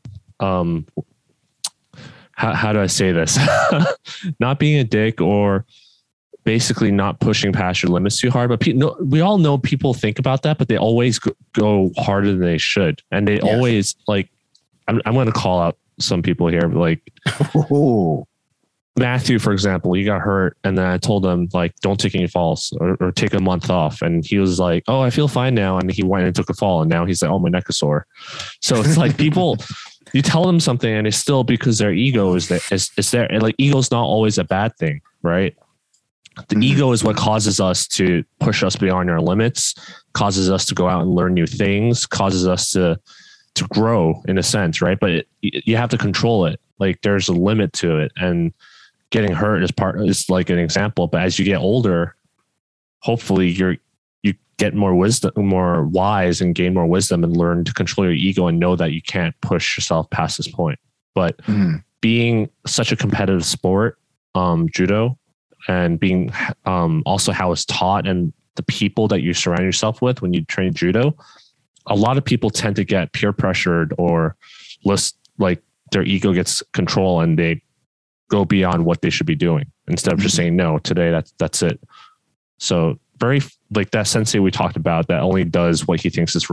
um 0.41 0.85
how, 2.33 2.53
how 2.53 2.73
do 2.73 2.81
i 2.81 2.85
say 2.85 3.13
this 3.13 3.39
not 4.41 4.59
being 4.59 4.77
a 4.77 4.83
dick 4.83 5.21
or 5.21 5.65
basically 6.43 6.91
not 6.91 7.21
pushing 7.21 7.53
past 7.53 7.81
your 7.81 7.93
limits 7.93 8.19
too 8.19 8.29
hard 8.29 8.49
but 8.49 8.59
pe- 8.59 8.73
no, 8.73 8.93
we 8.99 9.21
all 9.21 9.37
know 9.37 9.57
people 9.57 9.93
think 9.93 10.19
about 10.19 10.41
that 10.43 10.57
but 10.57 10.67
they 10.67 10.77
always 10.77 11.17
go, 11.17 11.31
go 11.53 11.91
harder 11.97 12.27
than 12.31 12.41
they 12.41 12.57
should 12.57 13.01
and 13.09 13.25
they 13.25 13.35
Yes. 13.35 13.43
always 13.45 13.95
like 14.05 14.27
i'm, 14.89 15.01
I'm 15.05 15.13
going 15.13 15.27
to 15.27 15.31
call 15.31 15.61
out 15.61 15.77
some 15.97 16.21
people 16.21 16.47
here 16.49 16.59
like. 16.63 17.09
Matthew, 18.97 19.39
for 19.39 19.51
example, 19.51 19.93
he 19.93 20.03
got 20.05 20.21
hurt, 20.21 20.57
and 20.63 20.77
then 20.77 20.85
I 20.85 20.97
told 20.97 21.25
him 21.25 21.49
like, 21.53 21.75
don't 21.81 21.99
take 21.99 22.15
any 22.15 22.27
falls 22.27 22.71
or, 22.79 22.95
or 23.01 23.11
take 23.11 23.33
a 23.33 23.41
month 23.41 23.69
off, 23.69 24.01
and 24.01 24.25
he 24.25 24.39
was 24.39 24.57
like, 24.57 24.83
oh, 24.87 25.01
I 25.01 25.09
feel 25.09 25.27
fine 25.27 25.53
now, 25.53 25.77
and 25.77 25.91
he 25.91 26.03
went 26.03 26.25
and 26.25 26.33
took 26.35 26.49
a 26.49 26.53
fall, 26.53 26.81
and 26.81 26.89
now 26.89 27.05
he's 27.05 27.21
like, 27.21 27.29
oh, 27.31 27.39
my 27.39 27.49
neck 27.49 27.65
is 27.69 27.77
sore. 27.77 28.07
So 28.61 28.79
it's 28.79 28.95
like 28.95 29.17
people, 29.25 29.57
you 30.13 30.21
tell 30.21 30.45
them 30.45 30.61
something, 30.61 30.91
and 30.93 31.05
it's 31.07 31.17
still 31.17 31.43
because 31.43 31.77
their 31.77 31.91
ego 31.91 32.35
is 32.35 32.47
there. 32.47 32.61
Is, 32.71 32.89
is 32.97 33.11
there? 33.11 33.29
And 33.29 33.43
like 33.43 33.55
ego's 33.57 33.91
not 33.91 34.03
always 34.03 34.37
a 34.37 34.45
bad 34.45 34.75
thing, 34.77 35.01
right? 35.23 35.55
The 36.47 36.55
Mhm. 36.55 36.63
ego 36.63 36.91
is 36.93 37.03
what 37.03 37.17
causes 37.17 37.59
us 37.59 37.87
to 37.89 38.23
push 38.39 38.63
us 38.63 38.75
beyond 38.77 39.09
our 39.09 39.21
limits, 39.21 39.75
causes 40.13 40.49
us 40.49 40.65
to 40.67 40.75
go 40.75 40.87
out 40.87 41.01
and 41.01 41.11
learn 41.11 41.33
new 41.33 41.47
things, 41.47 42.05
causes 42.05 42.47
us 42.47 42.71
to 42.71 42.97
to 43.55 43.63
grow 43.69 44.21
in 44.27 44.37
a 44.37 44.43
sense, 44.43 44.81
right? 44.81 44.99
But 44.99 45.11
it, 45.11 45.27
you 45.41 45.77
have 45.77 45.89
to 45.91 45.97
control 45.97 46.45
it. 46.45 46.59
Like 46.77 46.99
there's 47.03 47.29
a 47.29 47.33
limit 47.33 47.71
to 47.73 47.99
it, 47.99 48.11
and 48.17 48.53
getting 49.11 49.31
hurt 49.31 49.63
is 49.63 49.71
part 49.71 49.99
is 50.01 50.29
like 50.29 50.49
an 50.49 50.59
example. 50.59 51.07
But 51.07 51.21
as 51.21 51.39
you 51.39 51.45
get 51.45 51.57
older, 51.57 52.15
hopefully 52.99 53.49
you're 53.49 53.77
you 54.23 54.33
get 54.57 54.73
more 54.73 54.95
wisdom, 54.95 55.31
more 55.37 55.85
wise, 55.85 56.41
and 56.41 56.55
gain 56.55 56.73
more 56.73 56.85
wisdom, 56.87 57.23
and 57.23 57.35
learn 57.37 57.63
to 57.65 57.73
control 57.73 58.05
your 58.05 58.13
ego 58.15 58.47
and 58.47 58.59
know 58.59 58.75
that 58.75 58.91
you 58.91 59.01
can't 59.01 59.35
push 59.41 59.77
yourself 59.77 60.09
past 60.09 60.37
this 60.37 60.47
point. 60.47 60.79
But 61.13 61.37
Mhm. 61.43 61.83
being 62.01 62.49
such 62.65 62.91
a 62.91 62.95
competitive 62.95 63.45
sport, 63.45 63.97
um, 64.33 64.67
judo, 64.69 65.17
and 65.67 65.99
being 65.99 66.31
um, 66.65 67.01
also 67.05 67.31
how 67.31 67.51
it's 67.51 67.65
taught 67.65 68.07
and 68.07 68.33
the 68.55 68.63
people 68.63 69.07
that 69.07 69.21
you 69.21 69.33
surround 69.33 69.63
yourself 69.63 70.01
with 70.01 70.21
when 70.21 70.33
you 70.33 70.43
train 70.45 70.73
judo, 70.73 71.15
a 71.87 71.95
lot 71.95 72.17
of 72.17 72.23
people 72.25 72.49
tend 72.49 72.75
to 72.75 72.83
get 72.83 73.11
peer 73.13 73.33
pressured 73.33 73.93
or 73.97 74.35
list 74.83 75.17
like 75.37 75.61
their 75.91 76.03
ego 76.03 76.33
gets 76.33 76.63
control 76.73 77.19
and 77.21 77.37
they 77.37 77.61
go 78.29 78.45
beyond 78.45 78.85
what 78.85 79.01
they 79.01 79.09
should 79.09 79.27
be 79.27 79.35
doing 79.35 79.65
instead 79.87 80.13
of 80.13 80.19
just 80.19 80.33
Mhm. 80.33 80.37
saying 80.37 80.55
no 80.55 80.79
today 80.79 81.11
that's 81.11 81.33
that's 81.37 81.61
it 81.61 81.79
so 82.57 82.99
very 83.19 83.41
like 83.73 83.91
that 83.91 84.07
sensei 84.07 84.39
we 84.39 84.51
talked 84.51 84.75
about 84.75 85.07
that 85.07 85.21
only 85.21 85.43
does 85.43 85.87
what 85.87 86.01
he 86.01 86.09
thinks 86.09 86.35
is 86.35 86.47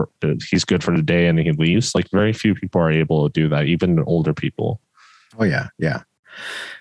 he's 0.51 0.65
good 0.65 0.83
for 0.83 0.97
the 0.97 1.03
day 1.03 1.27
and 1.27 1.39
he 1.39 1.53
leaves. 1.53 1.95
Like 1.95 2.09
very 2.11 2.33
few 2.33 2.55
people 2.55 2.81
are 2.81 2.91
able 2.91 3.29
to 3.29 3.33
do 3.33 3.49
that, 3.49 3.67
even 3.67 3.99
older 4.07 4.33
people. 4.33 4.81
Oh 5.39 5.45
yeah, 5.45 5.69
yeah. 5.79 6.03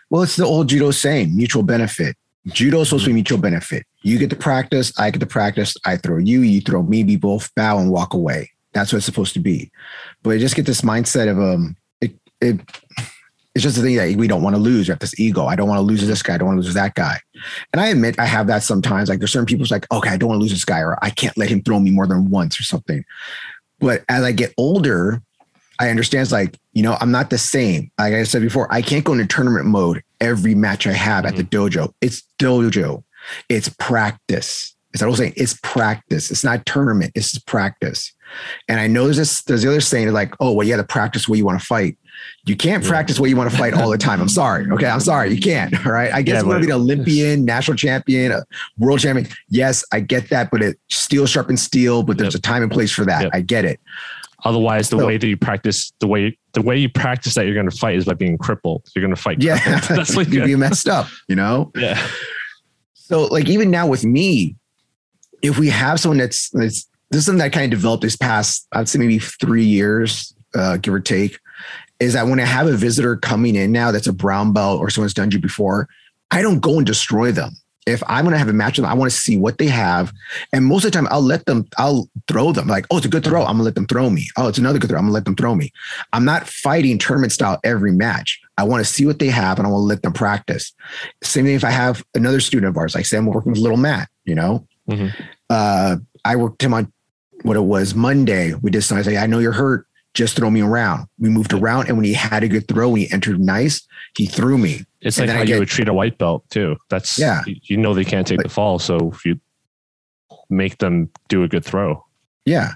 Well, 0.10 0.22
it's 0.24 0.36
the 0.36 0.46
old 0.46 0.70
judo 0.70 0.92
saying, 0.92 1.36
mutual 1.36 1.64
benefit. 1.64 2.16
Judo 2.48 2.82
is 2.82 2.90
supposed 2.90 3.06
to 3.06 3.10
be 3.10 3.16
mutual 3.16 3.38
benefit. 3.40 3.86
You 4.04 4.18
get 4.18 4.30
to 4.30 4.36
practice, 4.36 4.94
I 5.00 5.10
get 5.12 5.20
to 5.20 5.26
practice. 5.26 5.76
I 5.86 5.98
throw 5.98 6.18
you, 6.18 6.42
you 6.42 6.62
throw 6.62 6.84
me. 6.84 7.04
We 7.04 7.16
both 7.16 7.54
bow 7.56 7.80
and 7.80 7.92
walk 7.92 8.14
away. 8.14 8.52
That's 8.74 8.94
what 8.94 8.98
it's 8.98 9.06
supposed 9.06 9.34
to 9.34 9.40
be. 9.40 9.72
But 10.24 10.32
I 10.32 10.38
just 10.38 10.56
get 10.56 10.66
this 10.66 10.82
mindset 10.82 11.30
of 11.30 11.40
um, 11.40 11.76
it, 12.02 12.14
it 12.40 12.60
it's 13.54 13.64
just 13.64 13.76
the 13.76 13.82
thing 13.82 13.98
that 13.98 14.16
we 14.16 14.28
don't 14.28 14.44
want 14.44 14.56
to 14.56 14.62
lose. 14.62 14.88
We 14.88 14.92
have 14.92 15.00
this 15.00 15.20
ego. 15.20 15.46
I 15.46 15.56
don't 15.56 15.68
want 15.68 15.80
to 15.80 15.84
lose 15.84 16.06
this 16.06 16.24
guy. 16.24 16.36
I 16.36 16.38
don't 16.38 16.48
want 16.48 16.60
to 16.60 16.66
lose 16.66 16.74
that 16.74 16.96
guy. 16.96 17.20
And 17.74 17.82
I 17.82 17.88
admit 17.88 18.18
I 18.18 18.26
have 18.26 18.48
that 18.48 18.64
sometimes. 18.64 19.10
Like 19.10 19.20
there's 19.20 19.32
certain 19.32 19.46
people's 19.46 19.72
like, 19.72 19.92
okay, 19.92 20.10
I 20.10 20.18
don't 20.18 20.30
want 20.30 20.40
to 20.40 20.42
lose 20.42 20.52
this 20.52 20.66
guy, 20.66 20.80
or 20.80 20.98
I 21.04 21.10
can't 21.10 21.38
let 21.38 21.50
him 21.50 21.62
throw 21.62 21.80
me 21.80 21.92
more 21.92 22.08
than 22.08 22.30
once 22.30 22.60
or 22.60 22.64
something. 22.64 23.04
But 23.80 24.04
as 24.08 24.24
I 24.24 24.32
get 24.32 24.54
older, 24.58 25.22
I 25.80 25.90
understand 25.90 26.22
it's 26.22 26.32
like, 26.32 26.58
you 26.74 26.84
know, 26.84 26.96
I'm 27.02 27.12
not 27.12 27.30
the 27.30 27.38
same. 27.38 27.92
Like 27.98 28.14
I 28.14 28.24
said 28.24 28.42
before, 28.42 28.72
I 28.72 28.82
can't 28.82 29.04
go 29.04 29.14
into 29.14 29.26
tournament 29.26 29.66
mode 29.66 30.04
every 30.22 30.56
match 30.56 30.86
I 30.86 30.94
have 30.94 31.26
at 31.26 31.36
the 31.36 31.44
mm-hmm. 31.44 31.82
dojo. 31.82 31.94
It's 32.02 32.24
dojo. 32.40 33.04
It's 33.50 33.68
practice. 33.68 34.76
Is 34.94 35.00
that 35.00 35.08
what 35.08 35.14
I'm 35.14 35.18
saying? 35.18 35.34
It's 35.38 35.58
practice. 35.64 36.32
It's 36.32 36.44
not 36.44 36.66
tournament. 36.66 37.14
It's 37.16 37.38
practice. 37.40 38.14
And 38.68 38.80
I 38.80 38.88
know 38.88 39.06
there's 39.06 39.18
this, 39.18 39.42
there's 39.44 39.64
the 39.64 39.70
other 39.70 39.82
saying 39.82 40.12
like, 40.14 40.36
oh, 40.40 40.52
well, 40.52 40.68
you 40.68 40.74
got 40.74 40.82
to 40.82 40.88
practice 40.88 41.28
where 41.28 41.38
you 41.38 41.46
want 41.46 41.60
to 41.60 41.66
fight. 41.66 41.98
You 42.46 42.56
can't 42.56 42.84
practice 42.84 43.20
what 43.20 43.30
you 43.30 43.36
want 43.36 43.52
to 43.52 43.58
fight 43.58 43.74
all 43.74 43.90
the 43.90 43.98
time. 43.98 44.20
I'm 44.20 44.30
sorry. 44.30 44.70
Okay. 44.72 44.88
I'm 44.88 45.00
sorry. 45.00 45.34
You 45.34 45.40
can't. 45.40 45.74
All 45.86 45.92
right. 45.92 46.12
I 46.12 46.22
guess 46.22 46.42
yeah, 46.42 46.50
want 46.50 46.62
to 46.62 46.68
be 46.68 46.72
an 46.72 46.80
Olympian, 46.80 47.46
national 47.46 47.78
champion, 47.78 48.32
a 48.32 48.44
world 48.78 49.00
champion. 49.00 49.28
Yes, 49.50 49.84
I 49.92 50.00
get 50.00 50.30
that, 50.30 50.50
but 50.52 50.62
it 50.62 50.80
steel 50.90 51.26
sharpens 51.28 51.62
steel, 51.62 52.04
but 52.04 52.18
there's 52.18 52.34
yep. 52.34 52.40
a 52.40 52.42
time 52.42 52.64
and 52.64 52.72
place 52.72 52.92
for 52.92 53.06
that. 53.06 53.24
Yep. 53.24 53.32
I 53.34 53.42
get 53.42 53.66
it. 53.66 53.80
Otherwise, 54.44 54.90
the 54.90 54.98
so, 54.98 55.06
way 55.06 55.18
that 55.18 55.28
you 55.28 55.38
practice, 55.38 55.94
the 56.00 56.08
way 56.08 56.36
the 56.54 56.64
way 56.64 56.76
you 56.76 56.90
practice 56.90 57.36
that 57.36 57.46
you're 57.46 57.54
going 57.54 57.70
to 57.70 57.78
fight 57.78 57.96
is 57.96 58.06
by 58.06 58.14
being 58.14 58.40
crippled. 58.40 58.90
You're 58.96 59.04
going 59.04 59.16
to 59.16 59.22
fight. 59.22 59.42
Yeah, 59.42 59.80
that's 59.88 60.16
like 60.16 60.28
you 60.32 60.44
be 60.44 60.56
messed 60.56 60.88
up. 60.88 61.08
You 61.30 61.36
know. 61.36 61.72
Yeah. 61.76 62.04
So, 63.12 63.26
like, 63.26 63.50
even 63.50 63.70
now 63.70 63.88
with 63.88 64.06
me, 64.06 64.56
if 65.42 65.60
we 65.60 65.68
have 65.68 66.00
someone 66.00 66.18
that's, 66.18 66.50
that's 66.52 66.88
this 67.10 67.20
is 67.20 67.26
something 67.26 67.40
that 67.40 67.52
kind 67.52 67.66
of 67.66 67.78
developed 67.78 68.04
this 68.04 68.16
past, 68.16 68.66
I'd 68.72 68.88
say 68.88 69.00
maybe 69.00 69.20
three 69.20 69.66
years, 69.66 70.34
uh, 70.56 70.78
give 70.78 70.94
or 70.94 71.02
take, 71.02 71.38
is 72.02 72.14
that 72.14 72.28
when 72.28 72.40
I 72.40 72.46
have 72.46 72.66
a 72.66 72.76
visitor 72.76 73.16
coming 73.16 73.56
in 73.56 73.72
now 73.72 73.92
that's 73.92 74.08
a 74.08 74.14
brown 74.14 74.54
belt 74.54 74.80
or 74.80 74.90
someone's 74.90 75.14
done 75.14 75.30
you 75.30 75.40
before, 75.40 75.88
I 76.32 76.42
don't 76.42 76.60
go 76.60 76.78
and 76.78 76.86
destroy 76.86 77.32
them. 77.32 77.52
If 77.86 78.02
I'm 78.08 78.26
going 78.26 78.34
to 78.34 78.40
have 78.40 78.50
a 78.50 78.54
match 78.54 78.78
with 78.78 78.84
them, 78.84 78.92
I 78.92 78.96
want 78.96 79.12
to 79.12 79.18
see 79.18 79.38
what 79.38 79.60
they 79.60 79.68
have. 79.68 80.12
And 80.52 80.66
most 80.66 80.84
of 80.84 80.92
the 80.92 80.98
time, 80.98 81.08
I'll 81.12 81.22
let 81.22 81.46
them, 81.46 81.68
I'll 81.78 82.10
throw 82.28 82.52
them 82.52 82.68
like, 82.68 82.86
oh, 82.90 82.98
it's 82.98 83.06
a 83.06 83.10
good 83.10 83.24
throw. 83.24 83.42
I'm 83.42 83.58
going 83.58 83.58
to 83.58 83.64
let 83.64 83.76
them 83.76 83.88
throw 83.88 84.10
me. 84.10 84.30
Oh, 84.36 84.48
it's 84.48 84.58
another 84.58 84.80
good 84.80 84.90
throw. 84.90 84.98
I'm 84.98 85.06
going 85.06 85.12
to 85.12 85.14
let 85.14 85.26
them 85.26 85.36
throw 85.36 85.56
me. 85.56 85.72
I'm 86.14 86.26
not 86.26 86.48
fighting 86.48 86.98
tournament 86.98 87.34
style 87.34 87.60
every 87.64 87.92
match. 87.92 88.40
I 88.58 88.64
want 88.64 88.86
to 88.86 88.92
see 88.92 89.06
what 89.06 89.20
they 89.20 89.28
have 89.28 89.60
and 89.60 89.68
I 89.68 89.72
want 89.72 89.82
to 89.82 89.86
let 89.86 90.02
them 90.02 90.14
practice. 90.14 90.74
Same 91.24 91.46
thing 91.46 91.56
if 91.56 91.64
I 91.64 91.72
have 91.72 92.04
another 92.16 92.40
student 92.40 92.70
of 92.70 92.78
ours, 92.78 92.96
like 92.96 93.06
say 93.06 93.18
I'm 93.18 93.28
working 93.28 93.52
with 93.52 93.62
little 93.62 93.78
Matt, 93.78 94.10
you 94.26 94.36
know, 94.36 94.68
mm-hmm. 94.90 95.10
uh, 95.50 95.98
I 96.26 96.36
worked 96.36 96.64
him 96.64 96.74
on 96.74 96.92
what 97.44 97.58
it 97.58 97.62
was 97.62 97.96
Monday. 97.96 98.54
We 98.56 98.72
I 98.76 98.80
say, 98.80 99.18
I 99.18 99.26
know 99.26 99.40
you're 99.40 99.52
hurt 99.52 99.88
just 100.14 100.36
throw 100.36 100.50
me 100.50 100.62
around. 100.62 101.08
We 101.20 101.30
moved 101.30 101.54
around, 101.54 101.88
and 101.88 101.98
when 101.98 102.06
he 102.06 102.14
had 102.14 102.44
a 102.44 102.48
good 102.48 102.68
throw, 102.68 102.90
when 102.90 103.02
he 103.02 103.12
entered 103.12 103.40
nice, 103.40 103.86
he 104.16 104.26
threw 104.26 104.58
me. 104.58 104.86
It's 105.02 105.18
and 105.18 105.28
like 105.28 105.38
how 105.38 105.44
get, 105.44 105.54
you 105.54 105.60
would 105.60 105.68
treat 105.68 105.88
a 105.88 105.94
white 105.94 106.18
belt 106.18 106.44
too. 106.50 106.78
That's 106.90 107.18
yeah. 107.18 107.42
You 107.46 107.78
know 107.78 107.94
they 107.94 108.04
can't 108.04 108.28
take 108.28 108.38
but, 108.38 108.44
the 108.44 108.50
fall, 108.50 108.80
so 108.80 109.12
if 109.14 109.26
you 109.26 109.40
make 110.50 110.78
them 110.80 111.10
do 111.30 111.44
a 111.44 111.48
good 111.48 111.64
throw. 111.64 112.06
Yeah, 112.46 112.72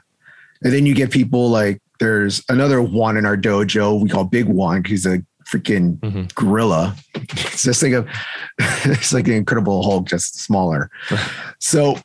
and 0.63 0.73
then 0.73 0.85
you 0.85 0.95
get 0.95 1.11
people 1.11 1.49
like 1.49 1.81
there's 1.99 2.43
another 2.49 2.81
one 2.81 3.17
in 3.17 3.25
our 3.25 3.37
dojo 3.37 4.01
we 4.01 4.09
call 4.09 4.25
Big 4.25 4.45
One 4.45 4.81
because 4.81 4.91
he's 4.91 5.05
a 5.05 5.19
freaking 5.47 5.99
mm-hmm. 5.99 6.23
gorilla. 6.35 6.95
It's 7.55 7.63
just 7.63 7.81
like 7.81 7.93
a, 7.93 8.05
it's 8.59 9.13
like 9.13 9.23
the 9.25 9.35
Incredible 9.35 9.81
Hulk, 9.81 10.07
just 10.07 10.41
smaller. 10.41 10.91
so 11.59 11.97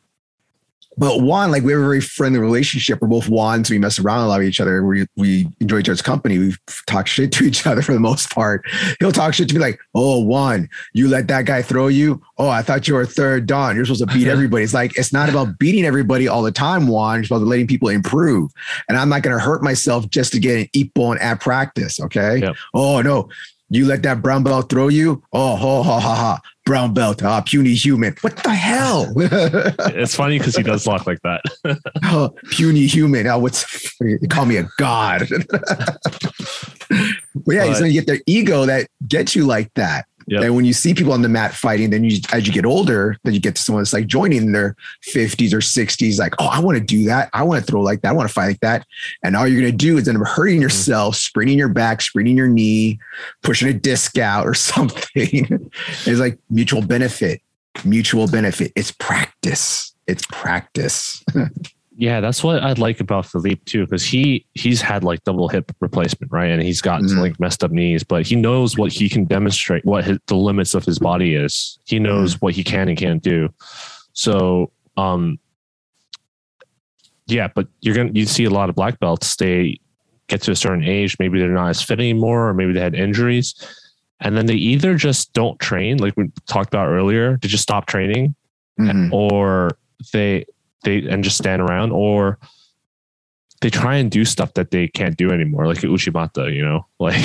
but 1.01 1.23
Juan, 1.23 1.51
like 1.51 1.63
we 1.63 1.73
have 1.73 1.81
a 1.81 1.85
very 1.85 2.03
friendly 2.03 2.39
relationship. 2.39 3.01
We're 3.01 3.09
both 3.09 3.25
Juans. 3.25 3.71
We 3.71 3.79
mess 3.79 3.99
around 3.99 4.23
a 4.23 4.29
lot 4.29 4.41
with 4.41 4.49
each 4.49 4.61
other. 4.61 4.85
We 4.85 5.07
we 5.17 5.49
enjoy 5.59 5.79
each 5.79 5.89
other's 5.89 6.03
company. 6.03 6.39
We 6.39 6.55
talk 6.87 7.07
shit 7.07 7.33
to 7.33 7.45
each 7.47 7.67
other 7.67 7.81
for 7.81 7.95
the 7.95 7.99
most 7.99 8.31
part. 8.31 8.67
He'll 9.01 9.11
talk 9.11 9.33
shit 9.33 9.49
to 9.49 9.55
me 9.55 9.63
like, 9.63 9.81
"Oh, 9.95 10.23
Juan, 10.23 10.69
you 10.93 11.09
let 11.09 11.27
that 11.29 11.47
guy 11.47 11.63
throw 11.63 11.89
you. 11.89 12.21
Oh, 12.37 12.51
I 12.51 12.61
thought 12.61 12.87
you 12.87 12.93
were 12.93 13.01
a 13.01 13.07
third 13.07 13.47
dan. 13.47 13.77
You're 13.77 13.87
supposed 13.87 14.07
to 14.07 14.15
beat 14.15 14.27
everybody." 14.29 14.63
It's 14.63 14.75
like 14.75 14.95
it's 14.99 15.11
not 15.11 15.31
about 15.31 15.59
beating 15.59 15.87
everybody 15.87 16.29
all 16.29 16.43
the 16.43 16.53
time, 16.53 16.87
Juan. 16.87 17.21
It's 17.21 17.31
about 17.31 17.41
letting 17.41 17.67
people 17.67 17.89
improve. 17.89 18.51
And 18.87 18.99
I'm 18.99 19.09
not 19.09 19.23
going 19.23 19.35
to 19.35 19.43
hurt 19.43 19.63
myself 19.63 20.07
just 20.11 20.33
to 20.35 20.39
get 20.39 20.61
an 20.61 20.67
ippon 20.77 21.19
at 21.23 21.41
practice. 21.41 21.99
Okay. 21.99 22.41
Yep. 22.41 22.57
Oh 22.75 23.01
no, 23.01 23.31
you 23.71 23.87
let 23.87 24.03
that 24.03 24.21
brown 24.21 24.43
belt 24.43 24.68
throw 24.68 24.89
you? 24.89 25.23
Oh, 25.33 25.55
ha, 25.57 25.83
ha, 25.83 26.01
ha, 26.01 26.14
ha. 26.14 26.41
Brown 26.66 26.93
belt, 26.93 27.23
ah, 27.23 27.41
puny 27.41 27.73
human. 27.75 28.16
What 28.21 28.37
the 28.43 28.53
hell? 28.53 29.12
it's 29.16 30.14
funny 30.14 30.39
because 30.39 30.57
he 30.57 30.62
does 30.62 30.85
talk 30.85 31.07
like 31.07 31.21
that. 31.23 31.41
oh, 32.05 32.35
puny 32.51 32.87
human. 32.87 33.27
Oh, 33.29 33.39
what's 33.39 33.97
call 34.29 34.47
me 34.47 34.57
a 34.57 34.68
god. 34.77 35.29
but 35.31 35.41
yeah, 37.47 37.61
but, 37.61 37.68
he's 37.68 37.79
gonna 37.79 37.93
get 37.93 38.07
their 38.07 38.21
ego 38.27 38.66
that 38.66 38.89
gets 39.07 39.37
you 39.37 39.47
like 39.47 39.73
that. 39.75 40.07
Yep. 40.31 40.43
And 40.45 40.55
when 40.55 40.64
you 40.64 40.72
see 40.72 40.95
people 40.95 41.12
on 41.12 41.22
the 41.22 41.28
mat 41.28 41.53
fighting, 41.53 41.91
then 41.91 42.05
you, 42.05 42.18
as 42.33 42.47
you 42.47 42.53
get 42.53 42.64
older, 42.64 43.16
then 43.24 43.35
you 43.35 43.41
get 43.41 43.57
to 43.57 43.62
someone 43.62 43.83
that's 43.83 43.93
like 43.93 44.07
joining 44.07 44.39
in 44.39 44.53
their 44.53 44.76
50s 45.12 45.53
or 45.53 45.59
60s, 45.59 46.20
like, 46.20 46.35
oh, 46.39 46.47
I 46.47 46.61
want 46.61 46.78
to 46.78 46.85
do 46.85 47.05
that. 47.07 47.31
I 47.33 47.43
want 47.43 47.64
to 47.64 47.68
throw 47.68 47.81
like 47.81 48.03
that. 48.03 48.11
I 48.11 48.12
want 48.12 48.28
to 48.28 48.33
fight 48.33 48.47
like 48.47 48.61
that. 48.61 48.87
And 49.24 49.35
all 49.35 49.49
you're 49.49 49.61
going 49.61 49.72
to 49.72 49.76
do 49.76 49.99
is 49.99 50.07
end 50.07 50.18
up 50.18 50.26
hurting 50.28 50.55
mm-hmm. 50.55 50.62
yourself, 50.62 51.16
spraining 51.16 51.59
your 51.59 51.68
back, 51.68 52.01
spraining 52.01 52.37
your 52.37 52.47
knee, 52.47 53.01
pushing 53.43 53.68
a 53.68 53.72
disc 53.72 54.18
out 54.18 54.47
or 54.47 54.55
something. 54.55 55.70
it's 56.07 56.20
like 56.20 56.39
mutual 56.49 56.83
benefit, 56.83 57.43
mutual 57.85 58.28
benefit. 58.28 58.72
It's 58.76 58.93
practice. 58.93 59.93
It's 60.07 60.24
practice. 60.26 61.24
yeah, 61.97 62.20
that's 62.20 62.45
what 62.45 62.62
I 62.62 62.72
like 62.74 63.01
about 63.01 63.26
Philippe 63.26 63.62
too, 63.66 63.84
because 63.84 64.05
he 64.05 64.47
he's 64.55 64.80
had 64.80 65.03
like 65.03 65.22
double 65.24 65.49
hip 65.49 65.72
replacement, 65.80 66.30
right? 66.30 66.51
And 66.51 66.62
he's 66.62 66.80
gotten 66.80 67.07
mm-hmm. 67.07 67.18
like 67.18 67.41
messed 67.41 67.64
up 67.64 67.72
knees, 67.72 68.05
but 68.05 68.26
he 68.26 68.36
knows 68.36 68.78
what 68.78 68.93
he 68.93 69.09
can 69.09 69.24
demonstrate, 69.24 69.84
what 69.84 70.05
his, 70.05 70.18
the 70.26 70.36
limits 70.36 70.74
of 70.74 70.84
his 70.84 70.99
body 70.99 71.34
is. 71.34 71.78
He 71.84 71.99
knows 71.99 72.34
mm-hmm. 72.34 72.47
what 72.47 72.55
he 72.55 72.64
can 72.64 72.88
and 72.88 72.97
can't 72.97 73.22
do. 73.22 73.49
So, 74.12 74.70
um, 74.97 75.38
yeah, 77.26 77.49
but 77.55 77.66
you're 77.80 77.95
gonna 77.95 78.12
you 78.14 78.24
see 78.24 78.45
a 78.45 78.51
lot 78.51 78.68
of 78.68 78.76
black 78.76 79.01
belts. 79.01 79.36
They 79.36 79.80
get 80.28 80.43
to 80.43 80.53
a 80.53 80.57
certain 80.57 80.84
age, 80.84 81.16
maybe 81.18 81.41
they're 81.41 81.49
not 81.49 81.70
as 81.70 81.82
fit 81.82 81.99
anymore, 81.99 82.49
or 82.49 82.55
maybe 82.55 82.72
they 82.72 82.80
had 82.80 82.95
injuries, 82.95 83.55
and 84.20 84.36
then 84.36 84.47
they 84.47 84.55
either 84.55 84.95
just 84.95 85.32
don't 85.32 85.59
train, 85.59 85.99
like 85.99 86.16
we 86.16 86.30
talked 86.47 86.72
about 86.72 86.88
earlier, 86.88 87.36
to 87.38 87.49
just 87.49 87.64
stop 87.64 87.86
training, 87.86 88.34
mm-hmm. 88.78 89.12
or 89.12 89.72
they 90.12 90.47
they 90.85 91.07
and 91.09 91.24
just 91.24 91.37
stand 91.37 91.62
around 91.62 91.93
or 91.93 92.39
they 93.61 93.68
try 93.68 93.97
and 93.97 94.11
do 94.11 94.24
stuff 94.24 94.55
that 94.55 94.70
they 94.70 94.89
can't 94.89 95.16
do 95.18 95.31
anymore, 95.31 95.66
like 95.66 95.78
Uchimata, 95.78 96.55
you 96.55 96.62
know, 96.62 96.87
like. 96.99 97.20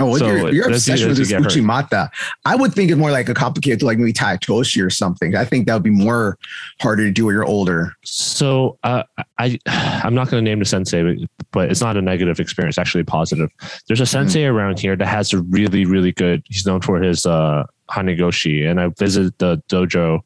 oh, 0.00 0.16
so 0.16 0.26
your, 0.26 0.52
your 0.52 0.68
obsession 0.68 1.08
with 1.08 1.16
this 1.16 1.32
Uchimata. 1.32 2.08
I 2.44 2.54
would 2.54 2.72
think 2.72 2.90
it's 2.90 2.98
more 2.98 3.10
like 3.10 3.28
a 3.28 3.34
complicated, 3.34 3.82
like 3.82 3.98
maybe 3.98 4.12
Tai 4.12 4.36
Otoshi 4.36 4.84
or 4.84 4.90
something. 4.90 5.34
I 5.34 5.44
think 5.44 5.66
that 5.66 5.74
would 5.74 5.82
be 5.82 5.90
more 5.90 6.38
harder 6.80 7.04
to 7.04 7.10
do 7.10 7.26
when 7.26 7.34
you're 7.34 7.44
older. 7.44 7.92
So 8.04 8.78
uh, 8.84 9.02
I, 9.38 9.58
I'm 9.66 10.14
not 10.14 10.30
going 10.30 10.44
to 10.44 10.48
name 10.48 10.60
the 10.60 10.64
sensei, 10.64 11.02
but, 11.02 11.28
but, 11.50 11.70
it's 11.70 11.80
not 11.80 11.96
a 11.96 12.02
negative 12.02 12.38
experience, 12.38 12.78
actually 12.78 13.04
positive. 13.04 13.50
There's 13.88 14.00
a 14.00 14.04
mm-hmm. 14.04 14.10
sensei 14.10 14.42
mm-hmm. 14.42 14.56
around 14.56 14.78
here 14.78 14.94
that 14.94 15.06
has 15.06 15.32
a 15.32 15.42
really, 15.42 15.84
really 15.84 16.12
good. 16.12 16.42
He's 16.46 16.66
known 16.66 16.82
for 16.82 17.00
his 17.00 17.26
uh, 17.26 17.64
Hanegoshi, 17.90 18.68
and 18.68 18.80
I 18.80 18.88
visited 18.96 19.36
the 19.38 19.60
dojo 19.68 20.20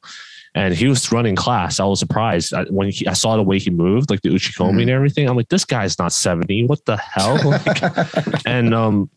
and 0.55 0.75
he 0.75 0.87
was 0.87 1.11
running 1.11 1.35
class. 1.35 1.81
I 1.81 1.85
was 1.85 1.99
surprised 1.99 2.53
I, 2.53 2.65
when 2.65 2.91
he, 2.91 3.07
I 3.07 3.15
saw 3.15 3.37
the 3.37 3.43
way 3.43 3.59
he 3.59 3.71
moved, 3.71 4.11
like 4.11 4.21
the 4.21 4.29
uchikomi 4.29 4.71
mm-hmm. 4.71 4.79
and 4.81 4.91
everything. 4.91 5.29
I'm 5.29 5.37
like, 5.37 5.49
this 5.49 5.65
guy's 5.65 5.99
not 5.99 6.13
70. 6.13 6.67
What 6.67 6.85
the 6.85 6.97
hell? 6.97 7.39
Like, 7.45 8.47
and 8.47 8.75
um, 8.75 9.11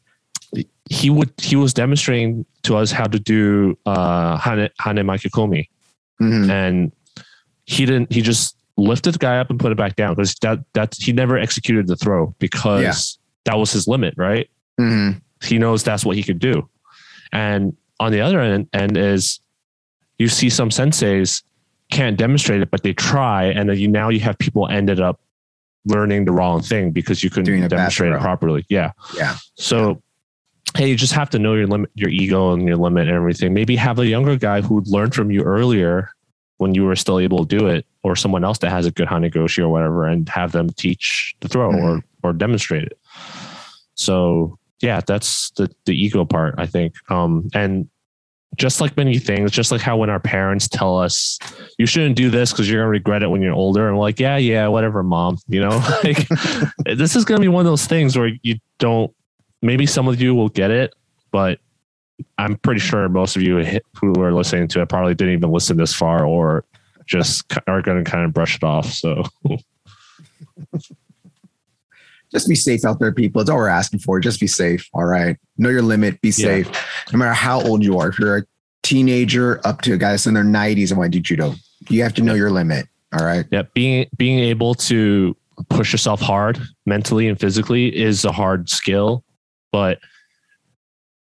he 0.89 1.09
would 1.09 1.31
he 1.41 1.55
was 1.55 1.73
demonstrating 1.73 2.45
to 2.63 2.77
us 2.77 2.91
how 2.91 3.05
to 3.05 3.19
do 3.19 3.77
uh, 3.85 4.37
hane 4.37 4.69
hane 4.79 4.97
makikomi, 4.97 5.67
mm-hmm. 6.21 6.49
and 6.49 6.91
he 7.65 7.85
didn't. 7.85 8.11
He 8.11 8.21
just 8.21 8.55
lifted 8.77 9.15
the 9.15 9.19
guy 9.19 9.39
up 9.39 9.49
and 9.49 9.59
put 9.59 9.71
it 9.71 9.77
back 9.77 9.95
down 9.95 10.15
because 10.15 10.35
that 10.35 10.59
that 10.73 10.95
he 10.97 11.11
never 11.11 11.37
executed 11.37 11.87
the 11.87 11.95
throw 11.95 12.35
because 12.39 13.17
yeah. 13.45 13.51
that 13.51 13.57
was 13.57 13.71
his 13.71 13.87
limit, 13.87 14.13
right? 14.17 14.49
Mm-hmm. 14.79 15.19
He 15.43 15.57
knows 15.57 15.83
that's 15.83 16.05
what 16.05 16.15
he 16.15 16.23
could 16.23 16.39
do, 16.39 16.69
and 17.31 17.75
on 17.99 18.11
the 18.11 18.21
other 18.21 18.39
end, 18.39 18.69
end 18.73 18.97
is 18.97 19.39
you 20.17 20.27
see 20.27 20.49
some 20.49 20.69
senseis 20.69 21.43
can't 21.91 22.17
demonstrate 22.17 22.61
it, 22.61 22.71
but 22.71 22.83
they 22.83 22.93
try, 22.93 23.45
and 23.45 23.69
then 23.69 23.77
you 23.77 23.87
now 23.87 24.09
you 24.09 24.19
have 24.21 24.37
people 24.37 24.67
ended 24.67 24.99
up 24.99 25.19
learning 25.85 26.25
the 26.25 26.31
wrong 26.31 26.61
thing 26.61 26.91
because 26.91 27.23
you 27.23 27.29
couldn't 27.29 27.67
demonstrate 27.69 28.11
it 28.11 28.19
properly. 28.19 28.65
Yeah. 28.69 28.91
Yeah. 29.15 29.35
So 29.55 30.01
hey, 30.75 30.89
you 30.89 30.95
just 30.95 31.13
have 31.13 31.29
to 31.29 31.39
know 31.39 31.53
your 31.53 31.67
limit, 31.67 31.91
your 31.93 32.09
ego 32.09 32.51
and 32.51 32.67
your 32.67 32.75
limit 32.75 33.07
and 33.07 33.15
everything. 33.15 33.53
Maybe 33.53 33.75
have 33.75 33.99
a 33.99 34.05
younger 34.07 34.35
guy 34.35 34.61
who 34.61 34.81
learned 34.87 35.13
from 35.13 35.29
you 35.31 35.41
earlier 35.43 36.09
when 36.57 36.73
you 36.73 36.83
were 36.85 36.95
still 36.95 37.19
able 37.19 37.45
to 37.45 37.57
do 37.57 37.67
it, 37.67 37.85
or 38.03 38.15
someone 38.15 38.43
else 38.43 38.57
that 38.59 38.71
has 38.71 38.85
a 38.85 38.91
good 38.91 39.07
Hanegoshi 39.07 39.59
or 39.59 39.69
whatever, 39.69 40.05
and 40.07 40.27
have 40.29 40.53
them 40.53 40.69
teach 40.71 41.35
the 41.41 41.47
throw 41.47 41.71
Mhm. 41.71 41.83
or 41.83 42.03
or 42.23 42.33
demonstrate 42.33 42.83
it. 42.83 42.97
So 43.93 44.57
yeah, 44.81 45.01
that's 45.05 45.51
the 45.51 45.69
the 45.85 45.93
ego 45.93 46.25
part, 46.25 46.55
I 46.57 46.65
think. 46.65 46.95
Um, 47.11 47.47
and 47.53 47.87
just 48.55 48.81
like 48.81 48.95
many 48.97 49.19
things, 49.19 49.51
just 49.51 49.71
like 49.71 49.81
how 49.81 49.97
when 49.97 50.09
our 50.09 50.19
parents 50.19 50.67
tell 50.67 50.97
us 50.97 51.39
you 51.77 51.85
shouldn't 51.85 52.15
do 52.15 52.29
this 52.29 52.51
because 52.51 52.69
you're 52.69 52.81
gonna 52.81 52.89
regret 52.89 53.23
it 53.23 53.27
when 53.29 53.41
you're 53.41 53.53
older, 53.53 53.87
and 53.87 53.97
we're 53.97 54.03
like, 54.03 54.19
yeah, 54.19 54.37
yeah, 54.37 54.67
whatever, 54.67 55.03
mom. 55.03 55.37
You 55.47 55.61
know, 55.61 55.69
like 56.03 56.27
this 56.85 57.15
is 57.15 57.25
gonna 57.25 57.41
be 57.41 57.47
one 57.47 57.65
of 57.65 57.71
those 57.71 57.85
things 57.85 58.17
where 58.17 58.31
you 58.41 58.55
don't. 58.79 59.13
Maybe 59.61 59.85
some 59.85 60.07
of 60.07 60.21
you 60.21 60.35
will 60.35 60.49
get 60.49 60.69
it, 60.69 60.93
but 61.31 61.59
I'm 62.37 62.57
pretty 62.57 62.79
sure 62.79 63.09
most 63.09 63.35
of 63.35 63.41
you 63.41 63.79
who 63.99 64.21
are 64.21 64.33
listening 64.33 64.67
to 64.69 64.81
it 64.81 64.89
probably 64.89 65.15
didn't 65.15 65.33
even 65.33 65.51
listen 65.51 65.77
this 65.77 65.93
far, 65.93 66.25
or 66.25 66.65
just 67.05 67.51
are 67.67 67.81
to 67.81 68.03
kind 68.03 68.25
of 68.25 68.33
brush 68.33 68.55
it 68.55 68.63
off. 68.63 68.91
So 68.91 69.23
Just 72.35 72.49
be 72.49 72.55
safe 72.55 72.83
out 72.83 72.99
there, 72.99 73.13
people. 73.13 73.39
It's 73.39 73.49
all 73.49 73.55
we're 73.55 73.69
asking 73.69 73.99
for. 73.99 74.19
Just 74.19 74.41
be 74.41 74.47
safe. 74.47 74.89
All 74.93 75.05
right. 75.05 75.37
Know 75.57 75.69
your 75.69 75.81
limit. 75.81 76.19
Be 76.19 76.27
Yeah. 76.27 76.33
safe. 76.63 76.69
No 77.13 77.17
matter 77.19 77.31
how 77.33 77.61
old 77.61 77.81
you 77.81 77.97
are. 77.97 78.09
If 78.09 78.19
you're 78.19 78.37
a 78.39 78.43
teenager 78.83 79.65
up 79.65 79.79
to 79.83 79.93
a 79.93 79.97
guy 79.97 80.11
that's 80.11 80.27
in 80.27 80.33
their 80.33 80.43
90s 80.43 80.91
and 80.91 80.97
want 80.99 81.13
to 81.13 81.19
do 81.19 81.23
judo, 81.23 81.55
you 81.87 82.03
have 82.03 82.13
to 82.15 82.21
know 82.21 82.33
your 82.33 82.51
limit. 82.51 82.87
All 83.17 83.25
right. 83.25 83.45
yeah, 83.51 83.61
being 83.73 84.07
being 84.17 84.39
able 84.39 84.73
to 84.75 85.37
push 85.69 85.93
yourself 85.93 86.19
hard 86.19 86.59
mentally 86.85 87.29
and 87.29 87.39
physically 87.39 87.95
is 87.95 88.25
a 88.25 88.33
hard 88.33 88.69
skill, 88.69 89.23
but 89.71 89.99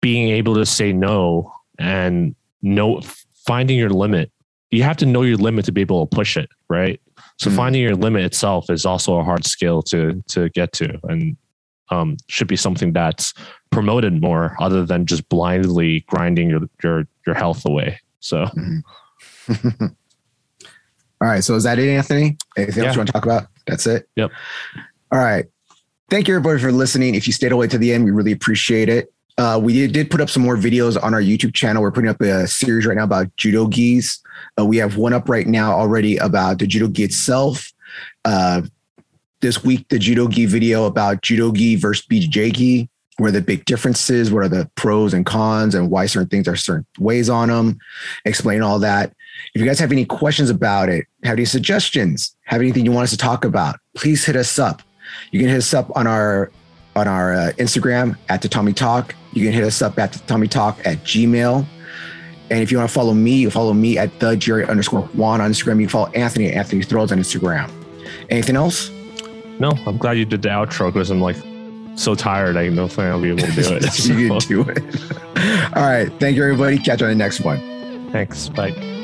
being 0.02 0.30
able 0.30 0.56
to 0.56 0.66
say 0.66 0.94
no 0.94 1.52
and 1.78 2.36
know 2.62 3.02
finding 3.46 3.78
your 3.78 3.90
limit. 3.90 4.32
You 4.72 4.84
have 4.84 4.96
to 4.98 5.06
know 5.06 5.24
your 5.24 5.36
limit 5.36 5.66
to 5.66 5.74
be 5.74 5.82
able 5.82 6.08
to 6.08 6.16
push 6.16 6.38
it, 6.38 6.48
right? 6.70 7.02
So 7.38 7.50
Mhm. 7.50 7.56
finding 7.56 7.82
your 7.82 7.96
limit 7.96 8.24
itself 8.24 8.70
is 8.70 8.86
also 8.86 9.18
a 9.20 9.24
hard 9.24 9.46
skill 9.46 9.82
to 9.84 10.24
to 10.30 10.50
get 10.50 10.72
to, 10.74 10.98
and 11.04 11.36
um, 11.92 12.18
should 12.30 12.48
be 12.48 12.56
something 12.56 12.94
that's 12.94 13.34
promoted 13.72 14.22
more, 14.22 14.56
other 14.60 14.86
than 14.86 15.06
just 15.06 15.28
blindly 15.30 16.04
grinding 16.08 16.50
your 16.50 16.62
your 16.84 17.08
your 17.28 17.36
health 17.36 17.66
away. 17.66 18.00
So 18.22 18.46
All 21.22 21.30
right. 21.30 21.44
So 21.44 21.56
is 21.56 21.64
that 21.64 21.80
it, 21.80 21.90
Anthony? 21.90 22.38
Anything 22.58 22.86
else 22.86 22.96
you 22.96 23.00
want 23.00 23.08
to 23.08 23.14
talk 23.14 23.26
about? 23.26 23.48
That's 23.68 23.88
it. 23.88 24.08
Yep. 24.16 24.32
All 25.12 25.20
right. 25.20 25.46
Thank 26.10 26.28
you 26.28 26.36
everybody 26.36 26.62
for 26.62 26.72
listening. 26.72 27.16
If 27.16 27.26
you 27.26 27.34
stayed 27.34 27.52
away 27.52 27.68
to 27.68 27.78
the 27.78 27.94
end, 27.94 28.04
we 28.06 28.12
really 28.12 28.32
appreciate 28.32 28.90
it. 28.90 29.12
Uh, 29.38 29.60
we 29.62 29.88
did, 29.88 30.10
put 30.10 30.22
up 30.22 30.30
some 30.30 30.44
more 30.44 30.56
videos 30.56 31.02
on 31.02 31.14
our 31.14 31.22
YouTube 31.22 31.54
channel. 31.54 31.82
We're 31.82 31.92
putting 31.92 32.10
up 32.10 32.22
a 32.22 32.48
series 32.48 32.86
right 32.86 32.96
now 32.96 33.04
about 33.04 33.36
judo 33.36 33.68
gis. 33.68 34.20
Uh, 34.58 34.66
we 34.66 34.78
have 34.78 34.96
one 34.96 35.14
up 35.14 35.28
right 35.28 35.46
now 35.46 35.74
already 35.74 36.18
about 36.18 36.60
the 36.60 36.68
judo 36.68 36.88
gi 36.88 37.04
itself. 37.04 37.74
Uh, 38.24 38.62
this 39.42 39.64
week, 39.64 39.88
the 39.90 40.00
judo 40.00 40.28
gi 40.30 40.46
video 40.46 40.86
about 40.86 41.22
judo 41.22 41.52
gi 41.52 41.76
versus 41.76 42.06
BJJ 42.08 42.54
gi, 42.54 42.90
where 43.18 43.32
the 43.32 43.42
big 43.42 43.66
differences, 43.66 44.32
what 44.32 44.44
are 44.44 44.50
the 44.50 44.70
pros 44.76 45.14
and 45.14 45.26
cons, 45.26 45.76
and 45.76 45.92
why 45.92 46.06
certain 46.06 46.30
things 46.30 46.48
are 46.48 46.56
certain 46.56 46.86
ways 46.98 47.30
on 47.30 47.50
them. 47.50 47.78
Explain 48.24 48.62
all 48.62 48.80
that. 48.80 49.14
If 49.54 49.62
you 49.62 49.68
guys 49.68 49.80
have 49.80 49.92
any 49.92 50.06
questions 50.06 50.50
about 50.50 50.88
it, 50.88 51.06
have 51.24 51.34
any 51.34 51.46
suggestions, 51.46 52.36
have 52.46 52.62
anything 52.62 52.86
you 52.86 52.92
want 52.94 53.04
us 53.04 53.12
to 53.12 53.18
talk 53.18 53.44
about, 53.44 53.80
please 53.96 54.24
hit 54.24 54.38
us 54.38 54.58
up. 54.58 54.82
You 55.32 55.40
can 55.42 55.50
hit 55.50 55.58
us 55.58 55.74
up 55.74 55.92
on 55.96 56.08
our 56.08 56.52
on 56.96 57.10
our 57.10 57.34
uh, 57.34 57.52
Instagram 57.58 58.16
at 58.30 58.42
the 58.42 58.48
Tommy 58.48 58.72
Talk. 58.72 59.14
You 59.36 59.44
can 59.46 59.54
hit 59.54 59.64
us 59.64 59.82
up 59.84 60.00
at 60.00 60.14
the 60.14 60.20
Tommy 60.20 60.48
Talk 60.48 60.80
at 60.86 60.98
Gmail. 61.04 61.66
And 62.50 62.60
if 62.62 62.72
you 62.72 62.78
want 62.78 62.90
to 62.90 62.94
follow 62.94 63.14
me, 63.14 63.32
you 63.36 63.50
follow 63.52 63.74
me 63.74 63.98
at 63.98 64.20
the 64.20 64.36
Jerry 64.36 64.66
underscore 64.66 65.02
Juan 65.02 65.42
on 65.42 65.52
Instagram. 65.52 65.76
You 65.80 65.88
can 65.88 65.90
follow 65.90 66.08
Anthony 66.14 66.48
at 66.48 66.54
Anthony 66.56 66.82
Throws 66.84 67.12
on 67.12 67.20
Instagram. 67.20 67.70
Anything 68.30 68.56
else? 68.56 68.90
no, 69.60 69.72
I'm 69.88 69.98
glad 69.98 70.18
you 70.18 70.26
did 70.26 70.42
the 70.42 70.50
outro 70.50 70.92
because 70.92 71.10
I'm 71.12 71.22
like 71.22 71.38
so 71.96 72.14
tired. 72.16 72.58
I 72.58 72.68
don't 72.70 72.88
think 72.90 73.00
I'll 73.08 73.22
be 73.22 73.30
able 73.30 73.40
to 73.40 73.52
do 73.52 73.62
it. 73.76 73.84
you 74.08 74.40
So, 74.40 74.40
can 74.40 74.40
do 74.40 74.62
it. 74.70 75.02
All 75.78 75.84
right. 75.84 76.12
Thank 76.20 76.36
you, 76.38 76.44
everybody. 76.44 76.78
Catch 76.78 77.02
you 77.02 77.08
on 77.08 77.12
the 77.12 77.16
next 77.16 77.42
one. 77.42 77.60
thanks. 78.12 78.50
Bye. 78.50 78.95